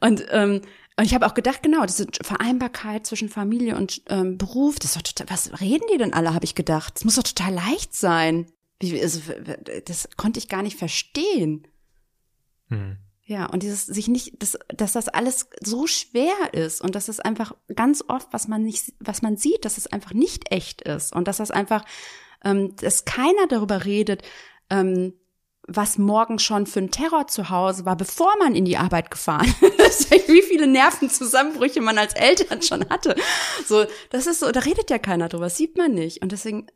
und, 0.00 0.26
ähm, 0.30 0.62
und 0.96 1.04
ich 1.04 1.14
habe 1.14 1.26
auch 1.26 1.34
gedacht, 1.34 1.62
genau, 1.62 1.84
diese 1.86 2.06
Vereinbarkeit 2.22 3.06
zwischen 3.06 3.28
Familie 3.28 3.76
und 3.76 4.02
ähm, 4.08 4.38
Beruf, 4.38 4.78
das 4.80 4.90
ist 4.90 4.96
doch 4.96 5.02
total, 5.02 5.30
was 5.30 5.60
reden 5.60 5.84
die 5.92 5.98
denn 5.98 6.14
alle, 6.14 6.34
habe 6.34 6.44
ich 6.44 6.56
gedacht. 6.56 6.96
Das 6.96 7.04
muss 7.04 7.14
doch 7.14 7.22
total 7.22 7.54
leicht 7.54 7.94
sein. 7.94 8.50
Wie, 8.80 9.00
also, 9.00 9.20
das 9.84 10.08
konnte 10.16 10.38
ich 10.38 10.48
gar 10.48 10.62
nicht 10.62 10.78
verstehen. 10.78 11.68
Hm. 12.68 12.96
Ja, 13.24 13.44
und 13.44 13.62
dieses 13.62 13.84
sich 13.84 14.08
nicht, 14.08 14.42
dass, 14.42 14.58
dass 14.68 14.94
das 14.94 15.08
alles 15.08 15.50
so 15.62 15.86
schwer 15.86 16.54
ist 16.54 16.80
und 16.80 16.94
dass 16.94 17.08
es 17.08 17.20
einfach 17.20 17.54
ganz 17.76 18.02
oft, 18.08 18.32
was 18.32 18.48
man 18.48 18.62
nicht, 18.62 18.94
was 19.00 19.20
man 19.20 19.36
sieht, 19.36 19.66
dass 19.66 19.76
es 19.76 19.86
einfach 19.86 20.14
nicht 20.14 20.50
echt 20.50 20.80
ist 20.80 21.14
und 21.14 21.28
dass 21.28 21.36
das 21.36 21.50
einfach, 21.50 21.84
ähm, 22.42 22.74
dass 22.76 23.04
keiner 23.04 23.46
darüber 23.48 23.84
redet, 23.84 24.22
ähm, 24.70 25.14
was 25.68 25.98
morgen 25.98 26.38
schon 26.38 26.66
für 26.66 26.80
ein 26.80 26.90
Terror 26.90 27.28
zu 27.28 27.50
Hause 27.50 27.84
war, 27.84 27.94
bevor 27.94 28.32
man 28.38 28.54
in 28.54 28.64
die 28.64 28.78
Arbeit 28.78 29.10
gefahren 29.10 29.54
ist, 29.86 30.10
wie 30.10 30.42
viele 30.42 30.66
Nervenzusammenbrüche 30.66 31.82
man 31.82 31.98
als 31.98 32.14
Eltern 32.14 32.62
schon 32.62 32.88
hatte. 32.88 33.14
So, 33.66 33.84
das 34.10 34.26
ist 34.26 34.40
so, 34.40 34.50
da 34.50 34.60
redet 34.60 34.88
ja 34.88 34.98
keiner 34.98 35.28
drüber, 35.28 35.44
das 35.44 35.58
sieht 35.58 35.76
man 35.76 35.92
nicht. 35.92 36.22
Und 36.22 36.32
deswegen 36.32 36.68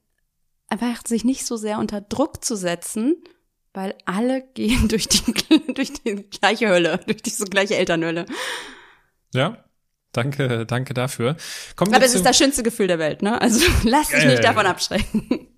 einfach 0.68 1.06
sich 1.06 1.24
nicht 1.24 1.46
so 1.46 1.56
sehr 1.56 1.78
unter 1.78 2.02
Druck 2.02 2.44
zu 2.44 2.54
setzen, 2.54 3.16
weil 3.72 3.94
alle 4.04 4.42
gehen 4.54 4.88
durch 4.88 5.08
die, 5.08 5.22
durch 5.72 5.94
die 5.94 6.28
gleiche 6.28 6.68
Hölle, 6.68 7.00
durch 7.06 7.22
diese 7.22 7.46
gleiche 7.46 7.76
Elternhölle. 7.76 8.26
Ja, 9.32 9.64
danke, 10.12 10.66
danke 10.66 10.92
dafür. 10.92 11.36
Kommen 11.76 11.94
Aber 11.94 12.04
es 12.04 12.14
ist 12.14 12.26
das 12.26 12.36
schönste 12.36 12.62
Gefühl 12.62 12.88
der 12.88 12.98
Welt, 12.98 13.22
ne? 13.22 13.40
Also 13.40 13.64
lass 13.84 14.08
dich 14.08 14.26
nicht 14.26 14.44
davon 14.44 14.66
abschrecken. 14.66 15.48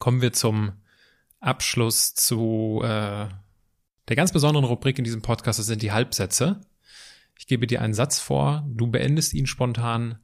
Kommen 0.00 0.20
wir 0.20 0.32
zum 0.32 0.81
Abschluss 1.42 2.14
zu 2.14 2.80
äh, 2.82 3.28
der 4.08 4.16
ganz 4.16 4.32
besonderen 4.32 4.64
Rubrik 4.64 4.98
in 4.98 5.04
diesem 5.04 5.22
Podcast, 5.22 5.58
das 5.58 5.66
sind 5.66 5.82
die 5.82 5.92
Halbsätze. 5.92 6.60
Ich 7.38 7.46
gebe 7.46 7.66
dir 7.66 7.82
einen 7.82 7.94
Satz 7.94 8.20
vor, 8.20 8.64
du 8.68 8.86
beendest 8.86 9.34
ihn 9.34 9.46
spontan, 9.46 10.18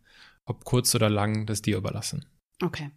ob 0.44 0.64
kurz 0.64 0.94
oder 0.94 1.10
lang, 1.10 1.46
das 1.46 1.62
dir 1.62 1.76
überlassen. 1.76 2.26
Okay. 2.62 2.90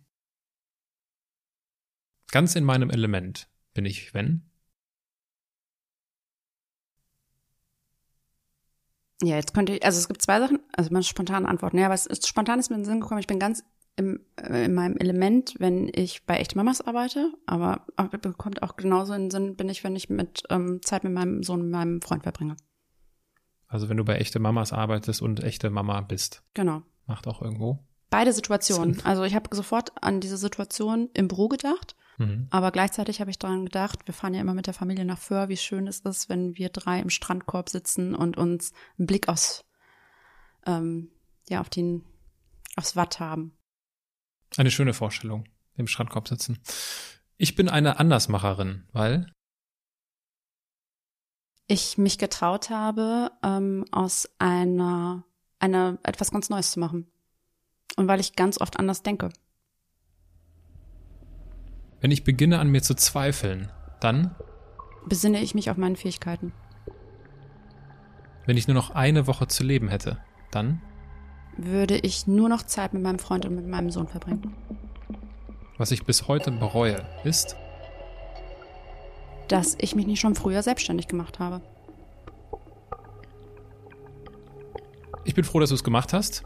Ganz 2.31 2.55
in 2.55 2.63
meinem 2.63 2.89
Element 2.89 3.49
bin 3.73 3.85
ich, 3.85 4.13
wenn? 4.13 4.49
Ja, 9.23 9.35
jetzt 9.35 9.53
könnte 9.53 9.73
ich, 9.73 9.85
also 9.85 9.99
es 9.99 10.07
gibt 10.07 10.21
zwei 10.21 10.39
Sachen, 10.39 10.59
also 10.73 10.91
man 10.91 11.03
spontan 11.03 11.45
antworten. 11.45 11.77
Ja, 11.77 11.85
aber 11.85 11.93
es 11.93 12.05
ist 12.05 12.27
spontan 12.27 12.59
ist 12.59 12.69
mir 12.69 12.75
in 12.75 12.81
den 12.81 12.85
Sinn 12.85 13.01
gekommen, 13.01 13.19
ich 13.19 13.27
bin 13.27 13.39
ganz 13.39 13.63
im, 13.95 14.19
äh, 14.37 14.65
in 14.65 14.73
meinem 14.73 14.97
Element, 14.97 15.55
wenn 15.59 15.89
ich 15.93 16.25
bei 16.25 16.37
echten 16.37 16.57
Mamas 16.57 16.81
arbeite, 16.81 17.33
aber, 17.45 17.85
aber 17.95 18.17
bekommt 18.17 18.63
auch 18.63 18.75
genauso 18.75 19.13
in 19.13 19.23
den 19.23 19.31
Sinn, 19.31 19.55
bin 19.55 19.69
ich, 19.69 19.83
wenn 19.83 19.95
ich 19.95 20.09
mit 20.09 20.43
ähm, 20.49 20.81
Zeit 20.81 21.03
mit 21.03 21.13
meinem 21.13 21.43
Sohn, 21.43 21.63
mit 21.63 21.71
meinem 21.71 22.01
Freund 22.01 22.23
verbringe. 22.23 22.55
Also 23.67 23.87
wenn 23.87 23.97
du 23.97 24.03
bei 24.03 24.17
echte 24.17 24.39
Mamas 24.39 24.73
arbeitest 24.73 25.21
und 25.21 25.43
echte 25.43 25.69
Mama 25.69 26.01
bist. 26.01 26.43
Genau. 26.53 26.83
Macht 27.05 27.27
auch 27.27 27.41
irgendwo. 27.41 27.79
Beide 28.09 28.33
Situationen. 28.33 28.99
Also 29.05 29.23
ich 29.23 29.35
habe 29.35 29.55
sofort 29.55 29.91
an 30.03 30.19
diese 30.19 30.35
Situation 30.35 31.09
im 31.13 31.29
Büro 31.29 31.47
gedacht, 31.47 31.95
mhm. 32.17 32.47
aber 32.49 32.71
gleichzeitig 32.71 33.21
habe 33.21 33.31
ich 33.31 33.39
daran 33.39 33.63
gedacht, 33.63 33.99
wir 34.05 34.13
fahren 34.13 34.33
ja 34.33 34.41
immer 34.41 34.53
mit 34.53 34.67
der 34.67 34.73
Familie 34.73 35.05
nach 35.05 35.17
Föhr, 35.17 35.47
wie 35.47 35.55
schön 35.55 35.87
es 35.87 36.01
ist, 36.01 36.27
wenn 36.27 36.57
wir 36.57 36.67
drei 36.67 36.99
im 36.99 37.09
Strandkorb 37.09 37.69
sitzen 37.69 38.13
und 38.13 38.37
uns 38.37 38.73
einen 38.99 39.07
Blick 39.07 39.29
aus, 39.29 39.63
ähm, 40.65 41.09
ja, 41.47 41.61
auf 41.61 41.69
den, 41.69 42.03
aufs 42.75 42.97
Watt 42.97 43.21
haben. 43.21 43.53
Eine 44.57 44.71
schöne 44.71 44.93
Vorstellung, 44.93 45.45
im 45.75 45.87
Strandkorb 45.87 46.27
sitzen. 46.27 46.59
Ich 47.37 47.55
bin 47.55 47.69
eine 47.69 47.99
Andersmacherin, 47.99 48.83
weil 48.91 49.31
ich 51.67 51.97
mich 51.97 52.17
getraut 52.17 52.69
habe, 52.69 53.31
ähm, 53.43 53.85
aus 53.91 54.29
einer, 54.39 55.23
einer 55.59 55.99
etwas 56.03 56.31
ganz 56.31 56.49
Neues 56.49 56.71
zu 56.71 56.79
machen. 56.79 57.07
Und 57.95 58.07
weil 58.07 58.19
ich 58.19 58.35
ganz 58.35 58.59
oft 58.59 58.77
anders 58.77 59.03
denke. 59.03 59.29
Wenn 62.01 62.11
ich 62.11 62.23
beginne 62.23 62.59
an 62.59 62.69
mir 62.69 62.81
zu 62.81 62.95
zweifeln, 62.95 63.71
dann 64.01 64.35
besinne 65.05 65.41
ich 65.41 65.55
mich 65.55 65.69
auf 65.69 65.77
meine 65.77 65.95
Fähigkeiten. 65.95 66.51
Wenn 68.45 68.57
ich 68.57 68.67
nur 68.67 68.75
noch 68.75 68.89
eine 68.89 69.27
Woche 69.27 69.47
zu 69.47 69.63
leben 69.63 69.87
hätte, 69.87 70.21
dann 70.51 70.81
würde 71.65 71.97
ich 71.97 72.27
nur 72.27 72.49
noch 72.49 72.63
Zeit 72.63 72.93
mit 72.93 73.03
meinem 73.03 73.19
Freund 73.19 73.45
und 73.45 73.55
mit 73.55 73.67
meinem 73.67 73.89
Sohn 73.89 74.07
verbringen. 74.07 74.53
Was 75.77 75.91
ich 75.91 76.05
bis 76.05 76.27
heute 76.27 76.51
bereue, 76.51 77.03
ist, 77.23 77.55
dass 79.47 79.75
ich 79.79 79.95
mich 79.95 80.07
nicht 80.07 80.19
schon 80.19 80.35
früher 80.35 80.63
selbstständig 80.63 81.07
gemacht 81.07 81.39
habe. 81.39 81.61
Ich 85.25 85.35
bin 85.35 85.43
froh, 85.43 85.59
dass 85.59 85.69
du 85.69 85.75
es 85.75 85.83
gemacht 85.83 86.13
hast. 86.13 86.43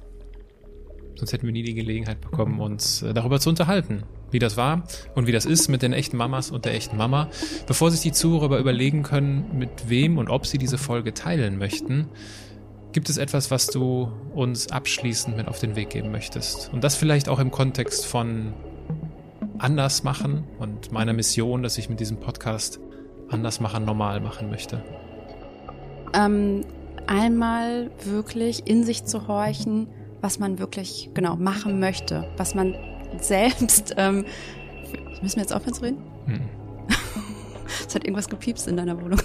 Sonst 1.15 1.31
hätten 1.31 1.45
wir 1.45 1.53
nie 1.53 1.63
die 1.63 1.73
Gelegenheit 1.73 2.19
bekommen, 2.19 2.59
uns 2.59 3.01
äh, 3.01 3.13
darüber 3.13 3.39
zu 3.39 3.49
unterhalten, 3.49 4.03
wie 4.31 4.39
das 4.39 4.57
war 4.57 4.83
und 5.15 5.27
wie 5.27 5.31
das 5.31 5.45
ist 5.45 5.69
mit 5.69 5.81
den 5.81 5.93
echten 5.93 6.17
Mamas 6.17 6.51
und 6.51 6.65
der 6.65 6.73
echten 6.73 6.97
Mama. 6.97 7.29
Bevor 7.67 7.89
sich 7.89 8.01
die 8.01 8.11
Zuhörer 8.11 8.57
überlegen 8.57 9.03
können, 9.03 9.57
mit 9.57 9.89
wem 9.89 10.17
und 10.17 10.29
ob 10.29 10.45
sie 10.45 10.57
diese 10.57 10.77
Folge 10.77 11.13
teilen 11.13 11.57
möchten, 11.57 12.09
Gibt 12.95 13.09
es 13.09 13.17
etwas, 13.17 13.51
was 13.51 13.67
du 13.67 14.09
uns 14.33 14.71
abschließend 14.71 15.35
mit 15.35 15.49
auf 15.49 15.59
den 15.59 15.75
Weg 15.75 15.89
geben 15.89 16.13
möchtest? 16.13 16.69
Und 16.71 16.81
das 16.81 16.95
vielleicht 16.95 17.27
auch 17.27 17.39
im 17.39 17.51
Kontext 17.51 18.05
von 18.05 18.53
anders 19.57 20.03
machen 20.03 20.45
und 20.59 20.93
meiner 20.93 21.11
Mission, 21.11 21.61
dass 21.61 21.77
ich 21.77 21.89
mit 21.89 21.99
diesem 21.99 22.21
Podcast 22.21 22.79
anders 23.27 23.59
machen, 23.59 23.83
normal 23.83 24.21
machen 24.21 24.49
möchte. 24.49 24.81
Ähm, 26.13 26.63
einmal 27.05 27.91
wirklich 28.05 28.65
in 28.65 28.85
sich 28.85 29.03
zu 29.03 29.27
horchen, 29.27 29.87
was 30.21 30.39
man 30.39 30.57
wirklich 30.57 31.09
genau 31.13 31.35
machen 31.35 31.81
möchte, 31.81 32.29
was 32.37 32.55
man 32.55 32.75
selbst. 33.19 33.93
Ähm, 33.97 34.23
müssen 35.21 35.35
wir 35.35 35.41
jetzt 35.41 35.53
aufhören 35.53 35.73
zu 35.73 35.81
reden? 35.81 35.97
Hm. 36.27 36.39
es 37.85 37.93
hat 37.93 38.05
irgendwas 38.05 38.29
gepiepst 38.29 38.69
in 38.69 38.77
deiner 38.77 39.01
Wohnung. 39.01 39.19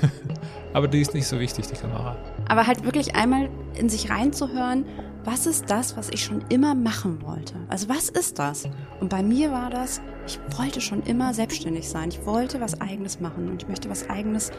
Aber 0.72 0.88
die 0.88 1.00
ist 1.00 1.14
nicht 1.14 1.26
so 1.26 1.38
wichtig, 1.38 1.66
die 1.66 1.74
Kamera. 1.74 2.16
Aber 2.48 2.66
halt 2.66 2.84
wirklich 2.84 3.14
einmal 3.14 3.50
in 3.74 3.88
sich 3.88 4.10
reinzuhören, 4.10 4.86
was 5.24 5.46
ist 5.46 5.70
das, 5.70 5.96
was 5.96 6.08
ich 6.08 6.24
schon 6.24 6.44
immer 6.48 6.74
machen 6.74 7.22
wollte? 7.22 7.54
Also 7.68 7.88
was 7.88 8.08
ist 8.08 8.38
das? 8.38 8.64
Und 9.00 9.08
bei 9.08 9.22
mir 9.22 9.52
war 9.52 9.70
das, 9.70 10.00
ich 10.26 10.38
wollte 10.58 10.80
schon 10.80 11.02
immer 11.02 11.32
selbstständig 11.34 11.88
sein. 11.88 12.08
Ich 12.08 12.26
wollte 12.26 12.60
was 12.60 12.80
eigenes 12.80 13.20
machen 13.20 13.48
und 13.48 13.62
ich 13.62 13.68
möchte 13.68 13.88
was 13.88 14.08
eigenes 14.10 14.50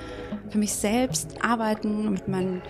für 0.50 0.58
mich 0.58 0.74
selbst 0.74 1.44
arbeiten 1.44 2.08
und 2.08 2.14
mit, 2.14 2.28
mein, 2.28 2.62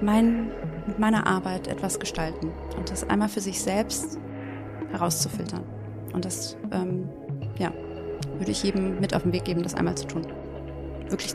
mein, 0.00 0.50
mit 0.86 0.98
meiner 0.98 1.26
Arbeit 1.26 1.68
etwas 1.68 2.00
gestalten. 2.00 2.50
Und 2.76 2.90
das 2.90 3.08
einmal 3.08 3.28
für 3.28 3.40
sich 3.40 3.62
selbst 3.62 4.18
herauszufiltern. 4.90 5.62
Und 6.12 6.24
das, 6.24 6.56
ähm, 6.72 7.08
ja, 7.58 7.72
würde 8.38 8.50
ich 8.50 8.62
jedem 8.62 8.98
mit 8.98 9.14
auf 9.14 9.22
den 9.22 9.32
Weg 9.32 9.44
geben, 9.44 9.62
das 9.62 9.74
einmal 9.74 9.96
zu 9.96 10.06
tun. 10.06 10.26
Wirklich 11.08 11.34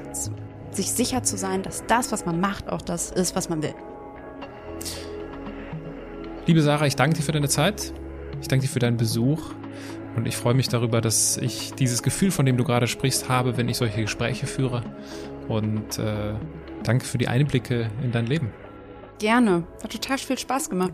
sich 0.76 0.91
sicher 0.91 1.23
zu 1.23 1.38
sein, 1.38 1.64
dass 1.64 1.85
das, 1.85 2.11
was 2.11 2.26
man 2.26 2.39
macht, 2.39 2.69
auch 2.69 2.81
das 2.81 3.11
ist, 3.11 3.35
was 3.35 3.49
man 3.49 3.64
will. 3.64 3.73
Liebe 6.45 6.61
Sarah, 6.61 6.85
ich 6.85 6.95
danke 6.95 7.18
dir 7.18 7.23
für 7.23 7.31
deine 7.31 7.49
Zeit. 7.49 7.93
Ich 8.41 8.47
danke 8.47 8.65
dir 8.65 8.72
für 8.72 8.80
deinen 8.80 8.97
Besuch. 8.97 9.52
Und 10.15 10.27
ich 10.27 10.38
freue 10.38 10.53
mich 10.53 10.69
darüber, 10.69 11.02
dass 11.02 11.38
ich 11.38 11.73
dieses 11.73 12.03
Gefühl, 12.03 12.31
von 12.31 12.45
dem 12.45 12.57
du 12.57 12.64
gerade 12.64 12.88
sprichst, 12.88 13.27
habe, 13.27 13.57
wenn 13.57 13.68
ich 13.68 13.77
solche 13.77 14.02
Gespräche 14.02 14.47
führe. 14.47 14.84
Und 15.47 15.99
äh, 15.99 16.35
danke 16.84 17.06
für 17.06 17.18
die 17.18 17.27
Einblicke 17.27 17.89
in 18.02 18.11
dein 18.11 18.26
Leben. 18.26 18.52
Gerne. 19.19 19.64
Hat 19.84 19.91
total 19.91 20.18
viel 20.18 20.38
Spaß 20.38 20.69
gemacht. 20.69 20.93